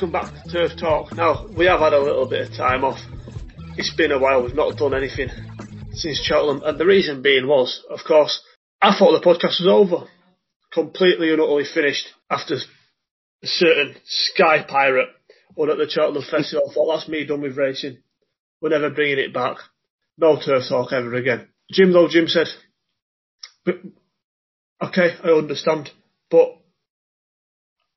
welcome 0.00 0.12
back 0.12 0.44
to 0.44 0.50
Turf 0.50 0.78
Talk. 0.80 1.12
Now, 1.12 1.46
we 1.54 1.66
have 1.66 1.80
had 1.80 1.92
a 1.92 2.00
little 2.00 2.26
bit 2.26 2.48
of 2.48 2.56
time 2.56 2.84
off. 2.84 2.98
It's 3.76 3.94
been 3.94 4.12
a 4.12 4.18
while, 4.18 4.42
we've 4.42 4.54
not 4.54 4.78
done 4.78 4.94
anything 4.94 5.28
since 5.92 6.22
Cheltenham, 6.24 6.62
and 6.64 6.78
the 6.78 6.86
reason 6.86 7.20
being 7.20 7.46
was, 7.46 7.84
of 7.90 7.98
course, 8.08 8.42
I 8.80 8.96
thought 8.96 9.12
the 9.12 9.26
podcast 9.26 9.60
was 9.60 9.68
over. 9.68 10.06
Completely 10.72 11.30
and 11.30 11.40
utterly 11.42 11.64
finished 11.66 12.08
after 12.30 12.54
a 12.54 13.46
certain 13.46 13.94
Sky 14.06 14.64
Pirate 14.66 15.08
won 15.54 15.68
at 15.68 15.76
the 15.76 15.90
Cheltenham 15.90 16.22
Festival. 16.22 16.70
I 16.70 16.72
thought, 16.72 16.96
that's 16.96 17.08
me 17.08 17.26
done 17.26 17.42
with 17.42 17.58
racing. 17.58 17.98
We're 18.62 18.70
never 18.70 18.88
bringing 18.88 19.18
it 19.18 19.34
back. 19.34 19.58
No 20.16 20.40
Turf 20.40 20.62
Talk 20.66 20.94
ever 20.94 21.12
again. 21.14 21.48
Jim, 21.70 21.92
though, 21.92 22.08
Jim 22.08 22.26
said, 22.26 22.46
okay, 24.82 25.10
I 25.22 25.28
understand, 25.28 25.90
but 26.30 26.56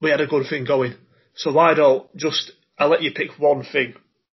we 0.02 0.10
had 0.10 0.20
a 0.20 0.28
good 0.28 0.48
thing 0.50 0.66
going. 0.66 0.96
So 1.36 1.52
why 1.52 1.74
don't 1.74 2.14
just 2.16 2.52
I'll 2.78 2.90
let 2.90 3.02
you 3.02 3.12
pick 3.12 3.40
one 3.40 3.64
thing, 3.64 3.96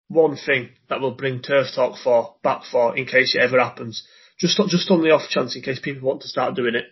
one 0.09 0.37
thing 0.37 0.71
that 0.89 1.01
will 1.01 1.13
bring 1.13 1.43
Turf 1.43 1.69
Talk 1.75 1.99
for 2.03 2.35
back 2.43 2.63
for 2.71 2.97
in 2.97 3.07
case 3.07 3.35
it 3.35 3.41
ever 3.41 3.59
happens. 3.61 4.07
Just 4.39 4.61
just 4.69 4.91
on 4.91 5.03
the 5.03 5.11
off 5.11 5.29
chance 5.29 5.57
in 5.57 5.63
case 5.63 5.81
people 5.81 6.07
want 6.09 6.23
to 6.23 6.29
start 6.29 6.55
doing 6.55 6.75
it. 6.75 6.87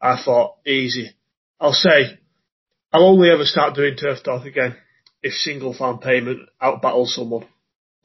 I 0.00 0.22
thought 0.22 0.56
easy. 0.66 1.10
I'll 1.60 1.72
say 1.72 2.18
I'll 2.92 3.06
only 3.06 3.30
ever 3.30 3.44
start 3.44 3.74
doing 3.74 3.96
Turf 3.96 4.22
Talk 4.22 4.46
again 4.46 4.76
if 5.22 5.32
single 5.34 5.74
fan 5.74 5.98
payment 5.98 6.48
out 6.60 6.82
battles 6.82 7.14
someone. 7.14 7.46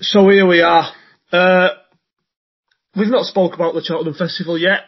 so 0.00 0.28
here 0.28 0.46
we 0.46 0.60
are. 0.62 0.90
Uh, 1.30 1.68
we've 2.96 3.08
not 3.08 3.26
spoke 3.26 3.54
about 3.54 3.74
the 3.74 3.82
Cheltenham 3.82 4.14
Festival 4.14 4.56
yet, 4.56 4.80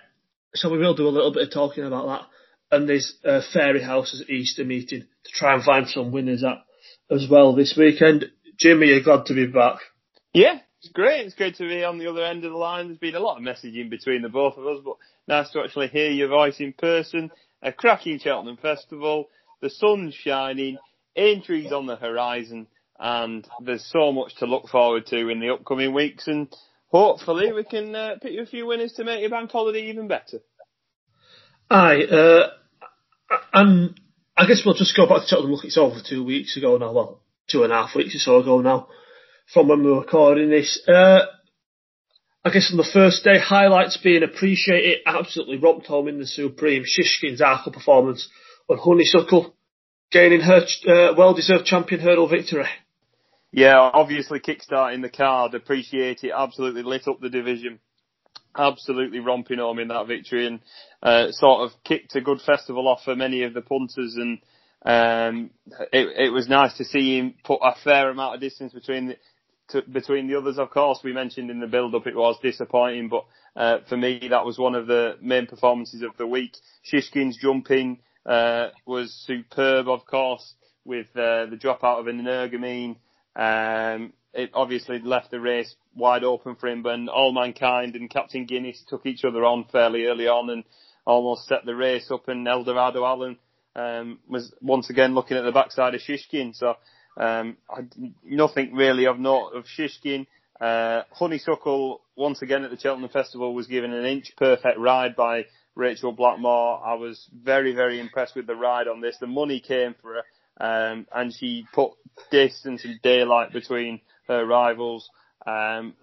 so 0.55 0.71
we 0.71 0.79
will 0.79 0.95
do 0.95 1.09
a 1.09 1.11
little 1.11 1.33
bit 1.33 1.43
of 1.43 1.53
talking 1.53 1.85
about 1.85 2.07
that 2.07 2.27
and 2.71 2.89
there's 2.89 3.17
uh, 3.25 3.41
Fairyhouse's 3.53 4.25
Easter 4.29 4.65
meeting 4.65 5.03
to 5.03 5.33
try 5.33 5.55
and 5.55 5.63
find 5.63 5.89
some 5.89 6.13
winners 6.13 6.45
at 6.45 6.65
as 7.11 7.27
well 7.31 7.55
this 7.55 7.75
weekend. 7.77 8.27
Jimmy, 8.59 8.89
you're 8.89 9.03
glad 9.03 9.27
to 9.27 9.35
be 9.35 9.47
back. 9.47 9.79
Yeah, 10.33 10.59
it's 10.81 10.93
great. 10.93 11.27
It's 11.27 11.35
great 11.35 11.57
to 11.57 11.69
be 11.69 11.85
on 11.85 11.99
the 11.99 12.09
other 12.09 12.25
end 12.25 12.45
of 12.45 12.53
the 12.53 12.59
line. 12.59 12.87
There's 12.87 12.99
been 12.99 13.15
a 13.15 13.21
lot 13.21 13.37
of 13.37 13.43
messaging 13.43 13.91
between 13.91 14.23
the 14.23 14.29
both 14.29 14.57
of 14.57 14.67
us, 14.67 14.79
but 14.85 14.97
nice 15.29 15.51
to 15.51 15.61
actually 15.61 15.89
hear 15.89 16.11
your 16.11 16.29
voice 16.29 16.61
in 16.61 16.73
person. 16.73 17.31
A 17.63 17.73
cracking 17.73 18.19
Cheltenham 18.19 18.57
Festival, 18.57 19.29
the 19.61 19.71
sun's 19.71 20.15
shining, 20.15 20.79
Aintree 21.17 21.71
on 21.71 21.87
the 21.87 21.97
horizon, 21.97 22.67
and 22.99 23.49
there's 23.63 23.91
so 23.91 24.13
much 24.13 24.35
to 24.37 24.47
look 24.47 24.69
forward 24.69 25.07
to 25.07 25.29
in 25.29 25.41
the 25.41 25.51
upcoming 25.51 25.95
weeks. 25.95 26.27
And 26.27 26.55
hopefully 26.89 27.53
we 27.53 27.65
can 27.65 27.95
uh, 27.95 28.17
pick 28.21 28.33
you 28.33 28.43
a 28.43 28.47
few 28.47 28.67
winners 28.67 28.93
to 28.95 29.05
make 29.05 29.21
your 29.21 29.31
bank 29.31 29.51
holiday 29.51 29.89
even 29.89 30.09
better. 30.09 30.41
Aye, 31.69 32.05
uh, 32.05 32.51
and 33.53 33.99
I 34.37 34.47
guess 34.47 34.63
we'll 34.65 34.75
just 34.75 34.97
go 34.97 35.09
back 35.09 35.23
to 35.23 35.27
Cheltenham. 35.27 35.53
Look, 35.53 35.65
it's 35.65 35.79
over 35.79 35.97
two 36.07 36.25
weeks 36.25 36.57
ago 36.57 36.77
now. 36.77 36.93
Well, 36.93 37.23
two 37.51 37.65
and 37.65 37.73
a 37.73 37.77
half 37.83 37.97
weeks 37.97 38.15
or 38.15 38.19
so 38.19 38.39
ago 38.39 38.61
now, 38.61 38.89
from 39.53 39.69
when 39.69 39.83
we 39.85 39.91
were 39.91 40.01
recording 40.01 40.51
this. 40.51 40.81
Uh, 40.87 41.27
I 42.45 42.51
guess 42.51 42.69
on 42.71 42.77
the 42.77 42.85
first 42.85 43.25
day, 43.25 43.41
highlights 43.41 43.97
being 43.97 44.23
appreciated, 44.23 45.01
absolutely 45.05 45.57
romped 45.57 45.87
home 45.87 46.07
in 46.07 46.21
the 46.21 46.27
Supreme. 46.27 46.85
Shishkin's 46.85 47.41
Arkle 47.41 47.73
performance 47.73 48.29
on 48.69 48.79
Honeysuckle, 48.79 49.57
gaining 50.13 50.43
her 50.43 50.65
uh, 50.87 51.15
well-deserved 51.19 51.65
champion 51.65 52.01
hurdle 52.01 52.29
victory. 52.29 52.69
Yeah, 53.51 53.79
obviously 53.79 54.39
kickstarting 54.39 55.03
the 55.03 55.09
card, 55.09 55.55
appreciate 55.55 56.23
it, 56.23 56.33
absolutely 56.37 56.85
lit 56.85 57.09
up 57.09 57.21
the 57.21 57.31
division 57.31 57.81
absolutely 58.57 59.21
romping 59.21 59.59
home 59.59 59.79
in 59.79 59.89
that 59.89 60.07
victory 60.07 60.47
and 60.47 60.61
uh, 61.03 61.31
sort 61.31 61.63
of 61.63 61.73
kicked 61.85 62.15
a 62.17 62.21
good 62.21 62.41
festival 62.41 62.89
off 62.89 63.03
for 63.05 63.17
many 63.17 63.43
of 63.43 63.55
the 63.55 63.63
punters 63.63 64.17
and 64.17 64.39
um, 64.85 65.51
it, 65.93 66.27
it 66.27 66.33
was 66.33 66.49
nice 66.49 66.77
to 66.77 66.85
see 66.85 67.19
him 67.19 67.35
put 67.45 67.61
a 67.63 67.75
fair 67.83 68.11
amount 68.11 68.35
of 68.35 68.41
distance 68.41 68.73
between 68.73 69.09
the, 69.09 69.17
to, 69.69 69.83
between 69.83 70.29
the 70.29 70.37
others. 70.37 70.59
Of 70.59 70.71
course, 70.71 71.01
we 71.03 71.13
mentioned 71.13 71.51
in 71.51 71.59
the 71.61 71.67
build-up 71.67 72.07
it 72.07 72.15
was 72.15 72.39
disappointing, 72.41 73.09
but 73.09 73.25
uh, 73.57 73.79
for 73.89 73.97
me 73.97 74.29
that 74.31 74.45
was 74.45 74.59
one 74.59 74.75
of 74.75 74.87
the 74.87 75.17
main 75.21 75.47
performances 75.47 76.03
of 76.03 76.17
the 76.19 76.27
week. 76.27 76.57
Shishkin's 76.93 77.37
jumping 77.37 77.99
uh, 78.25 78.69
was 78.87 79.13
superb, 79.27 79.89
of 79.89 80.07
course, 80.07 80.55
with 80.85 81.09
uh, 81.17 81.47
the 81.47 81.59
drop 81.59 81.83
out 81.83 81.99
of 81.99 82.07
an 82.07 82.21
Energumene. 82.21 82.97
Um, 83.35 84.13
it 84.37 84.51
obviously 84.55 84.99
left 84.99 85.31
the 85.31 85.41
race 85.41 85.75
wide 85.95 86.23
open 86.23 86.57
for 86.57 86.69
him, 86.69 86.83
but 86.83 86.99
Allmankind 87.09 87.97
and 87.97 88.11
Captain 88.11 88.45
Guinness 88.45 88.85
took 88.87 89.07
each 89.07 89.25
other 89.25 89.45
on 89.45 89.65
fairly 89.73 90.05
early 90.05 90.29
on 90.29 90.51
and 90.51 90.65
almost 91.07 91.47
set 91.47 91.65
the 91.65 91.75
race 91.75 92.11
up. 92.11 92.29
And 92.29 92.47
Eldorado 92.47 93.05
Allen 93.05 93.39
um, 93.75 94.19
was 94.29 94.53
once 94.61 94.91
again 94.91 95.15
looking 95.15 95.39
at 95.39 95.45
the 95.45 95.53
backside 95.53 95.95
of 95.95 96.03
Shishkin. 96.03 96.55
So 96.55 96.77
um, 97.17 97.57
I, 97.71 97.83
nothing 98.23 98.75
really 98.75 99.07
of 99.07 99.19
note 99.19 99.53
of 99.55 99.65
Shishkin. 99.65 100.27
Uh, 100.61 101.03
Honeysuckle 101.13 102.03
once 102.15 102.43
again 102.43 102.65
at 102.65 102.71
the 102.71 102.79
Cheltenham 102.79 103.11
Festival 103.11 103.55
was 103.55 103.67
given 103.67 103.93
an 103.93 104.05
inch 104.05 104.33
perfect 104.37 104.79
ride 104.79 105.17
by 105.17 105.47
Rachel 105.75 106.13
Blackmore. 106.13 106.83
I 106.85 106.95
was 106.95 107.27
very 107.35 107.75
very 107.75 108.01
impressed 108.01 108.37
with 108.37 108.47
the 108.47 108.55
ride 108.55 108.89
on 108.89 109.01
this. 109.01 109.17
The 109.19 109.27
money 109.27 109.61
came 109.61 109.95
for 110.01 110.15
her. 110.15 110.23
Um, 110.59 111.07
and 111.15 111.35
she 111.35 111.67
put 111.75 111.93
distance 112.31 112.85
and 112.87 113.01
daylight 113.03 113.53
between 113.53 114.01
her 114.29 114.45
rivals. 114.45 115.09
Um, 115.47 115.95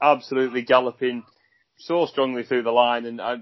absolutely 0.00 0.62
galloping 0.62 1.24
so 1.78 2.06
strongly 2.06 2.42
through 2.42 2.62
the 2.62 2.70
line, 2.70 3.04
and 3.04 3.20
I, 3.20 3.36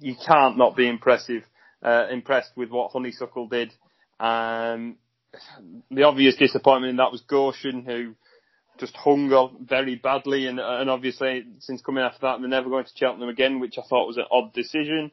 you 0.00 0.16
can't 0.26 0.58
not 0.58 0.76
be 0.76 0.88
impressive, 0.88 1.42
uh, 1.82 2.06
impressed 2.10 2.50
with 2.56 2.70
what 2.70 2.92
Honeysuckle 2.92 3.48
did. 3.48 3.72
Um, 4.18 4.96
the 5.90 6.04
obvious 6.04 6.36
disappointment 6.36 6.90
in 6.90 6.96
that 6.96 7.12
was 7.12 7.20
Goshen, 7.22 7.84
who 7.84 8.14
just 8.78 8.96
hung 8.96 9.32
on 9.32 9.66
very 9.68 9.96
badly, 9.96 10.46
and, 10.46 10.58
and 10.58 10.90
obviously 10.90 11.44
since 11.60 11.80
coming 11.82 12.04
after 12.04 12.20
that, 12.22 12.40
they're 12.40 12.48
never 12.48 12.68
going 12.68 12.84
to 12.84 12.90
Cheltenham 12.94 13.28
again, 13.28 13.60
which 13.60 13.78
I 13.78 13.82
thought 13.88 14.06
was 14.06 14.16
an 14.16 14.24
odd 14.30 14.52
decision. 14.52 15.10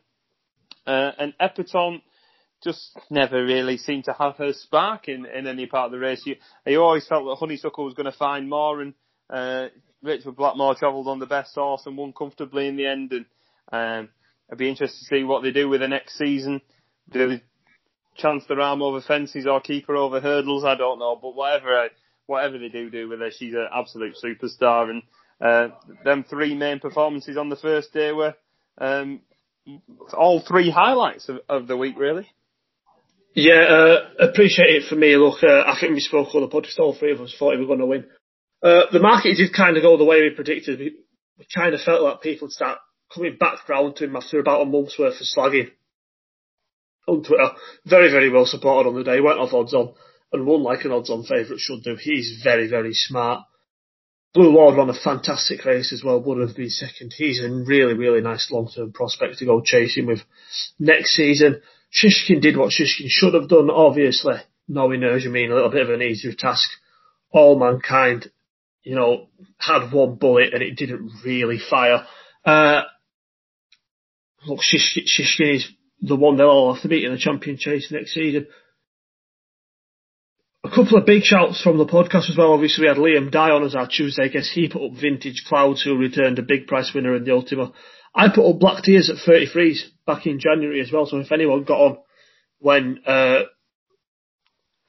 Uh, 0.85 1.11
and 1.17 1.33
Epatante 1.39 2.01
just 2.63 2.97
never 3.09 3.43
really 3.43 3.77
seemed 3.77 4.05
to 4.05 4.13
have 4.13 4.37
her 4.37 4.53
spark 4.53 5.07
in, 5.07 5.25
in 5.25 5.47
any 5.47 5.65
part 5.65 5.87
of 5.87 5.91
the 5.91 5.99
race. 5.99 6.23
You, 6.25 6.35
you 6.65 6.81
always 6.81 7.07
felt 7.07 7.25
that 7.25 7.35
Honeysuckle 7.39 7.85
was 7.85 7.93
going 7.93 8.11
to 8.11 8.17
find 8.17 8.49
more, 8.49 8.81
and 8.81 8.93
uh, 9.29 9.67
Rachel 10.01 10.31
Blackmore 10.31 10.75
travelled 10.75 11.07
on 11.07 11.19
the 11.19 11.25
best 11.25 11.55
horse 11.55 11.83
and 11.85 11.97
won 11.97 12.13
comfortably 12.13 12.67
in 12.67 12.75
the 12.75 12.85
end. 12.85 13.11
And 13.11 13.25
um, 13.71 14.09
I'd 14.51 14.57
be 14.57 14.69
interested 14.69 14.99
to 14.99 15.05
see 15.05 15.23
what 15.23 15.43
they 15.43 15.51
do 15.51 15.69
with 15.69 15.81
the 15.81 15.87
next 15.87 16.17
season. 16.17 16.61
Do 17.11 17.29
they 17.29 17.43
chance 18.15 18.43
the 18.47 18.55
arm 18.55 18.81
over 18.81 19.01
fences 19.01 19.47
or 19.47 19.61
keep 19.61 19.87
her 19.87 19.95
over 19.95 20.19
hurdles? 20.19 20.63
I 20.63 20.75
don't 20.75 20.99
know, 20.99 21.17
but 21.21 21.35
whatever 21.35 21.89
whatever 22.25 22.57
they 22.57 22.69
do 22.69 22.89
do 22.89 23.09
with 23.09 23.19
her, 23.19 23.31
she's 23.31 23.53
an 23.53 23.67
absolute 23.73 24.15
superstar. 24.23 24.89
And 24.89 25.03
uh, 25.41 25.75
them 26.03 26.23
three 26.29 26.55
main 26.55 26.79
performances 26.79 27.37
on 27.37 27.49
the 27.49 27.55
first 27.55 27.93
day 27.93 28.11
were 28.11 28.35
um, 28.77 29.21
all 30.13 30.41
three 30.41 30.69
highlights 30.69 31.29
of, 31.29 31.39
of 31.49 31.67
the 31.67 31.77
week, 31.77 31.95
really. 31.97 32.27
Yeah, 33.35 33.61
uh, 33.61 34.27
appreciate 34.29 34.75
it 34.75 34.83
for 34.87 34.95
me. 34.95 35.15
Look, 35.17 35.43
uh, 35.43 35.63
I 35.65 35.77
think 35.79 35.93
we 35.93 35.99
spoke 35.99 36.33
on 36.35 36.41
the 36.41 36.47
podcast. 36.47 36.79
All 36.79 36.93
three 36.93 37.11
of 37.11 37.21
us 37.21 37.35
thought 37.37 37.55
we 37.55 37.61
were 37.61 37.67
going 37.67 37.79
to 37.79 37.85
win. 37.85 38.05
Uh, 38.61 38.83
the 38.91 38.99
market 38.99 39.35
did 39.35 39.53
kind 39.53 39.75
of 39.75 39.83
go 39.83 39.97
the 39.97 40.05
way 40.05 40.21
we 40.21 40.29
predicted. 40.29 40.79
We, 40.79 40.95
we 41.39 41.47
kind 41.53 41.73
of 41.73 41.81
felt 41.81 42.03
like 42.03 42.21
people 42.21 42.49
start 42.49 42.77
coming 43.13 43.37
back 43.39 43.67
round 43.67 43.95
to 43.97 44.05
him 44.05 44.15
after 44.15 44.39
about 44.39 44.61
a 44.61 44.65
month's 44.65 44.97
worth 44.99 45.19
of 45.19 45.27
slagging 45.27 45.71
on 47.07 47.23
Twitter. 47.23 47.49
Very, 47.85 48.11
very 48.11 48.29
well 48.29 48.45
supported 48.45 48.87
on 48.87 48.95
the 48.95 49.03
day. 49.03 49.19
Went 49.19 49.39
off 49.39 49.53
odds 49.53 49.73
on 49.73 49.93
and 50.31 50.45
won 50.45 50.63
like 50.63 50.85
an 50.85 50.91
odds 50.91 51.09
on 51.09 51.23
favourite 51.23 51.59
should 51.59 51.83
do. 51.83 51.95
He's 51.99 52.41
very, 52.43 52.67
very 52.69 52.93
smart. 52.93 53.43
Blue 54.33 54.51
Lord 54.51 54.77
ran 54.77 54.89
a 54.89 54.93
fantastic 54.93 55.63
race 55.65 55.93
as 55.93 56.03
well. 56.03 56.21
Would 56.21 56.47
have 56.47 56.55
been 56.55 56.69
second. 56.69 57.13
He's 57.15 57.43
a 57.43 57.49
really, 57.49 57.93
really 57.93 58.21
nice 58.21 58.49
long 58.51 58.67
term 58.73 58.91
prospect 58.91 59.37
to 59.39 59.45
go 59.45 59.61
chasing 59.61 60.07
with 60.07 60.21
next 60.79 61.11
season. 61.15 61.61
Shishkin 61.93 62.41
did 62.41 62.57
what 62.57 62.71
Shishkin 62.71 63.07
should 63.07 63.33
have 63.33 63.49
done, 63.49 63.69
obviously. 63.69 64.35
Knowing 64.67 65.01
Energumene 65.01 65.51
a 65.51 65.55
little 65.55 65.69
bit 65.69 65.81
of 65.81 65.89
an 65.89 66.01
easier 66.01 66.33
task. 66.33 66.69
Allmankind, 67.31 68.31
you 68.83 68.95
know, 68.95 69.27
had 69.57 69.91
one 69.91 70.15
bullet 70.15 70.53
and 70.53 70.63
it 70.63 70.75
didn't 70.75 71.11
really 71.25 71.59
fire. 71.59 72.05
Uh, 72.45 72.81
look, 74.45 74.59
Shishkin, 74.59 75.55
is 75.55 75.67
the 76.01 76.15
one 76.15 76.37
they'll 76.37 76.47
all 76.47 76.73
have 76.73 76.81
to 76.83 76.89
beat 76.89 77.03
in 77.03 77.11
the 77.11 77.17
champion 77.17 77.57
chase 77.57 77.91
next 77.91 78.13
season. 78.13 78.47
A 80.65 80.69
couple 80.69 80.97
of 80.97 81.05
big 81.05 81.23
shouts 81.23 81.61
from 81.61 81.77
the 81.77 81.85
podcast 81.85 82.29
as 82.29 82.37
well. 82.37 82.53
Obviously, 82.53 82.83
we 82.83 82.87
had 82.87 82.97
Liam 82.97 83.29
Dye 83.29 83.51
on 83.51 83.63
as 83.63 83.75
our 83.75 83.87
Tuesday 83.87 84.29
guest. 84.29 84.51
He 84.53 84.69
put 84.69 84.85
up 84.85 84.99
Vintage 84.99 85.43
Clouds, 85.47 85.83
who 85.83 85.97
returned 85.97 86.39
a 86.39 86.43
big 86.43 86.67
price 86.67 86.93
winner 86.93 87.15
in 87.15 87.25
the 87.25 87.33
Ultima. 87.33 87.73
I 88.15 88.29
put 88.29 88.47
up 88.47 88.59
Black 88.59 88.83
Tears 88.83 89.09
at 89.09 89.27
33s 89.27 89.81
back 90.05 90.25
in 90.27 90.39
January 90.39 90.81
as 90.81 90.91
well. 90.91 91.05
So 91.05 91.17
if 91.17 91.31
anyone 91.31 91.63
got 91.63 91.79
on 91.79 91.97
when 92.59 92.99
uh, 93.05 93.43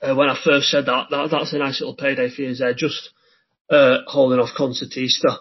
uh, 0.03 0.15
when 0.15 0.29
I 0.29 0.39
first 0.43 0.69
said 0.69 0.87
that, 0.87 1.07
that 1.11 1.29
that's 1.31 1.53
a 1.53 1.59
nice 1.59 1.81
little 1.81 1.97
payday 1.97 2.29
for 2.29 2.43
you 2.43 2.55
there. 2.55 2.75
Just 2.75 3.11
uh, 3.71 3.99
holding 4.07 4.39
off 4.39 4.51
Concertista. 4.57 5.39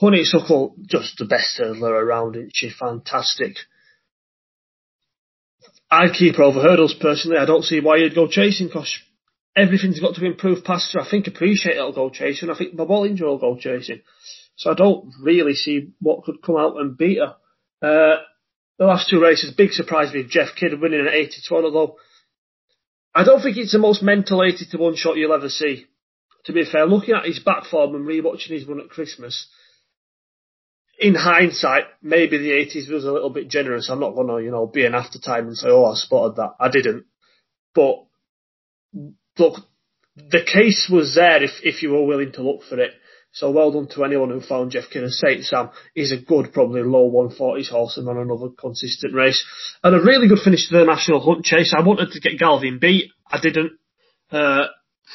Honeysuckle, 0.00 0.74
just 0.86 1.18
the 1.18 1.24
best 1.24 1.60
hurdler 1.60 1.90
around, 1.90 2.34
isn't 2.34 2.50
she? 2.52 2.70
Fantastic. 2.70 3.56
I'd 5.88 6.14
keep 6.14 6.36
her 6.36 6.42
over 6.42 6.60
hurdles 6.60 6.94
personally. 7.00 7.38
I 7.38 7.46
don't 7.46 7.62
see 7.62 7.80
why 7.80 7.96
you'd 7.96 8.16
go 8.16 8.26
chasing 8.26 8.66
because 8.66 8.98
everything's 9.56 10.00
got 10.00 10.16
to 10.16 10.24
improve 10.24 10.64
past 10.64 10.92
her. 10.94 11.00
I 11.00 11.08
think 11.08 11.28
Appreciate 11.28 11.76
it'll 11.76 11.92
go 11.92 12.10
chasing. 12.10 12.50
I 12.50 12.58
think 12.58 12.76
Bob 12.76 12.88
Olinger 12.88 13.22
will 13.22 13.38
go 13.38 13.56
chasing. 13.56 14.00
So 14.56 14.70
I 14.70 14.74
don't 14.74 15.12
really 15.20 15.54
see 15.54 15.90
what 16.00 16.24
could 16.24 16.42
come 16.42 16.56
out 16.56 16.76
and 16.76 16.96
beat 16.96 17.18
her. 17.18 17.36
Uh, 17.82 18.22
the 18.78 18.86
last 18.86 19.08
two 19.08 19.20
races, 19.20 19.52
big 19.52 19.72
surprise 19.72 20.12
with 20.12 20.30
Jeff 20.30 20.54
Kidder 20.56 20.76
winning 20.76 21.00
an 21.00 21.08
80 21.08 21.30
to 21.46 21.54
1, 21.54 21.64
although 21.64 21.96
I 23.14 23.24
don't 23.24 23.40
think 23.40 23.56
it's 23.56 23.72
the 23.72 23.78
most 23.78 24.02
mental 24.02 24.42
80 24.42 24.66
to 24.70 24.78
1 24.78 24.96
shot 24.96 25.16
you'll 25.16 25.32
ever 25.32 25.48
see. 25.48 25.86
To 26.46 26.52
be 26.52 26.64
fair, 26.64 26.86
looking 26.86 27.14
at 27.14 27.24
his 27.24 27.38
back 27.38 27.64
form 27.64 27.94
and 27.94 28.06
rewatching 28.06 28.50
his 28.50 28.66
run 28.66 28.80
at 28.80 28.90
Christmas, 28.90 29.46
in 30.98 31.14
hindsight, 31.14 31.84
maybe 32.02 32.38
the 32.38 32.50
80s 32.50 32.90
was 32.90 33.04
a 33.04 33.12
little 33.12 33.30
bit 33.30 33.48
generous. 33.48 33.88
I'm 33.88 34.00
not 34.00 34.14
going 34.14 34.28
to, 34.28 34.44
you 34.44 34.50
know, 34.50 34.66
be 34.66 34.84
an 34.84 34.94
aftertime 34.94 35.46
and 35.46 35.56
say, 35.56 35.68
oh, 35.68 35.86
I 35.86 35.94
spotted 35.94 36.36
that. 36.36 36.54
I 36.60 36.70
didn't. 36.70 37.06
But, 37.74 38.04
look, 39.38 39.60
the 40.16 40.44
case 40.44 40.88
was 40.90 41.14
there 41.14 41.42
if, 41.42 41.50
if 41.62 41.82
you 41.82 41.90
were 41.90 42.04
willing 42.04 42.32
to 42.32 42.42
look 42.42 42.62
for 42.62 42.78
it. 42.78 42.92
So 43.34 43.50
well 43.50 43.72
done 43.72 43.88
to 43.88 44.04
anyone 44.04 44.30
who 44.30 44.40
found 44.40 44.70
Jeff 44.70 44.88
Kidder. 44.90 45.10
Saint 45.10 45.44
Sam 45.44 45.70
is 45.96 46.12
a 46.12 46.16
good, 46.16 46.52
probably 46.52 46.84
low 46.84 47.10
140s 47.10 47.68
horse 47.68 47.96
and 47.96 48.08
another 48.08 48.50
consistent 48.56 49.12
race. 49.12 49.44
And 49.82 49.92
a 49.92 50.00
really 50.00 50.28
good 50.28 50.38
finish 50.38 50.68
to 50.68 50.78
the 50.78 50.84
National 50.84 51.20
Hunt 51.20 51.44
Chase. 51.44 51.74
I 51.76 51.82
wanted 51.82 52.12
to 52.12 52.20
get 52.20 52.38
Galvin 52.38 52.78
beat. 52.78 53.10
I 53.28 53.40
didn't. 53.40 53.72
Uh, 54.30 54.66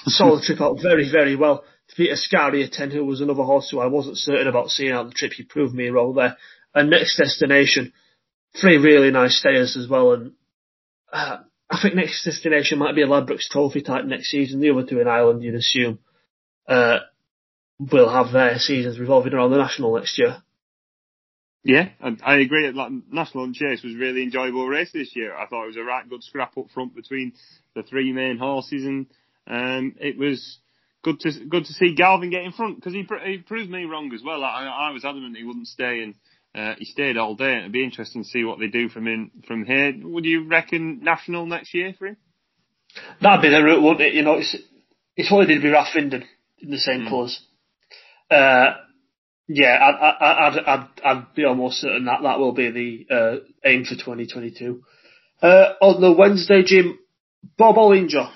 the 0.05 0.43
trip 0.45 0.59
out 0.59 0.79
very, 0.81 1.09
very 1.09 1.37
well. 1.37 1.63
To 1.87 1.95
beat 1.95 2.11
Escaria 2.11 2.69
Ten, 2.69 2.91
who 2.91 3.05
was 3.05 3.21
another 3.21 3.43
horse 3.43 3.69
who 3.69 3.79
I 3.79 3.87
wasn't 3.87 4.17
certain 4.17 4.47
about 4.47 4.69
seeing 4.69 4.91
out 4.91 5.07
the 5.07 5.13
trip. 5.13 5.31
He 5.31 5.43
proved 5.43 5.73
me 5.73 5.87
wrong 5.87 6.13
there. 6.13 6.35
And 6.75 6.89
next 6.89 7.17
destination, 7.17 7.93
three 8.59 8.77
really 8.77 9.11
nice 9.11 9.39
stayers 9.39 9.77
as 9.77 9.87
well. 9.87 10.11
And 10.11 10.33
uh, 11.13 11.37
I 11.69 11.81
think 11.81 11.95
next 11.95 12.25
destination 12.25 12.79
might 12.79 12.95
be 12.95 13.01
a 13.01 13.07
Ladbrokes 13.07 13.47
Trophy 13.49 13.81
type 13.81 14.03
next 14.03 14.29
season. 14.29 14.59
The 14.59 14.71
other 14.71 14.85
two 14.85 14.99
in 14.99 15.07
Ireland, 15.07 15.41
you'd 15.41 15.55
assume. 15.55 15.99
Uh, 16.67 16.99
will 17.79 18.09
have 18.09 18.31
their 18.31 18.59
seasons 18.59 18.99
revolving 18.99 19.33
around 19.33 19.51
the 19.51 19.57
national 19.57 19.95
next 19.95 20.17
year. 20.17 20.37
Yeah, 21.63 21.89
I 22.01 22.37
agree. 22.37 22.71
Like, 22.71 22.91
national 23.11 23.43
and 23.43 23.53
Chase 23.53 23.83
was 23.83 23.93
a 23.93 23.97
really 23.97 24.23
enjoyable 24.23 24.67
race 24.67 24.91
this 24.93 25.13
year. 25.15 25.35
I 25.35 25.45
thought 25.45 25.63
it 25.63 25.67
was 25.67 25.77
a 25.77 25.83
right 25.83 26.09
good 26.09 26.23
scrap 26.23 26.57
up 26.57 26.69
front 26.73 26.95
between 26.95 27.33
the 27.75 27.83
three 27.83 28.13
main 28.13 28.37
horses, 28.37 28.85
and 28.85 29.07
um, 29.45 29.95
it 29.99 30.17
was 30.17 30.59
good 31.03 31.19
to 31.21 31.31
good 31.45 31.65
to 31.65 31.73
see 31.73 31.95
Galvin 31.95 32.29
get 32.29 32.43
in 32.43 32.53
front 32.53 32.77
because 32.77 32.93
he, 32.93 33.05
he 33.25 33.37
proved 33.39 33.69
me 33.69 33.83
wrong 33.83 34.11
as 34.13 34.21
well. 34.23 34.43
I, 34.43 34.65
I 34.65 34.91
was 34.91 35.03
adamant 35.03 35.35
he 35.35 35.43
wouldn't 35.43 35.67
stay, 35.67 36.01
and 36.01 36.15
uh, 36.55 36.75
he 36.77 36.85
stayed 36.85 37.17
all 37.17 37.35
day. 37.35 37.57
It'd 37.57 37.73
be 37.73 37.83
interesting 37.83 38.23
to 38.23 38.29
see 38.29 38.45
what 38.45 38.59
they 38.59 38.67
do 38.67 38.87
from 38.87 39.07
in 39.07 39.29
from 39.45 39.65
here. 39.65 39.93
Would 40.01 40.25
you 40.25 40.47
reckon 40.47 41.01
national 41.03 41.45
next 41.45 41.73
year 41.73 41.93
for 41.97 42.07
him? 42.07 42.17
That'd 43.21 43.41
be 43.41 43.49
the 43.49 43.61
route, 43.61 43.83
wouldn't 43.83 44.01
it? 44.01 44.13
You 44.13 44.23
know, 44.23 44.35
it's 44.35 44.55
it's 45.17 45.29
what 45.29 45.45
they 45.45 45.55
did 45.55 45.63
with 45.63 45.73
Rathvinden 45.73 46.23
in 46.59 46.71
the 46.71 46.77
same 46.77 47.01
mm. 47.01 47.09
colours. 47.09 47.45
Uh, 48.29 48.75
yeah, 49.47 49.79
I'd, 49.81 50.15
I'd, 50.21 50.59
I'd, 50.59 50.87
I'd, 51.03 51.35
be 51.35 51.43
almost 51.43 51.81
certain 51.81 52.05
that 52.05 52.21
that 52.21 52.37
will 52.37 52.53
be 52.53 52.69
the 52.69 53.15
uh, 53.15 53.35
aim 53.65 53.83
for 53.83 53.95
2022. 53.95 54.83
Uh, 55.41 55.73
on 55.81 56.01
the 56.01 56.11
Wednesday, 56.11 56.61
Jim, 56.63 56.99
Bob 57.57 57.75
Olinger 57.75 58.29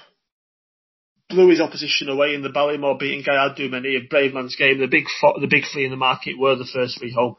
blew 1.29 1.49
his 1.49 1.61
opposition 1.61 2.09
away 2.09 2.33
in 2.33 2.41
the 2.41 2.49
Ballymore 2.49 2.97
beating 2.97 3.23
Gaillard 3.23 3.55
Du 3.55 3.69
Mesnil 3.69 4.09
Bravemansgame. 4.09 4.79
The 4.79 4.87
big 4.89 5.05
fo- 5.21 5.39
the 5.39 5.47
big 5.47 5.63
three 5.71 5.85
in 5.85 5.91
the 5.91 5.97
market 5.97 6.39
were 6.39 6.55
the 6.55 6.69
first 6.71 6.97
three 6.97 7.13
home, 7.13 7.35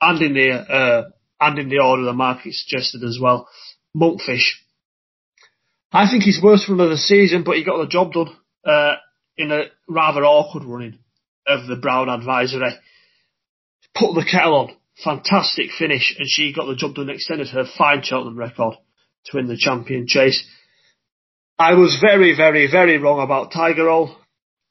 and 0.00 0.22
in 0.22 0.32
the 0.32 0.50
uh, 0.50 1.10
and 1.40 1.58
in 1.58 1.68
the 1.68 1.80
order 1.80 2.04
the 2.04 2.14
market 2.14 2.54
suggested 2.54 3.02
as 3.04 3.18
well. 3.20 3.48
Monkfish. 3.94 4.52
I 5.92 6.08
think 6.08 6.22
he's 6.22 6.42
worst 6.42 6.68
run 6.68 6.80
of 6.80 6.90
the 6.90 6.96
season, 6.96 7.42
but 7.44 7.56
he 7.56 7.64
got 7.64 7.78
the 7.78 7.88
job 7.88 8.12
done 8.12 8.36
uh, 8.64 8.94
in 9.36 9.50
a 9.52 9.64
rather 9.88 10.24
awkward 10.24 10.64
running 10.64 10.98
of 11.48 11.66
the 11.66 11.76
Brown 11.76 12.08
advisory. 12.08 12.72
Put 13.94 14.14
the 14.14 14.26
kettle 14.30 14.54
on. 14.54 14.76
Fantastic 15.02 15.70
finish, 15.78 16.14
and 16.18 16.28
she 16.28 16.52
got 16.52 16.66
the 16.66 16.74
job 16.74 16.94
done, 16.94 17.08
extended 17.08 17.48
her 17.48 17.64
fine 17.76 18.02
Cheltenham 18.02 18.36
record 18.36 18.74
to 19.26 19.36
win 19.36 19.46
the 19.46 19.56
champion 19.56 20.06
chase. 20.06 20.44
I 21.58 21.74
was 21.74 21.98
very, 22.00 22.36
very, 22.36 22.70
very 22.70 22.98
wrong 22.98 23.20
about 23.20 23.52
Tiger 23.52 23.84
Roll. 23.84 24.16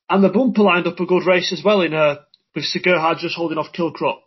And 0.10 0.24
the 0.24 0.30
bumper 0.30 0.64
lined 0.64 0.88
up 0.88 1.00
a 1.00 1.06
good 1.06 1.26
race 1.26 1.52
as 1.52 1.64
well 1.64 1.82
in 1.82 1.92
her, 1.92 2.20
with 2.56 2.66
Sir 2.66 2.80
Gerhard 2.84 3.18
just 3.20 3.36
holding 3.36 3.58
off 3.58 3.74
Kilcruit. 3.74 4.20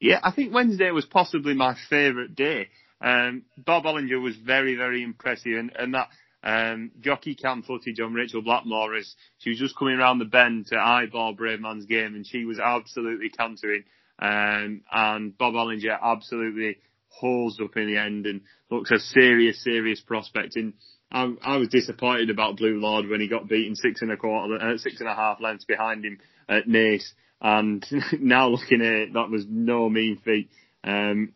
Yeah, 0.00 0.18
I 0.22 0.30
think 0.32 0.54
Wednesday 0.54 0.90
was 0.90 1.04
possibly 1.04 1.54
my 1.54 1.76
favourite 1.90 2.34
day. 2.34 2.68
Um, 3.02 3.44
Bob 3.58 3.84
Olinger 3.84 4.20
was 4.20 4.36
very, 4.36 4.76
very 4.76 5.02
impressive, 5.02 5.58
and, 5.58 5.72
and 5.78 5.94
that 5.94 6.08
um, 6.42 6.90
jockey 7.00 7.34
cam 7.34 7.62
footage 7.62 8.00
on 8.00 8.14
Rachel 8.14 8.42
Blackmore 8.42 8.94
as 8.96 9.14
she 9.38 9.50
was 9.50 9.58
just 9.58 9.76
coming 9.76 9.94
around 9.94 10.18
the 10.18 10.24
bend 10.24 10.66
to 10.68 10.76
eyeball 10.76 11.34
Bravemansgame 11.34 12.14
and 12.14 12.26
she 12.26 12.44
was 12.44 12.58
absolutely 12.58 13.28
cantering. 13.28 13.84
Um, 14.18 14.82
and 14.92 15.36
Bob 15.36 15.54
Olinger 15.54 15.98
absolutely 16.02 16.78
hauls 17.08 17.60
up 17.62 17.76
in 17.76 17.86
the 17.86 17.98
end 17.98 18.26
and 18.26 18.42
looks 18.70 18.90
a 18.90 18.98
serious, 18.98 19.62
serious 19.62 20.00
prospect. 20.00 20.56
And 20.56 20.74
I, 21.12 21.32
I 21.42 21.56
was 21.56 21.68
disappointed 21.68 22.30
about 22.30 22.56
Blue 22.56 22.80
Lord 22.80 23.08
when 23.08 23.20
he 23.20 23.28
got 23.28 23.48
beaten 23.48 23.76
six 23.76 24.00
and 24.00 24.12
a 24.12 24.16
quarter, 24.16 24.54
uh, 24.60 24.78
six 24.78 25.00
and 25.00 25.08
a 25.08 25.14
half 25.14 25.40
lengths 25.40 25.64
behind 25.64 26.04
him 26.04 26.18
at 26.48 26.66
Naas. 26.66 27.04
And 27.40 27.84
now 28.20 28.48
looking 28.48 28.80
at 28.80 28.92
it, 28.92 29.12
that 29.14 29.30
was 29.30 29.44
no 29.48 29.88
mean 29.88 30.20
feat. 30.24 30.50
Um, 30.84 31.32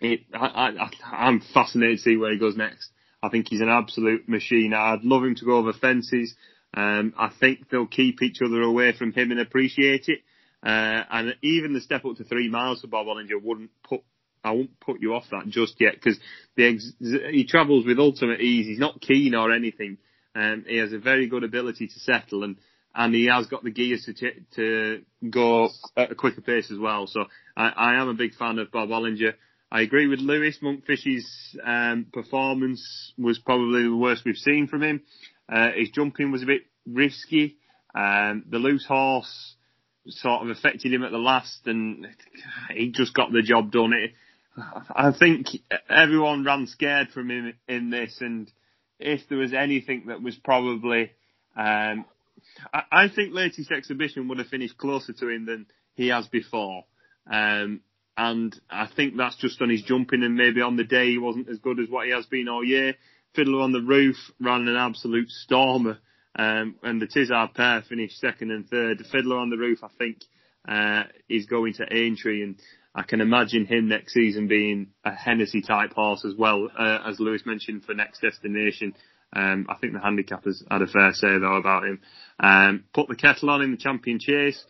it, 0.00 0.20
I, 0.34 0.46
I, 0.46 0.90
I'm 1.12 1.42
fascinated 1.54 1.98
to 1.98 2.02
see 2.02 2.16
where 2.16 2.32
he 2.32 2.38
goes 2.38 2.56
next. 2.56 2.90
I 3.26 3.30
think 3.30 3.48
he's 3.48 3.60
an 3.60 3.68
absolute 3.68 4.28
machine. 4.28 4.72
I'd 4.72 5.02
love 5.02 5.24
him 5.24 5.34
to 5.36 5.44
go 5.44 5.56
over 5.56 5.72
fences. 5.72 6.34
Um, 6.74 7.14
I 7.18 7.30
think 7.40 7.68
they'll 7.70 7.86
keep 7.86 8.22
each 8.22 8.38
other 8.44 8.62
away 8.62 8.92
from 8.92 9.12
him 9.12 9.30
and 9.30 9.40
appreciate 9.40 10.08
it. 10.08 10.20
Uh, 10.62 11.02
and 11.10 11.34
even 11.42 11.72
the 11.72 11.80
step 11.80 12.04
up 12.04 12.16
to 12.16 12.24
three 12.24 12.48
miles 12.48 12.80
for 12.80 12.88
Bob 12.88 13.06
Olinger 13.06 13.42
wouldn't 13.42 13.70
put, 13.82 14.02
I 14.44 14.50
won't 14.50 14.78
put 14.80 15.00
you 15.00 15.14
off 15.14 15.24
that 15.30 15.48
just 15.48 15.80
yet 15.80 15.94
because 15.94 16.18
ex- 16.58 16.92
he 17.00 17.46
travels 17.48 17.86
with 17.86 17.98
ultimate 17.98 18.40
ease. 18.40 18.66
He's 18.66 18.78
not 18.78 19.00
keen 19.00 19.34
or 19.34 19.52
anything. 19.52 19.98
Um, 20.34 20.64
he 20.66 20.76
has 20.76 20.92
a 20.92 20.98
very 20.98 21.28
good 21.28 21.44
ability 21.44 21.86
to 21.88 22.00
settle 22.00 22.44
and, 22.44 22.56
and 22.94 23.14
he 23.14 23.26
has 23.26 23.46
got 23.46 23.64
the 23.64 23.70
gears 23.70 24.08
to, 24.18 24.32
to 24.56 25.02
go 25.30 25.68
at 25.96 26.12
a 26.12 26.14
quicker 26.14 26.40
pace 26.40 26.70
as 26.70 26.78
well. 26.78 27.06
So 27.06 27.24
I, 27.56 27.68
I 27.68 27.94
am 28.00 28.08
a 28.08 28.14
big 28.14 28.34
fan 28.34 28.58
of 28.58 28.70
Bob 28.70 28.90
Olinger. 28.90 29.34
I 29.70 29.80
agree 29.80 30.06
with 30.06 30.20
Lewis. 30.20 30.58
Monkfish's 30.62 31.58
um, 31.64 32.06
performance 32.12 33.12
was 33.18 33.38
probably 33.38 33.82
the 33.82 33.96
worst 33.96 34.24
we've 34.24 34.36
seen 34.36 34.68
from 34.68 34.82
him. 34.82 35.02
Uh, 35.48 35.70
his 35.76 35.90
jumping 35.90 36.30
was 36.30 36.42
a 36.42 36.46
bit 36.46 36.62
risky. 36.86 37.56
Um, 37.94 38.44
the 38.48 38.58
loose 38.58 38.86
horse 38.86 39.56
sort 40.06 40.42
of 40.42 40.50
affected 40.50 40.92
him 40.92 41.02
at 41.02 41.10
the 41.10 41.18
last, 41.18 41.66
and 41.66 42.06
he 42.74 42.90
just 42.90 43.14
got 43.14 43.32
the 43.32 43.42
job 43.42 43.72
done. 43.72 43.92
It, 43.92 44.12
I 44.94 45.12
think 45.18 45.48
everyone 45.90 46.44
ran 46.44 46.66
scared 46.66 47.08
from 47.10 47.30
him 47.30 47.54
in 47.68 47.90
this, 47.90 48.18
and 48.20 48.50
if 48.98 49.28
there 49.28 49.38
was 49.38 49.52
anything 49.52 50.04
that 50.06 50.22
was 50.22 50.36
probably, 50.36 51.10
um, 51.56 52.04
I, 52.72 52.82
I, 52.92 53.08
think 53.08 53.34
latest 53.34 53.70
exhibition 53.70 54.28
would 54.28 54.38
have 54.38 54.46
finished 54.46 54.78
closer 54.78 55.12
to 55.12 55.28
him 55.28 55.46
than 55.46 55.66
he 55.94 56.08
has 56.08 56.26
before. 56.28 56.84
Um, 57.30 57.80
and 58.16 58.58
I 58.70 58.88
think 58.94 59.16
that's 59.16 59.36
just 59.36 59.60
on 59.60 59.68
his 59.68 59.82
jumping 59.82 60.22
and 60.22 60.34
maybe 60.34 60.62
on 60.62 60.76
the 60.76 60.84
day 60.84 61.10
he 61.10 61.18
wasn't 61.18 61.48
as 61.48 61.58
good 61.58 61.78
as 61.78 61.88
what 61.88 62.06
he 62.06 62.12
has 62.12 62.26
been 62.26 62.48
all 62.48 62.64
year. 62.64 62.94
Fiddler 63.34 63.60
on 63.60 63.72
the 63.72 63.82
Roof 63.82 64.16
ran 64.40 64.66
an 64.66 64.76
absolute 64.76 65.28
stormer, 65.28 65.98
um, 66.38 66.76
and 66.82 67.00
the 67.00 67.06
Tizzard 67.06 67.54
pair 67.54 67.82
finished 67.86 68.18
second 68.18 68.50
and 68.50 68.68
third. 68.68 69.04
Fiddler 69.12 69.36
on 69.36 69.50
the 69.50 69.58
Roof, 69.58 69.80
I 69.82 69.88
think, 69.98 70.18
uh, 70.66 71.04
is 71.28 71.46
going 71.46 71.74
to 71.74 71.92
Aintree, 71.92 72.42
and 72.42 72.58
I 72.94 73.02
can 73.02 73.20
imagine 73.20 73.66
him 73.66 73.88
next 73.88 74.14
season 74.14 74.48
being 74.48 74.88
a 75.04 75.12
Hennessy 75.12 75.60
type 75.60 75.92
horse 75.92 76.24
as 76.24 76.34
well, 76.34 76.68
uh, 76.78 77.00
as 77.04 77.20
Lewis 77.20 77.42
mentioned 77.44 77.84
for 77.84 77.92
next 77.92 78.20
destination. 78.20 78.94
Um, 79.34 79.66
I 79.68 79.74
think 79.74 79.92
the 79.92 79.98
handicappers 79.98 80.62
had 80.70 80.82
a 80.82 80.86
fair 80.86 81.12
say 81.12 81.38
though 81.38 81.56
about 81.56 81.84
him. 81.84 82.00
Um, 82.40 82.84
put 82.94 83.08
the 83.08 83.16
kettle 83.16 83.50
on 83.50 83.60
in 83.60 83.72
the 83.72 83.76
champion 83.76 84.18
chase 84.18 84.64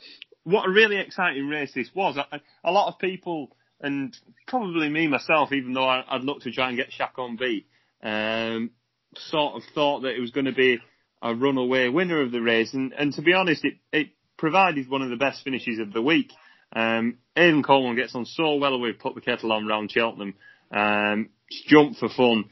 what 0.47 0.69
a 0.69 0.71
really 0.71 0.99
exciting 0.99 1.49
race 1.49 1.73
this 1.75 1.91
was. 1.93 2.17
A, 2.17 2.41
a 2.62 2.71
lot 2.71 2.87
of 2.87 3.00
people, 3.00 3.50
and 3.81 4.17
probably 4.47 4.88
me 4.88 5.09
myself, 5.09 5.53
even 5.53 5.73
though 5.73 5.88
I, 5.88 6.05
would 6.12 6.25
looked 6.25 6.45
to 6.45 6.53
try 6.53 6.69
and 6.69 6.76
get 6.76 6.93
Chacun 6.93 7.37
B, 7.37 7.67
um, 8.00 8.71
sort 9.17 9.57
of 9.57 9.62
thought 9.75 10.03
that 10.03 10.15
it 10.15 10.21
was 10.21 10.31
going 10.31 10.47
to 10.47 10.53
be 10.53 10.79
a 11.21 11.35
runaway 11.35 11.88
winner 11.88 12.23
of 12.23 12.31
the 12.31 12.41
race. 12.41 12.73
And, 12.75 12.93
and 12.93 13.12
to 13.15 13.23
be 13.23 13.33
honest, 13.33 13.65
it, 13.65 13.75
it 13.93 14.11
provided 14.38 14.88
one 14.88 15.03
of 15.03 15.11
the 15.11 15.17
best 15.17 15.43
finishes 15.43 15.81
of 15.81 15.93
the 15.93 16.03
week. 16.03 16.33
Um, 16.73 17.19
Aidan 17.35 17.65
Coleman 17.65 17.97
gets 17.97 18.15
on 18.15 18.25
so 18.25 18.55
well 18.55 18.79
with 18.79 19.00
put 19.00 19.17
the 19.17 19.21
kettle 19.21 19.50
on 19.50 19.67
round 19.67 19.91
Cheltenham. 19.91 20.35
Um, 20.71 21.31
jumped 21.67 21.99
for 21.99 22.09
fun, 22.09 22.50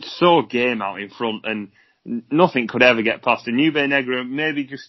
so 0.00 0.42
game 0.42 0.80
out 0.80 1.00
in 1.00 1.10
front, 1.10 1.44
and 1.44 1.72
nothing 2.30 2.68
could 2.68 2.82
ever 2.82 3.02
get 3.02 3.22
past. 3.22 3.48
And 3.48 3.56
Nube 3.56 3.74
Negra 3.88 4.22
maybe 4.24 4.64
just 4.64 4.88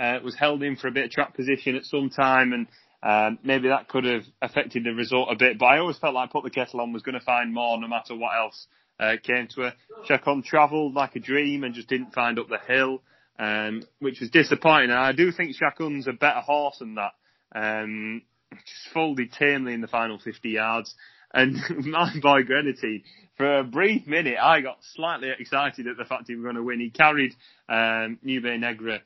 uh, 0.00 0.18
was 0.24 0.34
held 0.34 0.62
in 0.62 0.76
for 0.76 0.88
a 0.88 0.92
bit 0.92 1.04
of 1.04 1.10
trap 1.10 1.34
position 1.34 1.76
at 1.76 1.84
some 1.84 2.08
time, 2.08 2.52
and 2.52 2.66
um, 3.02 3.38
maybe 3.44 3.68
that 3.68 3.88
could 3.88 4.04
have 4.04 4.24
affected 4.40 4.84
the 4.84 4.94
result 4.94 5.28
a 5.30 5.36
bit. 5.36 5.58
But 5.58 5.66
I 5.66 5.78
always 5.78 5.98
felt 5.98 6.14
like 6.14 6.30
Put 6.30 6.44
the 6.44 6.50
Kettle 6.50 6.80
On 6.80 6.92
was 6.92 7.02
going 7.02 7.18
to 7.18 7.24
find 7.24 7.52
more 7.52 7.78
no 7.78 7.86
matter 7.86 8.16
what 8.16 8.36
else 8.36 8.66
uh, 8.98 9.16
came 9.22 9.48
to 9.54 9.62
her. 9.62 9.74
Chacun 10.08 10.44
travelled 10.44 10.94
like 10.94 11.16
a 11.16 11.20
dream 11.20 11.64
and 11.64 11.74
just 11.74 11.88
didn't 11.88 12.14
find 12.14 12.38
up 12.38 12.48
the 12.48 12.58
hill, 12.66 13.02
um, 13.38 13.82
which 13.98 14.20
was 14.20 14.30
disappointing. 14.30 14.90
And 14.90 14.98
I 14.98 15.12
do 15.12 15.32
think 15.32 15.54
Chacun's 15.56 16.08
a 16.08 16.12
better 16.12 16.40
horse 16.40 16.78
than 16.78 16.96
that. 16.96 17.12
Um, 17.54 18.22
just 18.52 18.92
folded 18.92 19.32
tamely 19.32 19.74
in 19.74 19.80
the 19.80 19.86
final 19.86 20.18
50 20.18 20.48
yards. 20.48 20.94
And 21.32 21.56
my 21.86 22.12
boy 22.20 22.42
Greaneteen, 22.42 23.02
for 23.36 23.58
a 23.58 23.64
brief 23.64 24.06
minute, 24.06 24.36
I 24.40 24.60
got 24.60 24.78
slightly 24.94 25.30
excited 25.38 25.86
at 25.86 25.96
the 25.96 26.04
fact 26.04 26.24
he 26.26 26.34
was 26.34 26.42
going 26.42 26.56
to 26.56 26.62
win. 26.62 26.80
He 26.80 26.90
carried 26.90 27.34
um, 27.68 28.18
Nube 28.22 28.58
Negra 28.58 29.00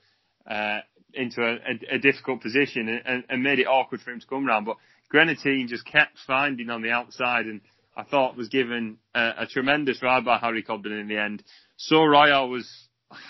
uh, 0.48 0.80
into 1.12 1.42
a, 1.42 1.54
a, 1.54 1.94
a, 1.94 1.98
difficult 1.98 2.42
position 2.42 2.88
and, 3.04 3.24
and, 3.28 3.42
made 3.42 3.60
it 3.60 3.66
awkward 3.66 4.00
for 4.00 4.10
him 4.10 4.20
to 4.20 4.26
come 4.26 4.44
round. 4.44 4.66
But 4.66 4.76
Greaneteen 5.08 5.68
just 5.68 5.86
kept 5.86 6.18
finding 6.26 6.70
on 6.70 6.82
the 6.82 6.90
outside 6.90 7.46
and 7.46 7.60
I 7.96 8.02
thought 8.02 8.36
was 8.36 8.48
given 8.48 8.98
a, 9.14 9.30
a 9.38 9.46
tremendous 9.46 10.02
ride 10.02 10.24
by 10.24 10.38
Harry 10.38 10.62
Cobden 10.62 10.92
in 10.92 11.08
the 11.08 11.18
end. 11.18 11.42
Sceau 11.76 12.04
Royal 12.04 12.48
was, 12.48 12.68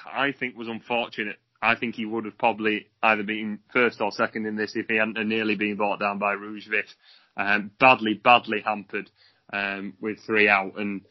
I 0.06 0.33
think, 0.33 0.56
was 0.56 0.68
unfortunate. 0.68 1.37
I 1.61 1.76
think 1.76 1.94
he 1.94 2.04
would 2.04 2.25
have 2.25 2.38
probably 2.38 2.88
either 3.02 3.23
been 3.23 3.61
first 3.73 4.00
or 4.00 4.11
second 4.12 4.47
in 4.47 4.56
this 4.56 4.73
if 4.75 4.87
he 4.87 4.97
hadn't 4.97 5.28
nearly 5.28 5.56
been 5.56 5.76
brought 5.76 6.00
down 6.00 6.18
by 6.18 6.33
Rouge 6.33 6.68
Vif. 6.68 6.87
Um, 7.37 7.71
badly, 7.80 8.14
badly 8.14 8.61
hampered 8.64 9.11
um, 9.52 9.94
with 10.00 10.21
three 10.25 10.49
out 10.49 10.78
and 10.78 11.02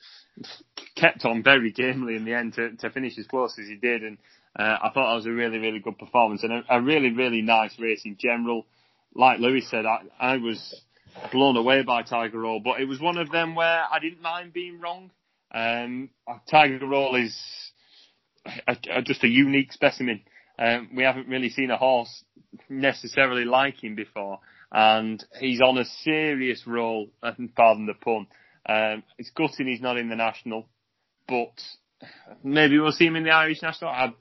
kept 0.95 1.25
on 1.25 1.43
very 1.43 1.71
gamely 1.71 2.15
in 2.15 2.25
the 2.25 2.33
end 2.33 2.53
to, 2.53 2.75
to 2.77 2.89
finish 2.89 3.17
as 3.17 3.27
close 3.27 3.57
as 3.59 3.67
he 3.67 3.75
did. 3.75 4.03
And 4.03 4.17
uh, 4.57 4.77
I 4.83 4.91
thought 4.93 5.09
that 5.09 5.15
was 5.15 5.25
a 5.25 5.31
really, 5.31 5.57
really 5.57 5.79
good 5.79 5.97
performance 5.97 6.43
and 6.43 6.53
a, 6.53 6.63
a 6.69 6.81
really, 6.81 7.11
really 7.11 7.41
nice 7.41 7.77
race 7.79 8.01
in 8.05 8.17
general. 8.19 8.65
Like 9.15 9.39
Lewis 9.39 9.69
said, 9.69 9.85
I, 9.85 10.01
I 10.19 10.37
was 10.37 10.81
blown 11.31 11.57
away 11.57 11.83
by 11.83 12.03
Tiger 12.03 12.39
Roll, 12.39 12.59
but 12.59 12.79
it 12.79 12.85
was 12.85 12.99
one 12.99 13.17
of 13.17 13.31
them 13.31 13.55
where 13.55 13.83
I 13.91 13.99
didn't 13.99 14.21
mind 14.21 14.53
being 14.53 14.79
wrong. 14.79 15.11
Um, 15.53 16.09
Tiger 16.49 16.85
Roll 16.85 17.15
is 17.15 17.35
a, 18.67 18.77
a, 18.91 19.01
just 19.01 19.23
a 19.23 19.27
unique 19.27 19.71
specimen. 19.71 20.21
Um, 20.57 20.89
we 20.95 21.03
haven't 21.03 21.27
really 21.27 21.49
seen 21.49 21.71
a 21.71 21.77
horse 21.77 22.23
necessarily 22.69 23.45
like 23.45 23.83
him 23.83 23.95
before, 23.95 24.39
and 24.71 25.23
he's 25.39 25.61
on 25.61 25.77
a 25.77 25.85
serious 26.03 26.63
roll. 26.67 27.09
Pardon 27.55 27.87
the 27.87 27.93
pun. 27.93 28.27
Um, 28.65 29.03
it's 29.17 29.31
gutting 29.31 29.67
he's 29.67 29.81
not 29.81 29.97
in 29.97 30.09
the 30.09 30.15
national, 30.15 30.67
but 31.27 31.59
maybe 32.43 32.79
we'll 32.79 32.91
see 32.91 33.05
him 33.05 33.15
in 33.15 33.23
the 33.23 33.31
Irish 33.31 33.61
national. 33.61 33.91
I, 33.91 34.13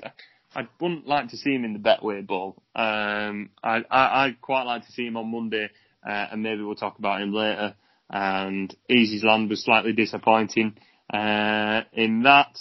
I 0.55 0.69
wouldn't 0.81 1.07
like 1.07 1.29
to 1.29 1.37
see 1.37 1.55
him 1.55 1.65
in 1.65 1.73
the 1.73 1.79
Betway 1.79 2.27
Bowl. 2.27 2.63
Um, 2.75 3.51
I, 3.63 3.83
I, 3.91 4.25
I'd 4.25 4.41
quite 4.41 4.65
like 4.65 4.87
to 4.87 4.93
see 4.93 5.07
him 5.07 5.17
on 5.17 5.31
Monday 5.31 5.71
uh, 6.07 6.27
and 6.33 6.43
maybe 6.43 6.63
we'll 6.63 6.75
talk 6.75 6.99
about 6.99 7.23
him 7.23 7.33
later. 7.33 7.75
And 8.11 8.75
Easysland 8.91 9.49
was 9.49 9.65
slightly 9.65 9.93
disappointing 9.93 10.77
uh, 11.13 11.83
in 11.93 12.23
that. 12.25 12.59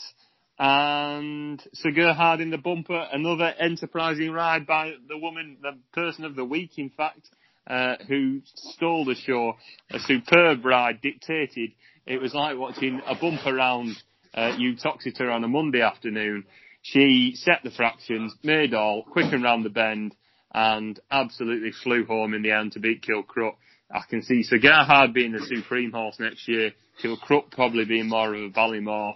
And 0.58 1.62
Sir 1.74 1.92
Gerhard 1.92 2.40
in 2.40 2.52
the 2.52 2.58
bumper, 2.58 3.08
another 3.12 3.54
enterprising 3.60 4.32
ride 4.32 4.68
by 4.68 4.94
the 5.10 5.18
woman, 5.18 5.58
the 5.62 5.78
person 5.92 6.24
of 6.24 6.36
the 6.36 6.46
week, 6.46 6.78
in 6.78 6.92
fact, 6.92 7.28
uh, 7.68 7.96
who 8.08 8.42
stole 8.46 9.06
the 9.06 9.16
show. 9.16 9.56
A 9.90 10.00
superb 10.00 10.64
ride 10.64 11.02
dictated. 11.02 11.72
It 12.06 12.22
was 12.22 12.34
like 12.34 12.58
watching 12.58 13.02
a 13.08 13.16
bumper 13.16 13.54
round 13.54 13.96
uh, 14.34 14.58
her 15.18 15.32
on 15.32 15.44
a 15.44 15.48
Monday 15.48 15.82
afternoon. 15.82 16.46
She 16.82 17.34
set 17.36 17.60
the 17.64 17.72
fractions, 17.72 18.34
made 18.44 18.74
all, 18.74 19.04
quick 19.04 19.32
and 19.32 19.44
round 19.44 19.66
the 19.66 19.70
bend, 19.70 20.16
and 20.54 21.00
absolutely 21.12 21.72
flew 21.72 22.06
home 22.06 22.34
in 22.34 22.42
the 22.42 22.52
end 22.52 22.74
to 22.74 22.80
beat 22.80 23.04
Kilcruit. 23.04 23.56
I 23.94 24.02
can 24.10 24.24
see 24.24 24.44
Sir 24.44 24.58
Gerhard 24.58 25.14
being 25.14 25.34
the 25.34 25.46
supreme 25.46 25.92
horse 25.92 26.18
next 26.20 26.48
year, 26.48 26.72
Kilcruit 27.04 27.52
probably 27.52 27.86
being 27.86 28.10
more 28.10 28.34
of 28.34 28.42
a 28.42 28.50
Ballymore. 28.50 29.14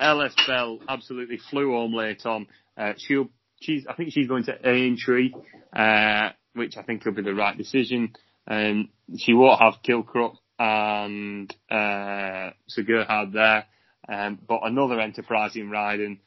LS 0.00 0.34
Bell 0.46 0.78
absolutely 0.88 1.38
flew 1.50 1.72
home 1.72 1.94
late 1.94 2.24
on. 2.26 2.46
Uh, 2.76 2.92
she'll, 2.96 3.28
she's, 3.60 3.86
I 3.88 3.94
think 3.94 4.12
she's 4.12 4.28
going 4.28 4.44
to 4.44 4.68
Aintree, 4.68 5.32
uh, 5.72 6.30
which 6.54 6.76
I 6.76 6.82
think 6.82 7.04
will 7.04 7.12
be 7.12 7.22
the 7.22 7.34
right 7.34 7.56
decision. 7.56 8.12
Um, 8.46 8.90
she 9.16 9.34
won't 9.34 9.60
have 9.60 9.74
Kilcruit 9.86 10.36
and, 10.58 11.54
uh, 11.70 12.50
Sir 12.68 12.82
Gerhard 12.82 13.32
there. 13.32 13.66
Um, 14.08 14.38
but 14.46 14.60
another 14.62 15.00
enterprising 15.00 15.68
ride 15.70 16.00
and 16.00 16.18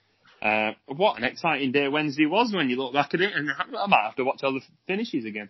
uh, 0.41 0.71
what 0.87 1.17
an 1.17 1.23
exciting 1.23 1.71
day 1.71 1.87
Wednesday 1.87 2.25
was 2.25 2.51
when 2.53 2.69
you 2.69 2.75
look 2.75 2.93
back 2.93 3.13
at 3.13 3.21
it, 3.21 3.33
and 3.35 3.49
I 3.51 3.85
might 3.87 4.05
have 4.05 4.15
to 4.15 4.23
watch 4.23 4.39
all 4.43 4.53
the 4.53 4.61
finishes 4.87 5.25
again. 5.25 5.49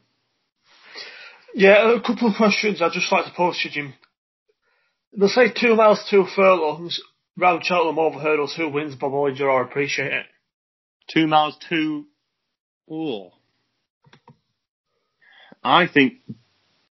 Yeah, 1.53 1.95
a 1.95 2.01
couple 2.01 2.29
of 2.29 2.35
questions 2.35 2.81
I'd 2.81 2.91
just 2.91 3.11
like 3.11 3.25
to 3.25 3.31
pose 3.35 3.59
to 3.63 3.69
Jim. 3.69 3.93
They'll 5.13 5.29
say 5.29 5.51
two 5.51 5.75
miles, 5.75 6.05
two 6.09 6.25
furlongs, 6.35 7.01
round 7.37 7.63
Cheltenham 7.65 7.99
over 7.99 8.19
hurdles, 8.19 8.53
who 8.55 8.69
wins 8.69 8.95
Bob 8.95 9.11
Olinger, 9.11 9.59
I 9.59 9.65
appreciate 9.65 10.11
it. 10.11 10.25
Two 11.13 11.27
miles, 11.27 11.57
two, 11.69 12.05
oh. 12.89 13.31
I 15.63 15.87
think 15.87 16.13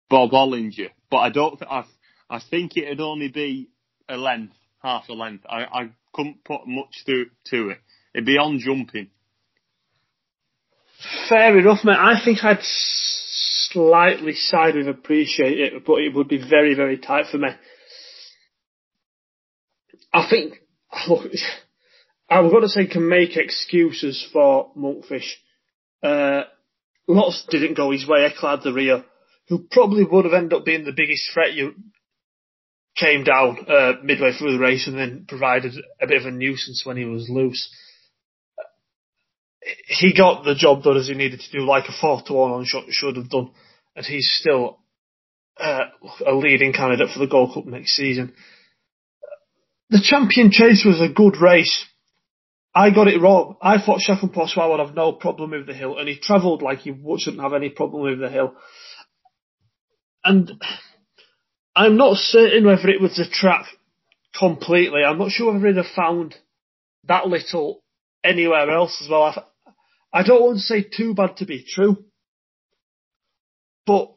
Bob 0.08 0.30
Olinger, 0.30 0.90
but 1.10 1.18
I 1.18 1.30
don't, 1.30 1.58
th- 1.58 1.70
I, 1.70 1.84
I 2.28 2.40
think 2.50 2.76
it'd 2.76 3.00
only 3.00 3.28
be 3.28 3.70
a 4.08 4.16
length, 4.16 4.56
half 4.82 5.08
a 5.08 5.12
length. 5.12 5.44
I, 5.48 5.64
I 5.64 5.90
couldn't 6.12 6.44
put 6.44 6.66
much 6.66 7.04
to, 7.06 7.26
to 7.50 7.70
it. 7.70 7.78
It'd 8.14 8.26
be 8.26 8.38
on 8.38 8.58
jumping. 8.58 9.08
Fair 11.28 11.58
enough, 11.58 11.84
mate. 11.84 11.96
I 11.96 12.20
think 12.24 12.44
I'd 12.44 12.58
slightly 12.62 14.34
side 14.34 14.74
with 14.74 14.88
appreciate 14.88 15.58
it, 15.58 15.84
but 15.86 16.00
it 16.00 16.14
would 16.14 16.28
be 16.28 16.38
very, 16.38 16.74
very 16.74 16.98
tight 16.98 17.26
for 17.30 17.38
me. 17.38 17.48
I 20.12 20.26
think, 20.28 20.54
look, 21.08 21.24
I'm 22.28 22.50
going 22.50 22.62
to 22.62 22.68
say 22.68 22.86
can 22.86 23.08
make 23.08 23.36
excuses 23.36 24.26
for 24.32 24.72
Monkfish. 24.76 25.30
Uh, 26.02 26.42
lots 27.08 27.44
didn't 27.48 27.76
go 27.76 27.90
his 27.90 28.06
way. 28.06 28.28
Eklat 28.28 28.62
de 28.62 28.72
Rire, 28.72 29.04
who 29.48 29.66
probably 29.70 30.04
would 30.04 30.24
have 30.24 30.34
ended 30.34 30.52
up 30.52 30.64
being 30.64 30.84
the 30.84 30.92
biggest 30.92 31.30
threat 31.32 31.54
you 31.54 31.74
came 32.96 33.24
down 33.24 33.58
uh, 33.68 33.92
midway 34.02 34.32
through 34.32 34.52
the 34.52 34.58
race 34.58 34.86
and 34.86 34.98
then 34.98 35.24
provided 35.26 35.72
a 36.00 36.06
bit 36.06 36.20
of 36.20 36.26
a 36.26 36.30
nuisance 36.30 36.82
when 36.84 36.96
he 36.96 37.04
was 37.04 37.28
loose. 37.28 37.70
He 39.86 40.12
got 40.14 40.44
the 40.44 40.54
job 40.54 40.82
done 40.82 40.96
as 40.96 41.08
he 41.08 41.14
needed 41.14 41.40
to 41.40 41.58
do, 41.58 41.64
like 41.64 41.84
a 41.88 41.92
four 41.98 42.20
to 42.26 42.32
one 42.32 42.50
on 42.50 42.64
should, 42.64 42.84
should 42.90 43.16
have 43.16 43.30
done, 43.30 43.50
and 43.94 44.04
he's 44.04 44.30
still 44.40 44.80
uh, 45.58 45.84
a 46.26 46.34
leading 46.34 46.72
candidate 46.72 47.10
for 47.12 47.20
the 47.20 47.28
Gold 47.28 47.54
Cup 47.54 47.66
next 47.66 47.92
season. 47.92 48.34
The 49.90 50.02
Champion 50.02 50.50
Chase 50.50 50.84
was 50.84 51.00
a 51.00 51.12
good 51.12 51.36
race. 51.40 51.86
I 52.74 52.90
got 52.90 53.08
it 53.08 53.20
wrong. 53.20 53.56
I 53.60 53.76
thought 53.78 54.00
Pour 54.32 54.48
Soi 54.48 54.70
would 54.70 54.80
have 54.80 54.94
no 54.94 55.12
problem 55.12 55.50
with 55.50 55.66
the 55.66 55.74
hill, 55.74 55.98
and 55.98 56.08
he 56.08 56.18
travelled 56.18 56.62
like 56.62 56.80
he 56.80 56.94
shouldn't 57.18 57.42
have 57.42 57.52
any 57.52 57.68
problem 57.68 58.02
with 58.02 58.18
the 58.18 58.30
hill. 58.30 58.54
And 60.24 60.52
I'm 61.74 61.96
not 61.96 62.16
certain 62.16 62.66
whether 62.66 62.88
it 62.88 63.00
was 63.00 63.18
a 63.18 63.28
trap 63.28 63.64
completely. 64.38 65.02
I'm 65.04 65.18
not 65.18 65.30
sure 65.30 65.52
whether 65.52 65.82
have 65.82 65.86
found 65.94 66.34
that 67.04 67.26
little 67.26 67.82
anywhere 68.22 68.70
else 68.70 69.00
as 69.02 69.08
well. 69.08 69.22
I, 69.22 70.20
I 70.20 70.22
don't 70.22 70.42
want 70.42 70.58
to 70.58 70.62
say 70.62 70.82
too 70.82 71.14
bad 71.14 71.38
to 71.38 71.46
be 71.46 71.64
true, 71.66 72.04
but 73.86 74.12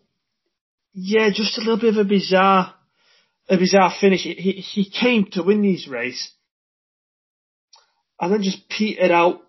yeah, 0.93 1.29
just 1.33 1.57
a 1.57 1.61
little 1.61 1.79
bit 1.79 1.97
of 1.97 2.05
a 2.05 2.09
bizarre, 2.09 2.73
a 3.49 3.57
bizarre 3.57 3.93
finish. 3.99 4.23
He, 4.23 4.33
he 4.33 4.89
came 4.89 5.27
to 5.31 5.43
win 5.43 5.61
these 5.61 5.87
race 5.87 6.31
and 8.19 8.33
then 8.33 8.43
just 8.43 8.69
petered 8.69 9.11
out 9.11 9.41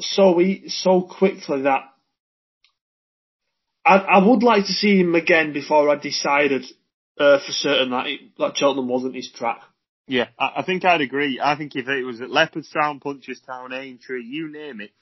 so 0.00 0.40
so 0.68 1.02
quickly 1.02 1.62
that 1.62 1.82
I 3.84 4.18
would 4.26 4.42
like 4.42 4.66
to 4.66 4.72
see 4.72 4.98
him 4.98 5.14
again 5.14 5.52
before 5.52 5.88
I 5.88 5.94
decided 5.94 6.64
uh, 7.18 7.38
for 7.38 7.52
certain 7.52 7.90
that 7.90 8.06
it, 8.06 8.20
that 8.38 8.56
Cheltenham 8.56 8.88
wasn't 8.88 9.14
his 9.14 9.30
track. 9.30 9.60
Yeah, 10.06 10.28
I, 10.38 10.52
I 10.56 10.62
think 10.64 10.84
I'd 10.84 11.00
agree. 11.00 11.40
I 11.42 11.56
think 11.56 11.74
if 11.74 11.88
it 11.88 12.04
was 12.04 12.20
at 12.20 12.28
Leopardstown, 12.28 13.02
Punchestown, 13.02 13.72
Aintree, 13.72 14.24
you 14.24 14.50
name 14.52 14.80
it, 14.80 14.92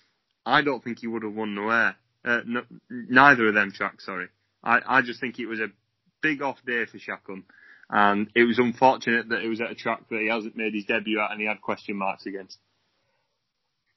I 0.47 0.62
don't 0.62 0.83
think 0.83 0.99
he 1.00 1.06
would 1.06 1.23
have 1.23 1.35
won 1.35 1.54
nowhere. 1.54 1.97
Uh, 2.25 2.40
no, 2.47 2.62
neither 2.88 3.49
of 3.49 3.54
them 3.54 3.73
tracks, 3.73 4.06
sorry. 4.06 4.28
I, 4.62 4.80
I 4.87 5.02
just 5.02 5.21
think 5.21 5.38
it 5.38 5.47
was 5.47 5.61
a 5.61 5.68
big 6.23 6.40
off 6.40 6.59
day 6.66 6.87
for 6.87 6.99
Chacun. 6.99 7.44
And 7.90 8.30
it 8.35 8.44
was 8.44 8.59
unfortunate 8.59 9.28
that 9.28 9.42
it 9.42 9.49
was 9.49 9.61
at 9.61 9.71
a 9.71 9.75
track 9.75 10.09
that 10.09 10.21
he 10.21 10.28
hasn't 10.28 10.56
made 10.56 10.73
his 10.73 10.87
debut 10.87 11.21
at 11.21 11.30
and 11.30 11.40
he 11.40 11.47
had 11.47 11.61
question 11.61 11.97
marks 11.97 12.25
against. 12.25 12.59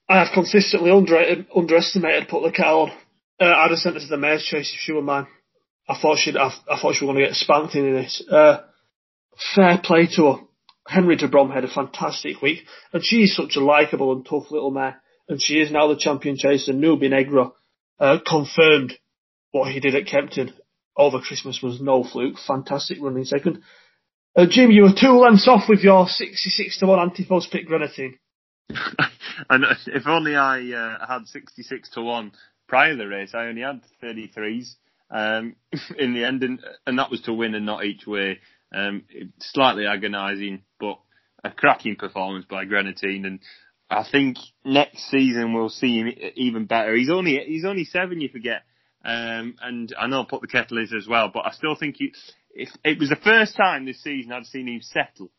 I 0.08 0.18
have 0.18 0.34
consistently 0.34 0.90
under, 0.90 1.18
underestimated 1.54 2.28
Put 2.28 2.42
the 2.42 2.52
Kettle 2.52 2.90
on. 2.90 2.90
Uh, 3.40 3.54
I'd 3.54 3.70
have 3.70 3.78
sent 3.78 3.96
it 3.96 4.00
to 4.00 4.06
the 4.06 4.16
Mares' 4.16 4.44
Chase 4.44 4.72
if 4.74 4.80
she 4.80 4.92
were 4.92 5.02
mine. 5.02 5.26
I 5.88 5.98
thought 6.00 6.18
she'd, 6.18 6.36
I, 6.36 6.52
I 6.70 6.78
thought 6.78 6.94
she 6.94 7.04
was 7.04 7.14
going 7.14 7.16
to 7.16 7.26
get 7.26 7.34
spanked 7.34 7.74
in 7.74 7.94
this. 7.94 8.22
Uh, 8.30 8.58
fair 9.54 9.80
play 9.82 10.06
to 10.16 10.32
her. 10.32 10.38
Henry 10.86 11.16
de 11.16 11.28
Brom 11.28 11.50
had 11.50 11.64
a 11.64 11.68
fantastic 11.68 12.40
week, 12.40 12.60
and 12.92 13.04
she's 13.04 13.34
such 13.34 13.56
a 13.56 13.60
likeable 13.60 14.12
and 14.12 14.24
tough 14.24 14.50
little 14.50 14.70
mare, 14.70 15.00
and 15.28 15.40
she 15.40 15.60
is 15.60 15.70
now 15.70 15.86
the 15.88 15.96
champion 15.96 16.36
chaser. 16.36 16.72
Nube 16.72 17.02
Negra 17.02 17.50
uh, 18.00 18.18
confirmed 18.26 18.94
what 19.50 19.70
he 19.70 19.80
did 19.80 19.94
at 19.94 20.06
Kempton 20.06 20.52
over 20.96 21.20
Christmas 21.20 21.60
was 21.62 21.80
no 21.80 22.04
fluke. 22.04 22.36
Fantastic 22.46 22.98
running 23.00 23.24
second. 23.24 23.62
Uh, 24.36 24.46
Jim, 24.48 24.70
you 24.70 24.82
were 24.82 24.94
two 24.98 25.18
lengths 25.18 25.48
off 25.48 25.68
with 25.68 25.80
your 25.80 26.06
66 26.06 26.78
to 26.78 26.86
1 26.86 26.98
anti-post 26.98 27.50
pick 27.50 27.66
Greaneteen. 27.68 28.18
and 29.50 29.64
if 29.86 30.06
only 30.06 30.36
I 30.36 30.60
uh, 30.72 31.06
had 31.06 31.26
66 31.26 31.90
to 31.90 32.02
1 32.02 32.32
prior 32.66 32.92
to 32.92 32.96
the 32.96 33.06
race, 33.06 33.32
I 33.34 33.46
only 33.46 33.62
had 33.62 33.80
33s 34.02 34.74
um, 35.10 35.56
in 35.98 36.14
the 36.14 36.24
end, 36.24 36.42
and, 36.42 36.60
and, 36.86 36.98
that 36.98 37.10
was 37.10 37.22
to 37.22 37.32
win 37.32 37.54
and 37.54 37.66
not 37.66 37.84
each 37.84 38.06
way. 38.06 38.40
Um, 38.74 39.04
slightly 39.40 39.86
agonising, 39.86 40.62
but 40.78 40.98
a 41.42 41.50
cracking 41.50 41.96
performance 41.96 42.44
by 42.48 42.64
Greaneteen, 42.64 43.24
and 43.24 43.40
I 43.88 44.04
think 44.10 44.36
next 44.64 45.10
season 45.10 45.54
we'll 45.54 45.70
see 45.70 45.98
him 45.98 46.12
even 46.34 46.66
better. 46.66 46.94
He's 46.94 47.10
only 47.10 47.38
he's 47.46 47.64
only 47.64 47.84
seven, 47.84 48.20
you 48.20 48.28
forget, 48.28 48.64
um, 49.04 49.56
and 49.62 49.94
I 49.98 50.06
know 50.06 50.22
I 50.22 50.26
put 50.28 50.42
the 50.42 50.48
kettle 50.48 50.82
is 50.82 50.92
as 50.92 51.08
well, 51.08 51.30
but 51.32 51.46
I 51.46 51.52
still 51.52 51.74
think 51.74 51.96
he, 51.96 52.12
if 52.50 52.68
it 52.84 52.98
was 52.98 53.08
the 53.08 53.16
first 53.16 53.56
time 53.56 53.86
this 53.86 54.02
season 54.02 54.32
I'd 54.32 54.44
seen 54.44 54.68
him 54.68 54.82
settle, 54.82 55.30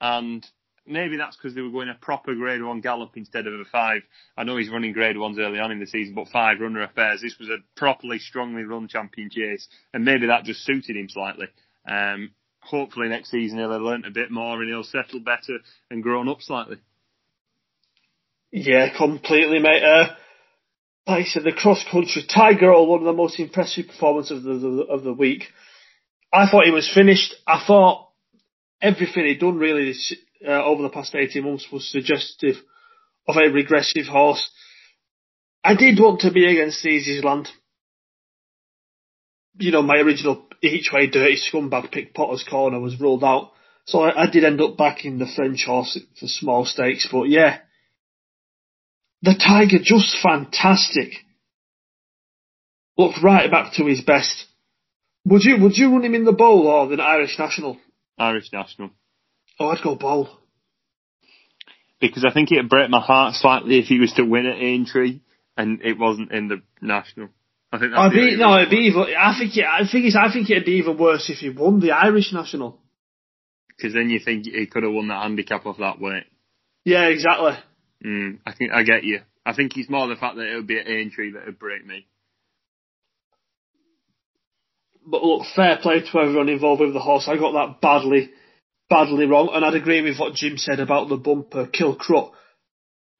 and 0.00 0.46
maybe 0.86 1.16
that's 1.16 1.36
because 1.36 1.54
they 1.54 1.60
were 1.60 1.70
going 1.70 1.88
a 1.88 1.94
proper 1.94 2.34
grade 2.34 2.62
one 2.62 2.80
gallop 2.80 3.16
instead 3.16 3.46
of 3.46 3.54
a 3.54 3.64
five. 3.64 4.02
I 4.36 4.44
know 4.44 4.56
he's 4.56 4.70
running 4.70 4.92
grade 4.92 5.16
ones 5.16 5.38
early 5.38 5.58
on 5.58 5.72
in 5.72 5.80
the 5.80 5.86
season, 5.86 6.14
but 6.14 6.28
five 6.28 6.60
runner 6.60 6.82
affairs. 6.82 7.22
This 7.22 7.38
was 7.38 7.48
a 7.48 7.58
properly 7.76 8.18
strongly 8.18 8.64
run 8.64 8.88
champion 8.88 9.30
chase, 9.30 9.68
and 9.92 10.04
maybe 10.04 10.26
that 10.26 10.44
just 10.44 10.64
suited 10.64 10.96
him 10.96 11.08
slightly. 11.08 11.46
Um, 11.88 12.32
hopefully 12.60 13.08
next 13.08 13.30
season 13.30 13.58
he'll 13.58 13.72
have 13.72 13.82
learnt 13.82 14.06
a 14.06 14.10
bit 14.10 14.30
more 14.30 14.60
and 14.60 14.68
he'll 14.70 14.84
settle 14.84 15.20
better 15.20 15.58
and 15.90 16.02
grown 16.02 16.28
up 16.28 16.40
slightly. 16.40 16.78
Yeah, 18.50 18.96
completely, 18.96 19.58
mate. 19.58 19.82
Uh, 19.82 20.14
like 21.06 21.24
I 21.24 21.28
said, 21.28 21.44
the 21.44 21.52
cross 21.52 21.84
country 21.90 22.24
Tiger 22.26 22.68
Roll, 22.68 22.86
one 22.86 23.00
of 23.00 23.04
the 23.04 23.12
most 23.12 23.38
impressive 23.38 23.88
performances 23.88 24.38
of 24.38 24.60
the, 24.60 24.68
the, 24.68 24.82
of 24.84 25.02
the 25.02 25.12
week. 25.12 25.44
I 26.32 26.48
thought 26.48 26.64
he 26.64 26.70
was 26.70 26.90
finished. 26.92 27.34
I 27.46 27.62
thought 27.66 28.08
everything 28.80 29.24
he'd 29.24 29.40
done 29.40 29.58
really 29.58 29.86
this, 29.86 30.14
uh, 30.46 30.64
over 30.64 30.82
the 30.82 30.88
past 30.88 31.14
18 31.14 31.42
months 31.42 31.66
was 31.72 31.90
suggestive 31.90 32.56
of 33.26 33.36
a 33.36 33.50
regressive 33.50 34.06
horse. 34.06 34.50
I 35.62 35.74
did 35.74 35.98
want 35.98 36.20
to 36.20 36.32
be 36.32 36.46
against 36.46 36.84
Easysland. 36.84 37.48
You 39.58 39.70
know, 39.70 39.82
my 39.82 39.96
original 39.96 40.46
each 40.62 40.90
way 40.92 41.06
dirty 41.06 41.36
scumbag 41.36 41.90
pick 41.90 42.14
Potter's 42.14 42.44
Corner 42.48 42.80
was 42.80 43.00
ruled 43.00 43.24
out. 43.24 43.52
So 43.86 44.00
I, 44.00 44.24
I 44.24 44.30
did 44.30 44.44
end 44.44 44.60
up 44.60 44.76
backing 44.76 45.18
the 45.18 45.26
French 45.26 45.64
horse 45.64 45.98
for 46.18 46.26
small 46.26 46.64
stakes, 46.64 47.08
but 47.10 47.24
yeah. 47.24 47.58
The 49.22 49.34
Tiger 49.34 49.82
just 49.82 50.16
fantastic. 50.22 51.12
Looked 52.96 53.22
right 53.22 53.50
back 53.50 53.74
to 53.74 53.86
his 53.86 54.02
best. 54.02 54.46
Would 55.24 55.44
you 55.44 55.58
would 55.62 55.76
you 55.76 55.90
run 55.90 56.04
him 56.04 56.14
in 56.14 56.24
the 56.24 56.32
bowl 56.32 56.66
or 56.66 56.86
the 56.86 57.02
Irish 57.02 57.38
National? 57.38 57.78
Irish 58.18 58.52
National. 58.52 58.90
Oh, 59.58 59.68
I'd 59.68 59.82
go 59.82 59.94
bowl. 59.94 60.28
Because 62.00 62.24
I 62.24 62.32
think 62.32 62.50
it'd 62.50 62.68
break 62.68 62.90
my 62.90 63.00
heart 63.00 63.34
slightly 63.34 63.78
if 63.78 63.86
he 63.86 63.98
was 63.98 64.12
to 64.14 64.24
win 64.24 64.46
at 64.46 64.58
Aintree 64.58 65.20
and 65.56 65.80
it 65.82 65.98
wasn't 65.98 66.32
in 66.32 66.48
the 66.48 66.62
national. 66.80 67.28
I 67.72 67.78
think 67.78 67.92
be, 68.12 68.36
no, 68.36 68.56
it'd 68.56 68.70
be 68.70 68.86
even. 68.86 69.02
I 69.18 69.36
think 69.36 69.56
it, 69.56 69.64
I 69.64 69.80
think 69.90 70.06
it's, 70.06 70.16
I 70.16 70.32
think 70.32 70.48
it'd 70.48 70.64
be 70.64 70.72
even 70.72 70.96
worse 70.96 71.28
if 71.28 71.38
he 71.38 71.50
won 71.50 71.80
the 71.80 71.90
Irish 71.90 72.32
national. 72.32 72.78
Because 73.68 73.94
then 73.94 74.10
you 74.10 74.20
think 74.20 74.44
he 74.44 74.66
could 74.66 74.84
have 74.84 74.92
won 74.92 75.08
that 75.08 75.22
handicap 75.22 75.66
off 75.66 75.78
that 75.78 76.00
weight. 76.00 76.24
Yeah, 76.84 77.06
exactly. 77.06 77.52
Mm, 78.04 78.38
I 78.46 78.54
think 78.54 78.70
I 78.72 78.84
get 78.84 79.02
you. 79.02 79.20
I 79.44 79.54
think 79.54 79.76
it's 79.76 79.90
more 79.90 80.06
the 80.06 80.14
fact 80.14 80.36
that 80.36 80.50
it 80.50 80.54
would 80.54 80.66
be 80.66 80.78
at 80.78 80.86
Aintree 80.86 81.32
that 81.32 81.46
would 81.46 81.58
break 81.58 81.84
me. 81.84 82.06
But 85.06 85.22
look, 85.22 85.46
fair 85.56 85.78
play 85.82 86.00
to 86.00 86.18
everyone 86.18 86.48
involved 86.48 86.80
with 86.80 86.94
the 86.94 87.00
horse. 87.00 87.28
I 87.28 87.36
got 87.36 87.52
that 87.52 87.80
badly 87.80 88.30
badly 88.94 89.26
wrong, 89.26 89.50
and 89.52 89.64
I'd 89.64 89.74
agree 89.74 90.02
with 90.02 90.18
what 90.20 90.34
Jim 90.34 90.56
said 90.56 90.78
about 90.78 91.08
the 91.08 91.16
bumper 91.16 91.66
Kilcruit. 91.66 92.30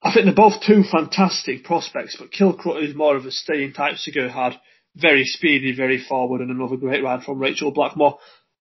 I 0.00 0.12
think 0.12 0.26
they're 0.26 0.34
both 0.34 0.62
two 0.64 0.84
fantastic 0.84 1.64
prospects, 1.64 2.16
but 2.16 2.30
Kilcruit 2.30 2.88
is 2.88 2.94
more 2.94 3.16
of 3.16 3.26
a 3.26 3.32
staying 3.32 3.72
type 3.72 3.96
Sir 3.96 4.12
Gerhard. 4.14 4.54
Very 4.94 5.24
speedy, 5.24 5.74
very 5.74 5.98
forward, 5.98 6.40
and 6.42 6.52
another 6.52 6.76
great 6.76 7.02
ride 7.02 7.24
from 7.24 7.40
Rachel 7.40 7.72
Blackmore. 7.72 8.18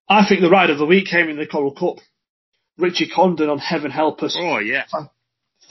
I 0.08 0.26
think 0.26 0.40
the 0.40 0.50
ride 0.50 0.70
of 0.70 0.78
the 0.78 0.86
week 0.86 1.06
came 1.06 1.28
in 1.28 1.36
the 1.36 1.46
Coral 1.46 1.72
Cup. 1.72 2.02
Richie 2.78 3.08
Condon 3.08 3.48
on 3.48 3.58
Heaven 3.58 3.92
Help 3.92 4.20
Us. 4.24 4.36
Oh, 4.36 4.58
yeah. 4.58 4.84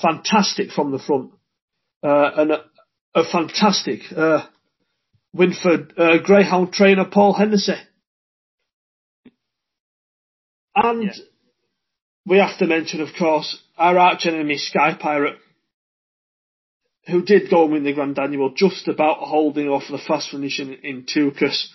fantastic 0.01 0.71
from 0.71 0.93
the 0.93 0.99
front. 0.99 1.31
Uh, 2.01 2.31
and 2.37 2.51
a, 2.51 2.63
a 3.15 3.23
fantastic 3.29 3.99
uh, 4.15 4.45
Winford 5.33 5.93
uh, 5.97 6.19
Greyhound 6.23 6.71
trainer 6.71 7.03
Paul 7.03 7.33
Hennessy. 7.33 7.73
And 10.75 11.03
yeah. 11.03 11.11
We 12.25 12.37
have 12.37 12.57
to 12.59 12.67
mention, 12.67 13.01
of 13.01 13.09
course, 13.17 13.61
our 13.77 13.97
arch 13.97 14.25
enemy 14.25 14.57
Sky 14.57 14.95
Pirate, 14.99 15.37
who 17.07 17.21
did 17.21 17.49
go 17.49 17.63
and 17.63 17.73
win 17.73 17.83
the 17.83 17.93
Grand 17.93 18.17
Annual, 18.17 18.53
just 18.55 18.87
about 18.87 19.17
holding 19.19 19.67
off 19.67 19.83
the 19.89 19.97
fast 19.97 20.31
finish 20.31 20.59
in, 20.59 20.73
in 20.83 21.03
Tukas. 21.03 21.67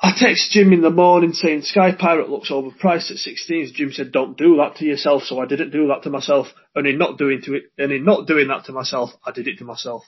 I 0.00 0.12
text 0.16 0.50
Jim 0.52 0.72
in 0.72 0.82
the 0.82 0.90
morning 0.90 1.32
saying 1.32 1.62
Sky 1.62 1.92
Pirate 1.98 2.28
looks 2.28 2.50
overpriced 2.50 3.10
at 3.10 3.16
16. 3.16 3.72
Jim 3.74 3.92
said, 3.92 4.12
"Don't 4.12 4.36
do 4.36 4.56
that 4.58 4.76
to 4.76 4.84
yourself." 4.84 5.24
So 5.24 5.40
I 5.40 5.46
didn't 5.46 5.70
do 5.70 5.88
that 5.88 6.02
to 6.04 6.10
myself, 6.10 6.46
and 6.74 6.86
in 6.86 6.98
not 6.98 7.18
doing 7.18 7.40
to 7.42 7.54
it, 7.54 7.64
and 7.76 7.90
in 7.90 8.04
not 8.04 8.28
doing 8.28 8.48
that 8.48 8.66
to 8.66 8.72
myself, 8.72 9.10
I 9.24 9.32
did 9.32 9.48
it 9.48 9.58
to 9.58 9.64
myself. 9.64 10.04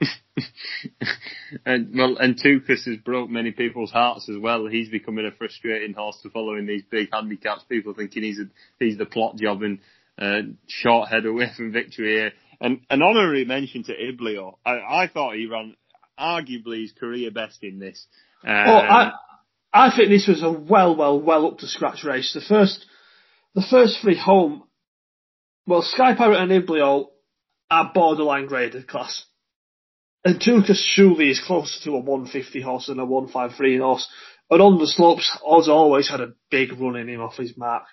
and 1.66 1.94
well, 1.96 2.16
and 2.18 2.36
Tukas 2.36 2.84
has 2.86 2.96
broke 3.04 3.30
many 3.30 3.52
people's 3.52 3.92
hearts 3.92 4.28
as 4.28 4.36
well. 4.38 4.66
He's 4.66 4.88
becoming 4.88 5.26
a 5.26 5.30
frustrating 5.36 5.94
horse 5.94 6.18
to 6.22 6.30
follow 6.30 6.56
in 6.56 6.66
these 6.66 6.82
big 6.90 7.08
handicaps. 7.12 7.64
People 7.68 7.94
thinking 7.94 8.22
he's 8.22 8.40
a, 8.40 8.46
he's 8.78 8.98
the 8.98 9.06
plot 9.06 9.36
job 9.36 9.62
and 9.62 9.78
uh, 10.18 10.50
short 10.66 11.08
head 11.08 11.26
away 11.26 11.46
from 11.56 11.72
victory 11.72 12.16
here. 12.16 12.32
And 12.60 12.80
an 12.90 13.02
honorary 13.02 13.44
mention 13.44 13.84
to 13.84 13.92
Iblio. 13.92 14.56
I, 14.64 15.02
I 15.02 15.10
thought 15.12 15.36
he 15.36 15.46
ran 15.46 15.76
arguably 16.18 16.82
his 16.82 16.92
career 16.92 17.30
best 17.30 17.62
in 17.62 17.78
this. 17.78 18.06
Um, 18.44 18.52
oh, 18.52 18.76
I, 18.76 19.12
I 19.72 19.96
think 19.96 20.08
this 20.08 20.28
was 20.28 20.42
a 20.42 20.50
well, 20.50 20.96
well, 20.96 21.20
well 21.20 21.46
up 21.46 21.58
to 21.58 21.66
scratch 21.66 22.04
race. 22.04 22.32
The 22.32 22.40
first, 22.40 22.86
the 23.54 23.64
first 23.68 23.98
three 24.02 24.18
home, 24.18 24.64
well, 25.66 25.82
Sky 25.82 26.14
Pirate 26.14 26.40
and 26.40 26.50
Iblio 26.50 27.06
are 27.70 27.90
borderline 27.94 28.46
graded 28.46 28.86
class. 28.86 29.24
And 30.24 30.40
Tukas 30.40 30.82
surely 30.82 31.30
is 31.30 31.42
closer 31.44 31.84
to 31.84 31.96
a 31.96 32.00
150 32.00 32.60
horse 32.62 32.86
than 32.86 32.98
a 32.98 33.04
153 33.04 33.78
horse. 33.78 34.08
And 34.50 34.62
on 34.62 34.78
the 34.78 34.86
slopes, 34.86 35.36
Oz 35.44 35.68
always 35.68 36.08
had 36.08 36.20
a 36.20 36.32
big 36.50 36.72
run 36.80 36.96
in 36.96 37.08
him 37.08 37.20
off 37.20 37.36
his 37.36 37.56
mark. 37.56 37.84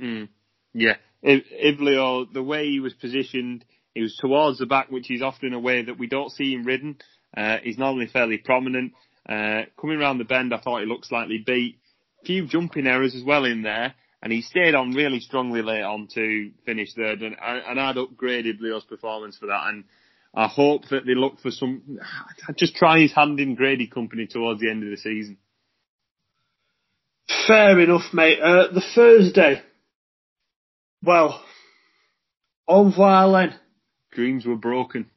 Mm. 0.00 0.28
Yeah. 0.72 0.96
Iblio, 1.22 2.32
the 2.32 2.42
way 2.42 2.66
he 2.66 2.80
was 2.80 2.94
positioned, 2.94 3.64
he 3.94 4.02
was 4.02 4.16
towards 4.16 4.58
the 4.58 4.66
back, 4.66 4.90
which 4.90 5.10
is 5.10 5.22
often 5.22 5.52
a 5.52 5.58
way 5.58 5.82
that 5.82 5.98
we 5.98 6.06
don't 6.06 6.30
see 6.30 6.54
him 6.54 6.64
ridden. 6.64 6.96
Uh, 7.36 7.58
he's 7.62 7.78
normally 7.78 8.06
fairly 8.06 8.38
prominent. 8.38 8.92
Uh, 9.28 9.62
coming 9.80 9.98
around 9.98 10.18
the 10.18 10.24
bend, 10.24 10.52
I 10.52 10.58
thought 10.58 10.80
he 10.80 10.86
looked 10.86 11.06
slightly 11.06 11.42
beat. 11.44 11.78
Few 12.24 12.46
jumping 12.46 12.86
errors 12.86 13.14
as 13.14 13.24
well 13.24 13.44
in 13.44 13.62
there, 13.62 13.94
and 14.22 14.32
he 14.32 14.42
stayed 14.42 14.74
on 14.74 14.92
really 14.92 15.20
strongly 15.20 15.62
late 15.62 15.82
on 15.82 16.08
to 16.14 16.50
finish 16.64 16.94
third, 16.94 17.22
and, 17.22 17.36
and 17.40 17.80
I'd 17.80 17.96
upgraded 17.96 18.60
Leo's 18.60 18.84
performance 18.84 19.36
for 19.36 19.46
that, 19.46 19.68
and 19.68 19.84
I 20.36 20.48
hope 20.48 20.88
that 20.90 21.06
they 21.06 21.14
look 21.14 21.38
for 21.40 21.50
some, 21.50 21.98
I'd 22.48 22.56
just 22.56 22.74
try 22.74 23.00
his 23.00 23.12
hand 23.12 23.38
in 23.38 23.54
Grady 23.54 23.86
Company 23.86 24.26
towards 24.26 24.60
the 24.60 24.70
end 24.70 24.82
of 24.82 24.90
the 24.90 24.96
season. 24.96 25.38
Fair 27.46 27.78
enough, 27.78 28.12
mate. 28.12 28.40
Uh, 28.40 28.72
the 28.72 28.82
Thursday, 28.94 29.62
well, 31.02 31.42
Envoi 32.68 32.98
Allen. 32.98 33.54
Dreams 34.12 34.44
were 34.46 34.56
broken. 34.56 35.10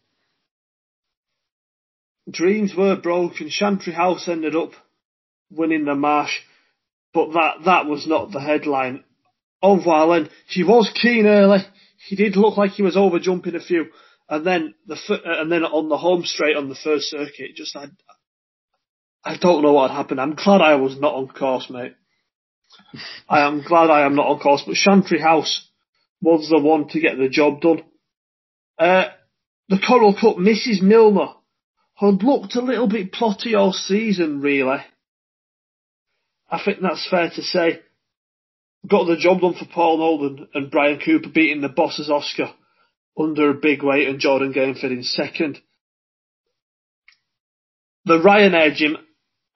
Dreams 2.30 2.74
were 2.78 2.96
broken. 2.96 3.50
Chantry 3.50 3.94
House 3.94 4.28
ended 4.28 4.56
up 4.56 4.72
winning 5.50 5.86
the 5.86 5.96
marsh, 5.96 6.40
but 7.14 7.32
that, 7.34 7.64
that 7.66 7.86
was 7.86 8.06
not 8.06 8.32
the 8.32 8.42
headline. 8.42 9.04
Envoi 9.64 9.88
Allen, 9.88 10.30
she 10.48 10.64
was 10.64 10.92
keen 11.02 11.26
early. 11.26 11.60
He 12.08 12.16
did 12.16 12.36
look 12.36 12.58
like 12.58 12.72
he 12.72 12.84
was 12.84 12.98
over 12.98 13.20
jumping 13.20 13.56
a 13.56 13.60
few, 13.60 13.88
and 14.30 14.46
then 14.46 14.76
the 14.86 14.96
uh, 15.10 15.42
and 15.42 15.52
then 15.52 15.64
on 15.64 15.90
the 15.90 15.98
home 15.98 16.24
straight 16.24 16.58
on 16.58 16.70
the 16.70 16.76
first 16.76 17.10
circuit, 17.10 17.56
just 17.56 17.76
I, 17.76 17.88
I 19.24 19.38
don't 19.38 19.64
know 19.64 19.74
what 19.74 19.92
happened. 19.92 20.20
I'm 20.20 20.36
glad 20.36 20.62
I 20.62 20.76
was 20.76 21.00
not 21.00 21.16
on 21.16 21.28
course, 21.28 21.70
mate. 21.70 21.96
I 23.30 23.42
am 23.42 23.64
glad 23.66 23.90
I 23.90 24.06
am 24.06 24.16
not 24.16 24.28
on 24.28 24.40
course, 24.40 24.64
but 24.66 24.76
Chantry 24.76 25.20
House 25.20 25.68
was 26.22 26.50
the 26.50 26.60
one 26.60 26.88
to 26.90 27.00
get 27.00 27.18
the 27.18 27.30
job 27.30 27.62
done. 27.62 27.84
Uh, 28.78 29.06
the 29.70 29.80
Coral 29.86 30.14
Cup, 30.14 30.38
Mrs. 30.38 30.82
Milner 30.82 31.34
had 31.96 32.24
looked 32.24 32.56
a 32.56 32.62
little 32.62 32.88
bit 32.88 33.12
plotty 33.12 33.58
all 33.58 33.74
season, 33.74 34.42
really. 34.42 34.78
I 36.50 36.62
think 36.64 36.80
that's 36.82 37.08
fair 37.10 37.30
to 37.30 37.42
say. 37.42 37.82
Got 38.88 39.06
the 39.06 39.18
job 39.18 39.42
done 39.42 39.56
for 39.56 39.66
Paul 39.66 39.98
Nolan 39.98 40.48
and 40.54 40.72
Bryan 40.72 41.00
Cooper 41.04 41.30
beating 41.30 41.62
the 41.62 41.70
bosses 41.70 42.10
Oscar 42.10 42.54
under 43.18 43.54
big 43.54 43.84
weight 43.84 44.08
and 44.08 44.20
Jordan 44.20 44.54
Gainford 44.54 44.92
in 44.92 45.04
second. 45.04 45.60
The 48.06 48.20
Ryanair 48.20 48.74
Jim, 48.74 48.98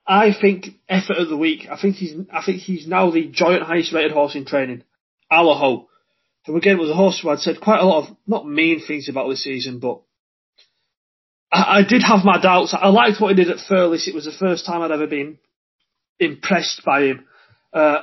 I 0.06 0.32
think 0.38 0.66
effort 0.88 1.16
of 1.16 1.28
the 1.28 1.36
week. 1.36 1.68
I 1.70 1.80
think 1.80 1.96
he's 1.96 2.14
I 2.32 2.44
think 2.44 2.60
he's 2.60 2.86
now 2.86 3.10
the 3.10 3.28
joint 3.28 3.62
highest 3.62 3.92
rated 3.92 4.12
horse 4.12 4.34
in 4.34 4.44
training. 4.44 4.82
Allaho, 5.30 5.86
who 6.46 6.56
again 6.56 6.78
was 6.78 6.90
a 6.90 6.94
horse 6.94 7.20
who 7.20 7.30
I'd 7.30 7.38
said 7.38 7.60
quite 7.60 7.80
a 7.80 7.86
lot 7.86 8.08
of 8.08 8.16
not 8.26 8.46
mean 8.46 8.80
things 8.80 9.08
about 9.08 9.28
this 9.28 9.44
season, 9.44 9.78
but 9.78 10.02
I, 11.50 11.78
I 11.78 11.82
did 11.88 12.02
have 12.02 12.24
my 12.24 12.40
doubts. 12.40 12.74
I 12.78 12.88
liked 12.88 13.20
what 13.20 13.28
he 13.28 13.42
did 13.42 13.50
at 13.50 13.58
Thurles. 13.58 14.06
It 14.06 14.14
was 14.14 14.24
the 14.24 14.32
first 14.32 14.66
time 14.66 14.82
I'd 14.82 14.90
ever 14.90 15.06
been 15.06 15.38
impressed 16.18 16.82
by 16.84 17.02
him. 17.02 17.26
Uh, 17.72 18.00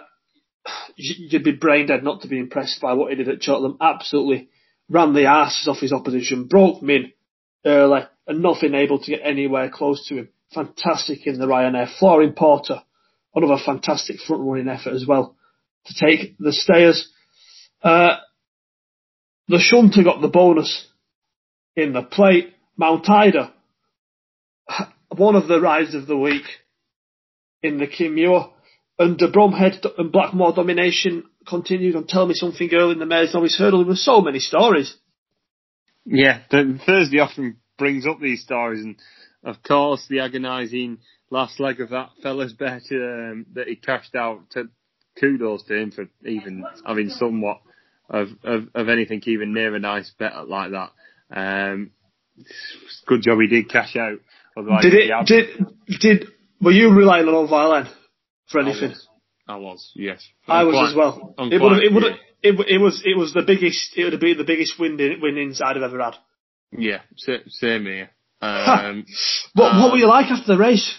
you'd 0.96 1.44
be 1.44 1.52
brain 1.52 1.88
dead 1.88 2.04
not 2.04 2.22
to 2.22 2.28
be 2.28 2.40
impressed 2.40 2.82
by 2.82 2.94
what 2.94 3.12
he 3.12 3.18
did 3.18 3.30
at 3.30 3.44
Cheltenham. 3.44 3.78
Absolutely 3.82 4.50
ran 4.90 5.14
the 5.14 5.26
asses 5.26 5.68
off 5.68 5.80
his 5.80 5.94
opposition, 5.94 6.46
broke 6.46 6.82
min 6.82 7.12
early, 7.66 8.02
and 8.28 8.42
nothing 8.42 8.74
able 8.74 9.00
to 9.00 9.12
get 9.12 9.22
anywhere 9.24 9.70
close 9.70 10.08
to 10.08 10.16
him. 10.16 10.30
Fantastic 10.54 11.28
in 11.28 11.40
the 11.40 11.46
Ryanair. 11.46 11.98
Flooring 12.00 12.34
Porter, 12.34 12.82
another 13.36 13.62
fantastic 13.64 14.20
front 14.20 14.44
running 14.44 14.68
effort 14.68 14.94
as 14.94 15.06
well 15.08 15.36
to 15.86 15.94
take 15.94 16.38
the 16.38 16.52
stayers. 16.52 17.12
Uh, 17.84 18.18
the 19.48 19.60
Shunter 19.60 20.04
got 20.04 20.22
the 20.22 20.28
bonus 20.28 20.88
in 21.76 21.94
the 21.94 22.02
plate. 22.02 22.54
Mount 22.78 23.10
Ida, 23.10 23.54
one 25.16 25.36
of 25.36 25.48
the 25.48 25.60
rides 25.60 25.94
of 25.96 26.08
the 26.08 26.18
week 26.18 26.46
in 27.62 27.78
the 27.78 27.88
Kim 27.88 28.16
Muir. 28.16 28.48
And 28.98 29.18
the 29.18 29.28
Bromhead 29.28 29.86
and 29.98 30.12
Blackmore 30.12 30.54
domination 30.54 31.29
continued 31.48 31.96
on 31.96 32.08
Tell 32.08 32.26
Me 32.26 32.34
Something 32.34 32.68
Girl 32.68 32.92
in 32.92 33.00
the 33.00 33.06
Mares 33.06 33.34
Novice 33.34 33.58
Hurdle. 33.58 33.80
There 33.80 33.90
were 33.90 33.96
so 33.96 34.22
many 34.22 34.40
stories. 34.40 34.96
Yeah, 36.06 36.42
the 36.50 36.80
Thursday 36.86 37.20
often 37.20 37.58
brings 37.78 38.06
up 38.08 38.20
these 38.20 38.42
stories, 38.42 38.84
and 38.84 38.98
of 39.44 39.62
course 39.64 40.06
the 40.10 40.20
agonising 40.20 41.00
last 41.30 41.60
leg 41.60 41.80
of 41.82 41.90
that 41.90 42.10
fella's 42.22 42.54
bet 42.54 42.84
um, 42.92 43.46
that 43.54 43.68
he 43.68 43.76
cashed 43.76 44.16
out. 44.16 44.50
To, 44.52 44.70
kudos 45.20 45.64
to 45.64 45.76
him 45.76 45.92
for 45.92 46.06
even 46.26 46.64
having 46.86 47.10
somewhat 47.10 47.60
of, 48.10 48.30
of, 48.44 48.64
of 48.74 48.90
anything 48.90 49.22
even 49.26 49.54
near 49.54 49.76
a 49.76 49.80
nice 49.80 50.12
bet 50.18 50.48
like 50.48 50.72
that. 50.72 50.92
Um, 51.32 51.92
good 53.06 53.22
job 53.22 53.40
he 53.42 53.48
did 53.48 53.70
cash 53.70 53.96
out. 53.96 54.20
Otherwise, 54.58 54.84
did 54.84 54.94
it? 54.94 55.26
Did 55.26 56.00
did 56.00 56.28
were 56.62 56.72
you 56.72 56.92
relying 56.92 57.28
on 57.28 57.48
Violin 57.48 57.88
for 58.48 58.62
anything? 58.62 58.86
I 58.86 58.88
was, 58.90 59.08
I 59.50 59.56
was 59.56 59.92
yes. 59.96 60.26
I'm 60.48 60.68
was 60.68 60.76
quite, 60.76 60.90
as 60.90 60.96
well. 60.96 61.34
It 61.40 61.60
would 61.60 61.84
it 61.84 61.92
would 61.92 62.04
it, 62.44 62.76
it 62.76 62.78
was 62.80 63.02
it 63.04 63.18
was 63.18 63.34
the 63.34 63.42
biggest 63.42 63.98
it 63.98 64.04
would 64.04 64.14
have 64.14 64.22
been 64.22 64.38
the 64.38 64.44
biggest 64.44 64.80
win 64.80 64.98
win 65.22 65.38
inside 65.38 65.76
I've 65.76 65.84
ever 65.84 66.00
had. 66.00 66.16
Yeah, 66.72 67.00
same 67.18 67.86
here. 67.86 68.12
Um, 68.42 69.06
what 69.54 69.72
um, 69.72 69.82
what 69.82 69.92
were 69.92 69.98
you 69.98 70.08
like 70.08 70.28
after 70.28 70.54
the 70.54 70.60
race? 70.60 70.96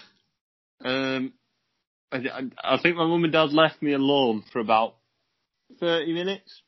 Um, 0.83 1.31
I, 2.11 2.19
I 2.61 2.77
think 2.81 2.97
my 2.97 3.05
mum 3.05 3.23
and 3.23 3.31
dad 3.31 3.53
left 3.53 3.81
me 3.81 3.93
alone 3.93 4.43
for 4.51 4.59
about 4.59 4.95
thirty 5.79 6.11
minutes, 6.11 6.61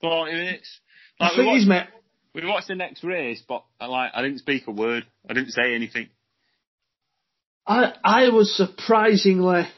forty 0.00 0.32
minutes. 0.32 0.80
Like, 1.20 1.36
the 1.36 1.44
thing 1.44 1.54
is, 1.54 1.66
mate, 1.68 1.86
we 2.34 2.44
watched 2.46 2.66
the 2.66 2.74
next 2.74 3.04
race, 3.04 3.42
but 3.46 3.64
I 3.78 3.86
like 3.86 4.10
I 4.12 4.22
didn't 4.22 4.38
speak 4.38 4.66
a 4.66 4.72
word. 4.72 5.06
I 5.30 5.34
didn't 5.34 5.52
say 5.52 5.72
anything. 5.72 6.08
I 7.64 7.92
I 8.02 8.28
was 8.30 8.56
surprisingly 8.56 9.68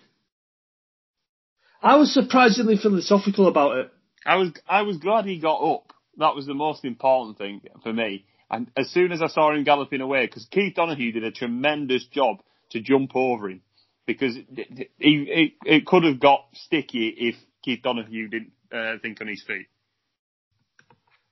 I 1.83 1.97
was 1.97 2.12
surprisingly 2.12 2.77
philosophical 2.77 3.49
about 3.49 3.79
it. 3.79 3.93
I 4.27 4.37
was 4.37 4.51
I 4.69 4.83
was 4.83 4.99
glad 4.99 5.25
he 5.25 5.38
got 5.38 5.62
up. 5.62 5.93
That 6.19 6.35
was 6.35 6.47
the 6.47 6.55
most 6.55 6.85
important 6.85 7.38
thing 7.38 7.62
for 7.83 7.93
me. 7.93 8.27
And 8.51 8.71
as 8.77 8.90
soon 8.90 9.12
as 9.12 9.23
I 9.23 9.29
saw 9.29 9.55
him 9.55 9.64
galloping 9.64 10.01
away, 10.01 10.27
because 10.27 10.47
Keith 10.51 10.75
Donoghue 10.75 11.12
did 11.12 11.25
a 11.25 11.31
tremendous 11.31 12.05
job 12.07 12.43
to 12.71 12.81
jump 12.81 13.12
over 13.14 13.49
him, 13.49 13.62
because 14.07 14.37
it, 14.37 14.90
it, 14.99 15.53
it 15.64 15.87
could 15.87 16.05
have 16.05 16.21
got 16.21 16.47
sticky 16.55 17.09
if 17.16 17.37
Keith 17.62 17.83
Donoghue 17.83 18.29
didn't 18.29 18.53
uh, 18.73 18.99
think 19.01 19.21
on 19.21 19.29
his 19.29 19.43
feet. 19.43 19.66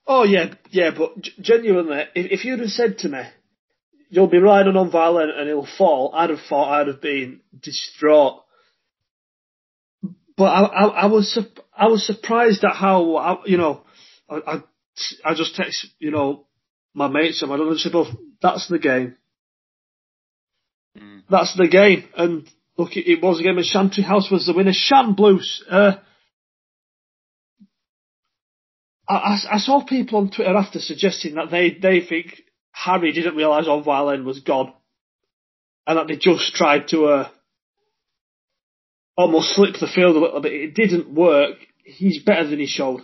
Oh 0.07 0.25
yeah, 0.25 0.55
yeah, 0.71 0.91
but 0.97 1.21
genuinely, 1.41 2.05
if, 2.15 2.41
if 2.41 2.45
you'd 2.45 2.61
have 2.61 2.71
said 2.71 2.99
to 2.99 3.09
me, 3.09 3.23
"You'll 4.09 4.29
be 4.29 4.39
riding 4.39 4.77
on 4.77 4.91
violent 4.91 5.37
and 5.37 5.49
he'll 5.49 5.67
fall," 5.67 6.13
I'd 6.15 6.31
have 6.31 6.41
thought 6.49 6.81
I'd 6.81 6.87
have 6.87 7.03
been 7.03 7.41
distraught. 7.61 8.45
But 10.39 10.45
I, 10.45 10.63
I, 10.63 10.85
I 10.87 11.07
was 11.07 11.37
I 11.77 11.89
was 11.89 12.07
surprised 12.07 12.65
at 12.65 12.77
how 12.77 13.43
you 13.45 13.59
know 13.59 13.83
I, 14.31 14.37
I, 14.47 14.63
I 15.25 15.35
just 15.35 15.57
text 15.57 15.89
you 15.99 16.13
know 16.13 16.47
my 16.95 17.09
mates 17.09 17.43
and 17.43 17.53
I 17.53 17.57
don't 17.57 17.69
know 17.69 17.91
both. 17.91 18.17
That's 18.41 18.69
the 18.69 18.79
game. 18.79 19.17
Mm. 20.97 21.23
That's 21.29 21.57
the 21.57 21.67
game. 21.67 22.05
And 22.17 22.49
look, 22.77 22.97
it, 22.97 23.11
it 23.11 23.21
was 23.21 23.41
a 23.41 23.43
game. 23.43 23.59
And 23.59 23.67
Chantry 23.67 24.05
House 24.05 24.31
was 24.31 24.47
the 24.47 24.55
winner. 24.55 24.73
Shan 24.73 25.15
Blues. 25.15 25.65
Uh, 25.69 25.97
I, 29.09 29.39
I, 29.51 29.59
saw 29.59 29.85
people 29.85 30.19
on 30.19 30.31
Twitter 30.31 30.57
after 30.57 30.79
suggesting 30.79 31.35
that 31.35 31.51
they, 31.51 31.71
they 31.71 32.01
think 32.01 32.43
Harry 32.73 33.13
didn't 33.13 33.37
realise 33.37 33.67
Envoi 33.67 34.23
was 34.25 34.41
gone. 34.41 34.73
And 35.87 35.99
that 35.99 36.07
they 36.07 36.17
just 36.17 36.55
tried 36.55 36.89
to 36.89 37.07
uh, 37.07 37.29
almost 39.19 39.55
slip 39.55 39.75
the 39.81 39.91
field 39.93 40.17
a 40.17 40.21
little 40.21 40.41
bit. 40.41 40.53
It 40.53 40.75
didn't 40.75 41.13
work. 41.13 41.57
He's 41.85 42.23
better 42.23 42.49
than 42.49 42.61
he 42.61 42.67
showed. 42.67 43.01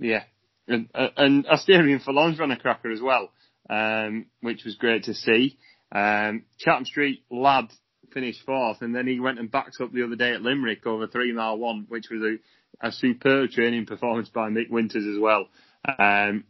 Yeah. 0.00 0.24
And, 0.66 0.88
uh, 0.94 1.08
and 1.16 1.46
Asterion 1.46 2.04
Forlonge 2.04 2.38
ran 2.38 2.50
a 2.50 2.58
cracker 2.58 2.90
as 2.90 3.00
well, 3.00 3.30
um, 3.70 4.26
which 4.40 4.64
was 4.64 4.74
great 4.74 5.04
to 5.04 5.14
see. 5.14 5.56
Um, 5.92 6.44
Chatham 6.58 6.84
Street 6.84 7.24
lad 7.30 7.66
finished 8.12 8.42
fourth, 8.44 8.82
and 8.82 8.94
then 8.94 9.06
he 9.06 9.20
went 9.20 9.38
and 9.38 9.50
backed 9.50 9.80
up 9.80 9.92
the 9.92 10.04
other 10.04 10.16
day 10.16 10.32
at 10.32 10.42
Limerick 10.42 10.86
over 10.86 11.06
three 11.06 11.32
mile 11.32 11.58
one, 11.58 11.86
which 11.88 12.08
was 12.10 12.22
a 12.22 12.36
a 12.80 12.90
superb 12.90 13.50
training 13.50 13.86
performance 13.86 14.28
by 14.28 14.48
Mick 14.48 14.70
Winters 14.70 15.06
as 15.06 15.20
well. 15.20 15.48
Um, 15.86 16.44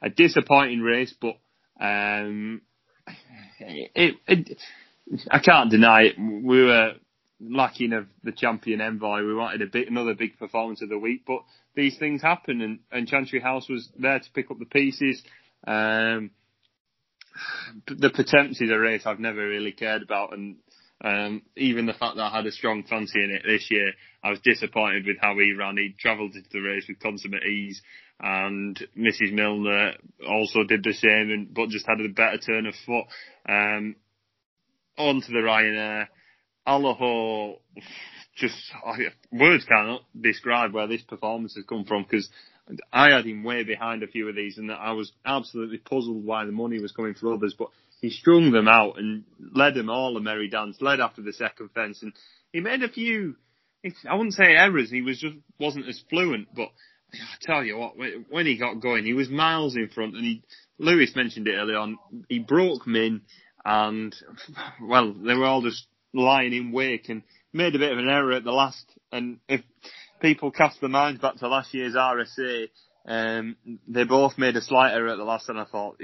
a 0.00 0.08
disappointing 0.08 0.80
race, 0.80 1.14
but 1.20 1.36
um, 1.80 2.62
it, 3.60 4.14
it, 4.26 4.58
I 5.30 5.40
can't 5.40 5.70
deny 5.70 6.02
it. 6.02 6.16
We 6.18 6.64
were 6.64 6.94
lacking 7.48 7.92
of 7.92 8.06
the 8.22 8.32
champion 8.32 8.80
Envoi. 8.80 9.26
We 9.26 9.34
wanted 9.34 9.62
a 9.62 9.66
bit 9.66 9.90
another 9.90 10.14
big 10.14 10.38
performance 10.38 10.82
of 10.82 10.88
the 10.88 10.98
week, 10.98 11.22
but 11.26 11.42
these 11.74 11.98
things 11.98 12.22
happen, 12.22 12.60
and, 12.60 12.78
and 12.90 13.08
Chantry 13.08 13.40
House 13.40 13.68
was 13.68 13.88
there 13.98 14.18
to 14.18 14.32
pick 14.34 14.50
up 14.50 14.58
the 14.58 14.66
pieces. 14.66 15.22
Um, 15.66 16.30
the 17.86 18.10
Pertemps 18.10 18.60
a 18.60 18.78
race 18.78 19.02
I've 19.06 19.18
never 19.18 19.46
really 19.46 19.72
cared 19.72 20.02
about, 20.02 20.34
and 20.34 20.56
um, 21.02 21.42
even 21.56 21.86
the 21.86 21.94
fact 21.94 22.16
that 22.16 22.32
I 22.32 22.36
had 22.36 22.46
a 22.46 22.52
strong 22.52 22.84
fancy 22.84 23.22
in 23.22 23.30
it 23.30 23.42
this 23.46 23.68
year, 23.70 23.92
I 24.22 24.30
was 24.30 24.40
disappointed 24.44 25.06
with 25.06 25.16
how 25.20 25.34
he 25.38 25.52
ran. 25.52 25.76
He 25.76 25.94
travelled 25.98 26.34
into 26.34 26.48
the 26.52 26.60
race 26.60 26.84
with 26.88 27.00
consummate 27.00 27.44
ease, 27.44 27.80
and 28.20 28.78
Mrs 28.96 29.32
Milner 29.32 29.94
also 30.28 30.62
did 30.64 30.84
the 30.84 30.92
same, 30.92 31.30
and 31.30 31.54
but 31.54 31.70
just 31.70 31.86
had 31.86 32.00
a 32.00 32.08
better 32.08 32.38
turn 32.38 32.66
of 32.66 32.74
foot. 32.86 33.06
Um, 33.48 33.96
on 34.98 35.22
to 35.22 35.32
the 35.32 35.38
Ryanair. 35.38 36.08
Allaho, 36.66 37.58
just 38.36 38.72
words 39.32 39.64
cannot 39.64 40.02
describe 40.18 40.72
where 40.72 40.86
this 40.86 41.02
performance 41.02 41.54
has 41.56 41.64
come 41.64 41.84
from 41.84 42.04
because 42.04 42.28
I 42.92 43.10
had 43.10 43.26
him 43.26 43.42
way 43.42 43.64
behind 43.64 44.02
a 44.02 44.06
few 44.06 44.28
of 44.28 44.36
these, 44.36 44.58
and 44.58 44.70
I 44.70 44.92
was 44.92 45.12
absolutely 45.26 45.78
puzzled 45.78 46.24
why 46.24 46.44
the 46.44 46.52
money 46.52 46.80
was 46.80 46.92
coming 46.92 47.14
for 47.14 47.34
others. 47.34 47.54
But 47.58 47.68
he 48.00 48.10
strung 48.10 48.52
them 48.52 48.68
out 48.68 48.98
and 48.98 49.24
led 49.54 49.74
them 49.74 49.90
all 49.90 50.16
a 50.16 50.20
merry 50.20 50.48
dance, 50.48 50.78
led 50.80 51.00
after 51.00 51.22
the 51.22 51.32
second 51.32 51.70
fence, 51.74 52.02
and 52.02 52.12
he 52.52 52.60
made 52.60 52.82
a 52.82 52.88
few, 52.88 53.36
I 54.08 54.14
wouldn't 54.14 54.34
say 54.34 54.54
errors, 54.56 54.90
he 54.90 55.02
was 55.02 55.20
just, 55.20 55.36
wasn't 55.58 55.88
as 55.88 56.02
fluent, 56.08 56.48
but 56.54 56.68
I 57.12 57.18
tell 57.42 57.64
you 57.64 57.78
what, 57.78 57.94
when 58.28 58.46
he 58.46 58.56
got 58.56 58.80
going, 58.80 59.04
he 59.04 59.12
was 59.12 59.28
miles 59.28 59.76
in 59.76 59.88
front, 59.88 60.16
and 60.16 60.24
he, 60.24 60.42
Lewis 60.78 61.14
mentioned 61.14 61.48
it 61.48 61.54
earlier 61.54 61.78
on, 61.78 61.98
he 62.28 62.38
broke 62.38 62.86
Min, 62.86 63.22
and, 63.64 64.14
well, 64.82 65.12
they 65.12 65.34
were 65.34 65.44
all 65.44 65.62
just 65.62 65.86
lying 66.12 66.52
in 66.52 66.72
wake, 66.72 67.08
and 67.08 67.22
made 67.52 67.74
a 67.74 67.78
bit 67.78 67.92
of 67.92 67.98
an 67.98 68.08
error 68.08 68.32
at 68.32 68.44
the 68.44 68.52
last, 68.52 68.84
and 69.10 69.38
if 69.48 69.60
people 70.20 70.50
cast 70.50 70.80
their 70.80 70.88
minds 70.88 71.20
back 71.20 71.36
to 71.36 71.48
last 71.48 71.74
year's 71.74 71.94
RSA, 71.94 72.68
um, 73.06 73.56
they 73.88 74.04
both 74.04 74.38
made 74.38 74.56
a 74.56 74.62
slight 74.62 74.92
error 74.92 75.08
at 75.08 75.18
the 75.18 75.24
last, 75.24 75.48
and 75.48 75.58
I 75.58 75.64
thought, 75.64 76.00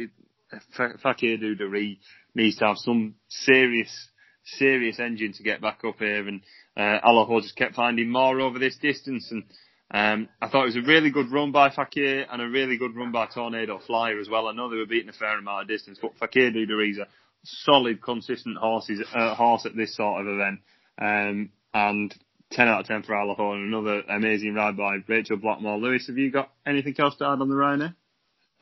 Fakir 1.03 1.37
D'Oudairies 1.37 1.99
needs 2.35 2.57
to 2.57 2.67
have 2.67 2.77
some 2.79 3.15
serious, 3.29 4.09
serious 4.45 4.99
engine 4.99 5.33
to 5.35 5.43
get 5.43 5.61
back 5.61 5.81
up 5.85 5.99
here, 5.99 6.27
and 6.27 6.43
uh, 6.77 7.01
Allaho 7.07 7.41
just 7.41 7.57
kept 7.57 7.75
finding 7.75 8.11
more 8.11 8.41
over 8.41 8.59
this 8.59 8.77
distance, 8.79 9.31
and 9.31 9.45
um, 9.91 10.29
I 10.43 10.49
thought 10.49 10.65
it 10.65 10.75
was 10.75 10.77
a 10.77 10.83
really 10.83 11.11
good 11.11 11.33
run 11.33 11.53
by 11.53 11.71
Fakir 11.71 12.27
and 12.31 12.43
a 12.43 12.49
really 12.49 12.77
good 12.77 12.95
run 12.95 13.13
by 13.13 13.27
Tornado 13.27 13.81
Flyer 13.87 14.19
as 14.19 14.29
well. 14.29 14.49
I 14.49 14.53
know 14.53 14.69
they 14.69 14.77
were 14.77 14.87
beating 14.87 15.09
a 15.09 15.15
fair 15.15 15.39
amount 15.39 15.63
of 15.63 15.69
distance, 15.69 15.99
but 16.01 16.17
Fakir 16.19 16.51
D'Oudairies 16.51 16.99
a 16.99 17.07
solid, 17.45 18.03
consistent 18.03 18.57
horses, 18.59 19.03
uh, 19.15 19.35
horse 19.35 19.67
at 19.67 19.77
this 19.77 19.97
sort 19.97 20.21
of 20.21 20.29
event. 20.29 20.61
Um, 21.01 21.51
and 21.73 22.15
10 22.53 22.69
out 22.69 22.81
of 22.81 22.87
10 22.87 23.03
for 23.03 23.13
Alahorn. 23.15 23.67
another 23.67 24.03
amazing 24.09 24.55
ride 24.55 24.77
by 24.77 24.97
Rachel 25.07 25.37
Blackmore. 25.37 25.79
Lewis, 25.79 26.07
have 26.07 26.17
you 26.17 26.31
got 26.31 26.51
anything 26.67 26.95
else 26.99 27.17
to 27.17 27.25
add 27.25 27.41
on 27.41 27.49
the 27.49 27.55
Ryanair? 27.55 27.95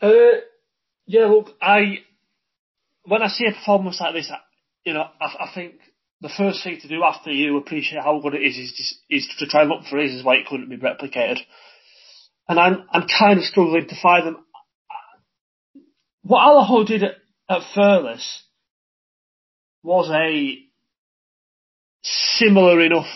Uh, 0.00 0.40
yeah, 1.06 1.26
look, 1.26 1.50
I 1.62 2.00
when 3.04 3.22
I 3.22 3.28
see 3.28 3.46
a 3.46 3.52
performance 3.52 4.00
like 4.00 4.14
this, 4.14 4.30
I, 4.30 4.38
you 4.84 4.92
know, 4.92 5.04
I, 5.20 5.44
I 5.44 5.50
think 5.54 5.74
the 6.20 6.32
first 6.36 6.64
thing 6.64 6.78
to 6.80 6.88
do 6.88 7.02
after 7.04 7.30
you 7.30 7.56
appreciate 7.56 8.02
how 8.02 8.20
good 8.20 8.34
it 8.34 8.42
is 8.42 8.56
is, 8.56 8.98
is 9.08 9.34
to 9.38 9.46
try 9.46 9.62
and 9.62 9.70
look 9.70 9.84
for 9.84 9.96
reasons 9.96 10.24
why 10.24 10.36
it 10.36 10.46
couldn't 10.46 10.68
be 10.68 10.76
replicated. 10.76 11.38
And 12.48 12.58
I'm, 12.58 12.84
I'm 12.90 13.06
kind 13.18 13.38
of 13.38 13.44
struggling 13.44 13.88
to 13.88 14.00
find 14.00 14.26
them. 14.26 14.44
What 16.22 16.40
Allaho 16.40 16.86
did 16.86 17.04
at, 17.04 17.16
at 17.48 17.62
Thurles 17.76 18.40
was 19.86 20.10
a 20.10 20.58
similar 22.02 22.80
enough 22.80 23.06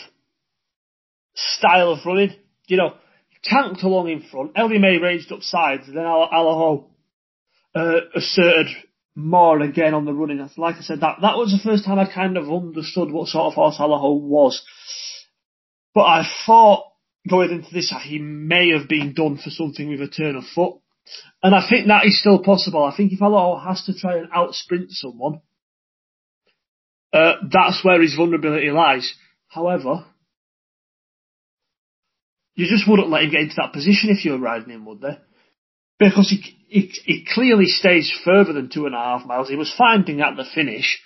style 1.34 1.92
of 1.92 2.06
running. 2.06 2.36
You 2.68 2.76
know, 2.76 2.94
tanked 3.42 3.82
along 3.82 4.08
in 4.08 4.22
front, 4.22 4.52
May 4.54 4.98
raged 4.98 5.32
up 5.32 5.42
sides, 5.42 5.86
then 5.88 6.04
Allaho 6.04 6.86
uh, 7.74 8.00
asserted 8.14 8.68
more 9.16 9.60
again 9.60 9.94
on 9.94 10.04
the 10.04 10.12
running. 10.12 10.48
Like 10.56 10.76
I 10.76 10.82
said, 10.82 11.00
that, 11.00 11.16
that 11.22 11.36
was 11.36 11.50
the 11.50 11.68
first 11.68 11.84
time 11.84 11.98
I 11.98 12.10
kind 12.10 12.36
of 12.36 12.48
understood 12.48 13.10
what 13.10 13.26
sort 13.26 13.46
of 13.46 13.54
horse 13.54 13.78
Allaho 13.78 14.20
was. 14.20 14.62
But 15.92 16.02
I 16.02 16.22
thought 16.46 16.84
going 17.28 17.50
into 17.50 17.68
this 17.72 17.92
he 18.04 18.20
may 18.20 18.70
have 18.70 18.88
been 18.88 19.12
done 19.12 19.36
for 19.36 19.50
something 19.50 19.90
with 19.90 20.00
a 20.00 20.08
turn 20.08 20.36
of 20.36 20.44
foot. 20.54 20.76
And 21.42 21.52
I 21.52 21.68
think 21.68 21.88
that 21.88 22.06
is 22.06 22.20
still 22.20 22.42
possible. 22.44 22.84
I 22.84 22.96
think 22.96 23.12
if 23.12 23.18
Allaho 23.18 23.66
has 23.66 23.84
to 23.86 23.98
try 23.98 24.18
and 24.18 24.28
out 24.32 24.54
sprint 24.54 24.92
someone, 24.92 25.40
uh, 27.12 27.32
that's 27.50 27.84
where 27.84 28.00
his 28.00 28.14
vulnerability 28.14 28.70
lies. 28.70 29.12
However, 29.48 30.04
you 32.54 32.66
just 32.68 32.88
wouldn't 32.88 33.10
let 33.10 33.24
him 33.24 33.30
get 33.30 33.40
into 33.40 33.56
that 33.56 33.72
position 33.72 34.10
if 34.10 34.24
you 34.24 34.32
were 34.32 34.38
riding 34.38 34.70
him, 34.70 34.86
would 34.86 35.00
they? 35.00 35.18
Because 35.98 36.30
he, 36.30 36.56
he, 36.68 36.92
he 37.04 37.26
clearly 37.32 37.66
stays 37.66 38.12
further 38.24 38.52
than 38.52 38.70
two 38.70 38.86
and 38.86 38.94
a 38.94 38.98
half 38.98 39.26
miles. 39.26 39.48
He 39.48 39.56
was 39.56 39.74
finding 39.76 40.20
at 40.20 40.36
the 40.36 40.44
finish. 40.54 41.00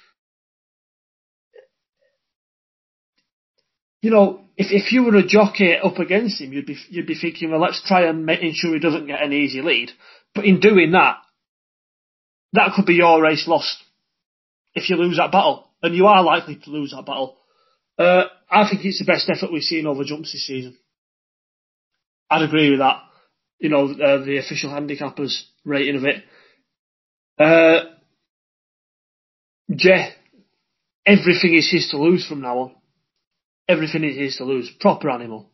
You 4.02 4.10
know, 4.10 4.44
if 4.56 4.66
if 4.70 4.92
you 4.92 5.04
were 5.04 5.16
a 5.16 5.26
jockey 5.26 5.74
up 5.82 5.98
against 5.98 6.40
him, 6.40 6.52
you'd 6.52 6.66
be 6.66 6.76
you'd 6.90 7.06
be 7.06 7.18
thinking, 7.18 7.50
well, 7.50 7.60
let's 7.60 7.82
try 7.86 8.06
and 8.06 8.26
make 8.26 8.40
sure 8.52 8.74
he 8.74 8.78
doesn't 8.78 9.06
get 9.06 9.22
an 9.22 9.32
easy 9.32 9.62
lead. 9.62 9.90
But 10.34 10.44
in 10.44 10.60
doing 10.60 10.92
that, 10.92 11.16
that 12.52 12.72
could 12.76 12.84
be 12.84 12.94
your 12.94 13.22
race 13.22 13.48
lost 13.48 13.82
if 14.74 14.90
you 14.90 14.96
lose 14.96 15.16
that 15.16 15.32
battle, 15.32 15.70
and 15.84 15.94
you 15.94 16.06
are 16.06 16.24
likely 16.24 16.56
to 16.56 16.70
lose 16.70 16.92
that 16.92 17.04
battle. 17.04 17.36
Uh, 17.98 18.24
I 18.50 18.66
think 18.68 18.84
it's 18.84 18.98
the 18.98 19.04
best 19.04 19.28
effort 19.28 19.52
we've 19.52 19.62
seen 19.62 19.86
over 19.86 20.02
jumps 20.02 20.32
this 20.32 20.46
season. 20.46 20.76
I'd 22.30 22.42
agree 22.42 22.70
with 22.70 22.80
that. 22.80 23.02
You 23.58 23.68
know, 23.68 23.90
uh, 23.90 24.24
the 24.24 24.38
official 24.38 24.70
handicappers 24.70 25.42
rating 25.62 25.96
of 25.96 26.04
it. 26.04 26.24
Uh, 27.38 27.84
yeah, 29.68 30.08
everything 31.06 31.54
is 31.54 31.70
his 31.70 31.90
to 31.90 31.98
lose 31.98 32.26
from 32.26 32.40
now 32.40 32.58
on. 32.58 32.74
Everything 33.68 34.04
is 34.04 34.16
his 34.16 34.36
to 34.36 34.44
lose. 34.44 34.70
Proper 34.80 35.10
animal. 35.10 35.50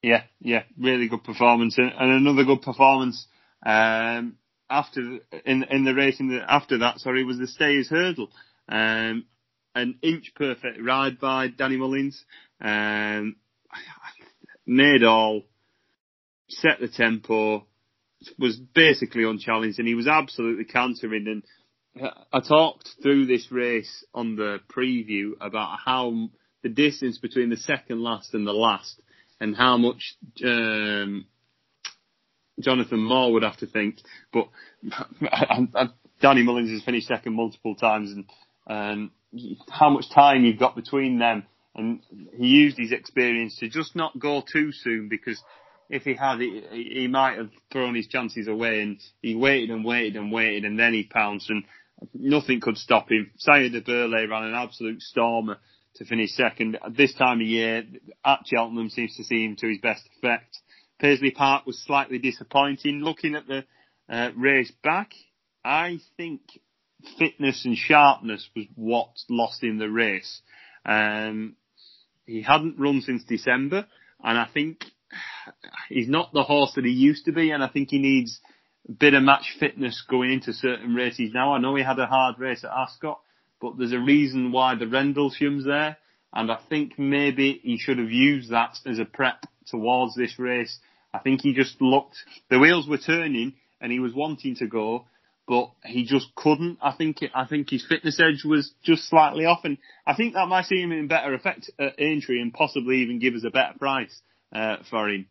Yeah, 0.00 0.22
yeah, 0.40 0.62
really 0.78 1.08
good 1.08 1.24
performance, 1.24 1.76
and 1.76 1.92
another 1.96 2.44
good 2.44 2.62
performance 2.62 3.26
um, 3.66 4.36
after 4.70 5.18
in 5.44 5.64
in 5.64 5.84
the 5.84 5.94
race 5.94 6.20
in 6.20 6.28
the, 6.28 6.40
after 6.48 6.78
that. 6.78 7.00
Sorry, 7.00 7.24
was 7.24 7.38
the 7.38 7.46
Stays 7.48 7.88
hurdle. 7.88 8.30
Um, 8.68 9.26
an 9.74 9.98
inch 10.02 10.32
perfect 10.34 10.80
ride 10.82 11.18
by 11.18 11.48
Danny 11.48 11.76
Mullins. 11.76 12.24
Um, 12.60 13.36
made 14.66 15.02
all 15.02 15.42
set 16.48 16.80
the 16.80 16.88
tempo, 16.88 17.66
was 18.38 18.56
basically 18.56 19.24
unchallenged, 19.24 19.78
and 19.78 19.88
he 19.88 19.94
was 19.94 20.06
absolutely 20.06 20.64
cantering. 20.64 21.42
And 21.96 22.10
I 22.32 22.40
talked 22.40 22.90
through 23.02 23.26
this 23.26 23.50
race 23.50 24.04
on 24.14 24.36
the 24.36 24.60
preview 24.74 25.32
about 25.40 25.78
how 25.84 26.28
the 26.62 26.68
distance 26.68 27.18
between 27.18 27.50
the 27.50 27.56
second 27.56 28.02
last 28.02 28.34
and 28.34 28.46
the 28.46 28.52
last, 28.52 29.00
and 29.40 29.56
how 29.56 29.76
much 29.76 30.16
um, 30.44 31.26
Jonathan 32.60 33.00
Moore 33.00 33.32
would 33.32 33.42
have 33.42 33.56
to 33.58 33.66
think. 33.66 33.96
But 34.32 34.48
Danny 36.20 36.42
Mullins 36.42 36.70
has 36.70 36.84
finished 36.84 37.08
second 37.08 37.34
multiple 37.34 37.74
times, 37.74 38.12
and 38.12 38.24
um, 38.68 39.10
how 39.70 39.90
much 39.90 40.10
time 40.10 40.44
you've 40.44 40.58
got 40.58 40.76
between 40.76 41.18
them. 41.18 41.44
And 41.74 42.00
he 42.36 42.46
used 42.46 42.76
his 42.76 42.92
experience 42.92 43.56
to 43.58 43.68
just 43.68 43.96
not 43.96 44.18
go 44.18 44.42
too 44.42 44.72
soon 44.72 45.08
because 45.08 45.42
if 45.88 46.02
he 46.02 46.14
had, 46.14 46.40
he, 46.40 46.62
he 46.72 47.08
might 47.08 47.38
have 47.38 47.50
thrown 47.70 47.94
his 47.94 48.06
chances 48.08 48.48
away. 48.48 48.80
And 48.80 49.00
he 49.20 49.34
waited 49.34 49.70
and 49.70 49.84
waited 49.84 50.16
and 50.16 50.32
waited, 50.32 50.64
and 50.64 50.78
then 50.78 50.92
he 50.92 51.04
pounced, 51.04 51.50
and 51.50 51.64
nothing 52.14 52.60
could 52.60 52.76
stop 52.76 53.10
him. 53.10 53.30
Sire 53.38 53.68
du 53.68 53.80
Berlais 53.80 54.28
ran 54.28 54.44
an 54.44 54.54
absolute 54.54 55.00
stormer 55.00 55.58
to 55.96 56.04
finish 56.04 56.30
second. 56.32 56.78
At 56.84 56.96
this 56.96 57.14
time 57.14 57.40
of 57.40 57.46
year, 57.46 57.84
at 58.24 58.40
Cheltenham 58.46 58.90
seems 58.90 59.16
to 59.16 59.24
see 59.24 59.44
him 59.44 59.56
to 59.56 59.68
his 59.68 59.78
best 59.78 60.02
effect. 60.16 60.58
Paisley 60.98 61.30
Park 61.30 61.66
was 61.66 61.82
slightly 61.84 62.18
disappointing. 62.18 63.00
Looking 63.00 63.34
at 63.34 63.46
the 63.46 63.64
uh, 64.08 64.30
race 64.36 64.72
back, 64.82 65.12
I 65.64 65.98
think 66.16 66.40
fitness 67.18 67.64
and 67.64 67.76
sharpness 67.76 68.48
was 68.54 68.66
what 68.74 69.10
lost 69.28 69.62
him 69.62 69.78
the 69.78 69.90
race. 69.90 70.40
Um, 70.84 71.56
he 72.26 72.42
hadn't 72.42 72.78
run 72.78 73.00
since 73.00 73.24
December, 73.24 73.86
and 74.22 74.38
I 74.38 74.46
think 74.52 74.84
he's 75.88 76.08
not 76.08 76.32
the 76.32 76.42
horse 76.42 76.72
that 76.76 76.84
he 76.84 76.90
used 76.90 77.24
to 77.26 77.32
be, 77.32 77.50
and 77.50 77.62
I 77.62 77.68
think 77.68 77.90
he 77.90 77.98
needs 77.98 78.40
a 78.88 78.92
bit 78.92 79.14
of 79.14 79.22
match 79.22 79.56
fitness 79.58 80.02
going 80.08 80.32
into 80.32 80.52
certain 80.52 80.94
races 80.94 81.32
now. 81.32 81.52
I 81.52 81.58
know 81.58 81.74
he 81.74 81.82
had 81.82 81.98
a 81.98 82.06
hard 82.06 82.38
race 82.38 82.64
at 82.64 82.70
Ascot, 82.70 83.20
but 83.60 83.78
there's 83.78 83.92
a 83.92 84.00
reason 84.00 84.52
why 84.52 84.74
the 84.74 84.86
Rendlesham's 84.86 85.64
there, 85.64 85.96
and 86.32 86.50
I 86.50 86.58
think 86.68 86.98
maybe 86.98 87.60
he 87.62 87.78
should 87.78 87.98
have 87.98 88.10
used 88.10 88.50
that 88.50 88.78
as 88.86 88.98
a 88.98 89.04
prep 89.04 89.46
towards 89.66 90.14
this 90.14 90.38
race. 90.38 90.78
I 91.14 91.18
think 91.18 91.42
he 91.42 91.52
just 91.52 91.80
looked, 91.80 92.16
the 92.50 92.58
wheels 92.58 92.88
were 92.88 92.98
turning, 92.98 93.54
and 93.80 93.92
he 93.92 94.00
was 94.00 94.14
wanting 94.14 94.56
to 94.56 94.66
go, 94.66 95.06
but 95.52 95.70
he 95.84 96.06
just 96.06 96.34
couldn't. 96.34 96.78
I 96.80 96.92
think 96.92 97.18
I 97.34 97.44
think 97.44 97.68
his 97.68 97.84
fitness 97.86 98.18
edge 98.18 98.42
was 98.42 98.72
just 98.82 99.06
slightly 99.06 99.44
off, 99.44 99.64
and 99.64 99.76
I 100.06 100.14
think 100.14 100.32
that 100.32 100.48
might 100.48 100.64
see 100.64 100.80
him 100.80 100.92
in 100.92 101.08
better 101.08 101.34
effect 101.34 101.70
at 101.78 102.00
Aintree 102.00 102.40
and 102.40 102.54
possibly 102.54 103.02
even 103.02 103.18
give 103.18 103.34
us 103.34 103.44
a 103.46 103.50
better 103.50 103.78
price 103.78 104.18
uh, 104.54 104.76
for 104.88 105.10
him. 105.10 105.26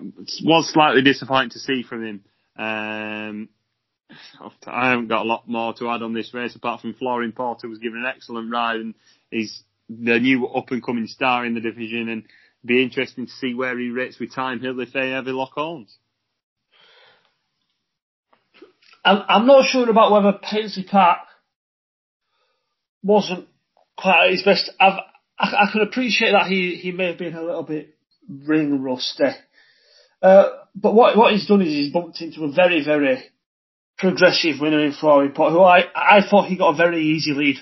It 0.00 0.30
was 0.42 0.72
slightly 0.72 1.02
disappointing 1.02 1.50
to 1.50 1.58
see 1.58 1.82
from 1.82 2.02
him. 2.02 2.24
Um, 2.56 3.50
I 4.66 4.88
haven't 4.88 5.08
got 5.08 5.26
a 5.26 5.28
lot 5.28 5.46
more 5.46 5.74
to 5.74 5.90
add 5.90 6.00
on 6.00 6.14
this 6.14 6.32
race 6.32 6.56
apart 6.56 6.80
from 6.80 6.94
Flooring 6.94 7.32
Porter 7.32 7.68
was 7.68 7.78
given 7.78 7.98
an 7.98 8.06
excellent 8.06 8.50
ride 8.50 8.76
and 8.76 8.94
he's 9.30 9.62
the 9.90 10.18
new 10.18 10.46
up 10.46 10.70
and 10.70 10.82
coming 10.82 11.06
star 11.06 11.44
in 11.44 11.52
the 11.52 11.60
division 11.60 12.08
and 12.08 12.24
be 12.64 12.82
interesting 12.82 13.26
to 13.26 13.32
see 13.32 13.52
where 13.52 13.78
he 13.78 13.90
rates 13.90 14.18
with 14.18 14.32
Thyme 14.32 14.60
Hill 14.60 14.80
if 14.80 14.94
they 14.94 15.12
ever 15.12 15.32
lock 15.32 15.52
horns. 15.52 15.94
I'm 19.04 19.46
not 19.46 19.66
sure 19.66 19.88
about 19.90 20.12
whether 20.12 20.38
Paisley 20.38 20.84
Park 20.84 21.18
wasn't 23.02 23.48
quite 23.96 24.26
at 24.26 24.30
his 24.30 24.42
best. 24.42 24.70
I've, 24.78 25.00
I, 25.38 25.66
I 25.68 25.72
can 25.72 25.82
appreciate 25.82 26.32
that 26.32 26.46
he, 26.46 26.76
he 26.76 26.92
may 26.92 27.08
have 27.08 27.18
been 27.18 27.34
a 27.34 27.42
little 27.42 27.64
bit 27.64 27.96
ring 28.28 28.80
rusty. 28.82 29.24
Uh, 30.22 30.50
but 30.74 30.94
what 30.94 31.16
what 31.16 31.32
he's 31.32 31.46
done 31.46 31.62
is 31.62 31.68
he's 31.68 31.92
bumped 31.92 32.20
into 32.20 32.44
a 32.44 32.52
very 32.52 32.84
very 32.84 33.24
progressive 33.98 34.60
winner 34.60 34.84
in 34.84 34.92
Flooring 34.92 35.32
Porter, 35.32 35.56
who 35.56 35.62
I 35.62 35.84
I 35.94 36.20
thought 36.28 36.48
he 36.48 36.56
got 36.56 36.74
a 36.74 36.76
very 36.76 37.02
easy 37.02 37.32
lead 37.32 37.56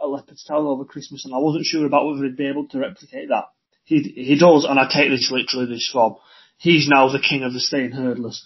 at 0.00 0.06
Leopardstown 0.06 0.66
over 0.66 0.84
Christmas, 0.84 1.24
and 1.24 1.32
I 1.32 1.38
wasn't 1.38 1.66
sure 1.66 1.86
about 1.86 2.06
whether 2.06 2.24
he'd 2.24 2.36
be 2.36 2.48
able 2.48 2.66
to 2.68 2.80
replicate 2.80 3.28
that. 3.28 3.44
He 3.84 4.00
he 4.00 4.36
does, 4.36 4.66
and 4.68 4.78
I 4.78 4.88
take 4.92 5.10
this 5.10 5.30
literally 5.30 5.66
this 5.66 5.88
form. 5.92 6.16
He's 6.58 6.88
now 6.88 7.08
the 7.08 7.20
king 7.20 7.44
of 7.44 7.52
the 7.52 7.60
staying 7.60 7.92
hurdlers. 7.92 8.40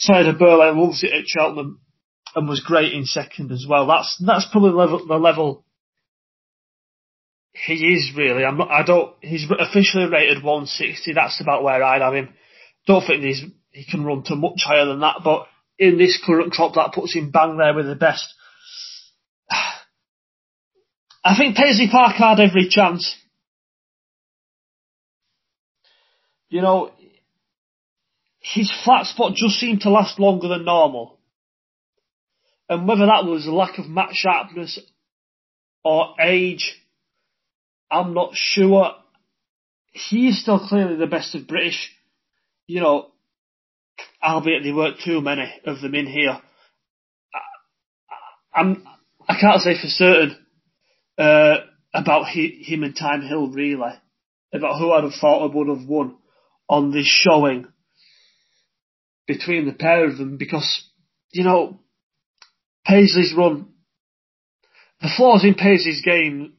Sire 0.00 0.24
du 0.24 0.32
Berlais 0.32 0.72
loves 0.74 1.04
it 1.04 1.12
at 1.12 1.28
Cheltenham 1.28 1.80
and 2.34 2.48
was 2.48 2.60
great 2.60 2.92
in 2.94 3.04
second 3.04 3.52
as 3.52 3.66
well. 3.68 3.86
That's 3.86 4.16
that's 4.24 4.46
probably 4.50 4.70
the 4.70 4.76
level, 4.76 5.06
the 5.06 5.18
level 5.18 5.64
he 7.52 7.74
is 7.74 8.12
really. 8.16 8.44
I'm 8.44 8.56
not. 8.56 8.70
I 8.70 8.82
don't. 8.82 9.14
He's 9.20 9.46
officially 9.50 10.06
rated 10.06 10.42
160. 10.42 11.12
That's 11.12 11.40
about 11.40 11.62
where 11.62 11.82
I'd 11.82 12.00
have 12.00 12.14
him. 12.14 12.30
Don't 12.86 13.06
think 13.06 13.22
he's 13.22 13.42
he 13.72 13.84
can 13.84 14.04
run 14.04 14.22
to 14.24 14.36
much 14.36 14.62
higher 14.64 14.86
than 14.86 15.00
that. 15.00 15.16
But 15.22 15.46
in 15.78 15.98
this 15.98 16.18
current 16.24 16.52
crop, 16.52 16.74
that 16.74 16.92
puts 16.94 17.14
him 17.14 17.30
bang 17.30 17.58
there 17.58 17.74
with 17.74 17.86
the 17.86 17.94
best. 17.94 18.32
I 19.50 21.36
think 21.36 21.56
Paisley 21.56 21.88
Park 21.90 22.16
had 22.16 22.40
every 22.40 22.68
chance. 22.70 23.16
You 26.48 26.62
know, 26.62 26.90
his 28.40 28.72
flat 28.84 29.06
spot 29.06 29.34
just 29.34 29.60
seemed 29.60 29.82
to 29.82 29.90
last 29.90 30.18
longer 30.18 30.48
than 30.48 30.64
normal. 30.64 31.18
And 32.68 32.88
whether 32.88 33.06
that 33.06 33.24
was 33.24 33.46
a 33.46 33.52
lack 33.52 33.78
of 33.78 33.86
match 33.86 34.14
sharpness 34.14 34.78
or 35.84 36.14
age, 36.20 36.74
I'm 37.90 38.14
not 38.14 38.30
sure. 38.34 38.94
He 39.92 40.28
is 40.28 40.40
still 40.40 40.66
clearly 40.68 40.96
the 40.96 41.06
best 41.06 41.34
of 41.34 41.46
British. 41.46 41.92
You 42.66 42.80
know, 42.80 43.10
albeit 44.22 44.62
there 44.62 44.74
weren't 44.74 45.00
too 45.04 45.20
many 45.20 45.52
of 45.66 45.80
them 45.80 45.94
in 45.94 46.06
here. 46.06 46.40
I, 48.54 48.60
I'm, 48.60 48.84
I 49.28 49.38
can't 49.38 49.60
say 49.60 49.74
for 49.74 49.88
certain. 49.88 50.38
Uh, 51.18 51.56
about 51.92 52.28
he, 52.28 52.62
him 52.64 52.84
and 52.84 52.96
Thyme 52.96 53.22
Hill 53.22 53.48
really, 53.48 53.92
about 54.54 54.78
who 54.78 54.92
I'd 54.92 55.04
have 55.04 55.12
thought 55.20 55.52
would 55.52 55.68
have 55.68 55.86
won 55.86 56.16
on 56.68 56.92
this 56.92 57.06
showing 57.06 57.66
between 59.26 59.66
the 59.66 59.72
pair 59.72 60.08
of 60.08 60.18
them 60.18 60.36
because, 60.36 60.84
you 61.32 61.44
know, 61.44 61.80
Paisley's 62.86 63.34
run, 63.36 63.68
the 65.00 65.10
flaws 65.16 65.44
in 65.44 65.54
Paisley's 65.54 66.02
game 66.02 66.54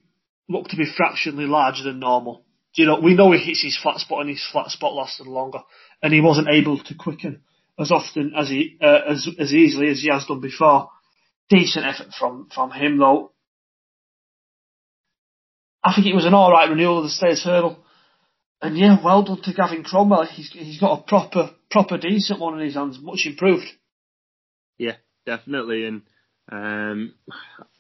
look 0.47 0.67
to 0.69 0.77
be 0.77 0.91
fractionally 0.97 1.45
larger 1.45 1.83
than 1.83 1.99
normal. 1.99 2.45
You 2.73 2.85
know, 2.85 2.99
we 2.99 3.15
know 3.15 3.31
he 3.31 3.39
hits 3.39 3.63
his 3.63 3.77
flat 3.81 3.97
spot 3.99 4.21
and 4.21 4.29
his 4.29 4.45
flat 4.51 4.69
spot 4.69 4.93
lasted 4.93 5.27
longer 5.27 5.59
and 6.01 6.13
he 6.13 6.21
wasn't 6.21 6.47
able 6.47 6.81
to 6.81 6.95
quicken 6.95 7.41
as 7.77 7.91
often 7.91 8.33
as 8.37 8.49
he, 8.49 8.77
uh, 8.81 8.99
as, 9.09 9.27
as 9.39 9.53
easily 9.53 9.89
as 9.89 10.01
he 10.01 10.09
has 10.09 10.25
done 10.25 10.39
before. 10.39 10.89
Decent 11.49 11.85
effort 11.85 12.13
from, 12.17 12.47
from 12.53 12.71
him 12.71 12.97
though. 12.97 13.33
I 15.83 15.93
think 15.93 16.07
it 16.07 16.15
was 16.15 16.25
an 16.25 16.33
alright 16.33 16.69
renewal 16.69 16.99
of 16.99 17.03
the 17.05 17.09
Stayers 17.09 17.43
hurdle. 17.43 17.83
And 18.61 18.77
yeah, 18.77 18.97
well 19.03 19.23
done 19.23 19.41
to 19.41 19.53
Gavin 19.53 19.83
Cromwell. 19.83 20.25
He's, 20.25 20.51
he's 20.51 20.79
got 20.79 20.99
a 20.99 21.03
proper, 21.03 21.51
proper 21.71 21.97
decent 21.97 22.39
one 22.39 22.59
in 22.59 22.65
his 22.65 22.75
hands, 22.75 22.99
much 23.01 23.25
improved. 23.25 23.65
Yeah, 24.77 24.97
definitely. 25.25 25.85
And, 25.85 26.01
um, 26.51 27.15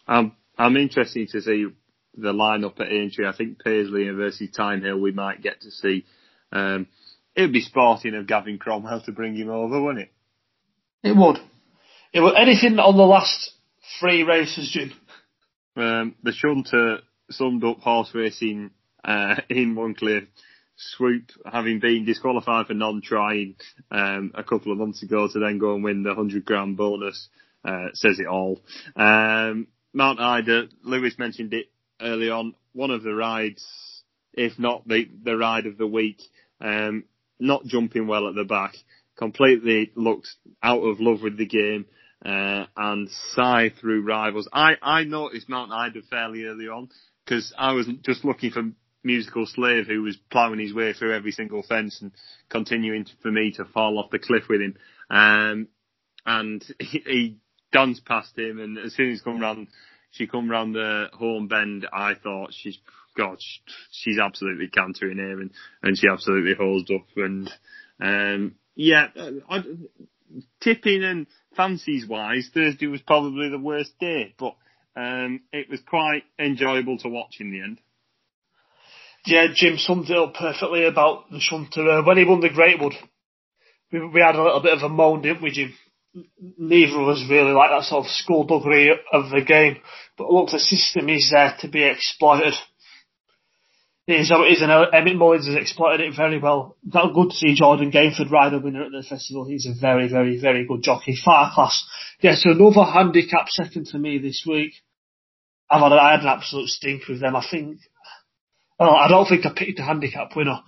I'm, 0.07 0.33
I'm 0.57 0.77
interested 0.77 1.29
to 1.29 1.41
see 1.41 1.67
the 2.15 2.33
lineup 2.33 2.79
at 2.79 2.91
Aintree. 2.91 3.27
I 3.27 3.35
think 3.35 3.63
Paisley 3.63 4.09
versus 4.09 4.49
Thyme 4.55 4.81
Hill 4.81 4.99
we 4.99 5.11
might 5.11 5.43
get 5.43 5.61
to 5.61 5.71
see. 5.71 6.05
Um, 6.51 6.87
it 7.35 7.41
would 7.41 7.53
be 7.53 7.61
sporting 7.61 8.15
of 8.15 8.27
Gavin 8.27 8.57
Cromwell 8.57 9.01
to 9.01 9.11
bring 9.11 9.35
him 9.35 9.49
over, 9.49 9.81
wouldn't 9.81 10.05
it? 10.05 10.11
It 11.03 11.15
would. 11.15 11.37
It 12.13 12.19
would. 12.21 12.35
Anything 12.35 12.77
on 12.79 12.97
the 12.97 13.03
last 13.03 13.51
three 13.99 14.23
races, 14.23 14.69
Jim? 14.71 14.91
Um, 15.75 16.15
the 16.23 16.33
Shunter 16.33 16.99
summed 17.29 17.63
up 17.63 17.79
horse 17.79 18.11
racing 18.13 18.71
uh, 19.03 19.35
in 19.49 19.75
one 19.75 19.95
clear 19.95 20.27
swoop, 20.81 21.31
having 21.45 21.79
been 21.79 22.05
disqualified 22.05 22.67
for 22.67 22.73
non-trying 22.73 23.55
um, 23.91 24.31
a 24.35 24.43
couple 24.43 24.71
of 24.71 24.77
months 24.77 25.03
ago 25.03 25.27
to 25.27 25.39
then 25.39 25.57
go 25.57 25.75
and 25.75 25.83
win 25.83 26.03
the 26.03 26.09
100 26.09 26.45
grand 26.45 26.77
bonus, 26.77 27.29
uh, 27.63 27.87
says 27.93 28.19
it 28.19 28.27
all. 28.27 28.59
Um, 28.95 29.67
Mount 29.93 30.19
Ida, 30.19 30.67
Lewis 30.83 31.15
mentioned 31.19 31.53
it 31.53 31.67
early 32.01 32.29
on, 32.29 32.55
one 32.73 32.91
of 32.91 33.03
the 33.03 33.13
rides, 33.13 33.65
if 34.33 34.57
not 34.57 34.87
the, 34.87 35.09
the 35.23 35.37
ride 35.37 35.65
of 35.65 35.77
the 35.77 35.87
week, 35.87 36.21
um, 36.61 37.03
not 37.39 37.65
jumping 37.65 38.07
well 38.07 38.27
at 38.27 38.35
the 38.35 38.43
back, 38.43 38.75
completely 39.17 39.91
looked 39.95 40.29
out 40.63 40.81
of 40.81 40.99
love 40.99 41.21
with 41.21 41.37
the 41.37 41.45
game, 41.45 41.85
uh, 42.25 42.65
and 42.77 43.09
sigh 43.33 43.71
through 43.79 44.05
rivals. 44.05 44.47
I, 44.53 44.73
I 44.81 45.03
noticed 45.03 45.49
Mount 45.49 45.71
Ida 45.71 46.01
fairly 46.09 46.45
early 46.45 46.67
on, 46.67 46.89
because 47.25 47.53
I 47.57 47.73
was 47.73 47.87
just 48.03 48.23
looking 48.23 48.51
for 48.51 48.63
musical 49.03 49.45
slave 49.45 49.87
who 49.87 50.03
was 50.03 50.17
ploughing 50.29 50.59
his 50.59 50.73
way 50.73 50.93
through 50.93 51.15
every 51.15 51.31
single 51.31 51.63
fence 51.63 52.01
and 52.01 52.11
continuing 52.49 53.05
for 53.21 53.31
me 53.31 53.51
to 53.57 53.65
fall 53.65 53.97
off 53.97 54.11
the 54.11 54.19
cliff 54.19 54.43
with 54.49 54.61
him. 54.61 54.75
Um, 55.09 55.67
and 56.25 56.63
he, 56.79 57.03
he 57.05 57.37
danced 57.71 58.05
past 58.05 58.37
him, 58.37 58.59
and 58.59 58.77
as 58.77 58.93
soon 58.93 59.11
as 59.11 59.21
come 59.21 59.39
round 59.39 59.67
she 60.11 60.27
come 60.27 60.49
round 60.49 60.75
the 60.75 61.07
home 61.13 61.47
bend, 61.47 61.87
I 61.91 62.15
thought 62.15 62.53
she's 62.53 62.77
God, 63.17 63.37
she's 63.91 64.19
absolutely 64.19 64.67
cantering 64.67 65.17
here, 65.17 65.41
and 65.41 65.51
and 65.81 65.97
she 65.97 66.07
absolutely 66.07 66.53
holds 66.53 66.89
up, 66.91 67.07
and 67.15 67.51
um, 67.99 68.55
yeah, 68.75 69.07
I, 69.49 69.63
tipping 70.61 71.03
and 71.03 71.27
fancies 71.55 72.07
wise, 72.07 72.49
Thursday 72.53 72.87
was 72.87 73.01
probably 73.01 73.49
the 73.49 73.59
worst 73.59 73.97
day, 73.99 74.33
but 74.37 74.55
um, 74.95 75.41
it 75.51 75.69
was 75.69 75.79
quite 75.87 76.23
enjoyable 76.39 76.97
to 76.99 77.09
watch 77.09 77.37
in 77.39 77.51
the 77.51 77.61
end. 77.61 77.79
Yeah, 79.25 79.47
Jim 79.53 79.77
summed 79.77 80.09
it 80.09 80.17
up 80.17 80.33
perfectly 80.33 80.85
about 80.85 81.29
the 81.29 81.39
shunter. 81.39 81.87
Uh, 81.87 82.03
when 82.03 82.17
he 82.17 82.25
won 82.25 82.41
the 82.41 82.49
Greatwood, 82.49 82.93
we, 83.91 84.07
we 84.07 84.21
had 84.21 84.35
a 84.35 84.43
little 84.43 84.61
bit 84.61 84.73
of 84.73 84.83
a 84.83 84.89
moan, 84.89 85.21
didn't 85.21 85.43
we, 85.43 85.51
Jim? 85.51 85.73
neither 86.57 86.99
of 86.99 87.07
us 87.07 87.23
really 87.29 87.51
like 87.51 87.69
that 87.71 87.83
sort 87.83 88.05
of 88.05 88.11
skullduggery 88.11 88.91
of 89.11 89.29
the 89.29 89.41
game. 89.41 89.77
But 90.17 90.29
look, 90.29 90.49
the 90.49 90.59
system 90.59 91.09
is 91.09 91.29
there 91.31 91.55
to 91.61 91.67
be 91.67 91.83
exploited. 91.83 92.53
It 94.07 94.21
is 94.21 94.29
how 94.29 94.43
it 94.43 94.51
is, 94.51 94.61
and 94.61 94.71
Emmett 94.71 95.15
Mullins 95.15 95.47
has 95.47 95.55
exploited 95.55 96.01
it 96.01 96.15
very 96.17 96.39
well. 96.39 96.75
That 96.85 97.13
good 97.13 97.29
to 97.29 97.35
see 97.35 97.55
Jordan 97.55 97.91
Gainford 97.91 98.31
ride 98.31 98.53
a 98.53 98.59
winner 98.59 98.83
at 98.83 98.91
the 98.91 99.05
festival. 99.07 99.45
He's 99.45 99.67
a 99.67 99.79
very, 99.79 100.09
very, 100.09 100.39
very 100.39 100.65
good 100.65 100.81
jockey. 100.83 101.15
Far 101.23 101.53
class. 101.53 101.85
Yeah, 102.19 102.35
so 102.35 102.51
another 102.51 102.83
handicap 102.83 103.47
second 103.49 103.85
to 103.87 103.99
me 103.99 104.17
this 104.17 104.43
week. 104.45 104.73
I've 105.69 105.81
had, 105.81 105.93
I 105.93 106.11
had 106.11 106.21
an 106.21 106.27
absolute 106.27 106.67
stink 106.67 107.07
with 107.07 107.21
them. 107.21 107.35
I 107.35 107.45
think, 107.49 107.77
well, 108.81 108.95
I 108.95 109.07
don't 109.09 109.27
think 109.27 109.45
I 109.45 109.53
picked 109.55 109.77
a 109.77 109.83
handicap 109.83 110.35
winner, 110.35 110.59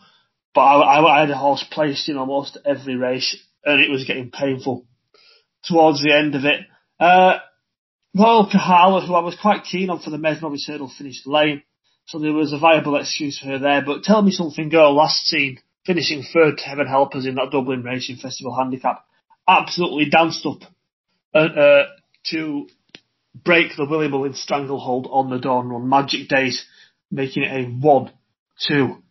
but 0.54 0.62
I, 0.62 1.00
I, 1.00 1.18
I 1.18 1.20
had 1.22 1.32
a 1.32 1.36
horse 1.36 1.66
placed 1.72 2.08
in 2.10 2.18
almost 2.18 2.60
every 2.64 2.96
race, 2.96 3.36
and 3.66 3.82
it 3.82 3.90
was 3.90 4.06
getting 4.06 4.30
painful 4.30 4.86
towards 5.64 6.04
the 6.04 6.16
end 6.16 6.36
of 6.36 6.46
it. 6.46 6.62
Uh, 7.00 7.40
Royal 8.16 8.48
Kahala, 8.48 9.08
who 9.08 9.16
I 9.16 9.22
was 9.22 9.36
quite 9.42 9.64
keen 9.64 9.90
on 9.90 10.00
for 10.00 10.12
the 10.12 10.20
Mares' 10.20 10.44
Novice 10.44 10.68
hurdle, 10.68 10.94
finished 10.96 11.26
lame, 11.26 11.64
so 12.06 12.20
there 12.20 12.34
was 12.34 12.54
a 12.54 12.60
viable 12.60 12.98
excuse 12.98 13.40
for 13.40 13.48
her 13.48 13.58
there. 13.58 13.82
But 13.84 14.04
Telmesomethinggirl, 14.04 14.94
last 14.94 15.26
seen, 15.26 15.60
finishing 15.84 16.22
third 16.22 16.60
to 16.60 16.64
Heaven 16.66 16.86
Help 16.86 17.16
Us 17.16 17.26
in 17.26 17.34
that 17.36 17.50
Dublin 17.52 17.82
Racing 17.82 18.18
Festival 18.18 18.56
handicap, 18.56 19.04
absolutely 19.48 20.12
danced 20.12 20.46
up 20.46 20.60
uh, 21.34 21.40
uh, 21.40 21.84
to 22.26 22.68
break 23.34 23.76
the 23.76 23.88
Willie 23.90 24.08
Mullins 24.08 24.40
stranglehold 24.40 25.08
on 25.10 25.32
the 25.32 25.40
dawn 25.40 25.70
run. 25.70 25.90
Magic 25.90 26.28
Daze, 26.28 26.64
making 27.14 27.44
it 27.44 27.52
a 27.52 27.66
1-2 28.72 29.02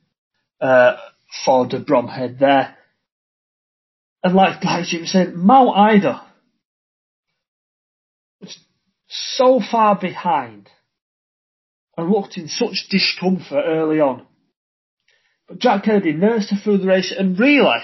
uh, 0.61 0.97
for 1.45 1.67
de 1.67 1.81
Bromhead 1.81 2.39
there. 2.39 2.77
And 4.23 4.35
like, 4.35 4.63
like 4.63 4.87
Jim 4.87 5.07
said, 5.07 5.35
Mount 5.35 5.77
Ida, 5.77 6.23
was 8.41 8.59
so 9.09 9.61
far 9.61 9.99
behind 9.99 10.69
and 11.97 12.11
looked 12.11 12.37
in 12.37 12.49
such 12.49 12.89
discomfort 12.91 13.65
early 13.67 14.01
on. 14.01 14.27
But 15.49 15.59
Jack 15.59 15.85
Kennedy 15.85 16.13
nursed 16.13 16.51
her 16.51 16.57
through 16.57 16.79
the 16.79 16.87
race 16.87 17.15
and 17.17 17.39
really, 17.39 17.79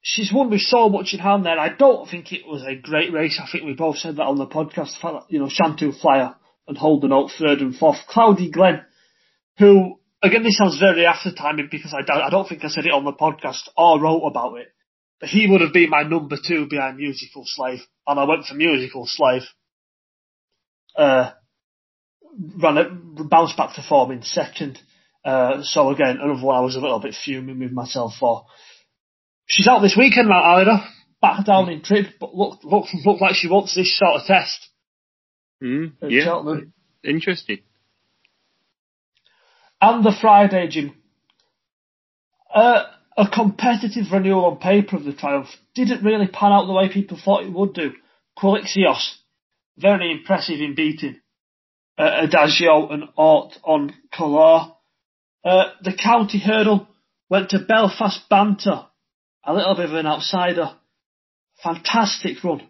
she's 0.00 0.32
won 0.32 0.50
with 0.50 0.62
so 0.62 0.88
much 0.88 1.12
in 1.12 1.20
hand 1.20 1.44
there. 1.44 1.58
I 1.58 1.68
don't 1.68 2.08
think 2.08 2.32
it 2.32 2.46
was 2.46 2.62
a 2.62 2.74
great 2.74 3.12
race. 3.12 3.40
I 3.40 3.48
think 3.50 3.64
we 3.64 3.74
both 3.74 3.98
said 3.98 4.16
that 4.16 4.22
on 4.22 4.38
the 4.38 4.46
podcast. 4.46 4.94
You 5.28 5.40
know, 5.40 5.48
Shantou 5.48 6.00
Flyer 6.00 6.34
and 6.68 6.78
Holden 6.78 7.12
Oak 7.12 7.30
third 7.38 7.60
and 7.60 7.74
fourth. 7.74 7.98
Cloudy 8.08 8.50
Glen, 8.50 8.82
who, 9.58 9.98
again, 10.22 10.42
this 10.42 10.56
sounds 10.56 10.78
very 10.78 11.06
after 11.06 11.32
timing 11.32 11.68
because 11.70 11.94
I, 11.94 12.00
I 12.12 12.30
don't 12.30 12.48
think 12.48 12.64
I 12.64 12.68
said 12.68 12.86
it 12.86 12.92
on 12.92 13.04
the 13.04 13.12
podcast 13.12 13.68
or 13.76 14.00
wrote 14.00 14.26
about 14.26 14.58
it. 14.58 14.68
But 15.20 15.30
he 15.30 15.48
would 15.48 15.62
have 15.62 15.72
been 15.72 15.90
my 15.90 16.04
number 16.04 16.36
two 16.36 16.68
behind 16.70 16.98
Musical 16.98 17.42
Slave. 17.44 17.80
And 18.06 18.20
I 18.20 18.24
went 18.24 18.44
for 18.44 18.54
Musical 18.54 19.04
Slave 19.06 19.42
uh, 20.98 21.30
ran 22.62 22.78
it, 22.78 23.30
bounced 23.30 23.56
back 23.56 23.74
to 23.74 23.82
form 23.82 24.10
in 24.10 24.22
second. 24.22 24.78
Uh, 25.24 25.62
so 25.62 25.90
again, 25.90 26.18
another 26.20 26.44
one 26.44 26.56
I 26.56 26.60
was 26.60 26.76
a 26.76 26.80
little 26.80 27.00
bit 27.00 27.14
fuming 27.14 27.60
with 27.60 27.72
myself 27.72 28.14
for. 28.18 28.46
She's 29.46 29.68
out 29.68 29.80
this 29.80 29.96
weekend, 29.96 30.28
Mount 30.28 30.44
Ida, 30.44 30.84
back 31.22 31.46
down 31.46 31.70
in 31.70 31.82
trip, 31.82 32.06
but 32.20 32.34
look, 32.34 32.58
look, 32.64 32.86
look 33.04 33.20
like 33.20 33.34
she 33.34 33.48
wants 33.48 33.74
this 33.74 33.96
sort 33.96 34.20
of 34.20 34.26
test. 34.26 34.68
Mm, 35.62 35.92
yeah, 36.02 36.24
Cheltenham. 36.24 36.72
interesting. 37.04 37.58
And 39.80 40.04
the 40.04 40.16
Friday, 40.20 40.68
Jim. 40.68 40.94
Uh, 42.52 42.84
a 43.16 43.28
competitive 43.28 44.12
renewal 44.12 44.46
on 44.46 44.58
paper 44.58 44.96
of 44.96 45.04
the 45.04 45.12
Triumph 45.12 45.48
didn't 45.74 46.04
really 46.04 46.28
pan 46.28 46.52
out 46.52 46.66
the 46.66 46.72
way 46.72 46.88
people 46.88 47.18
thought 47.22 47.44
it 47.44 47.52
would 47.52 47.74
do. 47.74 47.92
Quilixios 48.38 49.16
very 49.78 50.10
impressive 50.12 50.60
in 50.60 50.74
beating 50.74 51.20
uh, 51.96 52.22
Adagio 52.22 52.88
and 52.88 53.04
Haut 53.16 53.52
En 53.66 53.94
Couleurs. 54.16 54.72
Uh, 55.44 55.64
the 55.82 55.94
county 55.94 56.38
hurdle 56.38 56.88
went 57.30 57.50
to 57.50 57.60
Belfast 57.60 58.28
Banter, 58.28 58.86
a 59.44 59.54
little 59.54 59.74
bit 59.74 59.86
of 59.86 59.94
an 59.94 60.06
outsider. 60.06 60.70
Fantastic 61.62 62.42
run 62.44 62.66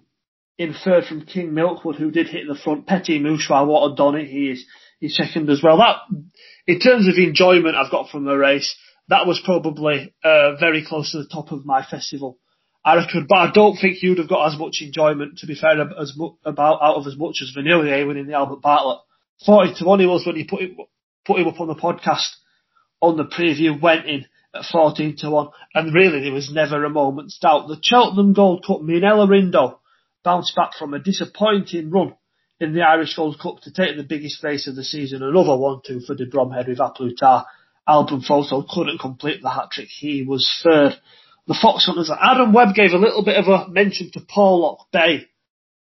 in 0.59 0.75
third 0.75 1.05
from 1.05 1.25
King 1.25 1.53
Milkwood, 1.53 1.97
who 1.97 2.11
did 2.11 2.29
hit 2.29 2.47
the 2.47 2.55
front. 2.55 2.87
Petit 2.87 3.21
Mouchoir, 3.21 3.67
what 3.67 3.93
a 3.93 3.95
donny 3.95 4.27
he 4.27 4.51
is. 4.51 4.67
He's 5.01 5.17
second 5.17 5.49
as 5.49 5.63
well. 5.63 5.79
That, 5.79 5.97
in 6.67 6.81
terms 6.81 7.07
of 7.09 7.15
enjoyment 7.17 7.77
I've 7.77 7.91
got 7.91 8.11
from 8.11 8.25
the 8.25 8.37
race, 8.37 8.77
that 9.09 9.27
was 9.27 9.41
probably 9.45 10.13
uh, 10.23 10.57
very 10.57 10.85
close 10.85 11.13
to 11.13 11.19
the 11.19 11.29
top 11.29 11.53
of 11.53 11.65
my 11.65 11.85
festival 11.85 12.39
I 12.89 12.97
reckon, 12.97 13.27
but 13.29 13.37
I 13.37 13.51
don't 13.51 13.77
think 13.77 14.03
you'd 14.03 14.17
have 14.17 14.31
got 14.31 14.47
as 14.47 14.59
much 14.59 14.81
enjoyment, 14.81 15.39
to 15.39 15.47
be 15.47 15.55
fair, 15.55 15.79
as 16.01 16.15
mu- 16.17 16.37
about 16.43 16.81
out 16.81 16.97
of 16.97 17.07
as 17.07 17.19
much 17.19 17.43
as 17.43 17.53
Vanillier 17.55 18.07
winning 18.07 18.27
the 18.27 18.33
Albert 18.33 18.63
Bartlett. 18.63 19.01
Forty 19.45 19.75
to 19.75 19.85
one 19.85 20.01
he 20.01 20.07
was 20.07 20.25
when 20.25 20.37
he 20.37 20.45
put 20.45 20.61
put 21.27 21.39
him 21.39 21.49
up 21.49 21.61
on 21.61 21.69
the 21.69 21.75
podcast 21.75 22.29
on 23.03 23.19
the 23.19 23.25
preview, 23.25 23.79
went 23.81 24.07
in 24.07 24.27
at 24.55 24.65
fourteen 24.73 25.17
to 25.19 25.31
one, 25.31 25.49
and 25.75 25.95
really 25.95 26.21
there 26.23 26.33
was 26.33 26.51
never 26.51 26.83
a 26.85 26.89
moment's 26.89 27.39
doubt. 27.39 27.69
The 27.69 27.79
Cheltenham 27.83 28.33
Gold 28.33 28.65
Cup, 28.67 28.81
Minella 28.81 29.39
Indo 29.39 29.81
bounced 30.25 30.55
back 30.57 30.75
from 30.79 30.95
a 30.95 30.99
disappointing 30.99 31.91
run 31.91 32.15
in 32.61 32.75
the 32.75 32.83
Irish 32.83 33.15
Gold 33.15 33.39
Cup 33.41 33.61
to 33.63 33.73
take 33.73 33.97
the 33.97 34.03
biggest 34.03 34.43
race 34.43 34.67
of 34.67 34.77
the 34.77 34.85
season. 34.85 35.23
Another 35.23 35.51
1-2 35.51 36.05
for 36.07 36.15
De 36.15 36.27
Bromhead 36.27 36.69
with 36.69 36.81
A 36.81 36.91
Plus 36.95 37.13
Tard. 37.19 37.45
Al 37.87 38.07
Boum 38.07 38.21
Photo 38.21 38.65
couldn't 38.69 38.99
complete 38.99 39.41
the 39.43 39.51
hat 39.51 39.71
trick. 39.71 39.89
He 39.89 40.23
was 40.23 40.49
third. 40.63 40.95
The 41.47 41.59
Fox 41.61 41.87
Hunters, 41.87 42.11
Adam 42.11 42.53
Webb 42.53 42.75
gave 42.75 42.93
a 42.93 42.99
little 42.99 43.25
bit 43.25 43.37
of 43.39 43.49
a 43.49 43.69
mention 43.71 44.11
to 44.13 44.21
Porlock 44.21 44.91
Bay 44.93 45.27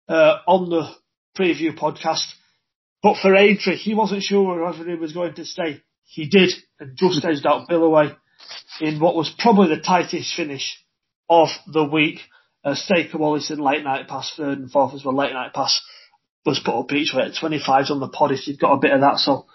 uh, 0.09 0.37
on 0.47 0.71
the 0.71 0.89
preview 1.37 1.77
podcast. 1.77 2.25
But 3.03 3.17
for 3.21 3.35
Aintree, 3.35 3.77
he 3.77 3.95
wasn't 3.95 4.23
sure 4.23 4.65
whether 4.65 4.89
he 4.89 4.95
was 4.95 5.13
going 5.13 5.35
to 5.35 5.45
stay. 5.45 5.83
He 6.05 6.29
did, 6.29 6.53
and 6.79 6.97
just 6.97 7.25
edged 7.25 7.47
out 7.47 7.69
Billaway 7.69 8.15
in 8.81 9.01
what 9.01 9.17
was 9.17 9.35
probably 9.37 9.75
the 9.75 9.83
tightest 9.83 10.35
finish 10.35 10.83
of 11.29 11.49
the 11.67 11.85
week. 11.85 12.21
Uh, 12.69 12.75
Staker 12.75 13.17
Wallison 13.17 13.61
late 13.61 13.83
night 13.83 14.09
pass 14.09 14.33
third 14.37 14.59
and 14.59 14.71
fourth 14.71 14.93
as 14.95 15.03
well. 15.03 15.17
Late 15.17 15.33
night 15.33 15.55
pass 15.55 15.81
was 16.45 16.61
put 16.63 16.79
up 16.79 16.93
each 16.93 17.15
way 17.15 17.23
at 17.23 17.33
25s 17.33 17.91
on 17.91 18.01
the 18.01 18.09
pod 18.09 18.33
if 18.33 18.47
you've 18.47 18.59
got 18.59 18.75
a 18.75 18.79
bit 18.79 18.93
of 18.93 19.01
that. 19.01 19.19
So 19.19 19.47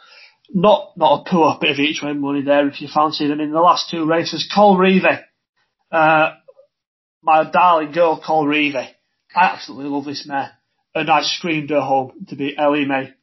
not 0.50 0.94
not 0.98 1.22
a 1.22 1.30
poor 1.30 1.58
bit 1.62 1.72
of 1.72 1.80
each 1.80 2.02
way 2.02 2.14
money 2.14 2.42
there 2.42 2.68
if 2.68 2.82
you 2.82 2.88
fancy 2.92 3.28
them. 3.28 3.40
In 3.40 3.52
the 3.52 3.60
last 3.60 3.90
two 3.92 4.06
races, 4.06 4.52
Colreevy, 4.56 5.22
uh, 5.92 6.32
my 7.22 7.50
darling 7.52 7.92
girl 7.92 8.20
Colreevy, 8.20 8.88
I 9.36 9.46
absolutely 9.52 9.92
love 9.92 10.06
this 10.06 10.26
mare, 10.28 10.52
and 10.96 11.10
I 11.10 11.22
screamed 11.22 11.70
her 11.70 11.82
home 11.82 12.26
to 12.30 12.36
be 12.36 12.56
Elimay 12.58 13.14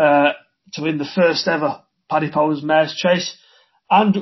uh, 0.00 0.32
to 0.72 0.82
win 0.82 0.98
the 0.98 1.08
first 1.14 1.46
ever 1.46 1.82
Paddy 2.10 2.30
Power's 2.30 2.62
Mares 2.62 2.94
Chase. 2.94 3.36
And 3.88 4.16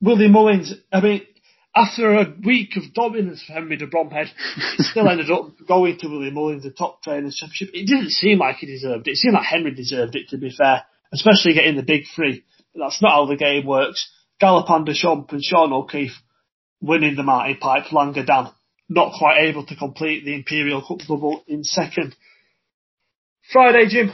Willie 0.00 0.28
Mullins, 0.28 0.72
I 0.92 1.00
mean, 1.00 1.22
after 1.74 2.14
a 2.14 2.34
week 2.44 2.76
of 2.76 2.94
dominance 2.94 3.44
for 3.46 3.52
Henry 3.52 3.76
de 3.76 3.86
Bromhead, 3.86 4.28
he 4.76 4.82
still 4.82 5.08
ended 5.10 5.30
up 5.30 5.50
going 5.66 5.98
to 5.98 6.08
Willie 6.08 6.30
Mullins, 6.30 6.64
the 6.64 6.70
top 6.70 7.02
trainer 7.02 7.30
championship. 7.30 7.70
It 7.72 7.86
didn't 7.86 8.10
seem 8.10 8.38
like 8.38 8.56
he 8.56 8.66
deserved 8.66 9.06
it. 9.06 9.12
It 9.12 9.16
seemed 9.16 9.34
like 9.34 9.44
Henry 9.44 9.74
deserved 9.74 10.16
it, 10.16 10.28
to 10.30 10.38
be 10.38 10.50
fair, 10.50 10.84
especially 11.12 11.54
getting 11.54 11.76
the 11.76 11.82
big 11.82 12.04
three. 12.14 12.44
But 12.74 12.84
that's 12.84 13.02
not 13.02 13.12
how 13.12 13.26
the 13.26 13.36
game 13.36 13.66
works. 13.66 14.10
Galopin 14.42 14.84
Des 14.86 14.94
Champs 14.94 15.32
and 15.32 15.42
Sean 15.42 15.72
O'Keeffe 15.72 16.20
winning 16.80 17.16
the 17.16 17.22
Martin 17.22 17.56
Pipe, 17.56 17.86
Langer 17.86 18.26
Dan 18.26 18.50
not 18.88 19.12
quite 19.18 19.40
able 19.42 19.66
to 19.66 19.76
complete 19.76 20.24
the 20.24 20.34
Imperial 20.34 20.82
Cup 20.86 21.00
double 21.06 21.44
in 21.46 21.62
second. 21.62 22.16
Friday, 23.52 23.86
Jim, 23.88 24.12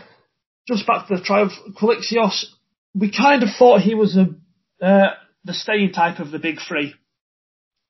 just 0.66 0.86
back 0.86 1.07
to 1.07 1.16
the 1.16 1.22
triumph, 1.22 1.52
Quilixios, 1.80 2.46
we 2.94 3.11
kind 3.11 3.42
of 3.42 3.50
thought 3.57 3.80
he 3.80 3.94
was 3.94 4.16
a, 4.16 4.84
uh, 4.84 5.14
the 5.44 5.55
staying 5.55 5.92
type 5.92 6.18
of 6.18 6.30
the 6.30 6.38
big 6.38 6.59
three 6.66 6.94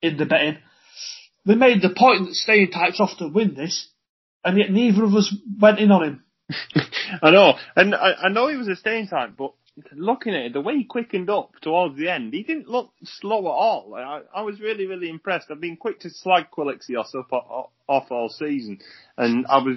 in 0.04 0.16
the 0.16 0.26
betting. 0.26 0.58
We 1.46 1.54
made 1.56 1.82
the 1.82 1.94
point 1.96 2.26
that 2.26 2.34
staying 2.34 2.70
types 2.70 3.00
often 3.00 3.32
win 3.32 3.54
this, 3.54 3.88
and 4.44 4.58
yet 4.58 4.70
neither 4.70 5.04
of 5.04 5.14
us 5.14 5.34
went 5.60 5.78
in 5.78 5.90
on 5.90 6.04
him. 6.04 6.24
I 7.22 7.30
know, 7.30 7.54
and 7.74 7.94
I, 7.94 8.12
I 8.24 8.28
know 8.28 8.48
he 8.48 8.56
was 8.56 8.68
a 8.68 8.76
staying 8.76 9.08
type, 9.08 9.32
but 9.36 9.52
looking 9.92 10.34
at 10.34 10.46
it, 10.46 10.52
the 10.52 10.60
way 10.60 10.76
he 10.76 10.84
quickened 10.84 11.30
up 11.30 11.52
towards 11.62 11.96
the 11.96 12.08
end, 12.08 12.32
he 12.32 12.42
didn't 12.42 12.68
look 12.68 12.90
slow 13.02 13.40
at 13.40 13.50
all. 13.50 13.94
I, 13.94 14.20
I 14.34 14.42
was 14.42 14.60
really, 14.60 14.86
really 14.86 15.08
impressed. 15.08 15.46
I've 15.50 15.60
been 15.60 15.76
quick 15.76 16.00
to 16.00 16.10
slag 16.10 16.46
Quilixios 16.56 17.14
up 17.14 17.32
off 17.88 18.10
all 18.10 18.28
season, 18.28 18.78
and 19.16 19.46
I 19.48 19.58
was, 19.58 19.76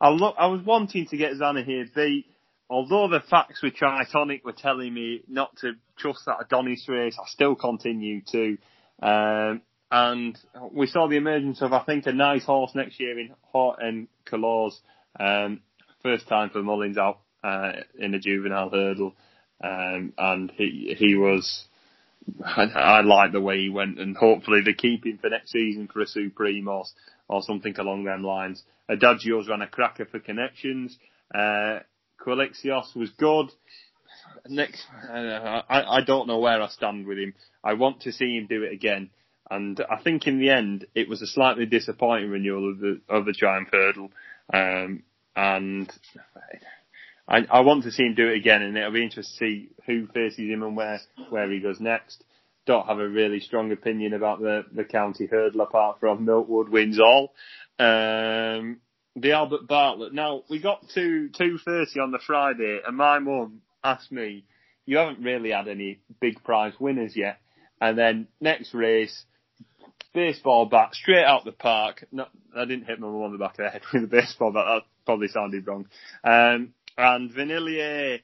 I 0.00 0.10
look, 0.10 0.34
I 0.38 0.46
was 0.46 0.62
wanting 0.62 1.06
to 1.06 1.16
get 1.16 1.34
Zanahiyr 1.34 1.94
beat. 1.94 2.26
Although 2.68 3.08
the 3.08 3.20
facts 3.28 3.62
with 3.62 3.74
Tritonic 3.74 4.44
were 4.44 4.52
telling 4.52 4.94
me 4.94 5.22
not 5.26 5.56
to 5.56 5.72
trust 5.98 6.20
that 6.26 6.36
Adonis 6.40 6.88
race, 6.88 7.16
I 7.20 7.28
still 7.28 7.56
continue 7.56 8.22
to. 8.30 8.58
Um, 9.00 9.62
and 9.90 10.38
we 10.72 10.86
saw 10.86 11.08
the 11.08 11.16
emergence 11.16 11.62
of, 11.62 11.72
I 11.72 11.82
think, 11.84 12.06
a 12.06 12.12
nice 12.12 12.44
horse 12.44 12.72
next 12.74 13.00
year 13.00 13.18
in 13.18 13.30
Horton 13.42 14.08
Colours. 14.24 14.80
Um, 15.18 15.62
first 16.02 16.28
time 16.28 16.50
for 16.50 16.62
Mullins 16.62 16.98
out 16.98 17.20
uh, 17.42 17.72
in 17.98 18.14
a 18.14 18.20
juvenile 18.20 18.70
hurdle. 18.70 19.14
Um, 19.62 20.12
and 20.16 20.52
he 20.56 20.94
he 20.98 21.16
was. 21.16 21.64
I, 22.44 22.62
I 22.62 23.00
like 23.00 23.32
the 23.32 23.40
way 23.40 23.60
he 23.60 23.68
went, 23.68 23.98
and 23.98 24.16
hopefully 24.16 24.60
they 24.64 24.74
keep 24.74 25.04
him 25.04 25.18
for 25.18 25.30
next 25.30 25.50
season 25.50 25.88
for 25.92 26.00
a 26.00 26.06
Supreme 26.06 26.68
or, 26.68 26.84
or 27.28 27.42
something 27.42 27.74
along 27.78 28.04
them 28.04 28.22
lines. 28.22 28.62
Adagio's 28.88 29.48
ran 29.48 29.62
a 29.62 29.66
cracker 29.66 30.04
for 30.04 30.20
connections. 30.20 30.98
Uh, 31.34 31.80
Quilixios 32.24 32.94
was 32.94 33.10
good. 33.18 33.50
Next, 34.48 34.84
uh, 35.08 35.62
I, 35.68 35.98
I 35.98 36.00
don't 36.00 36.26
know 36.26 36.38
where 36.38 36.62
I 36.62 36.68
stand 36.68 37.06
with 37.06 37.18
him. 37.18 37.34
I 37.62 37.74
want 37.74 38.02
to 38.02 38.12
see 38.12 38.36
him 38.36 38.46
do 38.48 38.62
it 38.62 38.72
again. 38.72 39.10
And 39.50 39.80
I 39.90 40.00
think 40.00 40.26
in 40.26 40.38
the 40.38 40.50
end, 40.50 40.86
it 40.94 41.08
was 41.08 41.22
a 41.22 41.26
slightly 41.26 41.66
disappointing 41.66 42.30
renewal 42.30 42.70
of 42.70 42.78
the 42.78 43.00
of 43.08 43.24
the 43.24 43.32
Triumph 43.32 43.68
Hurdle. 43.72 44.10
Um, 44.52 45.02
and 45.34 45.92
I, 47.28 47.46
I 47.50 47.60
want 47.60 47.84
to 47.84 47.92
see 47.92 48.04
him 48.04 48.14
do 48.14 48.28
it 48.28 48.36
again, 48.36 48.62
and 48.62 48.76
it'll 48.76 48.92
be 48.92 49.02
interesting 49.02 49.38
to 49.38 49.38
see 49.38 49.68
who 49.86 50.06
faces 50.08 50.38
him 50.38 50.62
and 50.62 50.76
where 50.76 51.00
where 51.30 51.50
he 51.50 51.60
goes 51.60 51.80
next. 51.80 52.22
Don't 52.66 52.86
have 52.86 52.98
a 52.98 53.08
really 53.08 53.40
strong 53.40 53.72
opinion 53.72 54.12
about 54.12 54.40
the 54.40 54.64
the 54.72 54.84
county 54.84 55.26
hurdle 55.26 55.62
apart 55.62 55.98
from 55.98 56.26
Milkwood 56.26 56.68
wins 56.68 57.00
all. 57.00 57.32
Um, 57.78 58.80
the 59.16 59.32
Albert 59.32 59.66
Bartlett. 59.66 60.14
Now 60.14 60.42
we 60.48 60.60
got 60.60 60.88
to 60.94 61.28
two 61.28 61.58
thirty 61.58 61.98
on 61.98 62.12
the 62.12 62.20
Friday, 62.24 62.80
and 62.86 62.96
my 62.96 63.18
mum 63.18 63.62
asked 63.82 64.12
me, 64.12 64.44
"You 64.86 64.98
haven't 64.98 65.22
really 65.22 65.50
had 65.50 65.68
any 65.68 66.00
big 66.20 66.42
prize 66.44 66.74
winners 66.78 67.16
yet." 67.16 67.38
And 67.80 67.96
then 67.96 68.28
next 68.40 68.74
race, 68.74 69.24
baseball 70.12 70.66
bat 70.66 70.94
straight 70.94 71.24
out 71.24 71.44
the 71.44 71.52
park. 71.52 72.04
No, 72.12 72.26
I 72.56 72.64
didn't 72.64 72.86
hit 72.86 73.00
my 73.00 73.06
mum 73.06 73.22
on 73.22 73.32
the 73.32 73.38
back 73.38 73.58
of 73.58 73.64
the 73.64 73.70
head 73.70 73.82
with 73.92 74.04
a 74.04 74.06
baseball 74.06 74.52
bat. 74.52 74.64
That 74.66 74.82
probably 75.06 75.28
sounded 75.28 75.66
wrong. 75.66 75.86
Um, 76.24 76.74
and 76.96 77.30
Vanillier 77.30 78.20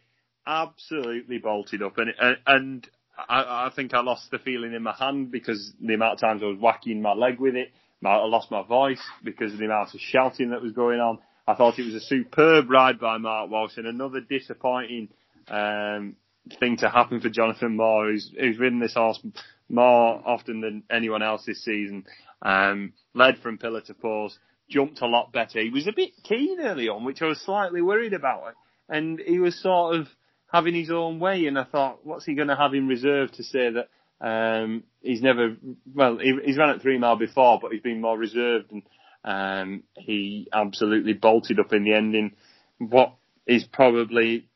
absolutely 0.47 1.39
bolted 1.39 1.83
up, 1.83 1.99
and 1.99 2.13
and 2.47 2.89
I, 3.17 3.67
I 3.67 3.73
think 3.75 3.95
I 3.95 4.01
lost 4.01 4.31
the 4.31 4.39
feeling 4.39 4.75
in 4.75 4.83
my 4.83 4.95
hand 4.95 5.31
because 5.31 5.73
the 5.81 5.95
amount 5.95 6.15
of 6.15 6.21
times 6.21 6.43
I 6.43 6.47
was 6.47 6.59
whacking 6.59 7.01
my 7.01 7.13
leg 7.13 7.41
with 7.41 7.57
it. 7.57 7.73
I 8.05 8.17
lost 8.19 8.51
my 8.51 8.63
voice 8.63 9.03
because 9.25 9.53
of 9.53 9.59
the 9.59 9.65
amount 9.65 9.95
of 9.95 10.01
shouting 10.01 10.51
that 10.51 10.63
was 10.63 10.73
going 10.73 11.01
on. 11.01 11.19
I 11.49 11.55
thought 11.55 11.79
it 11.79 11.87
was 11.87 11.95
a 11.95 12.01
superb 12.01 12.71
ride 12.71 13.01
by 13.01 13.19
Mark 13.19 13.51
Walsh 13.51 13.79
and 13.79 13.87
another 13.87 14.21
disappointing 14.21 15.09
um, 15.49 16.17
thing 16.61 16.77
to 16.79 16.89
happen 16.89 17.21
for 17.21 17.29
Jonathan 17.29 17.77
Moore, 17.77 18.11
who's, 18.11 18.33
who's 18.39 18.59
ridden 18.59 18.81
this 18.81 18.95
horse 18.95 19.21
more 19.69 20.23
often 20.25 20.61
than 20.61 20.85
anyone 20.91 21.23
else 21.23 21.45
this 21.47 21.65
season. 21.65 22.05
Um, 22.43 22.93
led 23.15 23.39
from 23.39 23.59
pillar 23.59 23.81
to 23.83 23.95
post, 23.95 24.39
jumped 24.69 25.01
a 25.01 25.07
lot 25.07 25.33
better. 25.33 25.61
He 25.61 25.71
was 25.71 25.87
a 25.87 25.93
bit 25.95 26.11
keen 26.23 26.61
early 26.61 26.89
on, 26.89 27.05
which 27.05 27.23
I 27.23 27.27
was 27.27 27.41
slightly 27.41 27.83
worried 27.83 28.13
about. 28.13 28.55
And 28.89 29.21
he 29.25 29.39
was 29.39 29.61
sort 29.61 29.97
of 29.97 30.07
having 30.53 30.75
his 30.75 30.91
own 30.91 31.19
way, 31.19 31.47
and 31.47 31.59
I 31.59 31.65
thought, 31.65 32.07
what's 32.07 32.25
he 32.25 32.35
going 32.35 32.49
to 32.49 32.57
have 32.57 32.75
in 32.75 32.87
reserve 32.87 33.33
to 33.33 33.43
say 33.43 33.71
that 33.71 33.89
um, 34.21 34.85
he's 35.03 35.23
never, 35.23 35.57
well, 35.93 36.19
he, 36.19 36.39
he's 36.45 36.57
run 36.57 36.71
at 36.71 36.83
three 36.83 36.99
mile 36.99 37.17
before, 37.17 37.59
but 37.61 37.73
he's 37.73 37.83
been 37.83 38.01
more 38.01 38.17
reserved, 38.17 38.71
and 38.71 38.83
um, 39.25 39.83
he 39.97 40.49
absolutely 40.53 41.15
bolted 41.15 41.59
up 41.59 41.73
in 41.73 41.85
the 41.85 41.95
ending. 41.95 42.33
What 42.79 43.15
is 43.47 43.65
probably 43.65 44.49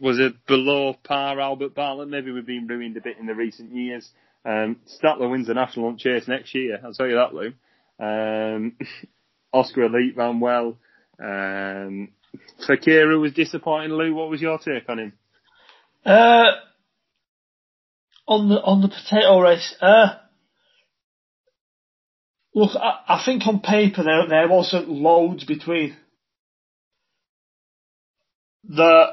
was 0.00 0.18
a 0.18 0.30
below 0.46 0.94
par 1.04 1.38
Albert 1.40 1.74
Bartlett. 1.74 2.08
Maybe 2.08 2.32
we've 2.32 2.46
been 2.46 2.66
ruined 2.66 2.96
a 2.96 3.00
bit 3.00 3.18
in 3.18 3.26
the 3.26 3.34
recent 3.34 3.72
years. 3.72 4.08
Um, 4.44 4.80
Statler 4.86 5.30
wins 5.30 5.46
the 5.46 5.54
national 5.54 5.86
hunt 5.86 6.00
chase 6.00 6.28
next 6.28 6.54
year. 6.54 6.80
I'll 6.84 6.92
tell 6.92 7.06
you 7.06 7.14
that, 7.14 7.32
Lou. 7.32 7.52
Um, 7.98 8.76
Oscar 9.52 9.84
Elite 9.84 10.16
ran 10.16 10.40
well. 10.40 10.76
Um, 11.22 12.08
Fakira 12.68 13.20
was 13.20 13.32
disappointing. 13.32 13.92
Lou, 13.92 14.14
what 14.14 14.28
was 14.28 14.42
your 14.42 14.58
take 14.58 14.88
on 14.88 14.98
him? 14.98 15.12
Uh, 16.04 16.50
on 18.26 18.48
the 18.48 18.56
on 18.56 18.82
the 18.82 18.88
potato 18.88 19.40
race, 19.40 19.74
uh, 19.80 20.16
look, 22.54 22.72
I, 22.74 23.00
I 23.08 23.22
think 23.24 23.46
on 23.46 23.60
paper 23.60 24.02
there 24.02 24.26
there 24.28 24.48
wasn't 24.48 24.88
loads 24.88 25.44
between 25.44 25.96
the 28.68 29.06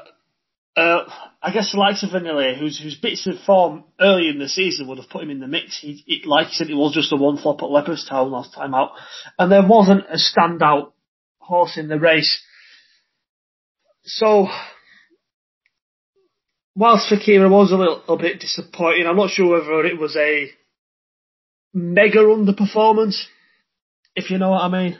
uh, 0.74 1.04
I 1.42 1.52
guess 1.52 1.72
the 1.72 1.78
likes 1.78 2.02
of 2.02 2.10
Vanillier, 2.10 2.58
whose 2.58 2.80
whose 2.80 2.94
bits 2.94 3.26
of 3.26 3.38
form 3.40 3.84
early 4.00 4.28
in 4.28 4.38
the 4.38 4.48
season 4.48 4.88
would 4.88 4.98
have 4.98 5.10
put 5.10 5.22
him 5.22 5.30
in 5.30 5.40
the 5.40 5.46
mix. 5.46 5.78
He, 5.78 6.02
he 6.06 6.22
like 6.24 6.46
you 6.48 6.52
said, 6.54 6.70
it 6.70 6.74
was 6.74 6.94
just 6.94 7.12
a 7.12 7.16
one 7.16 7.36
flop 7.36 7.62
at 7.62 7.68
Leopardstown 7.68 8.30
last 8.30 8.54
time 8.54 8.74
out, 8.74 8.92
and 9.38 9.52
there 9.52 9.66
wasn't 9.66 10.04
a 10.08 10.16
standout 10.16 10.92
horse 11.38 11.76
in 11.76 11.88
the 11.88 11.98
race. 11.98 12.42
So, 14.04 14.48
whilst 16.74 17.12
Fakira 17.12 17.50
was 17.50 17.70
a 17.70 17.76
little 17.76 18.02
a 18.08 18.16
bit 18.16 18.40
disappointing, 18.40 19.06
I'm 19.06 19.16
not 19.16 19.30
sure 19.30 19.52
whether 19.52 19.84
it 19.84 19.98
was 19.98 20.16
a 20.16 20.50
mega 21.74 22.18
underperformance, 22.18 23.24
if 24.16 24.30
you 24.30 24.38
know 24.38 24.50
what 24.50 24.62
I 24.62 24.68
mean 24.68 24.98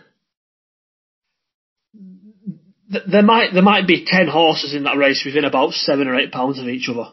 there 3.07 3.23
might 3.23 3.53
there 3.53 3.63
might 3.63 3.87
be 3.87 4.05
ten 4.07 4.29
horses 4.29 4.75
in 4.75 4.85
that 4.85 4.97
race 4.97 5.23
within 5.25 5.45
about 5.45 5.73
seven 5.73 6.09
or 6.09 6.19
eight 6.19 6.33
pounds 6.33 6.59
of 6.59 6.69
each 6.69 6.89
other. 6.89 7.11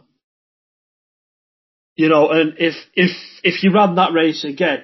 You 1.95 2.09
know, 2.09 2.29
and 2.29 2.55
if 2.57 2.75
if 2.93 3.11
if 3.43 3.63
you 3.63 3.73
ran 3.73 3.95
that 3.95 4.13
race 4.13 4.43
again, 4.43 4.83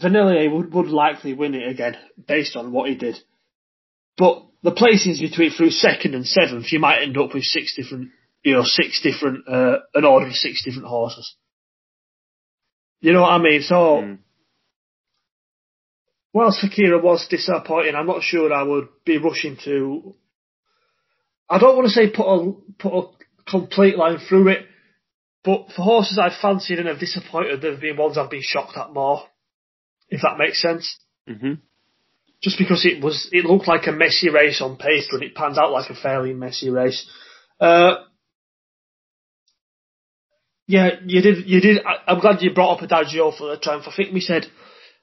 Vanillier 0.00 0.54
would 0.54 0.72
would 0.72 0.88
likely 0.88 1.32
win 1.32 1.54
it 1.54 1.68
again 1.68 1.96
based 2.26 2.56
on 2.56 2.72
what 2.72 2.88
he 2.88 2.94
did. 2.94 3.16
But 4.16 4.44
the 4.62 4.72
placings 4.72 5.20
between 5.20 5.50
through 5.50 5.70
second 5.70 6.14
and 6.14 6.26
seventh, 6.26 6.72
you 6.72 6.78
might 6.78 7.02
end 7.02 7.16
up 7.18 7.34
with 7.34 7.44
six 7.44 7.76
different, 7.76 8.10
you 8.42 8.54
know, 8.54 8.64
six 8.64 9.00
different, 9.02 9.46
uh, 9.48 9.78
an 9.94 10.04
order 10.04 10.26
of 10.26 10.32
six 10.32 10.64
different 10.64 10.88
horses. 10.88 11.36
You 13.00 13.12
know 13.12 13.22
what 13.22 13.32
I 13.32 13.38
mean? 13.38 13.62
So, 13.62 13.74
mm. 13.74 14.18
Whilst 16.36 16.62
Fakira 16.62 17.02
was 17.02 17.26
disappointing, 17.30 17.94
I'm 17.94 18.06
not 18.06 18.22
sure 18.22 18.52
I 18.52 18.62
would 18.62 18.88
be 19.06 19.16
rushing 19.16 19.56
to. 19.64 20.14
I 21.48 21.58
don't 21.58 21.74
want 21.74 21.88
to 21.88 21.94
say 21.94 22.10
put 22.10 22.26
a 22.26 22.52
put 22.78 22.92
a 22.92 23.50
complete 23.50 23.96
line 23.96 24.18
through 24.18 24.48
it, 24.48 24.66
but 25.42 25.68
for 25.74 25.80
horses 25.80 26.18
I've 26.18 26.38
fancied 26.38 26.78
and 26.78 26.88
have 26.88 27.00
disappointed, 27.00 27.62
there 27.62 27.72
have 27.72 27.80
been 27.80 27.96
ones 27.96 28.18
I've 28.18 28.28
been 28.28 28.42
shocked 28.42 28.76
at 28.76 28.92
more. 28.92 29.22
If 30.10 30.20
that 30.20 30.36
makes 30.36 30.60
sense. 30.60 30.98
Mm-hmm. 31.26 31.54
Just 32.42 32.58
because 32.58 32.84
it 32.84 33.02
was, 33.02 33.30
it 33.32 33.46
looked 33.46 33.66
like 33.66 33.86
a 33.86 33.92
messy 33.92 34.28
race 34.28 34.60
on 34.60 34.76
paper, 34.76 35.14
and 35.14 35.22
it 35.22 35.34
pans 35.34 35.56
out 35.56 35.72
like 35.72 35.88
a 35.88 35.94
fairly 35.94 36.34
messy 36.34 36.68
race. 36.68 37.10
Uh, 37.58 37.94
yeah, 40.66 40.90
you 41.06 41.22
did. 41.22 41.48
You 41.48 41.62
did. 41.62 41.78
I, 41.86 42.12
am 42.12 42.20
glad 42.20 42.42
you 42.42 42.52
brought 42.52 42.76
up 42.76 42.82
Adagio 42.82 43.32
for 43.32 43.48
the 43.48 43.56
triumph. 43.56 43.86
I 43.88 43.96
think 43.96 44.12
we 44.12 44.20
said 44.20 44.46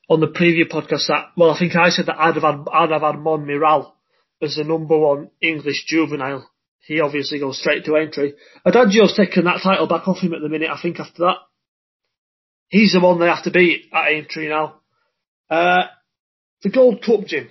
on 0.10 0.20
the 0.20 0.28
previous 0.28 0.68
podcast 0.68 1.08
that. 1.08 1.32
Well, 1.38 1.52
I 1.52 1.60
think 1.60 1.76
I 1.76 1.90
said 1.90 2.08
that 2.08 2.20
I'd 2.20 2.36
have 2.36 2.44
had 2.44 2.66
I'd 2.72 2.92
have 2.92 3.02
had 3.02 3.16
Monmiral 3.16 3.94
as 4.42 4.56
the 4.56 4.64
number 4.64 4.98
one 4.98 5.30
English 5.42 5.86
juvenile. 5.88 6.50
He 6.86 7.00
obviously 7.00 7.40
goes 7.40 7.60
straight 7.60 7.86
to 7.86 7.96
Aintree. 7.96 8.34
Adagio's 8.66 9.16
taken 9.16 9.46
that 9.46 9.62
title 9.64 9.88
back 9.88 10.08
off 10.08 10.20
him 10.20 10.34
at 10.34 10.42
the 10.42 10.50
minute. 10.50 10.70
I 10.70 10.82
think 10.82 11.00
after 11.00 11.24
that, 11.24 11.38
he's 12.68 12.92
the 12.92 13.00
one 13.00 13.20
they 13.20 13.28
have 13.28 13.44
to 13.44 13.52
beat 13.52 13.86
at 13.94 14.10
Aintree 14.10 14.50
now. 14.50 14.82
Uh, 15.50 15.84
the 16.62 16.70
Gold 16.70 17.02
Cup, 17.02 17.26
Jim. 17.26 17.50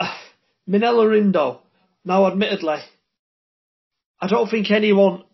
Minella 0.68 1.18
Indo. 1.18 1.60
Now, 2.04 2.26
admittedly, 2.28 2.78
I 4.20 4.26
don't 4.28 4.48
think 4.48 4.70
anyone 4.70 5.24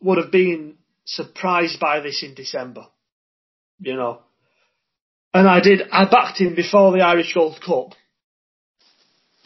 would 0.00 0.18
have 0.18 0.30
been 0.30 0.76
surprised 1.04 1.80
by 1.80 2.00
this 2.00 2.22
in 2.22 2.34
December. 2.34 2.86
You 3.80 3.96
know. 3.96 4.20
And 5.34 5.46
I 5.46 5.60
did, 5.60 5.82
I 5.92 6.04
backed 6.06 6.40
him 6.40 6.54
before 6.54 6.92
the 6.92 7.04
Irish 7.04 7.34
Gold 7.34 7.60
Cup. 7.64 7.92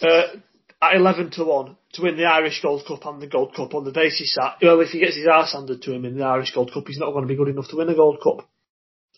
Uh, 0.00 0.38
at 0.82 0.96
11 0.96 1.30
to 1.30 1.44
1 1.44 1.76
to 1.92 2.02
win 2.02 2.16
the 2.16 2.24
Irish 2.24 2.60
Gold 2.60 2.84
Cup 2.86 3.06
and 3.06 3.22
the 3.22 3.28
Gold 3.28 3.54
Cup 3.54 3.72
on 3.74 3.84
the 3.84 3.92
basis 3.92 4.36
that, 4.36 4.56
well, 4.60 4.80
if 4.80 4.88
he 4.88 4.98
gets 4.98 5.16
his 5.16 5.28
arse 5.28 5.52
handed 5.52 5.80
to 5.82 5.92
him 5.92 6.04
in 6.04 6.18
the 6.18 6.24
Irish 6.24 6.52
Gold 6.52 6.72
Cup, 6.72 6.84
he's 6.86 6.98
not 6.98 7.12
going 7.12 7.22
to 7.22 7.28
be 7.28 7.36
good 7.36 7.48
enough 7.48 7.68
to 7.68 7.76
win 7.76 7.88
a 7.88 7.94
Gold 7.94 8.18
Cup. 8.20 8.48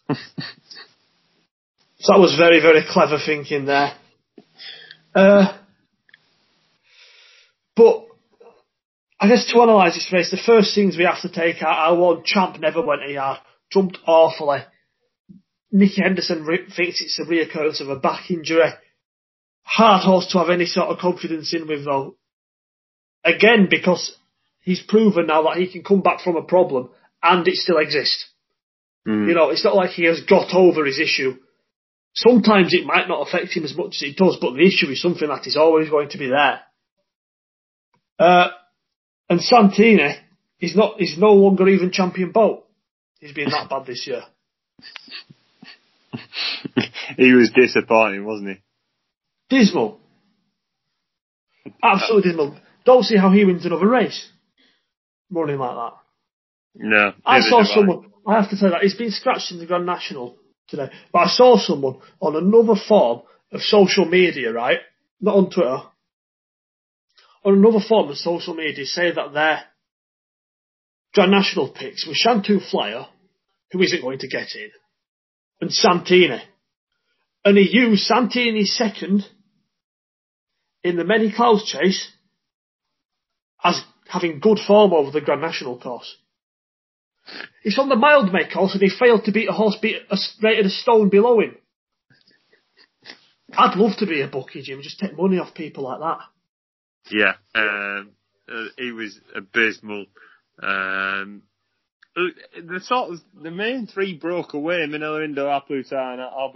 so 1.99 2.13
that 2.13 2.21
was 2.21 2.37
very, 2.37 2.61
very 2.61 2.85
clever 2.87 3.19
thinking 3.25 3.65
there. 3.65 3.95
Uh, 5.15 5.57
but 7.75 8.09
I 9.19 9.29
guess 9.29 9.51
to 9.51 9.63
analyse 9.63 9.95
this 9.95 10.13
race, 10.13 10.31
the 10.31 10.37
first 10.37 10.75
things 10.75 10.99
we 10.99 11.05
have 11.05 11.23
to 11.23 11.31
take 11.31 11.63
out 11.63 11.79
our 11.79 11.97
one, 11.97 12.25
Champ 12.25 12.61
never 12.61 12.83
went 12.85 13.09
a 13.09 13.13
yard, 13.13 13.39
jumped 13.71 13.97
awfully. 14.07 14.59
Nicky 15.75 16.03
Henderson 16.03 16.45
re- 16.45 16.71
thinks 16.75 17.03
it's 17.03 17.19
a 17.19 17.25
reoccurrence 17.25 17.81
of 17.81 17.89
a 17.89 17.97
back 17.97 18.31
injury. 18.31 18.71
Hard 19.65 20.05
horse 20.05 20.29
to 20.31 20.39
have 20.39 20.49
any 20.49 20.67
sort 20.67 20.89
of 20.89 20.99
confidence 20.99 21.53
in 21.53 21.67
with 21.67 21.85
though. 21.85 22.15
Again, 23.25 23.67
because 23.69 24.17
he's 24.61 24.81
proven 24.81 25.27
now 25.27 25.43
that 25.43 25.57
he 25.57 25.67
can 25.67 25.83
come 25.83 26.01
back 26.01 26.21
from 26.21 26.37
a 26.37 26.43
problem 26.43 26.91
and 27.21 27.49
it 27.49 27.57
still 27.57 27.79
exists. 27.79 28.31
Mm. 29.07 29.29
You 29.29 29.35
know, 29.35 29.51
it's 29.51 29.65
not 29.65 29.75
like 29.75 29.91
he 29.91 30.05
has 30.05 30.21
got 30.21 30.55
over 30.55 30.85
his 30.85 31.01
issue. 31.01 31.35
Sometimes 32.15 32.73
it 32.73 32.87
might 32.87 33.09
not 33.09 33.27
affect 33.27 33.57
him 33.57 33.65
as 33.65 33.77
much 33.77 33.97
as 33.97 34.03
it 34.03 34.17
does, 34.17 34.39
but 34.41 34.55
the 34.55 34.65
issue 34.65 34.87
is 34.87 35.03
something 35.03 35.27
that 35.27 35.49
is 35.49 35.57
always 35.57 35.91
going 35.91 36.09
to 36.11 36.19
be 36.19 36.29
there. 36.29 36.61
Uh, 38.17 38.51
and 39.29 39.41
Santini 39.41 40.19
is 40.61 40.77
not 40.77 41.01
is 41.01 41.19
no 41.19 41.33
longer 41.33 41.69
even 41.69 41.91
champion 41.91 42.31
boat. 42.31 42.65
He's 43.19 43.33
been 43.33 43.51
that 43.51 43.69
bad 43.69 43.87
this 43.87 44.07
year. 44.07 44.23
he 47.17 47.33
was 47.33 47.51
disappointing, 47.55 48.25
wasn't 48.25 48.51
he? 48.51 49.57
Dismal. 49.57 50.01
Absolutely 51.83 52.31
uh, 52.31 52.33
dismal. 52.33 52.61
Don't 52.85 53.05
see 53.05 53.17
how 53.17 53.31
he 53.31 53.45
wins 53.45 53.65
another 53.65 53.89
race. 53.89 54.29
Running 55.31 55.59
like 55.59 55.75
that. 55.75 55.93
No. 56.77 57.13
I 57.25 57.41
saw 57.41 57.65
someone, 57.65 58.13
I 58.27 58.41
have 58.41 58.51
to 58.51 58.57
say 58.57 58.69
that, 58.69 58.83
he's 58.83 58.95
been 58.95 59.11
scratched 59.11 59.53
in 59.53 59.59
the 59.59 59.67
Grand 59.67 59.87
National 59.87 60.37
today, 60.69 60.91
but 61.13 61.19
I 61.21 61.29
saw 61.29 61.57
someone 61.57 61.99
on 62.21 62.37
another 62.37 62.79
form 62.89 63.23
of 63.53 63.61
social 63.61 64.05
media, 64.05 64.53
right? 64.53 64.81
Not 65.21 65.37
on 65.37 65.51
Twitter, 65.51 65.83
on 67.45 67.55
another 67.55 67.81
form 67.87 68.11
of 68.11 68.17
social 68.17 68.55
media 68.55 68.85
say 68.85 69.13
that 69.13 69.33
their 69.33 69.65
Grand 71.15 71.31
National 71.31 71.69
picks 71.69 72.07
were 72.07 72.15
Shantou 72.15 72.69
Flyer, 72.71 73.07
who 73.71 73.83
isn't 73.83 74.03
going 74.03 74.19
to 74.19 74.29
get 74.29 74.49
in, 74.55 74.71
and 75.65 75.73
Santini. 75.73 76.43
And 77.45 77.57
he 77.57 77.69
used 77.71 78.03
Santini 78.03 78.65
second 78.65 79.25
in 80.83 80.97
the 80.97 81.05
many 81.05 81.33
clouds 81.33 81.65
chase 81.65 82.11
as 83.63 83.83
having 84.07 84.41
good 84.41 84.59
form 84.67 84.93
over 84.93 85.11
the 85.11 85.23
Grand 85.23 85.41
National 85.41 85.79
course. 85.79 86.17
He's 87.63 87.79
on 87.79 87.89
the 87.89 87.95
Mildmay 87.95 88.53
course 88.53 88.75
and 88.75 88.83
he 88.83 88.91
failed 88.91 89.25
to 89.25 89.33
beat 89.33 89.49
a 89.49 89.53
horse 89.53 89.79
beat 89.81 89.97
a, 90.11 90.19
rated 90.43 90.67
a 90.67 90.71
stone 90.71 91.09
below 91.09 91.41
him. 91.41 91.57
I'd 93.57 93.79
love 93.79 93.97
to 93.99 94.07
be 94.07 94.21
a 94.21 94.29
bookie, 94.29 94.63
Jim, 94.63 94.83
just 94.83 94.99
take 94.99 95.17
money 95.17 95.39
off 95.39 95.55
people 95.55 95.85
like 95.85 96.01
that. 96.01 96.19
Yeah, 97.11 97.35
um, 97.55 98.11
uh, 98.53 98.67
he 98.77 98.93
was 98.93 99.19
abysmal. 99.35 100.07
Um, 100.63 101.43
the 102.15 102.81
sort 102.81 103.13
of 103.13 103.21
the 103.43 103.51
main 103.51 103.87
three 103.87 104.15
broke 104.15 104.55
away. 104.55 104.87
Minella 104.87 105.25
Indo, 105.25 105.49
and 105.49 106.21
Al 106.21 106.53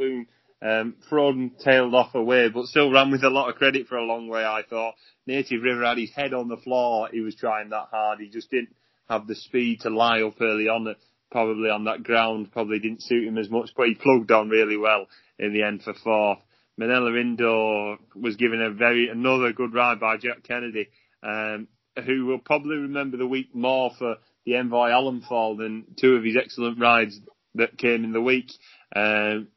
Um, 0.60 0.96
Frodon 1.08 1.52
tailed 1.62 1.94
off 1.94 2.14
away, 2.14 2.48
but 2.48 2.66
still 2.66 2.90
ran 2.90 3.10
with 3.10 3.22
a 3.22 3.30
lot 3.30 3.48
of 3.48 3.56
credit 3.56 3.86
for 3.86 3.96
a 3.96 4.04
long 4.04 4.28
way. 4.28 4.44
I 4.44 4.62
thought 4.68 4.94
Native 5.26 5.62
River 5.62 5.84
had 5.84 5.98
his 5.98 6.12
head 6.12 6.34
on 6.34 6.48
the 6.48 6.56
floor. 6.56 7.08
He 7.12 7.20
was 7.20 7.36
trying 7.36 7.70
that 7.70 7.88
hard. 7.90 8.18
He 8.18 8.28
just 8.28 8.50
didn't 8.50 8.74
have 9.08 9.26
the 9.26 9.36
speed 9.36 9.80
to 9.82 9.90
lie 9.90 10.22
up 10.22 10.40
early 10.40 10.68
on. 10.68 10.94
Probably 11.30 11.68
on 11.68 11.84
that 11.84 12.04
ground, 12.04 12.52
probably 12.52 12.78
didn't 12.78 13.02
suit 13.02 13.28
him 13.28 13.36
as 13.36 13.50
much, 13.50 13.70
but 13.76 13.86
he 13.86 13.94
plugged 13.94 14.32
on 14.32 14.48
really 14.48 14.78
well 14.78 15.06
in 15.38 15.52
the 15.52 15.62
end 15.62 15.82
for 15.82 15.92
fourth. 15.92 16.38
Minella 16.80 17.20
Indo 17.20 17.98
was 18.14 18.36
given 18.36 18.62
a 18.62 18.70
very 18.70 19.08
another 19.08 19.52
good 19.52 19.74
ride 19.74 20.00
by 20.00 20.16
Jack 20.16 20.42
Kennedy, 20.44 20.88
um, 21.22 21.68
who 22.06 22.26
will 22.26 22.38
probably 22.38 22.76
remember 22.76 23.16
the 23.16 23.26
week 23.26 23.54
more 23.54 23.90
for 23.98 24.16
the 24.44 24.52
Envoi 24.52 24.90
Allen 24.90 25.22
fall 25.28 25.56
than 25.56 25.84
two 26.00 26.16
of 26.16 26.24
his 26.24 26.36
excellent 26.36 26.80
rides 26.80 27.18
that 27.54 27.78
came 27.78 28.04
in 28.04 28.12
the 28.12 28.20
week. 28.20 28.50
Um, 28.94 29.48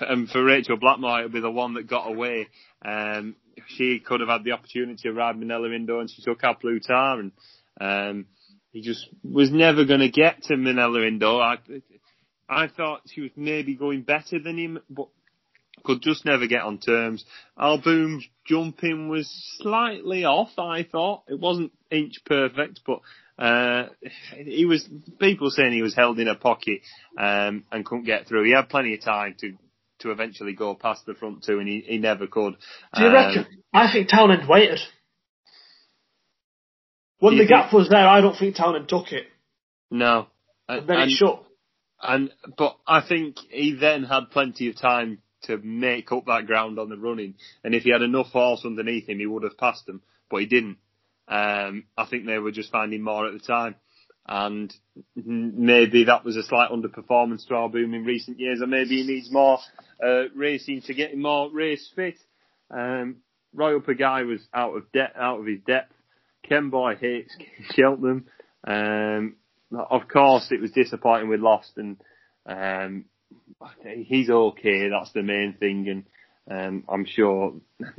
and 0.00 0.28
for 0.28 0.44
Rachel 0.44 0.76
Blackmore, 0.76 1.20
it'll 1.20 1.32
be 1.32 1.40
the 1.40 1.50
one 1.50 1.74
that 1.74 1.86
got 1.86 2.08
away. 2.08 2.48
Um, 2.84 3.36
she 3.66 4.00
could 4.00 4.20
have 4.20 4.28
had 4.28 4.44
the 4.44 4.52
opportunity 4.52 5.02
to 5.02 5.12
ride 5.12 5.36
Minella 5.36 5.74
Indo, 5.74 6.00
and 6.00 6.10
she 6.10 6.22
took 6.22 6.40
Plus 6.40 6.86
Tard, 6.86 7.18
and 7.18 7.32
um, 7.80 8.26
he 8.72 8.80
just 8.82 9.06
was 9.22 9.50
never 9.50 9.84
going 9.84 10.00
to 10.00 10.10
get 10.10 10.42
to 10.44 10.54
Minella 10.54 11.06
Indo. 11.06 11.38
I, 11.40 11.56
I 12.48 12.68
thought 12.68 13.02
she 13.06 13.20
was 13.20 13.30
maybe 13.36 13.74
going 13.74 14.02
better 14.02 14.38
than 14.38 14.58
him, 14.58 14.80
but 14.88 15.08
could 15.84 16.02
just 16.02 16.24
never 16.24 16.46
get 16.46 16.62
on 16.62 16.78
terms. 16.78 17.24
Al 17.58 17.80
Boum's 17.80 18.26
jumping 18.46 19.08
was 19.08 19.28
slightly 19.58 20.24
off, 20.24 20.50
I 20.58 20.82
thought. 20.82 21.24
It 21.28 21.40
wasn't 21.40 21.72
inch 21.90 22.20
perfect, 22.26 22.80
but 22.86 23.00
uh, 23.40 23.86
he 24.36 24.66
was 24.66 24.86
people 25.18 25.50
saying 25.50 25.72
he 25.72 25.82
was 25.82 25.94
held 25.94 26.20
in 26.20 26.28
a 26.28 26.34
pocket 26.34 26.82
um, 27.18 27.64
and 27.72 27.84
couldn't 27.84 28.04
get 28.04 28.26
through. 28.26 28.44
He 28.44 28.52
had 28.52 28.68
plenty 28.68 28.94
of 28.94 29.00
time 29.00 29.34
to 29.40 29.56
to 30.00 30.10
eventually 30.10 30.54
go 30.54 30.74
past 30.74 31.06
the 31.06 31.14
front 31.14 31.44
two, 31.44 31.58
and 31.58 31.68
he, 31.68 31.80
he 31.86 31.98
never 31.98 32.26
could. 32.26 32.56
Do 32.94 33.02
you 33.02 33.08
um, 33.08 33.14
reckon? 33.14 33.46
I 33.72 33.90
think 33.92 34.08
Townend 34.08 34.48
waited. 34.48 34.80
When 37.18 37.36
the 37.36 37.46
gap 37.46 37.72
was 37.72 37.88
there, 37.90 38.06
I 38.06 38.22
don't 38.22 38.36
think 38.36 38.56
Townend 38.56 38.88
took 38.88 39.12
it. 39.12 39.26
No. 39.90 40.28
And, 40.68 40.80
and 40.80 40.88
then 40.88 40.98
it 41.00 41.10
shut. 41.10 41.44
And 42.02 42.30
but 42.56 42.78
I 42.86 43.02
think 43.06 43.36
he 43.50 43.76
then 43.78 44.04
had 44.04 44.30
plenty 44.30 44.68
of 44.70 44.76
time 44.76 45.18
to 45.42 45.58
make 45.58 46.12
up 46.12 46.26
that 46.26 46.46
ground 46.46 46.78
on 46.78 46.88
the 46.88 46.96
running. 46.96 47.34
And 47.62 47.74
if 47.74 47.82
he 47.82 47.90
had 47.90 48.02
enough 48.02 48.28
horse 48.28 48.62
underneath 48.64 49.08
him, 49.08 49.18
he 49.18 49.26
would 49.26 49.42
have 49.42 49.58
passed 49.58 49.86
them, 49.86 50.02
but 50.30 50.40
he 50.40 50.46
didn't. 50.46 50.78
Um, 51.30 51.84
I 51.96 52.06
think 52.06 52.26
they 52.26 52.38
were 52.38 52.50
just 52.50 52.72
finding 52.72 53.02
more 53.02 53.26
at 53.26 53.32
the 53.32 53.38
time. 53.38 53.76
And 54.26 54.72
maybe 55.16 56.04
that 56.04 56.24
was 56.24 56.36
a 56.36 56.42
slight 56.42 56.70
underperformance 56.70 57.46
to 57.48 57.54
Al 57.54 57.68
Boum 57.68 57.94
in 57.94 58.04
recent 58.04 58.38
years, 58.38 58.60
or 58.60 58.66
maybe 58.66 59.00
he 59.00 59.06
needs 59.06 59.30
more 59.30 59.58
uh, 60.04 60.24
racing 60.34 60.82
to 60.82 60.94
get 60.94 61.12
him 61.12 61.22
more 61.22 61.50
race 61.50 61.90
fit. 61.96 62.18
Um, 62.70 63.16
Royal 63.54 63.80
Pagaille 63.80 64.26
was 64.26 64.40
out 64.52 64.76
of 64.76 64.92
depth, 64.92 65.16
out 65.16 65.40
of 65.40 65.46
his 65.46 65.60
depth. 65.66 65.92
Kemboy 66.48 66.96
hates 66.98 67.34
Cheltenham. 67.74 68.26
Um, 68.66 69.36
of 69.72 70.08
course, 70.08 70.48
it 70.50 70.60
was 70.60 70.72
disappointing 70.72 71.28
with 71.28 71.40
Lost, 71.40 71.72
and 71.76 71.96
um, 72.46 73.04
he's 73.84 74.30
okay. 74.30 74.88
That's 74.88 75.12
the 75.12 75.22
main 75.22 75.56
thing. 75.58 75.88
And 75.88 76.04
Um, 76.50 76.84
I'm 76.88 77.04
sure 77.04 77.54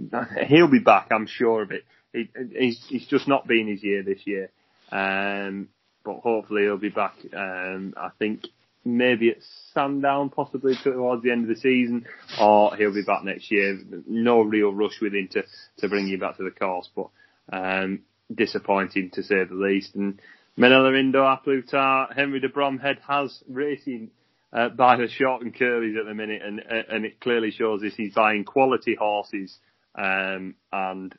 he'll 0.48 0.72
be 0.72 0.80
back. 0.80 1.08
I'm 1.12 1.28
sure 1.28 1.64
of 1.64 1.72
it. 1.72 1.84
He, 2.14 2.30
he's, 2.58 2.86
he's 2.88 3.08
just 3.08 3.28
not 3.28 3.48
been 3.48 3.68
his 3.68 3.84
year 3.84 4.04
this 4.04 4.26
year. 4.26 4.50
Um, 4.92 5.70
but 6.04 6.20
hopefully 6.20 6.64
he'll 6.64 6.78
be 6.78 6.90
back. 6.90 7.14
Um, 7.36 7.94
I 7.96 8.10
think 8.18 8.48
maybe 8.84 9.30
at 9.30 9.38
Sandown, 9.74 10.30
possibly 10.30 10.76
towards 10.84 11.24
the 11.24 11.32
end 11.32 11.44
of 11.44 11.56
the 11.56 11.62
season, 11.62 12.06
or 12.40 12.76
he'll 12.76 12.94
be 12.94 13.04
back 13.04 13.24
next 13.24 13.52
year. 13.52 13.80
No 14.08 14.42
real 14.42 14.74
rush 14.74 15.00
with 15.02 15.14
him 15.14 15.30
to, 15.32 15.44
to 15.80 15.90
bring 15.90 16.08
you 16.08 16.18
back 16.18 16.38
to 16.38 16.44
the 16.44 16.52
course, 16.52 16.90
but 16.96 17.10
um, 17.52 18.02
disappointing 18.34 19.12
to 19.12 19.24
say 19.24 19.44
the 19.44 19.54
least. 19.54 19.96
And 19.96 20.20
Minella 20.58 21.00
Indo, 21.00 21.24
A 21.24 22.08
Henry 22.14 22.40
de 22.40 22.50
Bromhead 22.50 22.98
has 23.08 23.44
racing 23.48 24.12
uh, 24.52 24.70
by 24.70 24.98
the 24.98 25.08
short 25.08 25.44
and 25.44 25.56
curlies 25.56 25.98
at 25.98 26.06
the 26.06 26.14
minute, 26.14 26.42
and 26.44 26.60
and 26.60 27.06
it 27.06 27.22
clearly 27.22 27.52
shows 27.52 27.82
this. 27.82 27.96
He's 27.96 28.14
buying 28.14 28.44
quality 28.44 28.96
horses 28.96 29.58
um, 29.96 30.56
and 30.72 31.16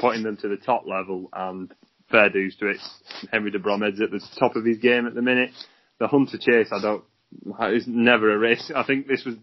putting 0.00 0.22
them 0.22 0.36
to 0.38 0.48
the 0.48 0.56
top 0.56 0.86
level, 0.86 1.28
and 1.32 1.72
fair 2.10 2.30
dues 2.30 2.56
to 2.56 2.68
it. 2.68 2.78
Henry 3.30 3.50
de 3.50 3.58
Bromhead's 3.58 4.00
at 4.00 4.10
the 4.10 4.22
top 4.38 4.56
of 4.56 4.64
his 4.64 4.78
game 4.78 5.06
at 5.06 5.14
the 5.14 5.22
minute. 5.22 5.50
The 5.98 6.08
Hunter 6.08 6.38
Chase, 6.38 6.68
I 6.72 6.80
don't, 6.80 7.04
it's 7.60 7.86
never 7.86 8.32
a 8.32 8.38
race. 8.38 8.70
I 8.76 8.84
think 8.84 9.06
this 9.06 9.24
was 9.24 9.34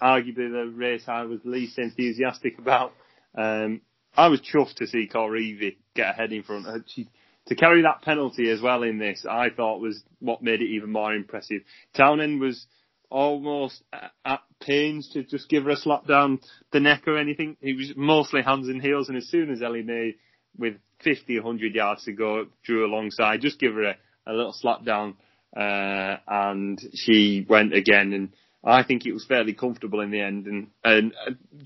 arguably 0.00 0.50
the 0.50 0.72
race 0.74 1.04
I 1.08 1.22
was 1.22 1.40
least 1.44 1.78
enthusiastic 1.78 2.58
about. 2.58 2.92
Um, 3.34 3.80
I 4.16 4.28
was 4.28 4.40
chuffed 4.40 4.76
to 4.76 4.86
see 4.86 5.08
Colreevy 5.12 5.76
get 5.94 6.10
ahead 6.10 6.32
in 6.32 6.42
front. 6.42 6.66
She, 6.86 7.08
to 7.48 7.54
carry 7.54 7.82
that 7.82 8.02
penalty 8.02 8.50
as 8.50 8.60
well 8.60 8.82
in 8.82 8.98
this, 8.98 9.24
I 9.28 9.50
thought 9.50 9.80
was 9.80 10.02
what 10.20 10.42
made 10.42 10.62
it 10.62 10.70
even 10.70 10.90
more 10.90 11.14
impressive. 11.14 11.62
Townend 11.94 12.40
was 12.40 12.66
almost 13.10 13.82
at 14.24 14.40
pains 14.60 15.10
to 15.12 15.22
just 15.22 15.48
give 15.48 15.64
her 15.64 15.70
a 15.70 15.76
slap 15.76 16.06
down 16.06 16.40
the 16.72 16.80
neck 16.80 17.06
or 17.06 17.18
anything. 17.18 17.56
He 17.60 17.74
was 17.74 17.92
mostly 17.96 18.42
hands 18.42 18.68
and 18.68 18.82
heels, 18.82 19.08
and 19.08 19.16
as 19.16 19.28
soon 19.28 19.50
as 19.50 19.60
Elimay, 19.60 20.16
with 20.58 20.74
50, 21.02 21.38
100 21.38 21.74
yards 21.74 22.04
to 22.04 22.12
go, 22.12 22.46
drew 22.64 22.86
alongside, 22.86 23.40
just 23.40 23.60
give 23.60 23.74
her 23.74 23.84
a, 23.84 23.96
a 24.26 24.32
little 24.32 24.52
slap 24.52 24.84
down, 24.84 25.16
uh, 25.56 26.16
and 26.26 26.80
she 26.94 27.46
went 27.48 27.74
again, 27.74 28.12
and 28.12 28.32
I 28.64 28.82
think 28.82 29.06
it 29.06 29.12
was 29.12 29.24
fairly 29.24 29.52
comfortable 29.52 30.00
in 30.00 30.10
the 30.10 30.20
end, 30.20 30.46
and, 30.46 30.68
and 30.82 31.12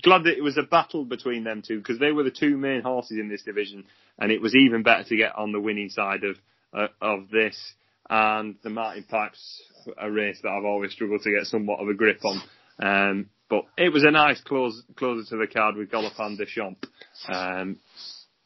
glad 0.03 0.25
that 0.25 0.37
it 0.37 0.43
was 0.43 0.57
a 0.57 0.63
battle 0.63 1.03
between 1.03 1.43
them 1.43 1.63
two 1.65 1.79
because 1.79 1.97
they 1.97 2.11
were 2.11 2.23
the 2.23 2.31
two 2.31 2.57
main 2.57 2.81
horses 2.81 3.17
in 3.17 3.27
this 3.27 3.41
division, 3.41 3.85
and 4.19 4.31
it 4.31 4.41
was 4.41 4.55
even 4.55 4.83
better 4.83 5.03
to 5.05 5.15
get 5.15 5.35
on 5.35 5.51
the 5.51 5.59
winning 5.59 5.89
side 5.89 6.23
of 6.23 6.37
uh, 6.73 6.87
of 7.01 7.29
this. 7.29 7.73
And 8.13 8.57
the 8.61 8.69
Martin 8.69 9.05
Pipes, 9.09 9.63
a 9.97 10.11
race 10.11 10.37
that 10.43 10.49
I've 10.49 10.65
always 10.65 10.91
struggled 10.91 11.21
to 11.21 11.31
get 11.31 11.47
somewhat 11.47 11.79
of 11.79 11.87
a 11.87 11.93
grip 11.93 12.19
on. 12.25 12.41
Um, 12.77 13.29
but 13.49 13.63
it 13.77 13.93
was 13.93 14.03
a 14.03 14.11
nice 14.11 14.41
close, 14.41 14.83
closer 14.97 15.29
to 15.29 15.37
the 15.37 15.47
card 15.47 15.77
with 15.77 15.89
Galopin 15.89 16.37
Des 16.37 16.45
Champs. 16.45 16.85
Um, 17.29 17.79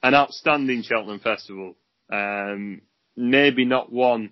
an 0.04 0.14
outstanding 0.14 0.84
Cheltenham 0.84 1.20
Festival. 1.20 1.76
Um, 2.14 2.84
maybe 3.16 3.66
not 3.66 3.92
one 3.92 4.30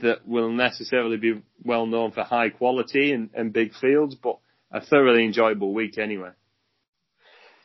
that 0.00 0.26
will 0.26 0.50
necessarily 0.50 1.18
be 1.18 1.42
well 1.62 1.84
known 1.84 2.12
for 2.12 2.24
high 2.24 2.48
quality 2.48 3.12
and, 3.12 3.28
and 3.34 3.52
big 3.52 3.74
fields, 3.74 4.14
but 4.14 4.38
a 4.72 4.80
thoroughly 4.80 5.26
enjoyable 5.26 5.74
week 5.74 5.98
anyway. 5.98 6.30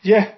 Yeah, 0.03 0.33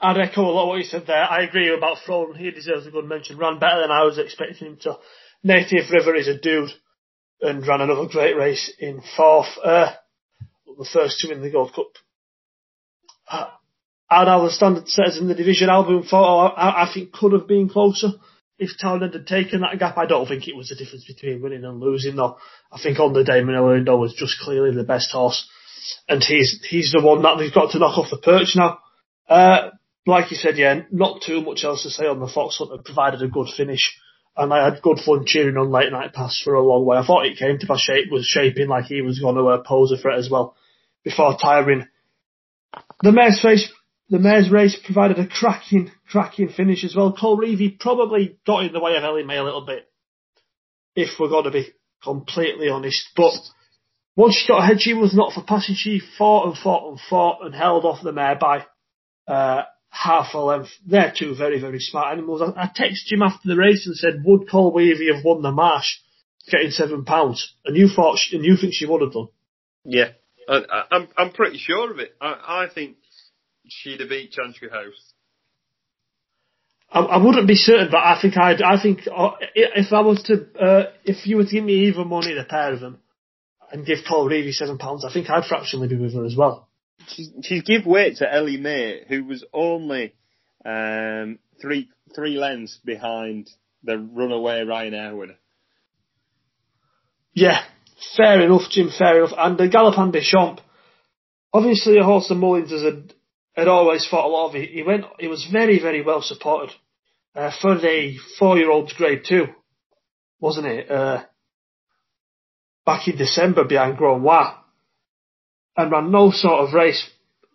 I'd 0.00 0.16
echo 0.18 0.42
a 0.42 0.46
lot 0.52 0.62
of 0.62 0.68
what 0.68 0.78
you 0.78 0.84
said 0.84 1.08
there. 1.08 1.24
I 1.24 1.42
agree 1.42 1.74
about 1.74 1.98
Froome. 2.06 2.36
He 2.36 2.52
deserves 2.52 2.86
a 2.86 2.90
good 2.92 3.04
mention. 3.04 3.36
Ran 3.36 3.58
better 3.58 3.80
than 3.80 3.90
I 3.90 4.04
was 4.04 4.18
expecting 4.18 4.68
him 4.68 4.78
to. 4.82 4.96
Native 5.44 5.90
River 5.90 6.16
is 6.16 6.26
a 6.26 6.38
dude 6.38 6.70
and 7.40 7.66
ran 7.66 7.80
another 7.80 8.08
great 8.10 8.36
race 8.36 8.72
in 8.80 9.02
fourth. 9.16 9.46
Uh, 9.62 9.92
the 10.66 10.88
first 10.92 11.20
two 11.20 11.30
in 11.30 11.42
the 11.42 11.50
Gold 11.50 11.72
Cup. 11.72 11.92
Uh, 13.28 13.50
and 14.10 14.28
our 14.28 14.50
standard 14.50 14.88
setters 14.88 15.18
in 15.18 15.28
the 15.28 15.34
division, 15.34 15.70
Al 15.70 15.84
Boum 15.84 16.02
Photo, 16.02 16.46
I, 16.46 16.84
I 16.84 16.92
think 16.92 17.12
could 17.12 17.32
have 17.32 17.46
been 17.46 17.68
closer 17.68 18.08
if 18.58 18.70
Townend 18.80 19.14
had 19.14 19.26
taken 19.26 19.60
that 19.60 19.78
gap, 19.78 19.98
I 19.98 20.06
don't 20.06 20.26
think 20.26 20.46
it 20.46 20.56
was 20.56 20.68
the 20.68 20.76
difference 20.76 21.04
between 21.04 21.42
winning 21.42 21.64
and 21.64 21.80
losing 21.80 22.16
though. 22.16 22.38
I 22.70 22.80
think 22.80 22.98
on 23.00 23.12
the 23.12 23.24
day 23.24 23.40
Indo 23.40 23.96
was 23.96 24.14
just 24.14 24.38
clearly 24.40 24.74
the 24.74 24.84
best 24.84 25.10
horse. 25.12 25.48
And 26.08 26.22
he's, 26.22 26.64
he's 26.68 26.92
the 26.92 27.02
one 27.02 27.22
that 27.22 27.36
they've 27.38 27.52
got 27.52 27.72
to 27.72 27.78
knock 27.78 27.98
off 27.98 28.10
the 28.10 28.18
perch 28.18 28.54
now. 28.56 28.78
Uh, 29.28 29.70
like 30.06 30.30
you 30.30 30.36
said, 30.36 30.56
yeah, 30.56 30.82
not 30.90 31.22
too 31.22 31.40
much 31.40 31.64
else 31.64 31.82
to 31.82 31.90
say 31.90 32.06
on 32.06 32.20
the 32.20 32.28
Fox 32.28 32.58
Hunter, 32.58 32.82
provided 32.82 33.22
a 33.22 33.28
good 33.28 33.48
finish. 33.54 33.98
And 34.36 34.52
I 34.52 34.64
had 34.64 34.82
good 34.82 34.98
fun 34.98 35.24
cheering 35.26 35.56
on 35.56 35.70
Late 35.70 35.92
Night 35.92 36.12
Pass 36.12 36.40
for 36.42 36.54
a 36.54 36.62
long 36.62 36.84
way. 36.84 36.96
I 36.96 37.06
thought 37.06 37.26
it 37.26 37.38
came 37.38 37.58
to 37.58 37.66
pass 37.66 37.80
shape 37.80 38.10
was 38.10 38.26
shaping 38.26 38.68
like 38.68 38.86
he 38.86 39.00
was 39.00 39.20
going 39.20 39.36
to 39.36 39.44
uh, 39.46 39.62
pose 39.62 39.92
a 39.92 39.96
threat 39.96 40.18
as 40.18 40.28
well 40.28 40.56
before 41.04 41.36
tiring. 41.40 41.86
The 43.02 43.12
mare's 43.12 43.40
face 43.40 43.70
the 44.10 44.18
mare's 44.18 44.50
race 44.50 44.78
provided 44.84 45.18
a 45.18 45.26
cracking, 45.26 45.90
cracking 46.08 46.50
finish 46.50 46.84
as 46.84 46.94
well. 46.94 47.16
Colreevy 47.16 47.78
probably 47.78 48.36
got 48.46 48.64
in 48.64 48.72
the 48.72 48.80
way 48.80 48.96
of 48.96 49.02
Elimay 49.02 49.38
a 49.38 49.42
little 49.42 49.64
bit, 49.64 49.90
if 50.94 51.18
we're 51.18 51.30
going 51.30 51.44
to 51.44 51.50
be 51.50 51.72
completely 52.02 52.68
honest. 52.68 53.08
But 53.16 53.32
once 54.14 54.36
she 54.36 54.48
got 54.48 54.62
ahead, 54.62 54.80
she 54.80 54.94
was 54.94 55.14
not 55.14 55.32
for 55.32 55.42
passing. 55.42 55.74
She 55.74 56.00
fought 56.18 56.46
and 56.46 56.56
fought 56.56 56.90
and 56.90 57.00
fought 57.08 57.44
and 57.44 57.54
held 57.54 57.84
off 57.84 58.02
the 58.02 58.12
mare 58.12 58.36
by 58.36 58.66
uh, 59.26 59.62
half 59.94 60.34
a 60.34 60.38
length. 60.38 60.70
They're 60.84 61.14
two 61.16 61.34
very, 61.36 61.60
very 61.60 61.78
smart 61.78 62.12
animals. 62.12 62.42
I, 62.42 62.64
I 62.64 62.66
texted 62.66 63.12
him 63.12 63.22
after 63.22 63.48
the 63.48 63.56
race 63.56 63.86
and 63.86 63.96
said, 63.96 64.22
would 64.24 64.48
Colreevy 64.48 65.14
have 65.14 65.24
won 65.24 65.40
the 65.42 65.52
marsh 65.52 65.98
getting 66.50 66.70
seven 66.70 67.04
pounds? 67.04 67.54
And 67.64 67.76
you 67.76 67.88
thought, 67.88 68.18
she, 68.18 68.36
and 68.36 68.44
you 68.44 68.56
think 68.56 68.74
she 68.74 68.86
would 68.86 69.02
have 69.02 69.12
done? 69.12 69.28
Yeah, 69.84 70.10
I, 70.48 70.82
I'm, 70.90 71.08
I'm 71.16 71.32
pretty 71.32 71.58
sure 71.58 71.92
of 71.92 72.00
it. 72.00 72.14
I, 72.20 72.66
I 72.66 72.74
think 72.74 72.96
she'd 73.68 74.00
have 74.00 74.08
beat 74.08 74.32
Chantry 74.32 74.68
House? 74.68 75.12
I, 76.90 77.00
I, 77.00 77.24
wouldn't 77.24 77.46
be 77.46 77.54
certain, 77.54 77.88
but 77.90 77.98
I 77.98 78.18
think 78.20 78.36
I'd. 78.36 78.62
I 78.62 78.80
think 78.80 79.00
uh, 79.14 79.32
if 79.54 79.92
I 79.92 80.00
was 80.00 80.22
to, 80.24 80.46
uh, 80.60 80.90
if 81.04 81.26
you 81.26 81.36
were 81.36 81.44
to 81.44 81.50
give 81.50 81.64
me 81.64 81.86
even 81.86 82.08
money, 82.08 82.34
the 82.34 82.44
pair 82.44 82.72
of 82.72 82.80
them, 82.80 82.98
and 83.72 83.86
give 83.86 83.98
Colreevy 84.08 84.52
seven 84.52 84.78
pounds, 84.78 85.04
I 85.04 85.12
think 85.12 85.30
I'd 85.30 85.44
fractionally 85.44 85.88
be 85.88 85.96
with 85.96 86.14
her 86.14 86.24
as 86.24 86.36
well. 86.36 86.68
She's, 87.08 87.30
she's 87.42 87.62
give 87.62 87.86
weight 87.86 88.16
to 88.16 88.26
Elimay, 88.26 89.06
who 89.08 89.24
was 89.24 89.44
only 89.52 90.14
um, 90.64 91.38
three 91.60 91.90
three 92.14 92.38
lengths 92.38 92.78
behind 92.84 93.50
the 93.82 93.98
runaway 93.98 94.64
Ryanair 94.64 95.16
winner. 95.16 95.36
Yeah, 97.34 97.60
fair 98.16 98.40
enough, 98.40 98.70
Jim. 98.70 98.90
Fair 98.96 99.18
enough. 99.18 99.36
And 99.36 99.58
the 99.58 99.68
Galopin 99.68 100.12
Des 100.12 100.22
Champs, 100.22 100.62
obviously 101.52 101.98
a 101.98 102.04
horse 102.04 102.30
of 102.30 102.38
Mullins 102.38 102.70
has 102.70 102.82
a 102.82 103.02
had 103.54 103.68
always 103.68 104.06
thought 104.08 104.26
a 104.26 104.28
lot 104.28 104.48
of 104.48 104.56
it. 104.56 104.70
He 104.70 104.82
went, 104.82 105.04
he 105.18 105.28
was 105.28 105.46
very, 105.50 105.80
very 105.80 106.02
well 106.02 106.22
supported 106.22 106.74
uh, 107.34 107.50
for 107.60 107.76
the 107.76 108.16
four-year-old's 108.38 108.92
grade 108.94 109.22
two, 109.28 109.46
wasn't 110.40 110.66
it? 110.66 110.90
Uh, 110.90 111.24
back 112.84 113.06
in 113.06 113.16
December 113.16 113.64
behind 113.64 113.96
Grand 113.96 114.22
Gronois, 114.22 114.56
and 115.76 115.90
ran 115.90 116.10
no 116.10 116.30
sort 116.30 116.66
of 116.66 116.74
race. 116.74 117.08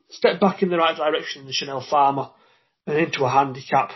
Stepped 0.09 0.41
back 0.41 0.61
in 0.63 0.69
the 0.69 0.77
right 0.77 0.95
direction 0.95 1.41
in 1.41 1.47
the 1.47 1.53
Chanelle 1.53 1.87
Pharma 1.87 2.31
and 2.87 2.97
into 2.97 3.23
a 3.23 3.29
handicap. 3.29 3.91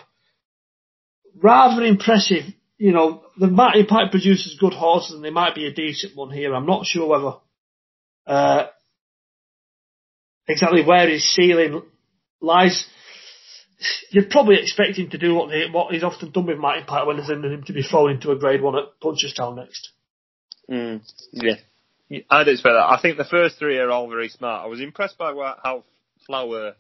Rather 1.42 1.84
impressive. 1.84 2.44
You 2.78 2.92
know, 2.92 3.24
the 3.38 3.48
Martin 3.48 3.86
Pipe 3.86 4.12
produces 4.12 4.58
good 4.60 4.74
horses 4.74 5.16
and 5.16 5.24
they 5.24 5.30
might 5.30 5.56
be 5.56 5.66
a 5.66 5.74
decent 5.74 6.16
one 6.16 6.32
here. 6.32 6.54
I'm 6.54 6.66
not 6.66 6.86
sure 6.86 7.08
whether 7.08 7.38
uh, 8.28 8.68
exactly 10.48 10.84
where 10.84 11.10
his 11.10 11.24
ceiling 11.34 11.82
lies. 12.42 12.86
You'd 14.12 14.30
probably 14.30 14.60
expect 14.62 14.98
him 14.98 15.10
to 15.10 15.18
do 15.18 15.34
what, 15.36 15.50
what 15.72 15.94
he's 15.94 16.04
often 16.04 16.32
done 16.32 16.46
with 16.46 16.58
Martin 16.58 16.86
Pipe 16.86 17.08
when 17.08 17.18
there's 17.18 17.30
him 17.30 17.64
to 17.66 17.74
be 17.74 17.84
thrown 17.84 18.12
into 18.12 18.32
a 18.32 18.38
grade 18.38 18.62
one 18.62 18.76
at 18.76 19.00
Punchestown 19.02 19.58
next. 19.58 19.90
Mm, 20.70 21.02
yeah. 21.32 21.56
I'd 22.30 22.48
expect 22.48 22.74
that. 22.74 22.90
I 22.90 23.00
think 23.02 23.18
the 23.18 23.26
first 23.26 23.58
three 23.58 23.78
are 23.78 23.92
all 23.92 24.10
very 24.10 24.30
smart. 24.30 24.66
I 24.66 24.68
was 24.68 24.82
impressed 24.82 25.18
by 25.18 25.34
how 25.64 25.84
Flower 26.26 26.74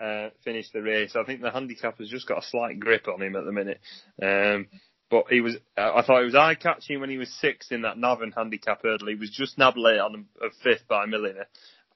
uh, 0.00 0.28
finished 0.44 0.72
the 0.72 0.82
race. 0.82 1.16
I 1.16 1.24
think 1.24 1.40
the 1.40 1.50
handicap 1.50 1.98
has 1.98 2.08
just 2.08 2.28
got 2.28 2.38
a 2.44 2.46
slight 2.46 2.78
grip 2.78 3.08
on 3.08 3.22
him 3.22 3.36
at 3.36 3.44
the 3.44 3.52
minute. 3.52 3.80
Um, 4.22 4.68
but 5.10 5.26
he 5.30 5.40
was, 5.40 5.56
I 5.76 6.02
thought 6.02 6.20
he 6.20 6.24
was 6.24 6.34
eye 6.34 6.56
catching 6.56 7.00
when 7.00 7.10
he 7.10 7.18
was 7.18 7.32
sixth 7.40 7.70
in 7.70 7.82
that 7.82 7.98
Navan 7.98 8.32
handicap 8.32 8.82
hurdle. 8.82 9.08
He 9.08 9.14
was 9.14 9.30
just 9.30 9.56
nabbed 9.56 9.78
late 9.78 10.00
on 10.00 10.26
a 10.42 10.48
fifth 10.62 10.88
by 10.88 11.06
Milliner. 11.06 11.46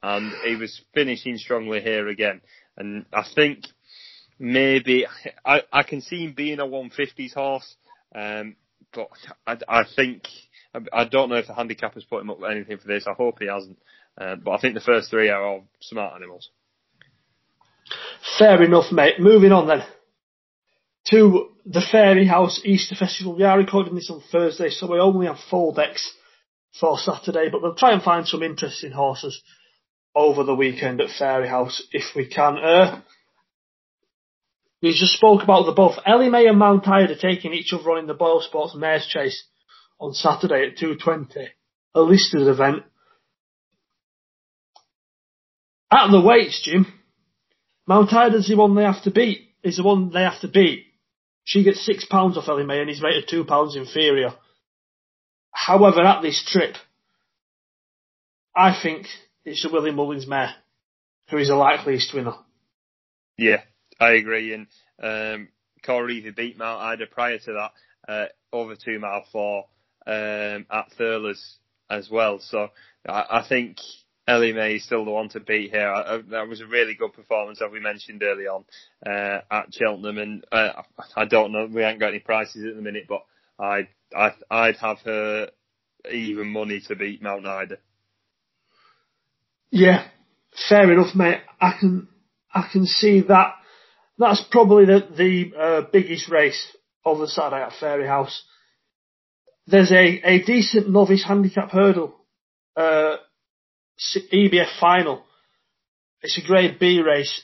And 0.03 0.33
he 0.47 0.57
was 0.57 0.81
finishing 0.95 1.37
strongly 1.37 1.81
here 1.81 2.09
again. 2.09 2.41
And 2.76 3.05
I 3.12 3.24
think 3.35 3.64
maybe 4.39 5.07
I, 5.45 5.62
I 5.72 5.83
can 5.83 6.01
see 6.01 6.24
him 6.24 6.33
being 6.33 6.61
a 6.61 6.64
150s 6.64 7.35
horse, 7.35 7.76
um, 8.14 8.57
but 8.95 9.09
I, 9.47 9.59
I 9.68 9.85
think 9.95 10.22
I 10.93 11.05
don't 11.05 11.29
know 11.29 11.37
if 11.37 11.49
the 11.49 11.55
handicap 11.55 11.95
has 11.95 12.05
put 12.05 12.23
him 12.23 12.31
up 12.31 12.41
with 12.41 12.51
anything 12.51 12.79
for 12.79 12.87
this. 12.87 13.07
I 13.07 13.12
hope 13.12 13.39
he 13.41 13.47
hasn't. 13.47 13.79
Uh, 14.16 14.37
but 14.37 14.53
I 14.53 14.61
think 14.61 14.75
the 14.75 14.81
first 14.81 15.11
three 15.11 15.29
are 15.29 15.43
all 15.43 15.64
smart 15.81 16.14
animals. 16.14 16.51
Fair 18.39 18.62
enough, 18.62 18.93
mate. 18.93 19.18
Moving 19.18 19.53
on 19.53 19.66
then 19.66 19.83
to 21.11 21.51
the 21.66 21.81
Fairyhouse 21.81 22.64
Easter 22.64 22.95
Festival. 22.95 23.35
We 23.35 23.43
are 23.43 23.59
recording 23.59 23.95
this 23.95 24.11
on 24.11 24.23
Thursday, 24.31 24.71
so 24.71 24.91
we 24.91 25.01
only 25.01 25.27
have 25.27 25.39
four 25.51 25.75
decks 25.75 26.14
for 26.79 26.99
Saturday, 26.99 27.49
but 27.51 27.62
we'll 27.62 27.75
try 27.75 27.93
and 27.93 28.03
find 28.03 28.27
some 28.27 28.43
interesting 28.43 28.93
horses 28.93 29.43
over 30.14 30.45
the 30.45 30.55
weekend 30.55 31.01
at 31.01 31.09
Fairyhouse 31.09 31.81
if 31.93 32.14
we 32.14 32.27
can. 32.27 32.59
Uh, 32.59 33.01
we 34.83 34.91
just 34.91 35.14
spoke 35.14 35.43
about 35.43 35.66
the 35.66 35.73
both. 35.73 35.97
Elimay 36.07 36.49
and 36.49 36.59
Mount 36.59 36.87
Ida 36.87 37.16
taking 37.16 37.53
each 37.53 37.73
other 37.73 37.91
on 37.91 37.99
in 37.99 38.07
the 38.07 38.14
Boyle 38.14 38.41
Sports 38.41 38.75
Mares 38.77 39.07
Chase 39.07 39.45
on 40.01 40.15
Saturday 40.15 40.69
at 40.69 40.79
2.20, 40.79 41.49
a 41.95 42.01
listed 42.01 42.49
event. 42.49 42.83
At 45.93 46.11
the 46.11 46.21
weights, 46.21 46.63
Jim, 46.65 46.87
Mount 47.87 48.13
Ida's 48.13 48.49
the 48.49 48.57
one 48.57 48.75
they 48.75 48.85
have 48.85 49.03
to 49.03 49.11
beat. 49.11 49.49
Is 49.63 49.77
the 49.77 49.83
one 49.83 50.11
they 50.11 50.23
have 50.23 50.41
to 50.41 50.49
beat. 50.49 50.87
She 51.45 51.65
gets 51.65 51.85
six 51.85 52.07
pounds 52.07 52.39
off 52.39 52.47
Elimay 52.47 52.81
and 52.81 52.89
he's 52.89 53.03
rated 53.03 53.29
two 53.29 53.45
pounds 53.45 53.77
inferior. 53.77 54.33
However, 55.53 56.01
at 56.03 56.23
this 56.23 56.43
trip, 56.47 56.77
I 58.57 58.79
think 58.81 59.07
it's 59.45 59.63
the 59.63 59.69
Willie 59.71 59.91
Mullins 59.91 60.27
mare 60.27 60.55
who 61.31 61.39
is 61.39 61.49
the 61.49 61.55
likeliest 61.55 62.13
winner. 62.13 62.35
Yeah, 63.37 63.63
I 63.99 64.13
agree. 64.13 64.53
And 64.53 64.67
um, 65.03 65.49
Corey 65.85 66.29
beat 66.35 66.59
Mount 66.59 66.83
Ida 66.83 67.07
prior 67.07 67.39
to 67.39 67.53
that 67.53 68.13
uh, 68.13 68.27
over 68.53 68.77
two 68.77 68.99
mile 68.99 69.25
four 69.33 69.67
um, 70.07 70.67
at 70.71 70.91
Thurles 70.99 71.57
as 71.89 72.09
well. 72.11 72.39
So 72.41 72.69
I, 73.09 73.25
I 73.31 73.47
think 73.49 73.79
Elimay 74.29 74.77
is 74.77 74.85
still 74.85 75.05
the 75.05 75.11
one 75.11 75.29
to 75.31 75.41
beat 75.41 75.71
here. 75.71 75.89
I, 75.89 76.21
that 76.31 76.49
was 76.49 76.61
a 76.61 76.67
really 76.67 76.95
good 76.95 77.13
performance, 77.13 77.61
as 77.61 77.71
we 77.73 77.81
mentioned 77.81 78.23
early 78.23 78.47
on 78.47 78.65
uh, 79.07 79.41
at 79.51 79.75
Cheltenham. 79.75 80.19
And 80.19 80.45
uh, 80.53 80.83
I 81.17 81.25
don't 81.25 81.53
know, 81.53 81.67
we 81.67 81.83
haven't 81.83 82.01
got 82.01 82.11
any 82.11 82.21
prices 82.21 82.65
at 82.65 82.77
the 82.77 82.83
minute, 82.83 83.07
but 83.09 83.25
I'd 83.59 83.89
I'd, 84.17 84.35
I'd 84.51 84.77
have 84.77 84.99
her 85.05 85.51
even 86.11 86.49
money 86.49 86.81
to 86.89 86.97
beat 86.97 87.23
Mount 87.23 87.47
Ida. 87.47 87.79
Yeah, 89.71 90.07
fair 90.69 90.91
enough, 90.93 91.15
mate. 91.15 91.41
I 91.61 91.77
can 91.79 92.09
I 92.53 92.69
can 92.73 92.87
see 92.87 93.21
that. 93.23 93.55
That's 94.19 94.43
probably 94.51 94.87
the 94.87 95.07
the 95.17 95.59
uh, 95.59 95.81
biggest 95.93 96.29
race 96.29 96.77
of 97.05 97.19
the 97.19 97.29
Saturday 97.29 97.63
at 97.63 97.73
Fairyhouse. 97.81 98.41
There's 99.67 99.93
a, 99.93 100.21
a 100.25 100.43
decent 100.43 100.91
novice 100.91 101.25
handicap 101.25 101.71
hurdle, 101.71 102.15
uh, 102.77 103.17
EBF 104.33 104.79
final. 104.81 105.25
It's 106.23 106.39
a 106.39 106.47
grade 106.47 106.79
B 106.79 107.01
race. 107.01 107.43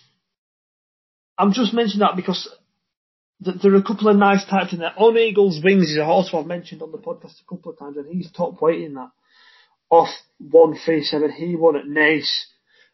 I'm 1.39 1.53
just 1.53 1.75
mentioning 1.75 2.01
that 2.01 2.17
because 2.17 2.49
th- 3.45 3.59
there 3.62 3.73
are 3.73 3.79
a 3.79 3.83
couple 3.83 4.09
of 4.09 4.17
nice 4.17 4.45
types 4.47 4.73
in 4.73 4.79
there. 4.79 4.95
On 4.97 5.17
Eagle's 5.17 5.61
Wings 5.62 5.91
is 5.91 5.99
a 5.99 6.05
horse 6.05 6.31
I've 6.33 6.47
mentioned 6.47 6.83
on 6.83 6.93
the 6.93 6.99
podcast 6.99 7.41
a 7.41 7.49
couple 7.49 7.73
of 7.73 7.79
times, 7.79 7.97
and 7.97 8.07
he's 8.09 8.31
top 8.33 8.61
weight 8.61 8.83
in 8.83 8.95
that. 8.95 9.11
Off 9.89 10.09
137, 10.39 11.31
he 11.33 11.55
won 11.55 11.77
at 11.77 11.85
Naas 11.85 12.29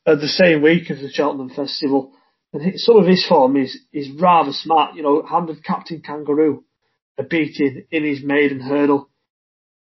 at 0.07 0.21
the 0.21 0.29
same 0.29 0.63
week 0.63 0.91
as 0.91 1.01
the 1.01 1.11
Cheltenham 1.11 1.49
Festival. 1.49 2.13
And 2.53 2.79
some 2.79 2.99
of 2.99 3.07
his 3.07 3.25
form 3.27 3.57
is, 3.57 3.79
is 3.93 4.11
rather 4.21 4.53
smart. 4.53 4.95
You 4.95 5.03
know, 5.03 5.23
handed 5.23 5.65
Captain 5.65 6.03
Kangaroo 6.03 6.65
a 7.19 7.23
beating 7.23 7.85
in 7.91 8.05
his 8.05 8.23
maiden 8.23 8.61
hurdle. 8.61 9.09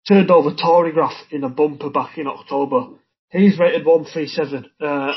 Turned 0.07 0.31
over 0.31 0.51
Torygraph 0.51 1.31
in 1.31 1.43
a 1.43 1.49
bumper 1.49 1.89
back 1.89 2.17
in 2.17 2.27
October. 2.27 2.97
He's 3.29 3.59
rated 3.59 3.85
137. 3.85 4.71
Uh, 4.79 5.13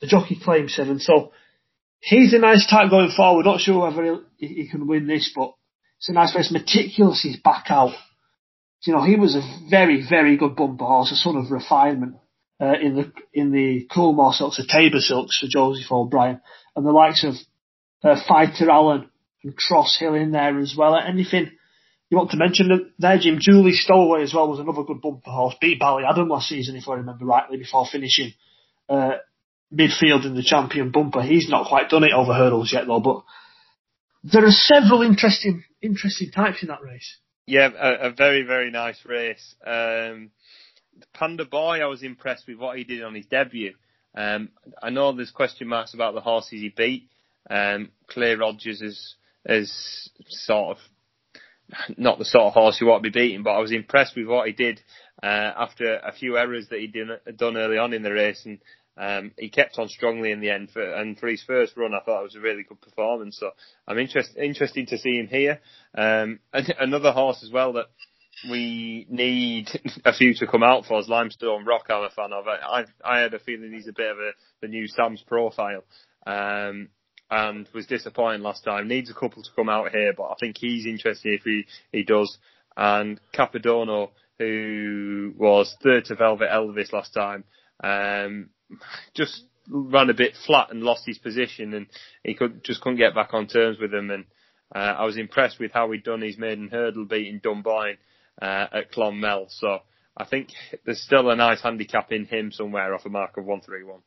the 0.00 0.06
jockey 0.06 0.38
claims 0.42 0.74
7. 0.74 1.00
So 1.00 1.32
he's 2.00 2.32
a 2.32 2.38
nice 2.38 2.68
type 2.70 2.90
going 2.90 3.10
forward. 3.16 3.46
Not 3.46 3.60
sure 3.60 3.82
whether 3.82 4.20
he, 4.36 4.46
he 4.46 4.68
can 4.68 4.86
win 4.86 5.06
this, 5.06 5.32
but 5.34 5.54
it's 5.98 6.08
a 6.08 6.12
nice 6.12 6.34
race. 6.36 6.52
Meticulous 6.52 7.24
is 7.24 7.36
back 7.38 7.66
out. 7.68 7.94
You 8.82 8.92
know, 8.92 9.02
he 9.02 9.16
was 9.16 9.34
a 9.34 9.68
very, 9.68 10.06
very 10.08 10.36
good 10.36 10.54
bumper 10.54 10.84
horse, 10.84 11.10
a 11.10 11.16
son 11.16 11.36
of 11.36 11.50
refinement 11.50 12.16
uh, 12.60 12.74
in 12.80 12.94
the 12.94 13.12
in 13.32 13.50
the 13.50 13.86
Coolmore 13.90 14.32
silks, 14.32 14.56
the 14.56 14.66
Tabor 14.66 15.00
silks 15.00 15.40
for 15.40 15.46
Joseph 15.48 15.90
O'Brien, 15.90 16.40
and 16.74 16.86
the 16.86 16.92
likes 16.92 17.24
of 17.24 17.34
uh, 18.04 18.20
Fighter 18.28 18.70
Allen 18.70 19.10
and 19.42 19.56
Cross 19.56 19.98
Hill 19.98 20.14
in 20.14 20.30
there 20.30 20.58
as 20.58 20.74
well. 20.76 20.96
Anything 20.96 21.50
you 22.10 22.16
want 22.16 22.30
to 22.30 22.36
mention 22.36 22.68
that 22.68 22.90
there, 22.98 23.18
Jim? 23.18 23.38
Julie 23.40 23.72
Stowaway 23.72 24.22
as 24.22 24.32
well 24.32 24.48
was 24.48 24.60
another 24.60 24.84
good 24.84 25.00
bumper 25.00 25.30
horse. 25.30 25.56
Beat 25.60 25.80
Ballyadam 25.80 26.28
last 26.28 26.48
season, 26.48 26.76
if 26.76 26.88
I 26.88 26.94
remember 26.94 27.24
rightly, 27.24 27.58
before 27.58 27.86
finishing 27.90 28.32
uh, 28.88 29.14
midfield 29.72 30.24
in 30.24 30.34
the 30.34 30.42
champion 30.44 30.90
bumper. 30.90 31.22
He's 31.22 31.48
not 31.48 31.66
quite 31.66 31.88
done 31.88 32.04
it 32.04 32.12
over 32.12 32.32
hurdles 32.32 32.72
yet 32.72 32.86
though, 32.86 33.00
but 33.00 33.22
there 34.22 34.44
are 34.44 34.50
several 34.50 35.02
interesting 35.02 35.64
interesting 35.82 36.30
types 36.30 36.62
in 36.62 36.68
that 36.68 36.82
race. 36.82 37.18
Yeah, 37.46 37.70
a, 37.76 38.08
a 38.08 38.10
very 38.12 38.42
very 38.42 38.70
nice 38.70 39.04
race. 39.04 39.54
Um, 39.64 40.30
Panda 41.12 41.44
Boy, 41.44 41.80
I 41.80 41.86
was 41.86 42.02
impressed 42.02 42.46
with 42.46 42.58
what 42.58 42.78
he 42.78 42.84
did 42.84 43.02
on 43.02 43.14
his 43.14 43.26
debut. 43.26 43.74
Um, 44.16 44.50
I 44.82 44.90
know 44.90 45.12
there's 45.12 45.30
question 45.30 45.68
marks 45.68 45.92
about 45.92 46.14
the 46.14 46.20
horses 46.20 46.60
he 46.60 46.72
beat. 46.74 47.08
Um, 47.50 47.90
Clay 48.06 48.34
Rogers 48.34 48.80
is 48.80 49.16
is 49.44 50.10
sort 50.28 50.76
of 50.76 50.82
not 51.96 52.18
the 52.18 52.24
sort 52.24 52.44
of 52.44 52.52
horse 52.52 52.80
you 52.80 52.86
want 52.86 53.02
to 53.02 53.10
be 53.10 53.18
beating, 53.18 53.42
but 53.42 53.50
I 53.50 53.60
was 53.60 53.72
impressed 53.72 54.16
with 54.16 54.26
what 54.26 54.46
he 54.46 54.52
did 54.52 54.80
uh, 55.22 55.52
after 55.56 55.96
a 55.96 56.12
few 56.12 56.36
errors 56.36 56.68
that 56.70 56.80
he'd 56.80 56.96
done 57.36 57.56
early 57.56 57.78
on 57.78 57.92
in 57.92 58.02
the 58.02 58.12
race, 58.12 58.44
and 58.44 58.58
um, 58.98 59.32
he 59.38 59.48
kept 59.48 59.78
on 59.78 59.88
strongly 59.88 60.30
in 60.30 60.40
the 60.40 60.50
end. 60.50 60.70
For, 60.72 60.82
and 60.82 61.18
for 61.18 61.28
his 61.28 61.42
first 61.42 61.76
run, 61.76 61.94
I 61.94 62.00
thought 62.00 62.20
it 62.20 62.24
was 62.24 62.36
a 62.36 62.40
really 62.40 62.62
good 62.62 62.80
performance. 62.80 63.38
So 63.38 63.50
I'm 63.86 63.98
interested 63.98 64.36
interested 64.42 64.88
to 64.88 64.98
see 64.98 65.18
him 65.18 65.28
here. 65.28 65.60
Um, 65.96 66.40
another 66.78 67.12
horse 67.12 67.42
as 67.42 67.50
well 67.50 67.74
that 67.74 67.86
we 68.50 69.06
need 69.08 69.68
a 70.04 70.12
few 70.12 70.34
to 70.34 70.46
come 70.46 70.62
out 70.62 70.84
for 70.86 71.00
is 71.00 71.08
Limestone 71.08 71.64
Rock, 71.64 71.86
I'm 71.88 72.04
a 72.04 72.10
fan 72.10 72.32
of. 72.32 72.46
I, 72.46 72.84
I 73.04 73.20
had 73.20 73.34
a 73.34 73.38
feeling 73.38 73.72
he's 73.72 73.88
a 73.88 73.92
bit 73.92 74.10
of 74.10 74.18
a 74.18 74.30
the 74.62 74.68
new 74.68 74.86
Sam's 74.86 75.22
profile, 75.22 75.84
um, 76.26 76.88
and 77.30 77.68
was 77.74 77.86
disappointing 77.86 78.42
last 78.42 78.64
time. 78.64 78.88
Needs 78.88 79.10
a 79.10 79.14
couple 79.14 79.42
to 79.42 79.50
come 79.54 79.68
out 79.68 79.90
here, 79.90 80.12
but 80.16 80.24
I 80.24 80.34
think 80.38 80.56
he's 80.58 80.86
interesting 80.86 81.34
if 81.34 81.42
he 81.42 81.66
he 81.92 82.04
does. 82.04 82.38
And 82.76 83.20
Capodanno, 83.34 84.10
who 84.38 85.32
was 85.36 85.76
third 85.82 86.04
to 86.06 86.14
Velvet 86.14 86.50
Elvis 86.50 86.92
last 86.92 87.14
time, 87.14 87.44
um, 87.82 88.50
just 89.14 89.44
ran 89.68 90.10
a 90.10 90.14
bit 90.14 90.36
flat 90.46 90.70
and 90.70 90.82
lost 90.82 91.06
his 91.06 91.18
position, 91.18 91.74
and 91.74 91.86
he 92.22 92.34
could 92.34 92.62
just 92.64 92.80
couldn't 92.80 92.98
get 92.98 93.14
back 93.14 93.32
on 93.32 93.46
terms 93.46 93.78
with 93.80 93.90
them. 93.90 94.10
And 94.10 94.24
uh, 94.74 94.94
I 94.98 95.04
was 95.04 95.16
impressed 95.16 95.58
with 95.58 95.72
how 95.72 95.90
he'd 95.90 96.04
done 96.04 96.22
his 96.22 96.38
maiden 96.38 96.68
hurdle, 96.68 97.06
beating 97.06 97.40
Dunboyne 97.42 97.98
uh, 98.40 98.66
at 98.72 98.92
Clonmel. 98.92 99.46
So 99.48 99.80
I 100.16 100.24
think 100.24 100.48
there's 100.84 101.02
still 101.02 101.30
a 101.30 101.36
nice 101.36 101.62
handicap 101.62 102.12
in 102.12 102.26
him 102.26 102.52
somewhere 102.52 102.94
off 102.94 103.06
a 103.06 103.08
mark 103.08 103.36
of 103.36 103.44
131. 103.44 104.00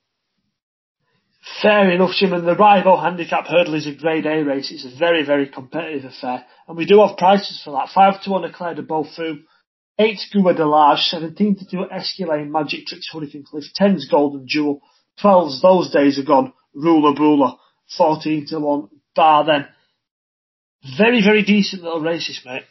Fair 1.62 1.90
enough, 1.92 2.12
Jim. 2.18 2.34
And 2.34 2.48
the 2.48 2.56
rival 2.56 3.00
handicap 3.00 3.48
hurdle 3.48 3.76
is 3.76 3.88
a 3.88 3.94
grade 3.94 4.26
A 4.26 4.44
race. 4.44 4.72
It's 4.72 4.86
a 4.86 4.98
very, 4.98 5.26
very 5.26 5.48
competitive 5.48 6.06
affair. 6.06 6.46
And 6.68 6.78
we 6.78 6.86
do 6.86 7.00
have 7.00 7.18
prices 7.18 7.62
for 7.64 7.72
that. 7.72 7.90
5 7.94 8.24
to 8.24 8.30
1 8.32 8.46
Eclair 8.46 8.76
de 8.76 8.84
Beaufeu, 8.84 9.40
8 9.98 10.20
Gua 10.34 10.54
Du 10.54 10.66
Large, 10.66 11.00
17 11.00 11.58
to 11.58 11.66
2 11.66 11.86
Esquilane, 11.92 12.50
Magic 12.50 12.86
Tricks, 12.86 13.10
Hurricane 13.12 13.44
Cliff, 13.44 13.66
10's 13.80 14.08
Golden 14.10 14.46
Jewel, 14.48 14.82
12's 15.22 15.62
Those 15.62 15.92
Days 15.92 16.20
Are 16.20 16.24
Gone, 16.24 16.54
Ruler 16.74 17.14
Buller, 17.14 17.54
14 17.98 18.46
to 18.48 18.60
1 18.60 18.90
Bar 19.16 19.46
then. 19.46 19.68
Very, 20.98 21.22
very 21.22 21.44
decent 21.44 21.84
little 21.84 22.02
races, 22.02 22.42
mate. 22.46 22.64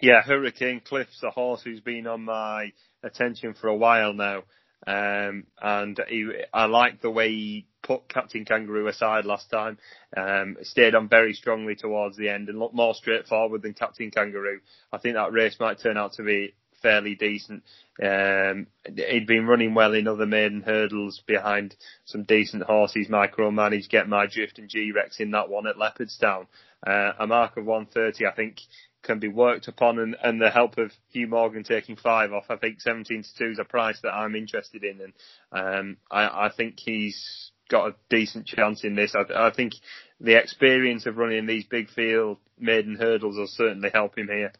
Yeah, 0.00 0.22
Hurricane 0.22 0.80
Cliff's 0.84 1.22
a 1.22 1.30
horse 1.30 1.62
who's 1.62 1.80
been 1.80 2.06
on 2.06 2.24
my 2.24 2.72
attention 3.02 3.54
for 3.54 3.68
a 3.68 3.74
while 3.74 4.12
now. 4.12 4.42
Um, 4.86 5.44
and 5.60 5.98
he, 6.08 6.30
I 6.52 6.66
like 6.66 7.00
the 7.00 7.10
way 7.10 7.30
he 7.30 7.66
put 7.86 8.08
Captain 8.08 8.44
Kangaroo 8.44 8.88
aside 8.88 9.24
last 9.24 9.50
time. 9.50 9.78
Um, 10.16 10.56
stayed 10.62 10.94
on 10.94 11.08
very 11.08 11.32
strongly 11.32 11.76
towards 11.76 12.16
the 12.16 12.28
end 12.28 12.48
and 12.48 12.58
looked 12.58 12.74
more 12.74 12.94
straightforward 12.94 13.62
than 13.62 13.74
Captain 13.74 14.10
Kangaroo. 14.10 14.60
I 14.92 14.98
think 14.98 15.14
that 15.14 15.32
race 15.32 15.56
might 15.60 15.80
turn 15.80 15.96
out 15.96 16.14
to 16.14 16.22
be 16.22 16.54
fairly 16.82 17.14
decent. 17.14 17.62
Um, 18.02 18.66
he'd 18.84 19.26
been 19.26 19.46
running 19.46 19.74
well 19.74 19.94
in 19.94 20.08
other 20.08 20.26
maiden 20.26 20.62
hurdles 20.62 21.22
behind 21.26 21.74
some 22.04 22.24
decent 22.24 22.64
horses. 22.64 23.08
Micromanage, 23.08 23.88
Get 23.88 24.08
My 24.08 24.26
Drift 24.26 24.58
and 24.58 24.68
G-Rex 24.68 25.20
in 25.20 25.30
that 25.30 25.48
one 25.48 25.66
at 25.66 25.76
Leopardstown. 25.76 26.46
Uh, 26.86 27.12
a 27.18 27.26
mark 27.26 27.56
of 27.56 27.64
130, 27.64 28.26
I 28.26 28.34
think, 28.34 28.60
can 29.02 29.18
be 29.20 29.28
worked 29.28 29.68
upon 29.68 29.98
and, 29.98 30.16
and 30.22 30.40
the 30.40 30.50
help 30.50 30.78
of 30.78 30.90
Hugh 31.10 31.28
Morgan 31.28 31.62
taking 31.62 31.96
five 31.96 32.32
off, 32.32 32.46
I 32.50 32.56
think 32.56 32.80
17 32.80 33.22
to 33.22 33.28
2 33.38 33.44
is 33.52 33.58
a 33.58 33.64
price 33.64 33.98
that 34.02 34.12
I'm 34.12 34.34
interested 34.34 34.82
in 34.82 35.00
and 35.00 35.12
um, 35.52 35.96
I, 36.10 36.46
I 36.46 36.50
think 36.54 36.78
he's 36.78 37.52
got 37.70 37.88
a 37.88 37.94
decent 38.10 38.46
chance 38.46 38.84
in 38.84 38.94
this. 38.94 39.14
I, 39.14 39.48
I 39.48 39.52
think 39.54 39.72
the 40.20 40.38
experience 40.38 41.06
of 41.06 41.16
running 41.16 41.46
these 41.46 41.64
big 41.64 41.90
field 41.90 42.38
maiden 42.58 42.96
hurdles 42.96 43.36
will 43.36 43.46
certainly 43.48 43.90
help 43.92 44.16
him 44.16 44.28
here. 44.28 44.52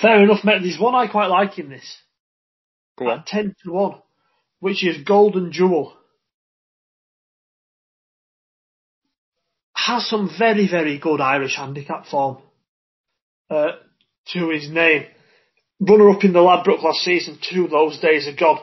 Fair 0.00 0.22
enough, 0.22 0.44
mate. 0.44 0.62
There's 0.62 0.80
one 0.80 0.94
I 0.94 1.08
quite 1.08 1.26
like 1.26 1.58
in 1.58 1.68
this. 1.68 1.98
Go 2.98 3.10
on. 3.10 3.24
10 3.26 3.54
to 3.64 3.72
1, 3.72 3.94
which 4.60 4.84
is 4.84 5.02
Golden 5.04 5.52
Jewel. 5.52 5.94
has 9.86 10.08
some 10.08 10.30
very, 10.38 10.68
very 10.68 10.98
good 10.98 11.20
Irish 11.20 11.56
handicap 11.56 12.06
form 12.06 12.38
uh, 13.50 13.72
to 14.32 14.48
his 14.48 14.70
name. 14.70 15.04
runner 15.78 16.10
up 16.10 16.24
in 16.24 16.32
the 16.32 16.40
Ladbroke 16.40 16.82
last 16.82 17.00
season, 17.00 17.38
two 17.50 17.68
those 17.68 17.98
days 17.98 18.26
are 18.26 18.36
gone. 18.36 18.60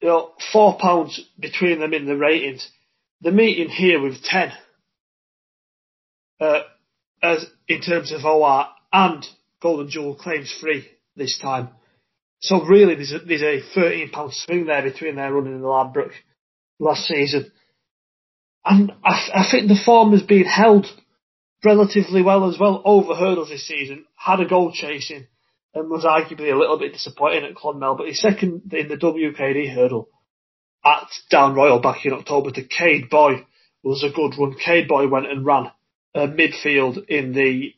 You 0.00 0.08
know, 0.08 0.32
four 0.52 0.78
pounds 0.78 1.20
between 1.38 1.80
them 1.80 1.92
in 1.92 2.06
the 2.06 2.16
ratings. 2.16 2.68
The 3.20 3.32
meeting 3.32 3.68
here 3.68 4.00
with 4.00 4.22
ten, 4.22 4.52
uh, 6.40 6.60
as 7.20 7.44
in 7.66 7.80
terms 7.80 8.12
of 8.12 8.24
OR 8.24 8.66
and 8.92 9.26
Golden 9.60 9.90
Jewel 9.90 10.14
claims 10.14 10.56
free 10.60 10.86
this 11.16 11.36
time. 11.38 11.70
So 12.40 12.64
really, 12.64 12.94
there's 12.94 13.12
a, 13.12 13.18
there's 13.18 13.42
a 13.42 13.60
thirteen 13.74 14.10
pound 14.10 14.32
swing 14.34 14.66
there 14.66 14.82
between 14.82 15.16
their 15.16 15.32
running 15.32 15.54
in 15.54 15.62
the 15.62 15.66
Ladbroke 15.66 16.12
last 16.78 17.06
season, 17.06 17.50
and 18.64 18.92
I, 19.04 19.30
I 19.34 19.50
think 19.50 19.66
the 19.66 19.82
form 19.84 20.12
has 20.12 20.22
been 20.22 20.44
held 20.44 20.86
relatively 21.64 22.22
well 22.22 22.48
as 22.48 22.56
well 22.58 22.82
over 22.84 23.16
hurdles 23.16 23.48
this 23.48 23.66
season. 23.66 24.04
Had 24.14 24.38
a 24.38 24.46
goal 24.48 24.70
chasing 24.72 25.26
and 25.74 25.90
was 25.90 26.04
arguably 26.04 26.52
a 26.52 26.58
little 26.58 26.78
bit 26.78 26.92
disappointing 26.92 27.44
at 27.44 27.54
Clonmel, 27.54 27.96
but 27.96 28.08
his 28.08 28.20
second 28.20 28.72
in 28.72 28.88
the 28.88 28.96
WKD 28.96 29.74
hurdle 29.74 30.08
at 30.84 31.08
Down 31.30 31.54
Royal 31.54 31.80
back 31.80 32.04
in 32.04 32.12
October 32.12 32.50
to 32.52 32.62
Cade 32.62 33.10
Boy 33.10 33.44
was 33.82 34.02
a 34.02 34.10
good 34.10 34.32
run. 34.38 34.54
Cade 34.54 34.88
Boy 34.88 35.08
went 35.08 35.30
and 35.30 35.44
ran 35.44 35.70
uh, 36.14 36.26
midfield 36.26 37.06
in 37.08 37.32
the 37.32 37.74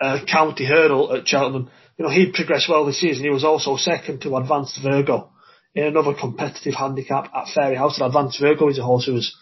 uh, 0.00 0.24
county 0.30 0.64
hurdle 0.64 1.14
at 1.14 1.26
Cheltenham. 1.26 1.70
You 1.98 2.04
know, 2.04 2.10
he'd 2.10 2.34
progressed 2.34 2.68
well 2.68 2.86
this 2.86 3.00
season. 3.00 3.24
He 3.24 3.30
was 3.30 3.44
also 3.44 3.76
second 3.76 4.22
to 4.22 4.36
Advanced 4.36 4.78
Virgo 4.82 5.30
in 5.74 5.84
another 5.84 6.14
competitive 6.14 6.74
handicap 6.74 7.30
at 7.34 7.46
Fairyhouse. 7.46 7.96
And 7.98 8.06
Advanced 8.06 8.40
Virgo 8.40 8.68
is 8.68 8.78
a 8.78 8.82
horse 8.82 9.06
who 9.06 9.14
has 9.14 9.34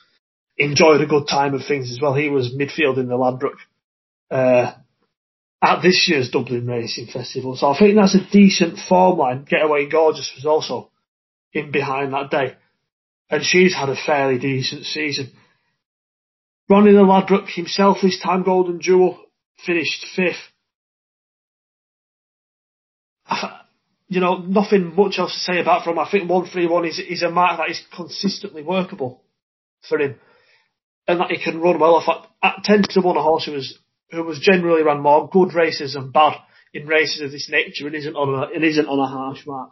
enjoyed 0.57 1.01
a 1.01 1.07
good 1.07 1.29
time 1.29 1.55
of 1.55 1.65
things 1.67 1.91
as 1.91 2.01
well. 2.01 2.15
He 2.15 2.29
was 2.29 2.55
midfield 2.55 2.99
in 2.99 3.09
the 3.09 3.17
Ladbroke 3.17 3.59
uh, 4.31 4.73
at 5.63 5.83
this 5.83 6.07
year's 6.09 6.31
Dublin 6.31 6.67
Racing 6.67 7.07
Festival. 7.07 7.57
So 7.57 7.69
I 7.69 7.79
think 7.79 7.97
that's 7.97 8.15
a 8.15 8.31
decent 8.31 8.79
form 8.89 9.19
line. 9.19 9.45
Getaway 9.45 9.89
Gorgeous 9.89 10.33
was 10.37 10.45
also 10.45 10.91
in 11.53 11.73
behind 11.73 12.13
that 12.13 12.31
day. 12.31 12.57
And 13.31 13.45
she's 13.45 13.75
had 13.75 13.89
a 13.89 13.97
fairly 13.97 14.39
decent 14.39 14.85
season. 14.85 15.33
Ronnie 16.69 16.93
the 16.93 17.03
Ladbroke 17.03 17.49
himself 17.49 17.99
this 18.03 18.21
time 18.21 18.43
Golden 18.43 18.81
Jewel 18.81 19.19
finished 19.65 20.07
fifth. 20.15 20.37
You 24.11 24.21
know, 24.21 24.39
nothing 24.39 24.97
much 24.97 25.19
else 25.19 25.35
to 25.35 25.39
say 25.39 25.61
about 25.61 25.85
from. 25.85 25.99
I 25.99 26.11
think 26.11 26.31
131 26.31 26.87
is, 26.87 26.99
is 26.99 27.23
a 27.23 27.31
mark 27.31 27.59
that 27.59 27.69
is 27.69 27.83
consistently 27.95 28.63
workable 28.63 29.23
for 29.87 30.01
him. 30.01 30.15
And 31.07 31.21
that 31.21 31.31
he 31.31 31.37
can 31.37 31.61
run 31.61 31.79
well 31.79 31.97
off 31.97 32.09
at, 32.43 32.57
at 32.57 32.65
10 32.65 32.85
to 32.89 33.01
1 33.03 33.17
a 33.19 33.23
horse 33.23 33.45
who 33.45 33.53
was, 33.53 33.79
who 34.11 34.23
was 34.23 34.39
generally 34.39 34.83
ran 34.83 35.01
more 35.01 35.29
good 35.29 35.55
races 35.55 35.95
and 35.95 36.13
bad 36.13 36.35
in 36.73 36.87
races 36.87 37.23
of 37.23 37.31
this 37.31 37.49
nature 37.51 37.87
and 37.87 37.95
isn't 37.95 38.17
on 38.17 38.43
a, 38.43 38.55
it 38.55 38.65
isn't 38.65 38.89
on 38.89 38.99
a 38.99 39.07
harsh 39.07 39.47
mark. 39.47 39.71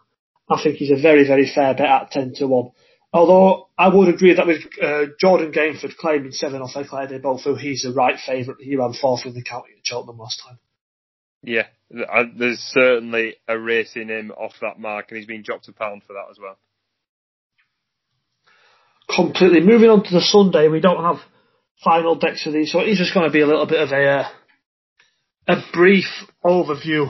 I 0.48 0.62
think 0.62 0.76
he's 0.76 0.96
a 0.96 1.00
very, 1.00 1.26
very 1.26 1.50
fair 1.52 1.74
bet 1.74 1.86
at 1.86 2.10
10 2.12 2.34
to 2.36 2.46
1. 2.46 2.70
Although 3.12 3.68
I 3.78 3.88
would 3.88 4.08
agree 4.08 4.34
that 4.34 4.46
with 4.46 4.62
uh, 4.82 5.12
Jordan 5.18 5.52
Gainford 5.52 5.96
claiming 5.96 6.32
seven 6.32 6.60
off 6.60 6.76
Eclair 6.76 7.06
de 7.06 7.18
Beaufeu, 7.18 7.58
he's 7.58 7.82
the 7.82 7.92
right 7.92 8.18
favourite. 8.18 8.60
He 8.60 8.76
ran 8.76 8.92
fourth 8.92 9.24
in 9.24 9.34
the 9.34 9.42
county 9.42 9.70
at 9.76 9.86
Cheltenham 9.86 10.18
last 10.18 10.42
time. 10.46 10.58
Yeah, 11.42 11.66
there's 11.90 12.58
certainly 12.58 13.36
a 13.46 13.58
race 13.58 13.94
in 13.94 14.08
him 14.08 14.32
off 14.32 14.54
that 14.60 14.80
mark, 14.80 15.06
and 15.08 15.18
he's 15.18 15.26
been 15.26 15.42
dropped 15.42 15.68
a 15.68 15.72
pound 15.72 16.02
for 16.02 16.14
that 16.14 16.26
as 16.30 16.38
well. 16.38 16.58
Completely. 19.14 19.60
Moving 19.60 19.88
on 19.88 20.02
to 20.02 20.12
the 20.12 20.20
Sunday, 20.20 20.68
we 20.68 20.80
don't 20.80 21.02
have 21.02 21.20
final 21.82 22.16
decks 22.16 22.46
of 22.46 22.52
these, 22.52 22.72
so 22.72 22.80
it's 22.80 22.98
just 22.98 23.14
going 23.14 23.26
to 23.26 23.32
be 23.32 23.40
a 23.40 23.46
little 23.46 23.66
bit 23.66 23.80
of 23.80 23.90
a 23.90 24.04
uh, 24.04 24.28
a 25.48 25.56
brief 25.72 26.06
overview. 26.44 27.08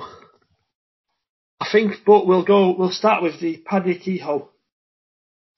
I 1.59 1.69
think, 1.71 1.95
but 2.05 2.27
we'll 2.27 2.45
go. 2.45 2.75
We'll 2.77 2.91
start 2.91 3.23
with 3.23 3.41
the 3.41 3.57
Paddy 3.59 3.99
Kehoe 3.99 4.49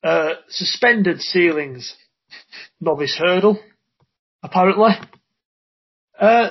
uh, 0.03 0.35
suspended 0.49 1.21
ceilings 1.21 1.97
novice 2.81 3.17
hurdle, 3.19 3.59
apparently. 4.43 4.91
Uh, 6.19 6.51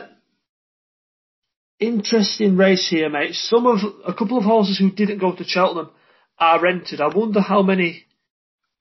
interesting 1.80 2.58
race 2.58 2.88
here, 2.90 3.10
mate. 3.10 3.34
Some 3.34 3.66
of 3.66 3.80
a 4.06 4.14
couple 4.14 4.38
of 4.38 4.44
horses 4.44 4.78
who 4.78 4.92
didn't 4.92 5.20
go 5.20 5.34
to 5.36 5.44
Cheltenham 5.44 5.92
are 6.40 6.62
rented. 6.62 7.02
I 7.02 7.08
wonder 7.08 7.42
how 7.42 7.62
many 7.62 8.06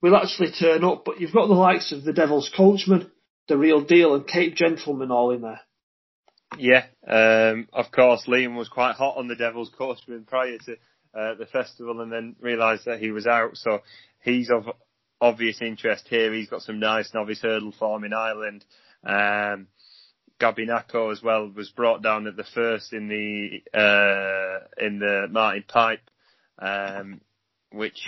will 0.01 0.15
actually 0.15 0.51
turn 0.51 0.83
up. 0.83 1.03
But 1.05 1.19
you've 1.19 1.33
got 1.33 1.47
the 1.47 1.53
likes 1.53 1.91
of 1.91 2.03
the 2.03 2.13
Devil's 2.13 2.51
Coachman, 2.55 3.11
the 3.47 3.57
Real 3.57 3.81
Deal, 3.81 4.15
and 4.15 4.27
Cape 4.27 4.55
Gentleman 4.55 5.11
all 5.11 5.31
in 5.31 5.41
there. 5.41 5.61
Yeah, 6.57 6.85
um, 7.07 7.67
of 7.73 7.91
course, 7.91 8.25
Liam 8.27 8.55
was 8.55 8.69
quite 8.69 8.95
hot 8.95 9.17
on 9.17 9.27
the 9.27 9.35
Devil's 9.35 9.71
Coachman 9.77 10.25
prior 10.25 10.57
to 10.57 10.73
uh, 11.13 11.35
the 11.35 11.45
festival, 11.51 12.01
and 12.01 12.11
then 12.11 12.35
realised 12.39 12.85
that 12.85 12.99
he 12.99 13.11
was 13.11 13.27
out. 13.27 13.57
So 13.57 13.81
he's 14.21 14.49
of 14.49 14.65
obvious 15.19 15.61
interest 15.61 16.07
here. 16.09 16.33
He's 16.33 16.49
got 16.49 16.61
some 16.61 16.79
nice 16.79 17.11
novice 17.13 17.41
hurdle 17.41 17.73
form 17.77 18.03
in 18.03 18.13
Ireland. 18.13 18.63
Um, 19.03 19.67
Gabinaco 20.39 21.11
as 21.11 21.21
well 21.23 21.49
was 21.49 21.69
brought 21.71 22.03
down 22.03 22.27
at 22.27 22.35
the 22.35 22.45
first 22.53 22.93
in 22.93 23.07
the 23.07 23.77
uh, 23.77 24.85
in 24.85 24.99
the 24.99 25.27
Martin 25.29 25.63
Pipe, 25.67 26.09
um, 26.59 27.21
which 27.71 28.07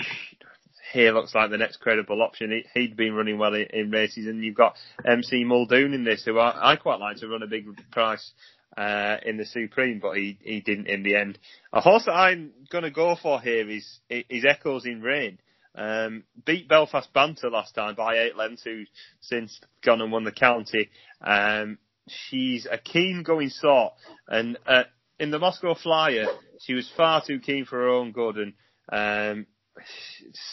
here 0.91 1.11
looks 1.11 1.35
like 1.35 1.49
the 1.49 1.57
next 1.57 1.77
credible 1.77 2.21
option. 2.21 2.63
He, 2.73 2.81
had 2.81 2.95
been 2.95 3.13
running 3.13 3.37
well 3.37 3.53
in, 3.53 3.67
in, 3.73 3.91
races, 3.91 4.27
and 4.27 4.43
you've 4.43 4.55
got 4.55 4.75
MC 5.05 5.43
Muldoon 5.43 5.93
in 5.93 6.03
this, 6.03 6.23
who 6.25 6.37
I, 6.39 6.73
I 6.73 6.75
quite 6.75 6.99
like 6.99 7.17
to 7.17 7.27
run 7.27 7.43
a 7.43 7.47
big 7.47 7.65
price 7.91 8.31
uh, 8.77 9.17
in 9.25 9.37
the 9.37 9.45
Supreme, 9.45 9.99
but 9.99 10.17
he, 10.17 10.37
he 10.41 10.61
didn't 10.61 10.87
in 10.87 11.03
the 11.03 11.15
end. 11.15 11.37
A 11.73 11.81
horse 11.81 12.05
that 12.05 12.13
I'm 12.13 12.51
going 12.71 12.83
to 12.83 12.91
go 12.91 13.15
for 13.21 13.41
here 13.41 13.69
is 13.69 13.99
is 14.09 14.45
Echoes 14.45 14.85
in 14.85 15.01
Rain. 15.01 15.39
Um, 15.75 16.23
beat 16.45 16.67
Belfast 16.67 17.11
Banter 17.13 17.49
last 17.49 17.75
time 17.75 17.95
by 17.95 18.17
eight 18.17 18.35
lengths, 18.35 18.63
who 18.63 18.83
since 19.21 19.59
gone 19.83 20.01
and 20.01 20.11
won 20.11 20.23
the 20.23 20.31
county. 20.31 20.89
Um, 21.21 21.77
she's 22.07 22.67
a 22.69 22.77
keen 22.77 23.23
going 23.23 23.49
sort, 23.49 23.93
and 24.27 24.57
uh, 24.65 24.83
in 25.19 25.31
the 25.31 25.39
Moscow 25.39 25.75
Flyer, 25.75 26.25
she 26.59 26.73
was 26.73 26.91
far 26.97 27.23
too 27.25 27.39
keen 27.39 27.65
for 27.65 27.77
her 27.77 27.89
own 27.89 28.11
good, 28.11 28.37
and 28.37 28.53
um, 28.91 29.45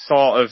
sort 0.06 0.42
of 0.42 0.50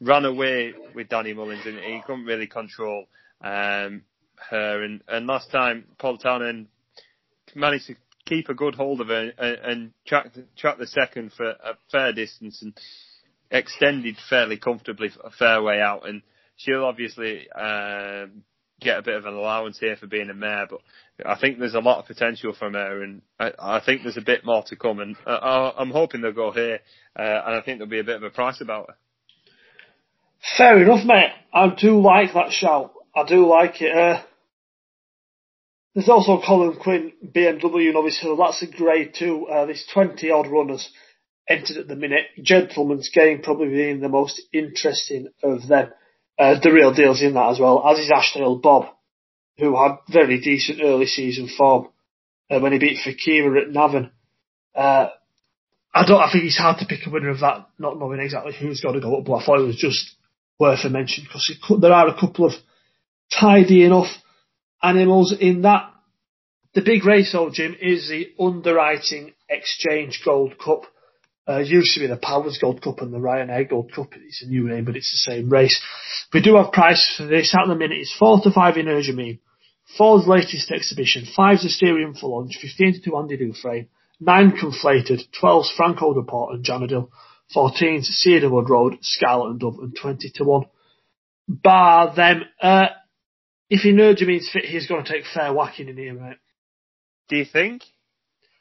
ran 0.00 0.24
away 0.24 0.74
with 0.94 1.08
Danny 1.08 1.32
Mullins, 1.32 1.66
and 1.66 1.78
he 1.78 2.00
couldn't 2.04 2.24
really 2.24 2.46
control 2.46 3.06
um, 3.42 4.02
her. 4.50 4.82
And, 4.82 5.02
and 5.08 5.26
last 5.26 5.50
time, 5.50 5.86
Paul 5.98 6.18
Townend 6.18 6.68
managed 7.54 7.86
to 7.86 7.94
keep 8.26 8.48
a 8.48 8.54
good 8.54 8.74
hold 8.74 9.00
of 9.00 9.08
her 9.08 9.32
and, 9.36 9.58
and 9.58 9.92
track, 10.06 10.32
track 10.56 10.78
the 10.78 10.86
second 10.86 11.32
for 11.32 11.50
a 11.50 11.76
fair 11.90 12.12
distance, 12.12 12.62
and 12.62 12.74
extended 13.50 14.16
fairly 14.30 14.56
comfortably 14.56 15.10
a 15.22 15.30
fair 15.30 15.62
way 15.62 15.80
out, 15.80 16.08
and 16.08 16.22
she'll 16.56 16.84
obviously 16.84 17.50
um, 17.52 18.42
get 18.82 18.98
a 18.98 19.02
bit 19.02 19.16
of 19.16 19.24
an 19.24 19.34
allowance 19.34 19.78
here 19.78 19.96
for 19.96 20.06
being 20.06 20.30
a 20.30 20.34
mare, 20.34 20.66
but 20.68 20.80
I 21.24 21.38
think 21.38 21.58
there's 21.58 21.74
a 21.74 21.80
lot 21.80 21.98
of 21.98 22.06
potential 22.06 22.52
from 22.52 22.74
her, 22.74 23.02
and 23.02 23.22
I, 23.38 23.52
I 23.58 23.80
think 23.84 24.02
there's 24.02 24.16
a 24.16 24.22
bit 24.22 24.44
more 24.44 24.62
to 24.68 24.76
come, 24.76 25.00
and 25.00 25.16
I, 25.26 25.72
I'm 25.78 25.90
hoping 25.90 26.20
they'll 26.20 26.32
go 26.32 26.52
here, 26.52 26.80
uh, 27.18 27.22
and 27.22 27.54
I 27.56 27.60
think 27.64 27.78
there'll 27.78 27.90
be 27.90 28.00
a 28.00 28.04
bit 28.04 28.16
of 28.16 28.22
a 28.22 28.30
price 28.30 28.60
about 28.60 28.88
her. 28.88 28.96
Fair 30.56 30.82
enough, 30.82 31.04
mate. 31.04 31.32
I 31.54 31.68
do 31.68 32.00
like 32.00 32.34
that 32.34 32.52
shout. 32.52 32.92
I 33.14 33.24
do 33.26 33.46
like 33.46 33.80
it. 33.80 33.96
Uh, 33.96 34.22
there's 35.94 36.08
also 36.08 36.40
Colin 36.44 36.78
Quinn, 36.80 37.12
BMW 37.24 37.88
and 37.88 37.96
obviously 37.96 38.34
That's 38.36 38.62
a 38.62 38.66
grade 38.66 39.14
two. 39.16 39.46
Uh, 39.46 39.66
there's 39.66 39.86
20 39.92 40.30
odd 40.30 40.48
runners 40.48 40.90
entered 41.48 41.76
at 41.76 41.88
the 41.88 41.96
minute. 41.96 42.26
Gentleman's 42.42 43.10
Game 43.10 43.42
probably 43.42 43.68
being 43.68 44.00
the 44.00 44.08
most 44.08 44.40
interesting 44.52 45.28
of 45.42 45.68
them. 45.68 45.90
Uh, 46.38 46.58
the 46.60 46.72
real 46.72 46.94
deal's 46.94 47.22
in 47.22 47.34
that 47.34 47.50
as 47.50 47.60
well, 47.60 47.86
as 47.86 47.98
is 47.98 48.10
Ashdale 48.10 48.60
Bob, 48.60 48.86
who 49.58 49.76
had 49.76 49.98
very 50.10 50.40
decent 50.40 50.80
early 50.82 51.06
season 51.06 51.48
form 51.48 51.88
uh, 52.50 52.58
when 52.58 52.72
he 52.72 52.78
beat 52.78 52.98
Fakira 52.98 53.62
at 53.62 53.70
Navan. 53.70 54.10
Uh, 54.74 55.08
I 55.94 56.06
don't. 56.06 56.20
I 56.20 56.32
think 56.32 56.44
it's 56.44 56.58
hard 56.58 56.78
to 56.78 56.86
pick 56.86 57.06
a 57.06 57.10
winner 57.10 57.28
of 57.28 57.40
that, 57.40 57.68
not 57.78 57.98
knowing 57.98 58.20
exactly 58.20 58.54
who's 58.58 58.80
got 58.80 58.92
to 58.92 59.00
go 59.00 59.18
up. 59.18 59.24
But 59.26 59.34
I 59.34 59.44
thought 59.44 59.60
it 59.60 59.66
was 59.66 59.76
just 59.76 60.14
worth 60.58 60.84
a 60.84 60.88
mention 60.88 61.24
because 61.24 61.52
there 61.80 61.92
are 61.92 62.08
a 62.08 62.18
couple 62.18 62.46
of 62.46 62.52
tidy 63.38 63.84
enough 63.84 64.08
animals 64.82 65.34
in 65.38 65.62
that. 65.62 65.90
The 66.74 66.80
big 66.80 67.04
race, 67.04 67.32
though, 67.32 67.50
Jim, 67.52 67.76
is 67.78 68.08
the 68.08 68.32
underwriting 68.42 69.34
Exchange 69.50 70.22
Gold 70.24 70.58
Cup. 70.58 70.84
Uh, 71.48 71.58
used 71.58 71.94
to 71.94 72.00
be 72.00 72.06
the 72.06 72.16
Powers 72.16 72.58
Gold 72.60 72.82
Cup 72.82 73.00
and 73.00 73.12
the 73.12 73.18
Ryanair 73.18 73.68
Gold 73.68 73.92
Cup. 73.92 74.12
It's 74.14 74.42
a 74.42 74.46
new 74.46 74.68
name, 74.68 74.84
but 74.84 74.96
it's 74.96 75.10
the 75.10 75.32
same 75.32 75.48
race. 75.48 75.80
We 76.32 76.40
do 76.40 76.56
have 76.56 76.72
prices 76.72 77.14
for 77.16 77.26
this 77.26 77.54
at 77.54 77.66
the 77.66 77.74
minute. 77.74 77.98
It's 77.98 78.14
4 78.16 78.42
to 78.42 78.50
5 78.52 78.74
Energumene. 78.76 79.40
Four's 79.98 80.26
latest 80.26 80.70
exhibition. 80.70 81.26
Five's 81.36 81.64
Asterion 81.64 82.14
Forlonge. 82.18 82.54
15 82.60 82.94
to 82.94 83.10
2 83.10 83.16
Andy 83.16 83.36
Dufresne. 83.36 83.88
9 84.20 84.52
Conflated. 84.52 85.22
12's 85.42 85.72
Franco 85.76 86.14
De 86.14 86.22
Port 86.22 86.54
and 86.54 86.64
Janadil. 86.64 87.08
14's 87.54 88.08
Cedarwood 88.22 88.70
Road, 88.70 88.98
Scarlet 89.02 89.50
and 89.50 89.60
Dove. 89.60 89.78
And 89.80 89.96
20 90.00 90.30
to 90.36 90.44
1. 90.44 90.64
Bar 91.48 92.14
them. 92.14 92.44
Uh, 92.60 92.86
if 93.68 93.84
Energumene's 93.84 94.48
fit, 94.48 94.64
he's 94.64 94.86
going 94.86 95.04
to 95.04 95.12
take 95.12 95.24
fair 95.24 95.52
whacking 95.52 95.88
in 95.88 95.96
here, 95.96 96.14
mate. 96.14 96.36
Do 97.28 97.36
you 97.36 97.44
think? 97.44 97.82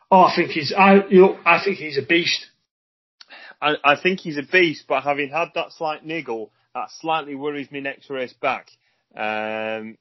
Oh, 0.10 0.24
I 0.24 0.36
think 0.36 0.52
he's 0.52 0.74
I 0.78 1.08
you 1.10 1.22
know, 1.22 1.40
I 1.46 1.64
think 1.64 1.78
he's 1.78 1.98
a 1.98 2.02
beast. 2.02 2.48
I, 3.62 3.76
I 3.84 3.96
think 4.02 4.20
he's 4.20 4.38
a 4.38 4.44
beast, 4.44 4.86
but 4.88 5.04
having 5.04 5.30
had 5.30 5.50
that 5.56 5.72
slight 5.74 6.06
niggle, 6.06 6.52
that 6.74 6.90
slightly 7.00 7.36
worries 7.36 7.72
me 7.72 7.82
next 7.82 8.10
race 8.10 8.34
back. 8.34 8.70
Um, 9.16 9.98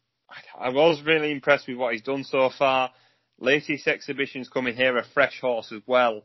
I 0.59 0.71
was 0.71 1.03
really 1.05 1.33
impressed 1.33 1.69
with 1.69 1.77
what 1.77 1.93
he's 1.93 2.03
done 2.03 2.25
so 2.25 2.51
far. 2.57 2.91
Latest 3.39 3.87
exhibitions 3.87 4.49
coming 4.49 4.77
here, 4.77 4.97
a 4.97 5.05
fresh 5.13 5.41
horse 5.41 5.73
as 5.73 5.83
well. 5.87 6.23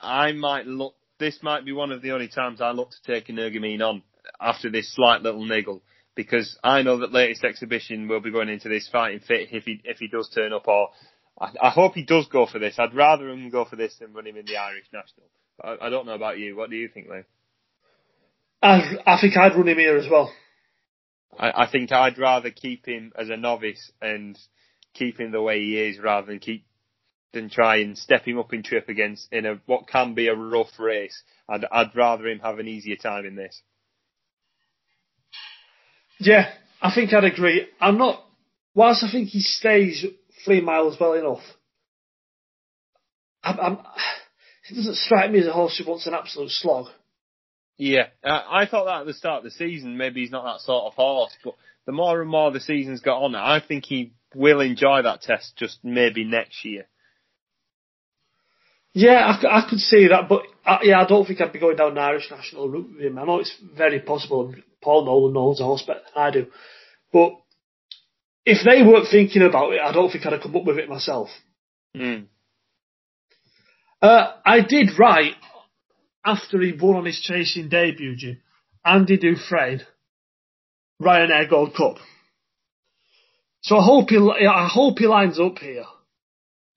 I 0.00 0.32
might 0.32 0.66
look. 0.66 0.94
This 1.18 1.38
might 1.42 1.64
be 1.64 1.72
one 1.72 1.90
of 1.90 2.00
the 2.00 2.12
only 2.12 2.28
times 2.28 2.60
I 2.60 2.70
look 2.70 2.90
to 2.90 3.12
take 3.12 3.26
Energumene 3.26 3.80
on 3.80 4.02
after 4.40 4.70
this 4.70 4.94
slight 4.94 5.22
little 5.22 5.44
niggle 5.44 5.82
because 6.14 6.56
I 6.62 6.82
know 6.82 6.98
that 6.98 7.12
latest 7.12 7.44
exhibition 7.44 8.08
will 8.08 8.20
be 8.20 8.30
going 8.30 8.48
into 8.48 8.68
this 8.68 8.88
fighting 8.90 9.20
fit 9.20 9.48
if 9.50 9.64
he 9.64 9.80
if 9.84 9.98
he 9.98 10.06
does 10.06 10.30
turn 10.30 10.52
up 10.52 10.68
or 10.68 10.90
I, 11.40 11.50
I 11.60 11.70
hope 11.70 11.94
he 11.94 12.04
does 12.04 12.28
go 12.28 12.46
for 12.46 12.58
this. 12.58 12.76
I'd 12.78 12.94
rather 12.94 13.28
him 13.30 13.50
go 13.50 13.64
for 13.64 13.76
this 13.76 13.96
than 13.98 14.12
run 14.12 14.26
him 14.26 14.36
in 14.36 14.46
the 14.46 14.56
Irish 14.56 14.86
National. 14.92 15.26
I, 15.62 15.76
I 15.82 15.90
don't 15.90 16.06
know 16.06 16.14
about 16.14 16.38
you. 16.38 16.56
What 16.56 16.70
do 16.70 16.76
you 16.76 16.88
think, 16.88 17.08
Lee? 17.08 17.22
I 18.62 18.96
I 19.06 19.20
think 19.20 19.36
I'd 19.36 19.54
run 19.54 19.68
him 19.68 19.78
here 19.78 19.96
as 19.96 20.08
well. 20.10 20.32
I, 21.38 21.64
I 21.64 21.70
think 21.70 21.92
I'd 21.92 22.18
rather 22.18 22.50
keep 22.50 22.86
him 22.86 23.12
as 23.18 23.28
a 23.30 23.36
novice 23.36 23.92
and 24.00 24.38
keep 24.94 25.20
him 25.20 25.30
the 25.30 25.42
way 25.42 25.60
he 25.60 25.78
is 25.78 25.98
rather 25.98 26.26
than 26.26 26.38
keep 26.38 26.64
than 27.32 27.50
try 27.50 27.76
and 27.76 27.96
step 27.96 28.24
him 28.24 28.38
up 28.38 28.52
in 28.52 28.62
trip 28.62 28.88
against 28.88 29.32
in 29.32 29.46
a 29.46 29.60
what 29.66 29.86
can 29.88 30.14
be 30.14 30.28
a 30.28 30.34
rough 30.34 30.78
race. 30.78 31.22
I'd 31.48 31.64
I'd 31.70 31.94
rather 31.94 32.26
him 32.26 32.40
have 32.40 32.58
an 32.58 32.68
easier 32.68 32.96
time 32.96 33.26
in 33.26 33.36
this. 33.36 33.62
Yeah, 36.18 36.50
I 36.82 36.92
think 36.92 37.12
I'd 37.12 37.24
agree. 37.24 37.66
I'm 37.80 37.98
not. 37.98 38.24
Whilst 38.74 39.04
I 39.04 39.10
think 39.10 39.28
he 39.28 39.40
stays 39.40 40.04
three 40.44 40.60
miles 40.60 40.96
well 41.00 41.14
enough, 41.14 41.42
I'm, 43.42 43.58
I'm, 43.60 43.78
it 44.70 44.74
doesn't 44.74 44.96
strike 44.96 45.30
me 45.30 45.40
as 45.40 45.46
a 45.46 45.52
horse 45.52 45.78
who 45.78 45.88
wants 45.88 46.06
an 46.06 46.14
absolute 46.14 46.50
slog. 46.50 46.86
Yeah, 47.76 48.08
I 48.24 48.66
thought 48.66 48.86
that 48.86 49.00
at 49.00 49.06
the 49.06 49.14
start 49.14 49.38
of 49.38 49.44
the 49.44 49.50
season. 49.52 49.96
Maybe 49.96 50.20
he's 50.20 50.32
not 50.32 50.44
that 50.44 50.60
sort 50.60 50.86
of 50.86 50.94
horse, 50.94 51.32
but 51.44 51.54
the 51.86 51.92
more 51.92 52.20
and 52.20 52.30
more 52.30 52.50
the 52.50 52.60
season's 52.60 53.00
got 53.00 53.22
on, 53.22 53.36
I 53.36 53.60
think 53.60 53.84
he 53.84 54.12
will 54.34 54.60
enjoy 54.60 55.02
that 55.02 55.22
test. 55.22 55.56
Just 55.56 55.78
maybe 55.84 56.24
next 56.24 56.64
year. 56.64 56.86
Yeah, 58.94 59.38
I, 59.42 59.60
I 59.60 59.70
could 59.70 59.78
see 59.78 60.08
that, 60.08 60.28
but 60.28 60.42
uh, 60.66 60.78
yeah, 60.82 61.00
I 61.00 61.06
don't 61.06 61.24
think 61.24 61.40
I'd 61.40 61.52
be 61.52 61.60
going 61.60 61.76
down 61.76 61.94
the 61.94 62.00
Irish 62.00 62.28
national 62.30 62.68
route 62.68 62.90
with 62.94 63.04
him. 63.04 63.18
I 63.18 63.24
know 63.24 63.38
it's 63.38 63.54
very 63.76 64.00
possible, 64.00 64.48
and 64.48 64.62
Paul 64.82 65.04
Nolan 65.04 65.34
knows 65.34 65.58
the 65.58 65.64
horse 65.64 65.82
better 65.82 66.00
than 66.00 66.22
I 66.22 66.30
do, 66.32 66.46
but 67.12 67.32
if 68.44 68.64
they 68.64 68.82
weren't 68.82 69.08
thinking 69.08 69.42
about 69.42 69.72
it, 69.72 69.80
I 69.80 69.92
don't 69.92 70.10
think 70.10 70.26
I'd 70.26 70.32
have 70.32 70.42
come 70.42 70.56
up 70.56 70.64
with 70.64 70.78
it 70.78 70.88
myself. 70.88 71.28
Mm. 71.94 72.26
Uh, 74.00 74.32
I 74.44 74.60
did 74.60 74.98
write 74.98 75.34
after 76.24 76.60
he 76.60 76.72
won 76.72 76.96
on 76.96 77.04
his 77.04 77.20
chasing 77.20 77.68
debut, 77.68 78.14
Jim, 78.16 78.38
Andy 78.84 79.16
Dufresne, 79.16 79.82
Ryanair 81.02 81.48
Gold 81.50 81.74
Cup. 81.76 81.96
So 83.62 83.76
I 83.76 83.84
hope 83.84 84.10
he, 84.10 84.16
I 84.16 84.68
hope 84.70 84.98
he 84.98 85.06
lines 85.06 85.40
up 85.40 85.58
here. 85.58 85.84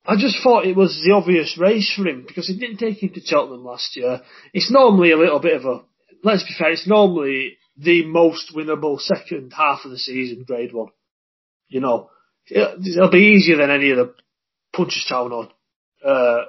I 0.03 0.15
just 0.15 0.41
thought 0.41 0.65
it 0.65 0.76
was 0.76 0.99
the 1.05 1.13
obvious 1.13 1.57
race 1.59 1.93
for 1.95 2.07
him 2.07 2.26
because 2.28 2.47
he 2.47 2.57
didn't 2.57 2.78
take 2.78 3.03
him 3.03 3.11
to 3.13 3.22
Cheltenham 3.22 3.63
last 3.63 3.95
year. 3.95 4.22
It's 4.51 4.72
normally 4.72 5.11
a 5.11 5.17
little 5.17 5.39
bit 5.39 5.57
of 5.57 5.65
a, 5.65 5.82
let's 6.24 6.43
be 6.43 6.55
fair, 6.57 6.72
it's 6.72 6.88
normally 6.88 7.57
the 7.78 8.05
most 8.05 8.51
winnable 8.55 8.99
second 8.99 9.53
half 9.55 9.86
of 9.86 9.91
the 9.91 9.99
season, 9.99 10.43
grade 10.47 10.74
one. 10.74 10.89
You 11.67 11.82
know, 11.82 12.09
it'll 12.49 13.11
be 13.11 13.36
easier 13.36 13.57
than 13.57 13.69
any 13.69 13.91
of 13.91 13.97
the 13.97 14.15
Punchestown 14.76 15.32
or, 15.32 15.49
uh, 16.03 16.45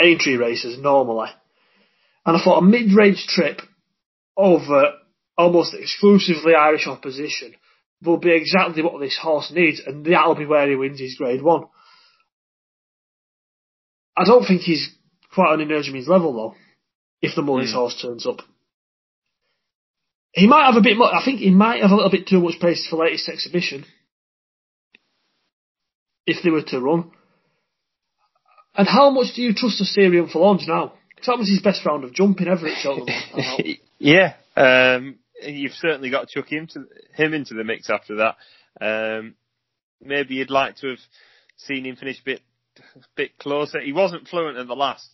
Aintree 0.00 0.36
races 0.36 0.78
normally. 0.78 1.28
And 2.24 2.36
I 2.36 2.42
thought 2.42 2.58
a 2.58 2.62
mid-range 2.62 3.26
trip 3.26 3.60
over 4.36 4.92
almost 5.36 5.74
exclusively 5.74 6.54
Irish 6.54 6.86
opposition 6.86 7.54
will 8.04 8.18
be 8.18 8.34
exactly 8.34 8.82
what 8.82 9.00
this 9.00 9.18
horse 9.20 9.50
needs, 9.52 9.80
and 9.84 10.04
that'll 10.04 10.34
be 10.34 10.46
where 10.46 10.68
he 10.68 10.76
wins 10.76 11.00
his 11.00 11.16
grade 11.16 11.42
one. 11.42 11.64
I 14.16 14.24
don't 14.24 14.44
think 14.44 14.62
he's 14.62 14.90
quite 15.32 15.52
on 15.52 15.60
Energumene's 15.60 16.08
level 16.08 16.32
though, 16.32 16.54
if 17.20 17.34
the 17.34 17.42
Mullins 17.42 17.70
mm. 17.70 17.74
horse 17.74 18.00
turns 18.00 18.26
up. 18.26 18.40
He 20.32 20.46
might 20.46 20.66
have 20.66 20.76
a 20.76 20.82
bit 20.82 20.96
more, 20.96 21.14
I 21.14 21.24
think 21.24 21.40
he 21.40 21.50
might 21.50 21.82
have 21.82 21.90
a 21.90 21.94
little 21.94 22.10
bit 22.10 22.26
too 22.26 22.40
much 22.40 22.60
pace 22.60 22.86
for 22.88 22.96
latest 22.96 23.28
exhibition. 23.28 23.84
If 26.26 26.42
they 26.42 26.50
were 26.50 26.62
to 26.62 26.80
run. 26.80 27.10
And 28.74 28.88
how 28.88 29.10
much 29.10 29.34
do 29.34 29.42
you 29.42 29.52
trust 29.54 29.80
Asterion 29.80 30.32
Forlonge 30.32 30.66
now? 30.66 30.92
Because 31.10 31.26
that 31.26 31.38
was 31.38 31.48
his 31.48 31.60
best 31.60 31.84
round 31.84 32.04
of 32.04 32.14
jumping 32.14 32.48
ever 32.48 32.66
at 32.68 32.78
Cheltenham. 32.78 33.76
yeah, 33.98 34.34
um, 34.56 35.16
you've 35.42 35.72
certainly 35.72 36.10
got 36.10 36.28
to 36.28 36.34
chuck 36.34 36.50
him 36.50 36.66
to 36.68 36.86
him 37.14 37.34
into 37.34 37.54
the 37.54 37.64
mix 37.64 37.90
after 37.90 38.16
that. 38.16 38.36
Um, 38.80 39.34
maybe 40.00 40.36
you'd 40.36 40.50
like 40.50 40.76
to 40.76 40.88
have 40.88 40.98
seen 41.56 41.84
him 41.84 41.96
finish 41.96 42.20
a 42.20 42.24
bit 42.24 42.40
bit 43.14 43.38
closer. 43.38 43.80
He 43.80 43.92
wasn't 43.92 44.28
fluent 44.28 44.58
at 44.58 44.66
the 44.66 44.74
last. 44.74 45.08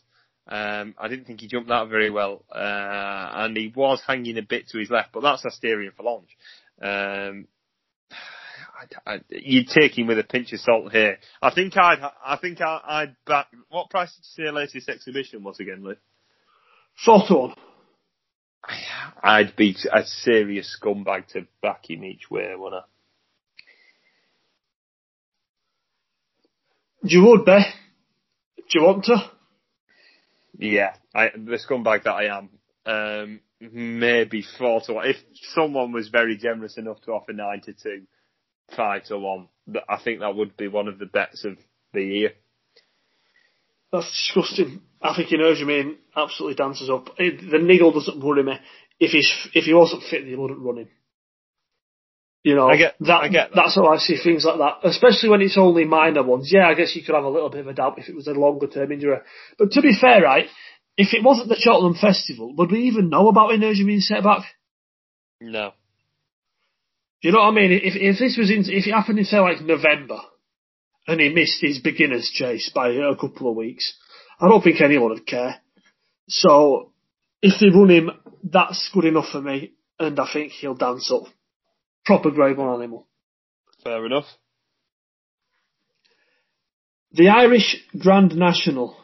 Um, 0.47 0.95
I 0.99 1.09
didn't 1.09 1.27
think 1.27 1.41
he 1.41 1.49
jumped 1.49 1.69
that 1.69 1.89
very 1.89 2.11
well, 2.11 2.45
uh, 2.51 3.31
and 3.35 3.57
he 3.57 3.73
was 3.75 4.01
hanging 4.07 4.39
a 4.39 4.43
bit 4.43 4.69
to 4.69 4.79
his 4.79 4.89
left, 4.89 5.13
but 5.13 5.21
that's 5.21 5.45
Asterion 5.45 5.93
Forlonge. 5.93 6.31
Um, 6.81 7.49
I, 8.79 9.15
I, 9.15 9.21
you'd 9.29 9.69
take 9.69 9.99
him 9.99 10.07
with 10.07 10.19
a 10.19 10.25
pinch 10.25 10.53
of 10.53 10.61
salt 10.61 10.93
here. 10.93 11.19
I 11.43 11.53
think 11.53 11.77
I'd, 11.77 11.99
I 12.25 12.37
think 12.37 12.61
I, 12.61 12.81
would 12.87 13.17
back. 13.27 13.47
What 13.71 13.91
price 13.91 14.15
did 14.15 14.45
you 14.45 14.47
say 14.47 14.53
latest 14.53 14.89
exhibition 14.89 15.43
was 15.43 15.59
again, 15.61 15.85
Lee? 15.85 15.95
Four 17.05 17.23
to 17.29 17.35
one. 17.35 17.55
I'd 19.23 19.57
be 19.57 19.77
a 19.93 20.05
serious 20.05 20.79
scumbag 20.81 21.29
to 21.29 21.47
back 21.63 21.89
him 21.91 22.05
each 22.05 22.31
way, 22.31 22.53
wouldn't 22.57 22.83
I? 22.83 22.87
You 27.03 27.25
would 27.25 27.45
be. 27.45 27.59
Do 28.57 28.79
you 28.79 28.83
want 28.83 29.05
to? 29.05 29.17
Yeah, 30.59 30.95
I, 31.15 31.31
the 31.31 31.59
scumbag 31.59 32.05
that 32.05 32.15
I 32.15 32.37
am. 32.37 32.51
Um, 32.85 33.41
maybe 33.61 34.45
four 34.59 34.81
to 34.83 34.95
one. 34.95 35.07
If 35.09 35.17
someone 35.55 35.93
was 35.93 36.09
very 36.09 36.37
generous 36.37 36.77
enough 36.77 37.01
to 37.03 37.13
offer 37.13 37.33
nine 37.33 37.61
to 37.63 37.73
two, 37.73 38.03
five 38.77 39.05
to 39.05 39.19
one, 39.19 39.49
I 39.89 39.99
think 40.03 40.21
that 40.21 40.35
would 40.35 40.57
be 40.57 40.69
one 40.69 40.89
of 40.89 40.99
the 40.99 41.07
bets 41.07 41.45
of 41.45 41.59
the 41.93 42.03
year. 42.03 42.33
That's 43.93 44.07
disgusting. 44.07 44.83
I 45.01 45.15
think 45.15 45.29
he 45.29 45.39
knows 45.39 45.61
you 45.61 45.67
mean 45.67 45.97
absolutely 46.17 46.57
dances 46.57 46.91
up. 46.91 47.17
The 47.17 47.59
niggle 47.61 47.93
doesn't 47.93 48.23
worry 48.23 48.43
me. 48.43 48.55
If 49.01 49.13
he's 49.13 49.33
if 49.55 49.65
he 49.65 49.75
wasn't 49.75 50.03
fit, 50.03 50.25
he 50.25 50.35
wouldn't 50.35 50.61
run 50.61 50.79
him. 50.79 50.89
You 52.45 52.55
know, 52.55 52.69
I 52.69 52.77
get 52.77 52.95
that. 53.01 53.23
I 53.23 53.29
get 53.29 53.51
that. 53.51 53.57
That's 53.57 53.75
how 53.75 53.87
I 53.87 53.99
see 53.99 54.17
things 54.17 54.45
like 54.45 54.59
that, 54.59 54.89
especially 54.89 55.29
when 55.29 55.43
it's 55.43 55.59
only 55.59 55.85
minor 55.85 56.23
ones. 56.23 56.51
Yeah, 56.53 56.69
I 56.69 56.75
guess 56.75 56.95
you 56.95 57.03
could 57.05 57.15
have 57.15 57.25
a 57.25 57.29
little 57.29 57.51
bit 57.51 57.61
of 57.61 57.67
a 57.67 57.75
doubt 57.75 57.99
if 57.99 58.09
it 58.09 58.15
was 58.15 58.27
a 58.27 58.33
longer 58.33 58.67
term 58.67 58.93
injury. 58.93 59.19
But 59.59 59.73
to 59.73 59.83
be 59.83 59.97
fair, 59.99 60.23
right, 60.23 60.47
if 60.97 61.15
it 61.15 61.25
wasn't 61.25 61.49
the 61.49 61.57
Cheltenham 61.57 61.95
Festival, 61.95 62.55
would 62.57 62.71
we 62.71 62.85
even 62.85 63.11
know 63.11 63.29
about 63.29 63.51
Energumene 63.51 64.01
setback? 64.01 64.45
No. 65.41 65.73
You 67.21 67.33
know 67.33 67.39
what 67.39 67.49
I 67.49 67.55
mean? 67.55 67.73
If 67.73 67.95
if 67.97 68.19
this 68.19 68.37
was 68.39 68.51
in, 68.51 68.61
if 68.61 68.87
it 68.87 68.93
happened 68.93 69.19
in 69.19 69.25
say 69.25 69.41
like 69.41 69.61
November, 69.61 70.21
and 71.07 71.21
he 71.21 71.31
missed 71.31 71.61
his 71.61 71.81
beginner's 71.81 72.31
chase 72.33 72.71
by 72.73 72.91
a 72.91 73.17
couple 73.17 73.51
of 73.51 73.57
weeks, 73.57 73.95
I 74.41 74.49
don't 74.49 74.63
think 74.63 74.81
anyone 74.81 75.11
would 75.11 75.27
care. 75.27 75.57
So 76.29 76.93
if 77.43 77.59
they 77.61 77.77
run 77.77 77.91
him, 77.91 78.11
that's 78.45 78.91
good 78.93 79.07
enough 79.07 79.31
for 79.33 79.41
me, 79.41 79.73
and 79.99 80.19
I 80.21 80.29
think 80.33 80.53
he'll 80.53 80.75
dance 80.75 81.11
up. 81.13 81.25
Proper 82.05 82.31
grade 82.31 82.57
one 82.57 82.75
animal. 82.75 83.09
Fair 83.83 84.07
enough. 84.07 84.27
The 87.13 87.29
Irish 87.29 87.77
Grand 87.99 88.37
National. 88.37 88.97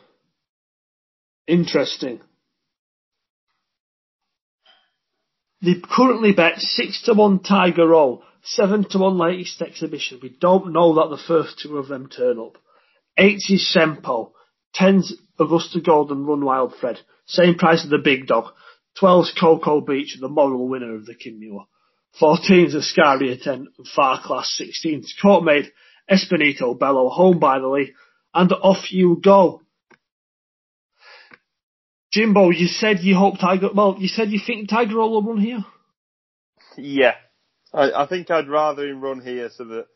Interesting. 1.47 2.21
They 5.65 5.77
currently 5.83 6.33
bet 6.33 6.61
6 6.61 7.03
to 7.05 7.15
1 7.15 7.39
Tiger 7.39 7.89
Roll, 7.89 8.23
7 8.43 8.85
to 8.91 8.99
1 8.99 9.17
latest 9.17 9.63
exhibition. 9.63 10.21
We 10.23 10.29
don't 10.29 10.75
know 10.75 10.95
that 10.97 11.09
the 11.09 11.23
first 11.27 11.59
two 11.59 11.79
of 11.79 11.89
them 11.89 12.11
turn 12.11 12.39
up. 12.39 12.59
8 13.17 13.37
is 13.49 13.75
Sempo, 13.75 14.33
10's 14.79 15.17
Augusta 15.39 15.81
Golden 15.81 16.27
Run 16.27 16.45
Wild 16.45 16.75
Fred, 16.79 16.99
same 17.27 17.55
price 17.55 17.83
as 17.83 17.91
the 17.91 17.97
big 17.97 18.27
dog. 18.27 18.53
12's 19.01 19.33
Coko 19.41 19.81
Beach, 19.81 20.19
the 20.21 20.29
moral 20.29 20.69
winner 20.69 20.95
of 20.97 21.07
the 21.07 21.15
Kim 21.15 21.39
Muir. 21.39 21.65
14's 22.21 22.75
Escaria 22.75 23.41
Ten, 23.41 23.69
Far 23.97 24.21
Class 24.23 24.61
16's 24.61 25.15
Courtmaid, 25.21 25.71
Espanito 26.11 26.75
Bello, 26.75 27.09
Home 27.09 27.39
by 27.39 27.59
the 27.59 27.69
Lee, 27.69 27.95
and 28.35 28.53
off 28.53 28.93
you 28.93 29.19
go. 29.25 29.63
Jimbo, 32.15 32.51
you 32.51 32.69
said 32.69 33.01
you 33.01 33.17
hope 33.17 33.41
Tiger, 33.41 33.71
well, 33.75 33.97
you 33.99 34.07
said 34.07 34.31
you 34.31 34.39
think 34.45 34.69
Tiger 34.69 34.99
will 34.99 35.21
run 35.21 35.41
here? 35.41 35.65
Yeah. 36.77 37.15
I, 37.73 38.05
I 38.05 38.07
think 38.07 38.31
I'd 38.31 38.49
rather 38.49 38.87
him 38.87 39.01
run 39.01 39.21
here 39.21 39.51
so 39.53 39.65
that 39.65 39.87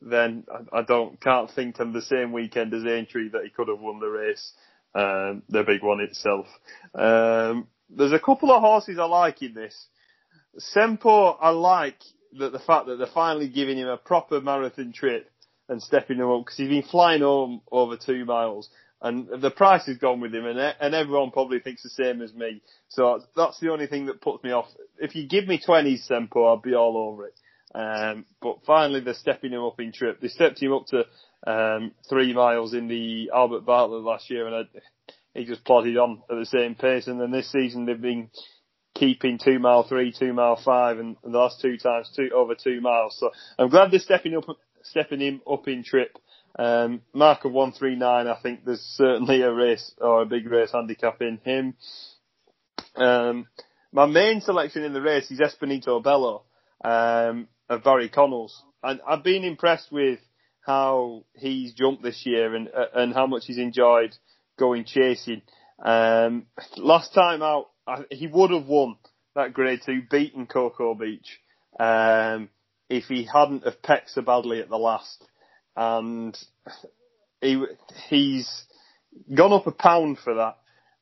then 0.00 0.44
I, 0.48 0.78
I 0.78 0.82
don't 0.82 1.20
can't 1.20 1.50
think 1.50 1.80
of 1.80 1.92
the 1.92 2.02
same 2.02 2.30
weekend 2.30 2.72
as 2.74 2.84
Aintree 2.84 3.30
that 3.30 3.42
he 3.42 3.50
could 3.50 3.66
have 3.66 3.80
won 3.80 3.98
the 3.98 4.06
race, 4.06 4.52
um, 4.94 5.42
the 5.48 5.64
big 5.64 5.82
one 5.82 5.98
itself. 5.98 6.46
Um, 6.94 7.66
there's 7.90 8.12
a 8.12 8.20
couple 8.20 8.52
of 8.52 8.60
horses 8.60 9.00
I 9.00 9.06
like 9.06 9.42
in 9.42 9.54
this. 9.54 9.88
Sempo, 10.76 11.36
I 11.40 11.50
like 11.50 11.98
that 12.38 12.52
the 12.52 12.60
fact 12.60 12.86
that 12.86 12.98
they're 12.98 13.08
finally 13.12 13.48
giving 13.48 13.78
him 13.78 13.88
a 13.88 13.96
proper 13.96 14.40
marathon 14.40 14.92
trip 14.92 15.28
and 15.68 15.82
stepping 15.82 16.18
him 16.18 16.30
up 16.30 16.42
because 16.44 16.56
he's 16.56 16.68
been 16.68 16.82
flying 16.82 17.22
home 17.22 17.62
over 17.72 17.96
two 17.96 18.24
miles 18.24 18.70
and 19.02 19.28
the 19.40 19.50
price 19.50 19.86
has 19.86 19.98
gone 19.98 20.20
with 20.20 20.34
him 20.34 20.46
and, 20.46 20.58
and 20.58 20.94
everyone 20.94 21.30
probably 21.30 21.58
thinks 21.58 21.82
the 21.82 21.90
same 21.90 22.22
as 22.22 22.32
me. 22.32 22.62
So 22.88 23.22
that's 23.36 23.60
the 23.60 23.70
only 23.70 23.86
thing 23.86 24.06
that 24.06 24.20
puts 24.20 24.42
me 24.42 24.50
off. 24.50 24.66
If 24.98 25.14
you 25.14 25.26
give 25.28 25.46
me 25.46 25.60
20s 25.66 26.08
Sempo, 26.10 26.46
I'll 26.46 26.56
be 26.56 26.74
all 26.74 26.96
over 26.96 27.26
it. 27.26 27.34
Um, 27.74 28.24
but 28.40 28.58
finally 28.66 29.00
they're 29.00 29.14
stepping 29.14 29.52
him 29.52 29.62
up 29.62 29.80
in 29.80 29.92
trip. 29.92 30.20
They 30.20 30.28
stepped 30.28 30.62
him 30.62 30.72
up 30.72 30.86
to 30.86 31.04
um, 31.46 31.92
three 32.08 32.32
miles 32.32 32.72
in 32.72 32.88
the 32.88 33.30
Albert 33.34 33.66
Bartlett 33.66 34.02
last 34.02 34.30
year 34.30 34.46
and 34.46 34.54
I, 34.54 34.80
he 35.34 35.44
just 35.44 35.64
plodded 35.64 35.96
on 35.96 36.22
at 36.30 36.36
the 36.38 36.46
same 36.46 36.74
pace. 36.74 37.06
And 37.06 37.20
then 37.20 37.30
this 37.30 37.50
season 37.50 37.84
they've 37.84 38.00
been 38.00 38.30
keeping 38.94 39.38
two 39.38 39.58
mile 39.58 39.86
three, 39.86 40.12
two 40.16 40.32
mile 40.32 40.60
five, 40.64 40.98
and, 40.98 41.16
and 41.24 41.34
the 41.34 41.38
last 41.38 41.60
two 41.60 41.76
times 41.76 42.10
two 42.14 42.30
over 42.34 42.54
two 42.54 42.80
miles. 42.80 43.16
So 43.18 43.30
I'm 43.58 43.68
glad 43.68 43.90
they're 43.90 44.00
stepping 44.00 44.36
up, 44.36 44.44
stepping 44.82 45.20
him 45.20 45.42
up 45.50 45.68
in 45.68 45.84
trip. 45.84 46.16
Um, 46.56 47.02
mark 47.12 47.44
of 47.44 47.52
one 47.52 47.72
three 47.72 47.96
nine. 47.96 48.28
I 48.28 48.38
think 48.40 48.64
there's 48.64 48.80
certainly 48.80 49.42
a 49.42 49.52
race 49.52 49.92
or 50.00 50.22
a 50.22 50.26
big 50.26 50.46
race 50.46 50.70
handicap 50.72 51.20
in 51.20 51.38
him. 51.38 51.74
Um, 52.94 53.46
my 53.92 54.06
main 54.06 54.40
selection 54.40 54.84
in 54.84 54.92
the 54.92 55.02
race 55.02 55.30
is 55.30 55.40
Espanito 55.40 56.00
Bello 56.00 56.44
um, 56.84 57.48
of 57.68 57.82
Barry 57.82 58.08
Connells, 58.08 58.62
and 58.82 59.00
I've 59.06 59.24
been 59.24 59.44
impressed 59.44 59.90
with 59.90 60.20
how 60.60 61.24
he's 61.34 61.74
jumped 61.74 62.02
this 62.02 62.24
year 62.24 62.54
and 62.54 62.68
uh, 62.68 62.86
and 62.94 63.12
how 63.12 63.26
much 63.26 63.44
he's 63.46 63.58
enjoyed 63.58 64.14
going 64.58 64.84
chasing. 64.84 65.42
Um, 65.84 66.46
last 66.76 67.12
time 67.14 67.42
out, 67.42 67.70
I, 67.86 68.04
he 68.10 68.28
would 68.28 68.52
have 68.52 68.66
won 68.66 68.96
that 69.34 69.52
Grade 69.54 69.80
Two, 69.84 70.02
beaten 70.08 70.46
Coko 70.46 70.94
Beach, 70.94 71.40
um, 71.80 72.48
if 72.88 73.04
he 73.04 73.24
hadn't 73.32 73.64
have 73.64 73.82
pecked 73.82 74.10
so 74.10 74.22
badly 74.22 74.60
at 74.60 74.68
the 74.68 74.76
last. 74.76 75.26
And 75.76 76.36
he 77.40 77.64
he's 78.08 78.64
gone 79.32 79.52
up 79.52 79.66
a 79.66 79.72
pound 79.72 80.18
for 80.18 80.34
that. 80.34 80.56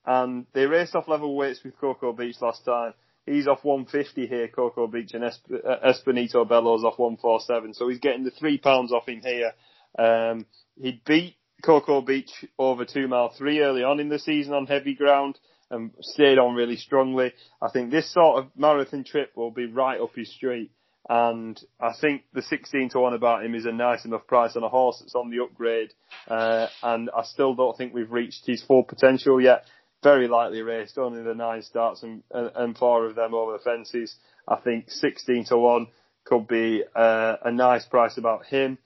And 0.05 0.47
they 0.53 0.67
raced 0.67 0.95
off 0.95 1.09
level 1.09 1.37
weights 1.37 1.61
with 1.65 1.79
Coko 1.79 2.17
Beach 2.17 2.37
last 2.41 2.65
time. 2.65 2.95
He's 3.25 3.47
off 3.47 3.63
150 3.63 4.27
here, 4.27 4.49
Coko 4.49 4.91
Beach, 4.91 5.15
and 5.15 5.23
Esp- 5.23 5.65
uh, 5.65 5.89
Espanito 5.89 6.45
Bello's 6.45 6.83
off 6.83 6.99
147. 6.99 7.75
So 7.75 7.89
he's 7.89 8.01
getting 8.01 8.25
the 8.25 8.33
three 8.33 8.59
pounds 8.59 8.93
off 8.93 9.09
him 9.09 9.21
here. 9.23 9.53
Um, 9.97 10.47
he 10.81 11.01
beat 11.07 11.37
Coko 11.63 12.05
Beach 12.05 12.31
over 12.59 12.85
two 12.85 13.07
mile 13.07 13.33
three 13.37 13.61
early 13.61 13.85
on 13.85 14.01
in 14.01 14.09
the 14.09 14.19
season 14.19 14.55
on 14.55 14.67
heavy 14.67 14.95
ground 14.95 15.39
and 15.71 15.93
stayed 16.01 16.39
on 16.39 16.55
really 16.55 16.77
strongly. 16.77 17.33
I 17.61 17.71
think 17.71 17.91
this 17.91 18.13
sort 18.13 18.39
of 18.39 18.51
marathon 18.57 19.05
trip 19.05 19.33
will 19.37 19.53
be 19.53 19.67
right 19.67 20.01
up 20.01 20.15
his 20.17 20.33
street. 20.33 20.73
And 21.15 21.63
I 21.79 21.93
think 22.01 22.23
the 22.33 22.41
16 22.41 22.89
to 22.91 23.01
1 23.01 23.13
about 23.13 23.45
him 23.45 23.55
is 23.55 23.67
a 23.67 23.71
nice 23.73 24.07
enough 24.07 24.27
price 24.27 24.57
on 24.57 24.63
a 24.63 24.71
horse 24.71 25.01
that's 25.01 25.15
on 25.15 25.29
the 25.29 25.43
upgrade. 25.45 25.93
Uh, 26.27 26.69
and 26.83 27.11
I 27.15 27.25
still 27.25 27.55
don't 27.55 27.77
think 27.77 27.93
we've 27.93 28.11
reached 28.11 28.47
his 28.47 28.63
full 28.63 28.83
potential 28.83 29.39
yet. 29.39 29.67
Very 30.03 30.27
lightly 30.27 30.63
raced, 30.63 30.97
only 30.97 31.23
the 31.23 31.35
nine 31.35 31.61
starts 31.65 32.03
and, 32.03 32.23
and 32.33 32.79
four 32.79 33.05
of 33.05 33.15
them 33.15 33.35
over 33.35 33.53
the 33.53 33.59
fences. 33.59 34.17
I 34.49 34.57
think 34.57 34.91
16 34.91 35.45
to 35.51 35.59
1 35.59 35.89
could 36.25 36.49
be 36.49 36.83
uh, 36.97 37.37
a 37.45 37.53
nice 37.53 37.85
price 37.85 38.17
about 38.17 38.47
him. 38.47 38.79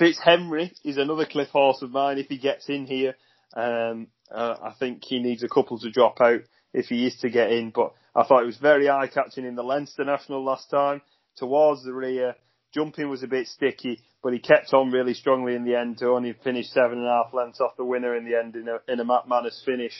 Fitzhenry 0.00 0.72
is 0.82 0.96
another 0.96 1.24
cliff 1.24 1.50
horse 1.50 1.82
of 1.82 1.92
mine 1.92 2.18
if 2.18 2.26
he 2.26 2.38
gets 2.38 2.68
in 2.68 2.84
here. 2.84 3.14
Um, 3.54 4.08
uh, 4.28 4.56
I 4.60 4.74
think 4.76 5.04
he 5.04 5.20
needs 5.20 5.44
a 5.44 5.48
couple 5.48 5.78
to 5.78 5.90
drop 5.92 6.20
out 6.20 6.40
if 6.74 6.86
he 6.86 7.06
is 7.06 7.16
to 7.18 7.30
get 7.30 7.52
in. 7.52 7.70
But 7.70 7.92
I 8.12 8.24
thought 8.24 8.42
it 8.42 8.46
was 8.46 8.56
very 8.56 8.90
eye 8.90 9.06
catching 9.06 9.44
in 9.44 9.54
the 9.54 9.62
Leinster 9.62 10.04
National 10.04 10.42
last 10.42 10.68
time. 10.68 11.00
Towards 11.36 11.84
the 11.84 11.92
rear, 11.92 12.34
jumping 12.74 13.08
was 13.08 13.22
a 13.22 13.28
bit 13.28 13.46
sticky, 13.46 14.00
but 14.22 14.32
he 14.32 14.38
kept 14.38 14.72
on 14.72 14.90
really 14.90 15.14
strongly 15.14 15.54
in 15.54 15.64
the 15.64 15.76
end 15.76 15.98
to 15.98 16.08
only 16.08 16.34
finish 16.44 16.68
seven 16.68 16.98
and 16.98 17.06
a 17.06 17.22
half 17.24 17.34
lengths 17.34 17.60
off 17.60 17.76
the 17.76 17.84
winner 17.84 18.16
in 18.16 18.24
the 18.24 18.38
end 18.38 18.56
in 18.56 18.68
a, 18.68 18.92
in 18.92 19.00
a 19.00 19.04
Matt 19.04 19.28
Manners 19.28 19.62
finish. 19.64 19.94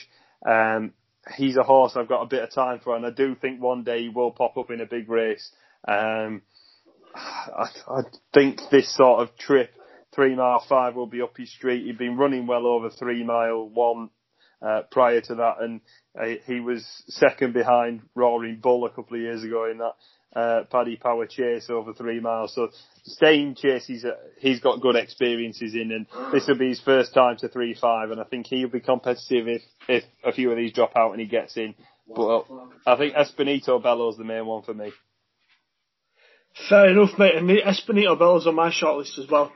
Um, 0.45 0.93
he's 1.35 1.57
a 1.57 1.63
horse 1.63 1.93
I've 1.95 2.09
got 2.09 2.21
a 2.21 2.27
bit 2.27 2.43
of 2.43 2.51
time 2.51 2.79
for, 2.83 2.95
and 2.95 3.05
I 3.05 3.11
do 3.11 3.35
think 3.35 3.61
one 3.61 3.83
day 3.83 4.03
he 4.03 4.09
will 4.09 4.31
pop 4.31 4.57
up 4.57 4.71
in 4.71 4.81
a 4.81 4.85
big 4.85 5.09
race. 5.09 5.51
Um, 5.87 6.41
I, 7.15 7.67
I 7.87 8.01
think 8.33 8.59
this 8.71 8.95
sort 8.95 9.21
of 9.21 9.35
trip, 9.37 9.71
three 10.13 10.35
mile 10.35 10.63
five, 10.67 10.95
will 10.95 11.07
be 11.07 11.21
up 11.21 11.37
his 11.37 11.51
street. 11.51 11.85
He'd 11.85 11.97
been 11.97 12.17
running 12.17 12.47
well 12.47 12.65
over 12.65 12.89
three 12.89 13.23
mile 13.23 13.69
one 13.69 14.09
uh, 14.61 14.81
prior 14.91 15.21
to 15.21 15.35
that, 15.35 15.55
and 15.59 15.81
uh, 16.19 16.39
he 16.45 16.59
was 16.59 16.85
second 17.07 17.53
behind 17.53 18.01
Roaring 18.15 18.59
Bull 18.61 18.85
a 18.85 18.89
couple 18.89 19.15
of 19.15 19.21
years 19.21 19.43
ago 19.43 19.69
in 19.69 19.77
that 19.79 19.93
uh, 20.35 20.63
Paddy 20.71 20.95
Power 20.95 21.25
chase 21.27 21.69
over 21.69 21.93
three 21.93 22.19
miles. 22.19 22.55
So 22.55 22.69
staying 23.03 23.55
chase, 23.55 23.85
he's, 23.85 24.05
uh, 24.05 24.11
he's 24.39 24.59
got 24.59 24.81
good 24.81 24.95
experiences 24.95 25.75
in, 25.75 25.91
and 25.91 26.07
this 26.31 26.47
will 26.47 26.57
be 26.57 26.69
his 26.69 26.81
first 26.81 27.13
time 27.13 27.37
to 27.37 27.49
three 27.49 27.75
five, 27.79 28.11
and 28.11 28.19
I 28.19 28.23
think 28.23 28.47
he'll 28.47 28.69
be 28.69 28.79
competitive 28.79 29.47
if 29.47 29.61
if 29.87 30.03
a 30.23 30.31
few 30.31 30.51
of 30.51 30.57
these 30.57 30.73
drop 30.73 30.93
out 30.95 31.11
and 31.11 31.19
he 31.21 31.27
gets 31.27 31.57
in. 31.57 31.75
But 32.07 32.45
I 32.85 32.97
think 32.97 33.15
Espanito 33.15 33.79
Bello's 33.79 34.17
the 34.17 34.23
main 34.23 34.45
one 34.45 34.63
for 34.63 34.73
me. 34.73 34.91
Fair 36.69 36.89
enough, 36.89 37.17
mate. 37.17 37.35
And 37.35 37.49
Espanito 37.49 38.15
Bello's 38.15 38.45
on 38.45 38.55
my 38.55 38.69
shortlist 38.69 39.17
as 39.17 39.29
well. 39.29 39.51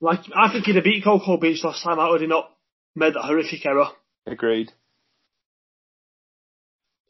Like, 0.00 0.20
I 0.34 0.52
think 0.52 0.64
he'd 0.64 0.74
have 0.74 0.84
beat 0.84 1.04
Coko 1.04 1.40
Beach 1.40 1.62
last 1.62 1.84
time 1.84 2.00
out 2.00 2.12
had 2.12 2.20
he 2.20 2.26
not 2.26 2.50
made 2.96 3.14
that 3.14 3.22
horrific 3.22 3.64
error. 3.64 3.86
Agreed. 4.26 4.72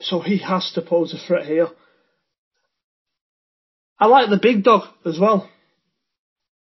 So 0.00 0.20
he 0.20 0.38
has 0.38 0.70
to 0.74 0.82
pose 0.82 1.14
a 1.14 1.18
threat 1.18 1.46
here. 1.46 1.68
I 4.02 4.06
like 4.06 4.30
the 4.30 4.36
big 4.36 4.64
dog 4.64 4.88
as 5.06 5.16
well. 5.16 5.48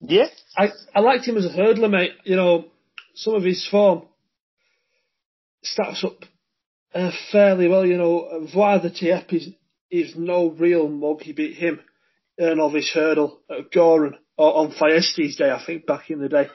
Yeah. 0.00 0.28
I, 0.56 0.68
I 0.94 1.00
liked 1.00 1.28
him 1.28 1.36
as 1.36 1.44
a 1.44 1.50
hurdler, 1.50 1.90
mate. 1.90 2.12
You 2.24 2.34
know, 2.34 2.64
some 3.14 3.34
of 3.34 3.42
his 3.42 3.68
form 3.70 4.04
stacks 5.62 6.02
up 6.02 6.16
uh, 6.94 7.10
fairly 7.30 7.68
well. 7.68 7.84
You 7.84 7.98
know, 7.98 8.48
Voix 8.50 8.78
the 8.78 8.88
Tiep 8.88 9.34
is, 9.34 9.50
is 9.90 10.16
no 10.16 10.48
real 10.48 10.88
mug. 10.88 11.20
He 11.20 11.34
beat 11.34 11.56
him 11.56 11.80
in 12.38 12.58
a 12.58 12.70
his 12.70 12.90
hurdle 12.90 13.40
at 13.50 13.70
Gowran 13.70 14.14
or 14.38 14.56
on 14.56 14.70
Thyestes 14.70 15.36
Day, 15.36 15.50
I 15.50 15.62
think, 15.62 15.84
back 15.84 16.08
in 16.08 16.20
the 16.20 16.30
day. 16.30 16.48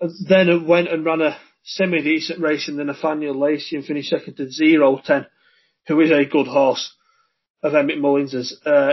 And 0.00 0.12
then 0.28 0.68
went 0.68 0.86
and 0.86 1.04
ran 1.04 1.22
a 1.22 1.36
semi 1.64 2.02
decent 2.02 2.38
race 2.38 2.68
in 2.68 2.76
the 2.76 2.84
Nathaniel 2.84 3.36
Lacy 3.36 3.74
and 3.74 3.84
finished 3.84 4.10
second 4.10 4.36
to 4.36 4.48
zero 4.48 5.00
ten, 5.04 5.26
who 5.88 6.00
is 6.00 6.12
a 6.12 6.24
good 6.24 6.46
horse 6.46 6.94
of 7.64 7.74
Emmett 7.74 7.98
Mullins's 7.98 8.60
uh, 8.64 8.92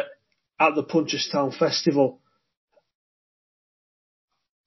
at 0.59 0.75
the 0.75 0.83
Punchestown 0.83 1.57
Festival. 1.57 2.19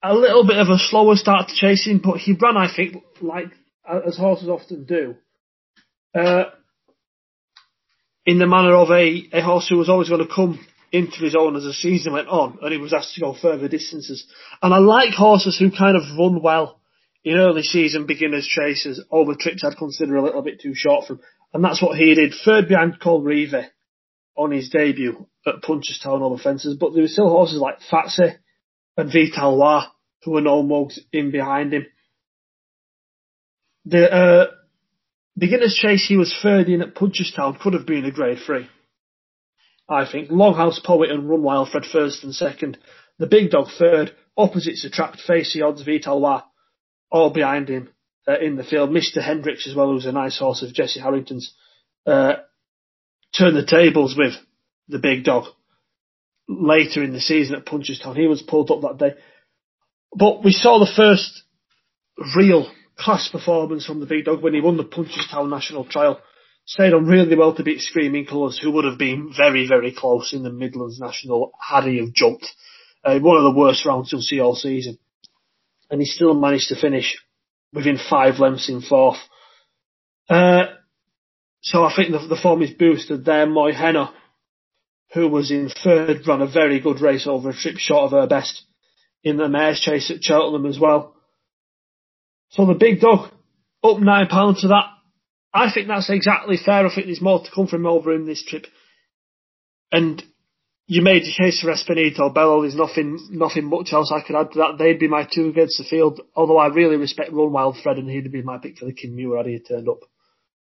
A 0.02 0.14
little 0.14 0.46
bit 0.46 0.58
of 0.58 0.68
a 0.68 0.78
slower 0.78 1.16
start 1.16 1.48
to 1.48 1.54
chasing, 1.54 1.98
but 1.98 2.18
he 2.18 2.32
ran, 2.32 2.56
I 2.56 2.68
think, 2.74 3.02
like 3.20 3.50
as 4.06 4.16
horses 4.16 4.48
often 4.48 4.84
do, 4.84 5.16
uh, 6.14 6.44
in 8.24 8.38
the 8.38 8.46
manner 8.46 8.74
of 8.76 8.90
a, 8.90 9.28
a 9.32 9.40
horse 9.40 9.68
who 9.68 9.78
was 9.78 9.88
always 9.88 10.08
going 10.08 10.26
to 10.26 10.32
come 10.32 10.64
into 10.92 11.18
his 11.18 11.34
own 11.38 11.56
as 11.56 11.64
the 11.64 11.72
season 11.72 12.12
went 12.12 12.28
on, 12.28 12.58
and 12.62 12.72
he 12.72 12.78
was 12.78 12.92
asked 12.92 13.14
to 13.14 13.20
go 13.20 13.34
further 13.34 13.68
distances. 13.68 14.26
And 14.62 14.72
I 14.72 14.78
like 14.78 15.14
horses 15.14 15.58
who 15.58 15.70
kind 15.70 15.96
of 15.96 16.02
run 16.18 16.42
well 16.42 16.80
in 17.24 17.36
early 17.36 17.62
season 17.62 18.06
beginners 18.06 18.46
chases 18.46 19.04
over 19.10 19.34
trips 19.34 19.64
I'd 19.64 19.76
consider 19.76 20.16
a 20.16 20.22
little 20.22 20.42
bit 20.42 20.60
too 20.60 20.74
short 20.74 21.06
for 21.06 21.14
him. 21.14 21.20
And 21.52 21.64
that's 21.64 21.82
what 21.82 21.98
he 21.98 22.14
did. 22.14 22.34
Third 22.44 22.68
behind 22.68 23.00
Colreevy 23.00 23.66
on 24.36 24.50
his 24.50 24.68
debut 24.70 25.26
at 25.48 25.62
Punchestown 25.62 26.22
over 26.22 26.38
fences, 26.38 26.76
but 26.78 26.92
there 26.92 27.02
were 27.02 27.08
still 27.08 27.28
horses 27.28 27.60
like 27.60 27.80
Fatsy 27.90 28.36
and 28.96 29.10
Vitalois 29.10 29.86
who 30.24 30.32
were 30.32 30.40
no 30.40 30.62
mugs 30.62 30.98
in 31.12 31.30
behind 31.30 31.72
him. 31.72 31.86
The 33.84 34.12
uh, 34.12 34.46
beginner's 35.36 35.74
chase 35.74 36.06
he 36.06 36.16
was 36.16 36.36
third 36.42 36.68
in 36.68 36.82
at 36.82 36.94
Punchestown 36.94 37.60
could 37.60 37.74
have 37.74 37.86
been 37.86 38.04
a 38.04 38.10
grade 38.10 38.38
three. 38.44 38.68
I 39.88 40.10
think. 40.10 40.28
Longhouse 40.28 40.84
Poet 40.84 41.10
and 41.10 41.28
Run 41.28 41.42
Wild 41.42 41.70
Fred 41.70 41.84
first 41.86 42.22
and 42.22 42.34
second. 42.34 42.76
The 43.18 43.26
big 43.26 43.50
dog 43.50 43.68
third. 43.78 44.14
Opposites 44.36 44.84
attract 44.84 45.20
facey 45.20 45.62
odds 45.62 45.82
Vitalois 45.82 46.42
all 47.10 47.30
behind 47.30 47.68
him 47.68 47.88
uh, 48.28 48.38
in 48.38 48.56
the 48.56 48.64
field. 48.64 48.90
Mr. 48.90 49.22
Hendricks 49.22 49.66
as 49.66 49.74
well, 49.74 49.90
who's 49.90 50.06
a 50.06 50.12
nice 50.12 50.38
horse 50.38 50.62
of 50.62 50.74
Jessie 50.74 51.00
Harrington's, 51.00 51.54
uh, 52.06 52.34
the 53.38 53.66
tables 53.66 54.14
with 54.16 54.34
the 54.88 54.98
big 54.98 55.24
dog 55.24 55.44
later 56.48 57.02
in 57.02 57.12
the 57.12 57.20
season 57.20 57.56
at 57.56 57.66
Punchestown. 57.66 58.16
He 58.16 58.26
was 58.26 58.42
pulled 58.42 58.70
up 58.70 58.80
that 58.82 58.98
day. 58.98 59.14
But 60.14 60.42
we 60.42 60.52
saw 60.52 60.78
the 60.78 60.90
first 60.94 61.42
real 62.36 62.70
class 62.96 63.28
performance 63.28 63.86
from 63.86 64.00
the 64.00 64.06
big 64.06 64.24
dog 64.24 64.42
when 64.42 64.54
he 64.54 64.60
won 64.60 64.76
the 64.76 64.84
Punchestown 64.84 65.50
National 65.50 65.84
Trial. 65.84 66.20
Stayed 66.66 66.92
on 66.92 67.06
really 67.06 67.36
well 67.36 67.54
to 67.54 67.62
beat 67.62 67.80
Screaming 67.80 68.26
Colours, 68.26 68.58
who 68.62 68.70
would 68.72 68.84
have 68.84 68.98
been 68.98 69.32
very, 69.34 69.66
very 69.66 69.92
close 69.92 70.34
in 70.34 70.42
the 70.42 70.50
Midlands 70.50 71.00
National 71.00 71.52
had 71.58 71.84
he 71.84 71.98
have 71.98 72.12
jumped. 72.12 72.46
Uh, 73.04 73.18
one 73.20 73.36
of 73.36 73.42
the 73.42 73.58
worst 73.58 73.86
rounds 73.86 74.12
you'll 74.12 74.20
see 74.20 74.40
all 74.40 74.54
season. 74.54 74.98
And 75.90 76.00
he 76.00 76.06
still 76.06 76.34
managed 76.34 76.68
to 76.68 76.80
finish 76.80 77.16
within 77.72 77.98
five 77.98 78.38
lengths 78.38 78.68
in 78.68 78.82
fourth. 78.82 79.16
Uh, 80.28 80.64
so 81.62 81.84
I 81.84 81.94
think 81.94 82.10
the, 82.10 82.18
the 82.18 82.40
form 82.40 82.62
is 82.62 82.70
boosted 82.70 83.24
there. 83.24 83.46
Moyhenna, 83.46 84.12
who 85.12 85.28
was 85.28 85.50
in 85.50 85.70
third, 85.70 86.26
ran 86.26 86.42
a 86.42 86.46
very 86.46 86.80
good 86.80 87.00
race 87.00 87.26
over 87.26 87.50
a 87.50 87.54
trip 87.56 87.76
short 87.78 88.04
of 88.04 88.10
her 88.12 88.26
best 88.26 88.62
in 89.22 89.36
the 89.36 89.48
mare's 89.48 89.80
chase 89.80 90.10
at 90.10 90.22
Cheltenham 90.22 90.66
as 90.66 90.78
well. 90.78 91.14
So 92.50 92.66
the 92.66 92.74
big 92.74 93.00
dog, 93.00 93.30
up 93.82 93.98
nine 94.00 94.26
pounds 94.28 94.62
to 94.62 94.68
that. 94.68 94.86
I 95.52 95.72
think 95.72 95.88
that's 95.88 96.10
exactly 96.10 96.56
fair. 96.56 96.86
I 96.86 96.94
think 96.94 97.06
there's 97.06 97.20
more 97.20 97.42
to 97.42 97.50
come 97.54 97.66
from 97.66 97.86
over 97.86 98.14
in 98.14 98.26
this 98.26 98.44
trip. 98.44 98.66
And 99.90 100.22
you 100.86 101.02
made 101.02 101.22
the 101.22 101.34
case 101.36 101.60
for 101.60 101.70
Espanito 101.70 102.30
Bello. 102.30 102.62
There's 102.62 102.74
nothing, 102.74 103.18
nothing 103.30 103.64
much 103.64 103.92
else 103.92 104.12
I 104.14 104.26
could 104.26 104.36
add 104.36 104.52
to 104.52 104.58
that. 104.58 104.78
They'd 104.78 104.98
be 104.98 105.08
my 105.08 105.26
two 105.30 105.48
against 105.48 105.78
the 105.78 105.84
field. 105.84 106.20
Although 106.34 106.58
I 106.58 106.68
really 106.68 106.96
respect 106.96 107.32
Run 107.32 107.52
Wild 107.52 107.76
Fred, 107.82 107.96
and 107.96 108.08
he'd 108.08 108.30
be 108.30 108.42
my 108.42 108.58
pick 108.58 108.78
for 108.78 108.84
the 108.84 108.92
Kim 108.92 109.16
Muir 109.16 109.38
had 109.38 109.46
he 109.46 109.58
turned 109.58 109.88
up. 109.88 110.00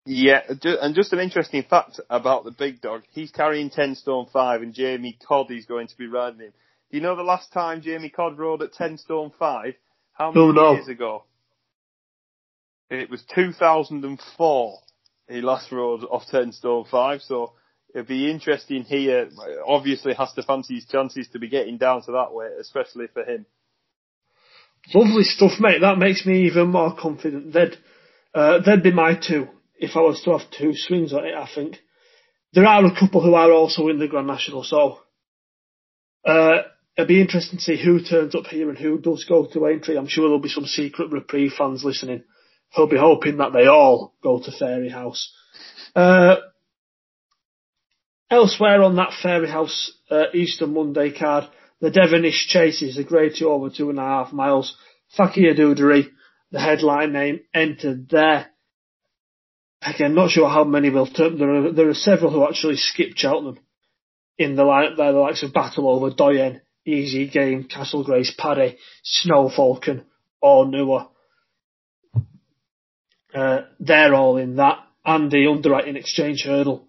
Yeah, 0.05 0.41
and 0.47 0.95
just 0.95 1.13
an 1.13 1.19
interesting 1.19 1.63
fact 1.69 1.99
about 2.09 2.43
the 2.43 2.51
big 2.51 2.81
dog. 2.81 3.03
He's 3.11 3.31
carrying 3.31 3.69
10 3.69 3.95
stone 3.95 4.25
5 4.33 4.61
and 4.63 4.73
Jamie 4.73 5.17
Codd 5.27 5.51
is 5.51 5.65
going 5.65 5.87
to 5.87 5.97
be 5.97 6.07
riding 6.07 6.39
him. 6.39 6.53
Do 6.89 6.97
you 6.97 7.03
know 7.03 7.15
the 7.15 7.21
last 7.21 7.53
time 7.53 7.81
Jamie 7.81 8.09
Codd 8.09 8.37
rode 8.37 8.63
at 8.63 8.73
10 8.73 8.97
stone 8.97 9.31
5? 9.37 9.73
How 10.13 10.31
many 10.31 10.45
oh, 10.45 10.51
no. 10.51 10.73
years 10.73 10.87
ago? 10.87 11.23
It 12.89 13.09
was 13.09 13.23
2004 13.33 14.79
he 15.31 15.41
last 15.41 15.71
rode 15.71 16.03
off 16.03 16.23
10 16.29 16.51
stone 16.51 16.85
5, 16.89 17.21
so 17.21 17.53
it'd 17.93 18.07
be 18.07 18.29
interesting 18.29 18.83
here. 18.83 19.29
Obviously 19.65 20.13
has 20.13 20.33
to 20.33 20.43
fancy 20.43 20.75
his 20.75 20.85
chances 20.85 21.29
to 21.29 21.39
be 21.39 21.47
getting 21.47 21.77
down 21.77 22.03
to 22.03 22.11
that 22.11 22.33
weight, 22.33 22.51
especially 22.59 23.07
for 23.13 23.23
him. 23.23 23.45
Lovely 24.93 25.23
stuff, 25.23 25.53
mate. 25.59 25.81
That 25.81 25.97
makes 25.97 26.25
me 26.25 26.47
even 26.47 26.69
more 26.69 26.95
confident. 26.95 27.53
They'd, 27.53 27.77
uh, 28.33 28.59
they'd 28.65 28.83
be 28.83 28.91
my 28.91 29.15
two 29.15 29.47
if 29.81 29.97
I 29.97 30.01
was 30.01 30.21
to 30.21 30.37
have 30.37 30.49
two 30.51 30.73
swings 30.75 31.11
on 31.11 31.25
it, 31.25 31.33
I 31.33 31.49
think. 31.53 31.77
There 32.53 32.65
are 32.65 32.85
a 32.85 32.97
couple 32.97 33.21
who 33.21 33.33
are 33.33 33.51
also 33.51 33.87
in 33.87 33.97
the 33.97 34.07
Grand 34.07 34.27
National, 34.27 34.63
so 34.63 34.99
uh, 36.25 36.59
it'll 36.95 37.07
be 37.07 37.19
interesting 37.19 37.57
to 37.57 37.63
see 37.63 37.83
who 37.83 38.03
turns 38.03 38.35
up 38.35 38.45
here 38.45 38.69
and 38.69 38.77
who 38.77 38.99
does 38.99 39.25
go 39.27 39.47
to 39.47 39.67
Aintree. 39.67 39.97
I'm 39.97 40.07
sure 40.07 40.25
there'll 40.25 40.39
be 40.39 40.49
some 40.49 40.65
secret 40.65 41.11
reprieve 41.11 41.53
fans 41.57 41.83
listening 41.83 42.23
who'll 42.75 42.87
be 42.87 42.97
hoping 42.97 43.37
that 43.37 43.53
they 43.53 43.67
all 43.67 44.13
go 44.23 44.39
to 44.39 44.51
Fairyhouse. 44.51 45.25
Uh, 45.95 46.35
elsewhere 48.29 48.83
on 48.83 48.95
that 48.97 49.11
Fairyhouse 49.23 49.89
uh, 50.09 50.25
Easter 50.33 50.67
Monday 50.67 51.11
card, 51.11 51.45
the 51.79 51.89
Devenish 51.89 52.47
Chases, 52.47 52.97
a 52.97 53.03
grade 53.03 53.33
two 53.37 53.49
over 53.49 53.69
two 53.69 53.89
and 53.89 53.99
a 53.99 54.03
half 54.03 54.31
miles. 54.31 54.77
Fakir 55.17 55.55
D'Oudairies, 55.55 56.09
the 56.51 56.59
headline 56.59 57.11
name, 57.11 57.39
entered 57.53 58.09
there. 58.09 58.51
Again, 59.81 60.13
not 60.13 60.29
sure 60.29 60.47
how 60.47 60.63
many 60.63 60.89
will 60.89 61.07
turn. 61.07 61.39
There 61.39 61.49
are, 61.49 61.71
there 61.71 61.89
are 61.89 61.93
several 61.95 62.31
who 62.31 62.47
actually 62.47 62.77
skip 62.77 63.13
Cheltenham 63.15 63.59
in 64.37 64.55
the 64.55 64.63
lineup 64.63 64.97
there, 64.97 65.11
the 65.11 65.19
likes 65.19 65.43
of 65.43 65.51
Battleoverdoyen, 65.51 66.61
Easy 66.85 67.27
Game, 67.27 67.63
Castlegrace 67.67 68.35
Paddy, 68.37 68.77
Snow 69.03 69.49
Falcon, 69.49 70.05
or 70.41 70.67
Newer. 70.67 71.07
Uh, 73.33 73.61
they're 73.79 74.13
all 74.13 74.37
in 74.37 74.57
that, 74.57 74.79
and 75.05 75.31
the 75.31 75.47
underwriting 75.47 75.95
exchange 75.95 76.43
hurdle, 76.43 76.87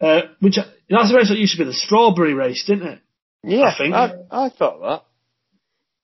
uh, 0.00 0.22
which 0.40 0.56
that's 0.88 1.12
a 1.12 1.16
race 1.16 1.28
that 1.30 1.38
used 1.38 1.56
to 1.56 1.64
be 1.64 1.68
the 1.68 1.72
strawberry 1.72 2.34
race, 2.34 2.64
didn't 2.66 2.86
it? 2.86 3.00
Yeah, 3.42 3.62
I 3.62 3.78
think 3.78 3.94
I, 3.94 4.12
I 4.30 4.48
thought 4.50 4.80
that. 4.80 5.04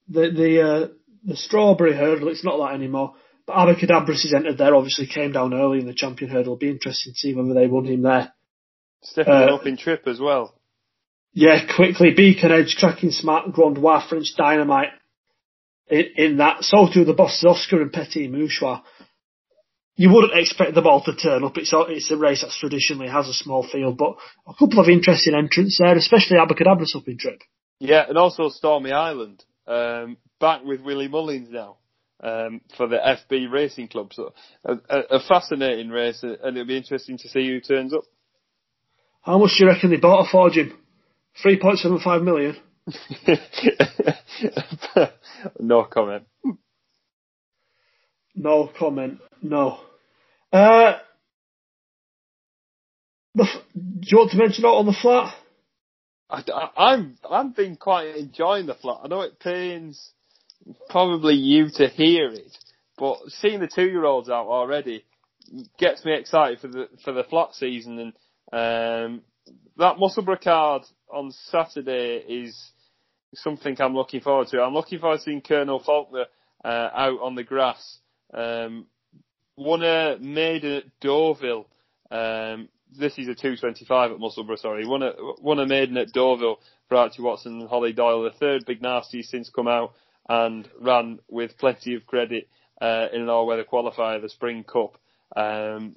The 0.09 0.31
the 0.31 0.63
uh, 0.63 0.89
the 1.25 1.37
strawberry 1.37 1.95
hurdle, 1.95 2.29
it's 2.29 2.45
not 2.45 2.57
that 2.59 2.75
anymore. 2.75 3.17
Abacadabras 3.49 4.25
is 4.25 4.35
entered 4.35 4.59
there, 4.59 4.75
obviously 4.75 5.07
came 5.07 5.33
down 5.33 5.55
early 5.55 5.79
in 5.79 5.87
the 5.87 5.95
champion 5.95 6.31
hurdle. 6.31 6.55
It'll 6.55 6.57
be 6.57 6.71
interesting 6.71 7.13
to 7.13 7.19
see 7.19 7.35
whether 7.35 7.55
they 7.55 7.67
won 7.67 7.85
him 7.85 8.03
there. 8.03 8.33
Stepping 9.03 9.33
uh, 9.33 9.55
up 9.55 9.67
in 9.67 9.77
trip 9.77 10.07
as 10.07 10.19
well. 10.19 10.55
Yeah, 11.33 11.61
quickly. 11.77 12.13
Beacon 12.17 12.51
Edge, 12.51 12.77
Cracking 12.79 13.11
Smart, 13.11 13.53
Grondois, 13.53 14.09
French 14.09 14.35
Dynamite 14.37 14.91
in, 15.89 16.07
in 16.17 16.37
that. 16.39 16.65
So 16.65 16.89
too 16.93 17.05
the 17.05 17.13
bosses 17.13 17.45
Oscar 17.45 17.83
and 17.83 17.93
Petit 17.93 18.29
Mouchoir. 18.29 18.83
You 19.95 20.13
wouldn't 20.13 20.39
expect 20.39 20.75
them 20.75 20.87
all 20.87 21.03
to 21.05 21.15
turn 21.15 21.45
up. 21.45 21.57
It's 21.57 21.73
a, 21.73 21.81
it's 21.89 22.11
a 22.11 22.17
race 22.17 22.43
that 22.43 22.51
traditionally 22.51 23.09
has 23.09 23.29
a 23.29 23.33
small 23.33 23.67
field, 23.67 23.97
but 23.97 24.17
a 24.47 24.55
couple 24.59 24.81
of 24.81 24.89
interesting 24.89 25.35
entrants 25.35 25.79
there, 25.81 25.97
especially 25.97 26.37
Abacadabras 26.37 26.95
up 26.97 27.09
in 27.09 27.17
trip. 27.17 27.41
Yeah, 27.79 28.05
and 28.09 28.19
also 28.19 28.51
Stormy 28.51 28.93
Ireland. 28.93 29.45
Um, 29.67 30.19
back 30.39 30.65
with 30.65 30.81
Willie 30.83 31.09
Mullins 31.09 31.49
now 31.51 31.79
um, 32.21 32.61
for 32.77 32.87
the 32.87 32.97
FB 32.97 33.51
Racing 33.51 33.89
Club. 33.89 34.13
So 34.13 34.33
a, 34.65 34.77
a, 34.89 35.21
fascinating 35.21 35.91
race, 35.91 36.23
and 36.23 36.57
it'll 36.57 36.67
be 36.67 36.77
interesting 36.77 37.19
to 37.19 37.29
see 37.29 37.47
who 37.47 37.61
turns 37.61 37.93
up. 37.93 38.05
How 39.23 39.39
much 39.39 39.57
do 39.59 39.65
you 39.65 39.71
reckon 39.71 39.91
they 39.91 39.97
bought 39.97 40.25
her 40.25 40.31
for, 40.31 40.51
Jim? 40.51 40.77
Three 41.43 41.59
point 41.59 41.79
seven 41.79 42.01
five 42.01 42.23
million. 42.23 42.57
no 45.61 45.85
comment. 45.85 46.25
No 48.35 48.71
comment. 48.79 49.19
No. 49.43 49.81
Uh, 50.53 50.95
the, 53.35 53.45
do 53.75 54.09
you 54.09 54.19
want 54.19 54.31
to 54.31 54.37
mention 54.37 54.63
that 54.63 54.69
on 54.69 54.87
the 54.87 54.93
flat? 54.93 55.35
I, 56.31 56.43
I, 56.53 56.93
I'm 56.93 57.19
I've 57.29 57.55
been 57.55 57.77
quite 57.77 58.17
enjoying 58.17 58.67
the 58.67 58.75
flat. 58.75 59.01
I 59.05 59.09
know 59.09 59.21
it 59.23 59.39
pains 59.41 60.13
probably 60.89 61.35
you 61.35 61.69
to 61.75 61.89
hear 61.89 62.29
it, 62.29 62.57
but 62.99 63.19
seeing 63.29 63.61
the 63.61 63.69
two 63.73 63.87
year 63.87 64.05
olds 64.05 64.29
out 64.29 64.47
already 64.47 65.05
gets 65.79 66.05
me 66.05 66.15
excited 66.15 66.59
for 66.61 66.69
the 66.69 66.89
for 67.05 67.13
the 67.13 67.25
flat 67.25 67.55
season 67.55 67.99
and 67.99 68.13
um, 68.53 69.23
that 69.77 69.99
Musselburgh 69.99 70.41
card 70.41 70.83
on 71.13 71.33
Saturday 71.51 72.25
is 72.29 72.71
something 73.35 73.77
I'm 73.81 73.95
looking 73.95 74.21
forward 74.21 74.49
to. 74.49 74.63
I'm 74.63 74.75
looking 74.75 74.99
forward 74.99 75.19
to 75.19 75.23
seeing 75.23 75.41
Colonel 75.41 75.83
Faulkner 75.85 76.27
uh, 76.65 76.89
out 76.95 77.21
on 77.21 77.35
the 77.35 77.45
grass. 77.45 77.99
Um, 78.33 78.87
won 79.57 79.83
a 79.83 80.17
maiden 80.21 80.73
at 80.73 80.85
Deauville. 81.01 81.67
Um, 82.11 82.69
this 82.97 83.19
is 83.19 83.29
a 83.29 83.35
225 83.35 84.13
at 84.13 84.19
Musselburgh, 84.19 84.59
sorry. 84.59 84.87
Won 84.87 85.03
a, 85.03 85.13
won 85.41 85.59
a 85.59 85.67
maiden 85.67 85.97
at 85.97 86.13
Deauville 86.13 86.59
for 86.89 86.97
Archie 86.97 87.23
Watson 87.23 87.61
and 87.61 87.69
Holly 87.69 87.93
Doyle. 87.93 88.23
The 88.23 88.31
third 88.31 88.65
big 88.65 88.81
nasty 88.81 89.23
since 89.23 89.51
come 89.51 89.69
out 89.69 89.93
and 90.29 90.69
ran 90.81 91.19
with 91.29 91.59
plenty 91.59 91.95
of 91.95 92.07
credit 92.07 92.49
uh, 92.81 93.07
in 93.13 93.23
an 93.23 93.29
all-weather 93.29 93.65
qualifier, 93.65 94.21
the 94.21 94.29
Spring 94.29 94.65
Cup. 94.65 94.99
Um, 95.37 95.97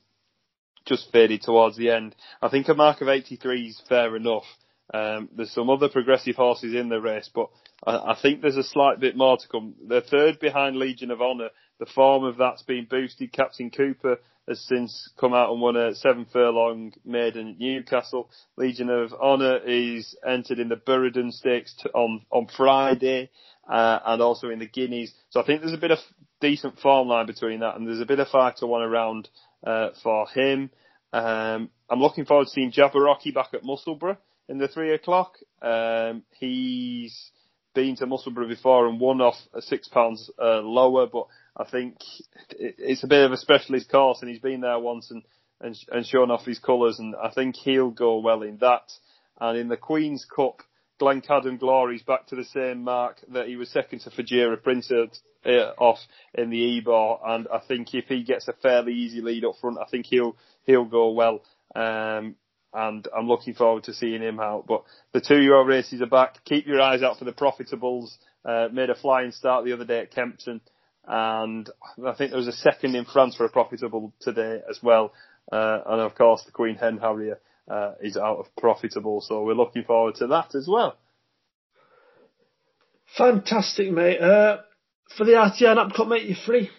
just 0.85 1.11
faded 1.11 1.41
towards 1.41 1.77
the 1.77 1.91
end. 1.91 2.15
I 2.41 2.49
think 2.49 2.67
a 2.67 2.73
mark 2.73 3.01
of 3.01 3.09
83 3.09 3.67
is 3.67 3.81
fair 3.87 4.15
enough. 4.15 4.45
Um, 4.91 5.29
there's 5.35 5.51
some 5.51 5.69
other 5.69 5.87
progressive 5.87 6.35
horses 6.35 6.73
in 6.73 6.89
the 6.89 6.99
race, 6.99 7.29
but 7.33 7.49
I, 7.85 8.13
I, 8.13 8.17
think 8.19 8.41
there's 8.41 8.57
a 8.57 8.63
slight 8.63 8.99
bit 8.99 9.15
more 9.15 9.37
to 9.37 9.47
come. 9.47 9.75
The 9.87 10.01
third 10.01 10.39
behind 10.39 10.77
Legion 10.77 11.11
of 11.11 11.21
Honour. 11.21 11.49
The 11.79 11.85
form 11.85 12.23
of 12.23 12.37
that's 12.37 12.63
been 12.63 12.87
boosted. 12.89 13.31
Captain 13.31 13.69
Cooper 13.69 14.17
has 14.47 14.59
since 14.67 15.11
come 15.19 15.33
out 15.33 15.51
and 15.51 15.61
won 15.61 15.77
a 15.77 15.93
seven 15.93 16.25
furlong 16.33 16.91
maiden 17.05 17.49
at 17.49 17.59
Newcastle. 17.59 18.31
Legion 18.57 18.89
of 18.89 19.13
Honour 19.13 19.59
is 19.59 20.17
entered 20.27 20.59
in 20.59 20.69
the 20.69 20.75
Burradon 20.75 21.31
Stakes 21.31 21.75
on 21.93 22.25
on 22.31 22.47
Friday 22.57 23.29
uh, 23.69 23.99
and 24.05 24.21
also 24.21 24.49
in 24.49 24.59
the 24.59 24.67
Guineas. 24.67 25.13
So 25.29 25.39
I 25.39 25.45
think 25.45 25.61
there's 25.61 25.73
a 25.73 25.77
bit 25.77 25.91
of 25.91 25.99
decent 26.41 26.79
form 26.79 27.07
line 27.07 27.27
between 27.27 27.59
that, 27.59 27.75
and 27.75 27.87
there's 27.87 28.01
a 28.01 28.05
bit 28.05 28.19
of 28.19 28.27
five 28.27 28.55
to 28.57 28.67
one 28.67 28.81
around 28.81 29.29
uh, 29.63 29.89
for 30.03 30.27
him. 30.27 30.71
Um, 31.13 31.69
I'm 31.89 31.99
looking 31.99 32.25
forward 32.25 32.45
to 32.45 32.51
seeing 32.51 32.71
Jabberwocky 32.71 33.33
back 33.33 33.53
at 33.53 33.63
Musselburgh 33.63 34.17
in 34.47 34.57
the 34.57 34.67
three 34.67 34.93
o'clock. 34.93 35.37
Um, 35.61 36.23
he's 36.39 37.31
been 37.73 37.95
to 37.97 38.05
Musselburgh 38.07 38.49
before 38.49 38.87
and 38.87 38.99
won 38.99 39.21
off 39.21 39.35
six 39.59 39.87
pounds 39.87 40.29
uh, 40.41 40.59
lower, 40.61 41.07
but 41.07 41.27
I 41.55 41.65
think 41.65 41.97
it's 42.57 43.03
a 43.03 43.07
bit 43.07 43.25
of 43.25 43.31
a 43.31 43.37
specialist 43.37 43.89
course, 43.89 44.19
and 44.21 44.29
he's 44.29 44.39
been 44.39 44.61
there 44.61 44.79
once 44.79 45.11
and 45.11 45.23
and, 45.61 45.77
and 45.91 46.05
shown 46.05 46.31
off 46.31 46.45
his 46.45 46.59
colours, 46.59 46.99
and 46.99 47.15
I 47.15 47.31
think 47.31 47.57
he'll 47.57 47.91
go 47.91 48.19
well 48.19 48.43
in 48.43 48.57
that. 48.57 48.91
And 49.41 49.57
in 49.57 49.67
the 49.67 49.77
Queen's 49.77 50.25
Cup, 50.25 50.61
Glencadam 50.99 51.59
Glory's 51.59 52.03
back 52.03 52.27
to 52.27 52.35
the 52.35 52.45
same 52.45 52.83
mark 52.83 53.17
that 53.33 53.47
he 53.47 53.55
was 53.55 53.69
second 53.69 53.99
to 53.99 54.09
Fajira 54.09 54.61
Printed 54.61 55.17
uh, 55.45 55.71
off 55.77 55.99
in 56.33 56.49
the 56.49 56.77
Ebor, 56.77 57.17
and 57.25 57.47
I 57.47 57.59
think 57.67 57.93
if 57.93 58.05
he 58.05 58.23
gets 58.23 58.47
a 58.47 58.53
fairly 58.53 58.93
easy 58.93 59.21
lead 59.21 59.45
up 59.45 59.55
front, 59.61 59.77
I 59.77 59.89
think 59.89 60.05
he'll 60.07 60.35
he'll 60.65 60.85
go 60.85 61.11
well. 61.11 61.41
Um, 61.75 62.35
and 62.71 63.07
I'm 63.17 63.27
looking 63.27 63.55
forward 63.55 63.85
to 63.85 63.93
seeing 63.93 64.21
him 64.21 64.39
out. 64.39 64.67
But 64.67 64.83
the 65.11 65.21
two-year-old 65.21 65.67
races 65.67 66.01
are 66.01 66.07
back. 66.07 66.43
Keep 66.45 66.67
your 66.67 66.81
eyes 66.81 67.01
out 67.01 67.17
for 67.17 67.25
the 67.25 67.31
Profitables. 67.31 68.15
Uh, 68.45 68.67
made 68.71 68.89
a 68.89 68.95
flying 68.95 69.31
start 69.31 69.65
the 69.65 69.73
other 69.73 69.85
day 69.85 69.99
at 70.01 70.11
Kempton, 70.11 70.61
and 71.07 71.69
I 72.05 72.13
think 72.13 72.31
there 72.31 72.39
was 72.39 72.47
a 72.47 72.53
second 72.53 72.95
in 72.95 73.05
France 73.05 73.35
for 73.35 73.45
a 73.45 73.49
Profitable 73.49 74.13
today 74.19 74.61
as 74.69 74.79
well. 74.83 75.13
Uh, 75.51 75.79
and 75.87 76.01
of 76.01 76.13
course 76.15 76.43
the 76.45 76.51
Queen 76.51 76.75
Hen 76.75 76.97
Harrier 76.97 77.39
uh, 77.69 77.93
is 78.01 78.17
out 78.17 78.39
of 78.39 78.47
profitable. 78.57 79.21
So 79.21 79.43
we're 79.43 79.53
looking 79.53 79.83
forward 79.83 80.15
to 80.15 80.27
that 80.27 80.55
as 80.55 80.67
well. 80.67 80.97
Fantastic, 83.17 83.91
mate. 83.91 84.19
Uh, 84.19 84.57
for 85.17 85.25
the 85.25 85.33
RTR 85.33 85.75
Nap 85.75 85.95
Cup, 85.95 86.07
mate, 86.07 86.25
you're 86.25 86.37
free. 86.45 86.69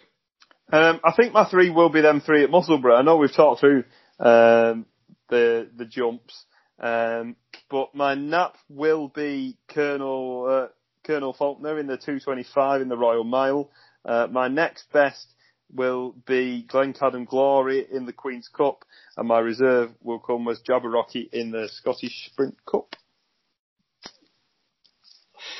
Um, 0.72 1.00
I 1.02 1.12
think 1.12 1.32
my 1.32 1.48
three 1.48 1.70
will 1.70 1.88
be 1.88 2.00
them 2.00 2.20
three 2.20 2.44
at 2.44 2.50
Musselburgh. 2.50 2.94
I 2.94 3.02
know 3.02 3.16
we've 3.16 3.34
talked 3.34 3.60
through 3.60 3.84
um, 4.20 4.86
the 5.28 5.68
the 5.76 5.84
jumps, 5.84 6.44
um, 6.78 7.34
but 7.68 7.94
my 7.94 8.14
nap 8.14 8.56
will 8.68 9.08
be 9.08 9.58
Colonel 9.68 10.46
uh, 10.48 10.68
Colonel 11.04 11.32
Faulkner 11.32 11.78
in 11.78 11.86
the 11.86 11.96
225 11.96 12.82
in 12.82 12.88
the 12.88 12.96
Royal 12.96 13.24
Mile. 13.24 13.70
Uh, 14.04 14.28
my 14.30 14.46
next 14.46 14.84
best 14.92 15.26
will 15.74 16.14
be 16.26 16.66
Glencadam 16.68 17.26
Glory 17.26 17.86
in 17.90 18.06
the 18.06 18.12
Queen's 18.12 18.48
Cup, 18.48 18.84
and 19.16 19.28
my 19.28 19.38
reserve 19.38 19.90
will 20.02 20.18
come 20.18 20.48
as 20.48 20.60
Jabberwocky 20.68 21.28
in 21.32 21.50
the 21.50 21.68
Scottish 21.72 22.26
Sprint 22.30 22.56
Cup. 22.64 22.96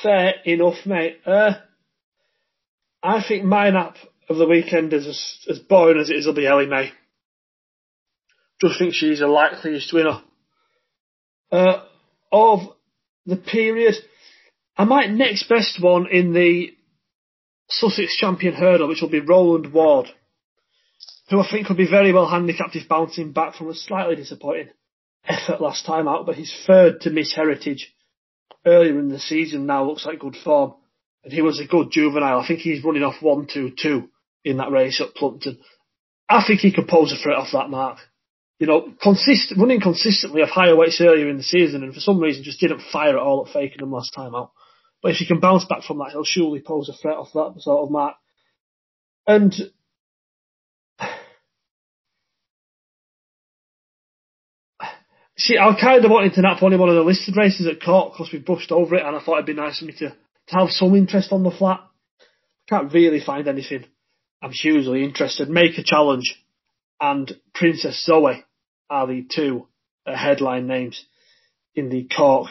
Fair 0.01 0.33
enough, 0.45 0.85
mate. 0.85 1.19
Uh, 1.25 1.53
I 3.03 3.23
think 3.27 3.43
my 3.43 3.69
nap 3.69 3.95
of 4.29 4.37
the 4.37 4.47
weekend 4.47 4.93
is 4.93 5.07
as, 5.07 5.37
as 5.49 5.59
boring 5.59 5.99
as 5.99 6.09
it 6.09 6.15
is 6.15 6.25
will 6.25 6.33
be 6.33 6.43
Elimay. 6.43 6.91
Just 8.61 8.77
think 8.77 8.93
she's 8.93 9.19
the 9.19 9.27
likeliest 9.27 9.91
winner. 9.93 10.21
Uh, 11.51 11.83
of 12.31 12.59
the 13.25 13.35
period, 13.35 13.95
I 14.77 14.85
might 14.85 15.09
next 15.09 15.49
best 15.49 15.81
one 15.81 16.07
in 16.07 16.33
the 16.33 16.69
Sussex 17.71 18.17
champion 18.17 18.53
hurdle, 18.53 18.87
which 18.87 19.01
will 19.01 19.09
be 19.09 19.19
Roland 19.19 19.73
Ward, 19.73 20.07
who 21.29 21.39
I 21.39 21.49
think 21.49 21.67
could 21.67 21.77
be 21.77 21.89
very 21.89 22.11
well 22.13 22.27
handicapped 22.27 22.75
if 22.75 22.87
bouncing 22.87 23.31
back 23.31 23.55
from 23.55 23.69
a 23.69 23.73
slightly 23.73 24.15
disappointing 24.15 24.69
effort 25.27 25.61
last 25.61 25.85
time 25.85 26.07
out, 26.07 26.25
but 26.25 26.35
his 26.35 26.53
third 26.65 27.01
to 27.01 27.09
Miss 27.09 27.33
Heritage 27.33 27.93
earlier 28.65 28.99
in 28.99 29.09
the 29.09 29.19
season 29.19 29.65
now 29.65 29.85
looks 29.85 30.05
like 30.05 30.19
good 30.19 30.35
form. 30.43 30.73
And 31.23 31.31
he 31.31 31.41
was 31.41 31.59
a 31.59 31.67
good 31.67 31.91
juvenile. 31.91 32.39
I 32.39 32.47
think 32.47 32.61
he's 32.61 32.83
running 32.83 33.03
off 33.03 33.21
1-2-2 33.21 34.07
in 34.43 34.57
that 34.57 34.71
race 34.71 34.99
at 34.99 35.13
Plumpton. 35.13 35.59
I 36.27 36.43
think 36.45 36.61
he 36.61 36.73
could 36.73 36.87
pose 36.87 37.13
a 37.13 37.21
threat 37.21 37.37
off 37.37 37.51
that 37.53 37.69
mark. 37.69 37.99
You 38.57 38.67
know, 38.67 38.93
consist, 39.01 39.53
running 39.57 39.81
consistently 39.81 40.41
of 40.41 40.49
higher 40.49 40.75
weights 40.75 41.01
earlier 41.01 41.29
in 41.29 41.37
the 41.37 41.43
season 41.43 41.83
and 41.83 41.93
for 41.93 41.99
some 41.99 42.19
reason 42.19 42.43
just 42.43 42.59
didn't 42.59 42.81
fire 42.91 43.17
at 43.17 43.23
all 43.23 43.45
at 43.45 43.53
Fakenham 43.53 43.91
last 43.91 44.13
time 44.13 44.35
out. 44.35 44.51
But 45.01 45.11
if 45.11 45.17
he 45.17 45.25
can 45.25 45.39
bounce 45.39 45.65
back 45.65 45.83
from 45.83 45.97
that, 45.99 46.11
he'll 46.11 46.23
surely 46.23 46.61
pose 46.61 46.89
a 46.89 46.93
threat 46.93 47.17
off 47.17 47.33
that 47.33 47.53
sort 47.59 47.83
of 47.83 47.91
mark. 47.91 48.15
And 49.25 49.53
see, 55.37 55.57
I 55.57 55.73
kind 55.79 56.05
of 56.05 56.11
wanted 56.11 56.33
to 56.33 56.41
nap 56.41 56.61
on 56.61 56.77
one 56.77 56.89
of 56.89 56.95
the 56.95 57.01
listed 57.01 57.35
races 57.35 57.67
at 57.67 57.81
Cork 57.83 58.13
because 58.13 58.31
we 58.31 58.39
brushed 58.39 58.71
over 58.71 58.95
it, 58.95 59.05
and 59.05 59.15
I 59.15 59.19
thought 59.19 59.35
it'd 59.35 59.45
be 59.45 59.53
nice 59.53 59.79
for 59.79 59.85
me 59.85 59.93
to, 59.93 60.09
to 60.09 60.55
have 60.55 60.69
some 60.69 60.95
interest 60.95 61.31
on 61.31 61.43
the 61.43 61.51
flat. 61.51 61.81
Can't 62.69 62.93
really 62.93 63.19
find 63.19 63.47
anything. 63.47 63.85
I'm 64.43 64.51
hugely 64.51 65.03
interested. 65.03 65.49
Make 65.49 65.77
a 65.77 65.83
challenge 65.83 66.37
and 67.01 67.35
Princess 67.53 68.05
Zoe 68.05 68.45
are 68.89 69.07
the 69.07 69.25
two 69.29 69.67
uh, 70.05 70.15
headline 70.15 70.67
names 70.67 71.03
in 71.73 71.89
the 71.89 72.07
Cork 72.15 72.47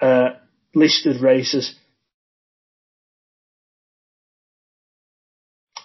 uh, 0.00 0.30
listed 0.76 1.20
races. 1.22 1.74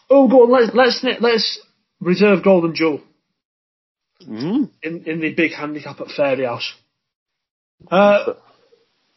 Oh, 0.09 0.27
go 0.27 0.43
on. 0.43 0.51
Let's 0.51 0.76
let's 0.76 1.22
let's 1.22 1.59
reserve 1.99 2.43
Golden 2.43 2.76
Jewel 2.76 3.01
Mm. 4.27 4.69
in 4.84 5.03
in 5.05 5.19
the 5.19 5.34
big 5.34 5.51
handicap 5.51 5.99
at 5.99 6.07
Fairyhouse. 6.15 6.69
Uh, 7.89 8.34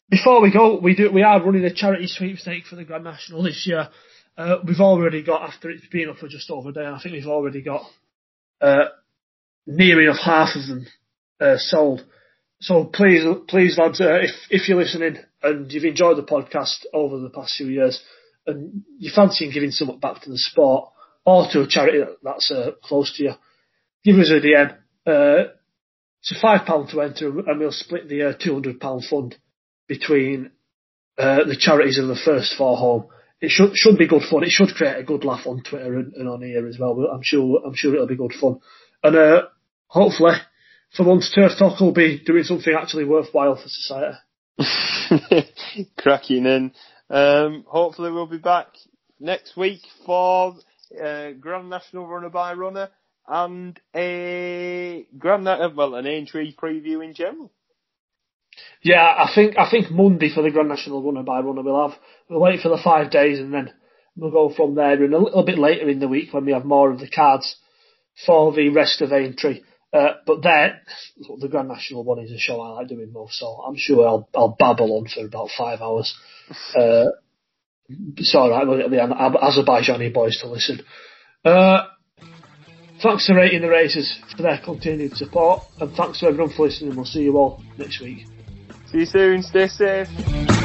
before 0.08 0.40
we 0.40 0.50
go, 0.50 0.78
we 0.80 0.94
do 0.94 1.12
we 1.12 1.22
are 1.22 1.44
running 1.44 1.64
a 1.66 1.74
charity 1.74 2.06
sweepstake 2.06 2.64
for 2.64 2.76
the 2.76 2.84
Grand 2.84 3.04
National 3.04 3.42
this 3.42 3.66
year. 3.66 3.90
Uh, 4.38 4.56
we've 4.66 4.80
already 4.80 5.22
got 5.22 5.42
after 5.42 5.68
it's 5.68 5.86
been 5.88 6.08
up 6.08 6.16
for 6.16 6.28
just 6.28 6.50
over 6.50 6.70
a 6.70 6.72
day. 6.72 6.86
I 6.86 6.98
think 7.02 7.12
we've 7.12 7.26
already 7.26 7.60
got 7.60 7.82
uh, 8.62 8.86
near 9.66 10.00
enough 10.00 10.22
half 10.24 10.56
of 10.56 10.66
them 10.66 10.86
uh, 11.38 11.56
sold. 11.58 12.02
So 12.62 12.84
please, 12.84 13.24
please, 13.48 13.76
lads, 13.76 14.00
uh, 14.00 14.20
if 14.22 14.30
if 14.48 14.68
you're 14.70 14.78
listening 14.78 15.18
and 15.44 15.70
you've 15.70 15.84
enjoyed 15.84 16.16
the 16.16 16.22
podcast 16.22 16.84
over 16.92 17.18
the 17.18 17.30
past 17.30 17.54
few 17.56 17.68
years, 17.68 18.02
and 18.46 18.82
you 18.98 19.10
fancy 19.14 19.50
giving 19.50 19.70
something 19.70 19.98
back 19.98 20.22
to 20.22 20.30
the 20.30 20.38
sport 20.38 20.90
or 21.24 21.46
to 21.50 21.62
a 21.62 21.66
charity 21.66 22.04
that's 22.22 22.50
uh, 22.50 22.72
close 22.82 23.16
to 23.16 23.24
you, 23.24 23.32
give 24.04 24.16
us 24.16 24.30
a 24.30 24.40
DM. 24.40 24.72
Uh, 25.06 25.50
it's 26.20 26.32
a 26.32 26.40
five 26.40 26.66
pound 26.66 26.88
to 26.90 27.00
enter, 27.00 27.28
and 27.28 27.60
we'll 27.60 27.72
split 27.72 28.08
the 28.08 28.30
uh, 28.30 28.32
two 28.32 28.54
hundred 28.54 28.80
pound 28.80 29.04
fund 29.08 29.36
between 29.86 30.50
uh, 31.18 31.44
the 31.44 31.56
charities 31.58 31.98
of 31.98 32.08
the 32.08 32.20
first 32.24 32.54
four 32.56 32.76
home. 32.76 33.06
It 33.40 33.50
should 33.50 33.76
should 33.76 33.98
be 33.98 34.08
good 34.08 34.22
fun. 34.22 34.42
It 34.42 34.50
should 34.50 34.74
create 34.74 34.98
a 34.98 35.04
good 35.04 35.24
laugh 35.24 35.46
on 35.46 35.62
Twitter 35.62 35.98
and, 35.98 36.14
and 36.14 36.28
on 36.28 36.42
here 36.42 36.66
as 36.66 36.78
well. 36.78 36.98
I'm 37.12 37.22
sure 37.22 37.60
I'm 37.64 37.74
sure 37.74 37.94
it'll 37.94 38.06
be 38.06 38.16
good 38.16 38.32
fun, 38.40 38.60
and 39.02 39.16
uh, 39.16 39.42
hopefully 39.86 40.34
for 40.96 41.04
once 41.04 41.30
Turf 41.34 41.52
Talk 41.58 41.80
will 41.80 41.92
be 41.92 42.22
doing 42.24 42.44
something 42.44 42.74
actually 42.74 43.04
worthwhile 43.04 43.56
for 43.56 43.68
society. 43.68 44.16
Cracking 45.98 46.46
in. 46.46 46.72
Um, 47.10 47.64
hopefully 47.66 48.12
we'll 48.12 48.26
be 48.26 48.38
back 48.38 48.68
next 49.20 49.56
week 49.56 49.80
for 50.06 50.54
uh, 51.02 51.30
Grand 51.32 51.70
National 51.70 52.06
Runner 52.06 52.30
by 52.30 52.54
Runner 52.54 52.88
and 53.26 53.78
a 53.94 55.06
Grand 55.18 55.44
Na- 55.44 55.66
uh, 55.66 55.70
well 55.74 55.94
an 55.94 56.06
Aintree 56.06 56.54
preview 56.54 57.04
in 57.04 57.14
general. 57.14 57.50
Yeah, 58.82 59.02
I 59.02 59.30
think 59.34 59.58
I 59.58 59.68
think 59.70 59.90
Monday 59.90 60.32
for 60.32 60.42
the 60.42 60.50
Grand 60.50 60.68
National 60.68 61.02
Runner 61.02 61.22
by 61.22 61.40
Runner 61.40 61.62
we'll 61.62 61.88
have 61.88 61.98
we'll 62.28 62.40
wait 62.40 62.60
for 62.60 62.68
the 62.68 62.80
five 62.82 63.10
days 63.10 63.38
and 63.40 63.52
then 63.52 63.72
we'll 64.16 64.30
go 64.30 64.52
from 64.54 64.74
there 64.74 65.02
and 65.02 65.14
a 65.14 65.18
little 65.18 65.44
bit 65.44 65.58
later 65.58 65.88
in 65.88 65.98
the 65.98 66.08
week 66.08 66.32
when 66.32 66.44
we 66.44 66.52
have 66.52 66.64
more 66.64 66.90
of 66.90 67.00
the 67.00 67.08
cards 67.08 67.56
for 68.24 68.52
the 68.52 68.68
rest 68.68 69.00
of 69.00 69.12
Aintree. 69.12 69.60
Uh, 69.94 70.14
but 70.26 70.42
there, 70.42 70.80
the 71.38 71.48
Grand 71.48 71.68
National 71.68 72.02
one 72.02 72.18
is 72.18 72.32
a 72.32 72.38
show 72.38 72.60
I 72.60 72.70
like 72.70 72.88
doing 72.88 73.12
most, 73.12 73.38
so 73.38 73.46
I'm 73.46 73.76
sure 73.76 74.06
I'll 74.06 74.28
I'll 74.34 74.56
babble 74.58 74.98
on 74.98 75.06
for 75.06 75.24
about 75.24 75.50
five 75.56 75.80
hours. 75.80 76.12
Uh, 76.74 77.04
it's 78.16 78.34
alright, 78.34 78.66
we'll 78.66 78.78
get 78.78 78.90
the 78.90 78.96
Azerbaijani 78.96 80.12
boys 80.12 80.38
to 80.38 80.48
listen. 80.48 80.80
Uh, 81.44 81.86
thanks 83.00 83.26
to 83.26 83.34
rating 83.34 83.62
the 83.62 83.68
races 83.68 84.18
for 84.36 84.42
their 84.42 84.60
continued 84.64 85.16
support, 85.16 85.62
and 85.80 85.94
thanks 85.94 86.18
to 86.20 86.26
everyone 86.26 86.52
for 86.52 86.66
listening. 86.66 86.96
We'll 86.96 87.04
see 87.04 87.22
you 87.22 87.36
all 87.36 87.62
next 87.78 88.00
week. 88.00 88.26
See 88.90 88.98
you 88.98 89.06
soon. 89.06 89.42
Stay 89.42 89.68
safe. 89.68 90.63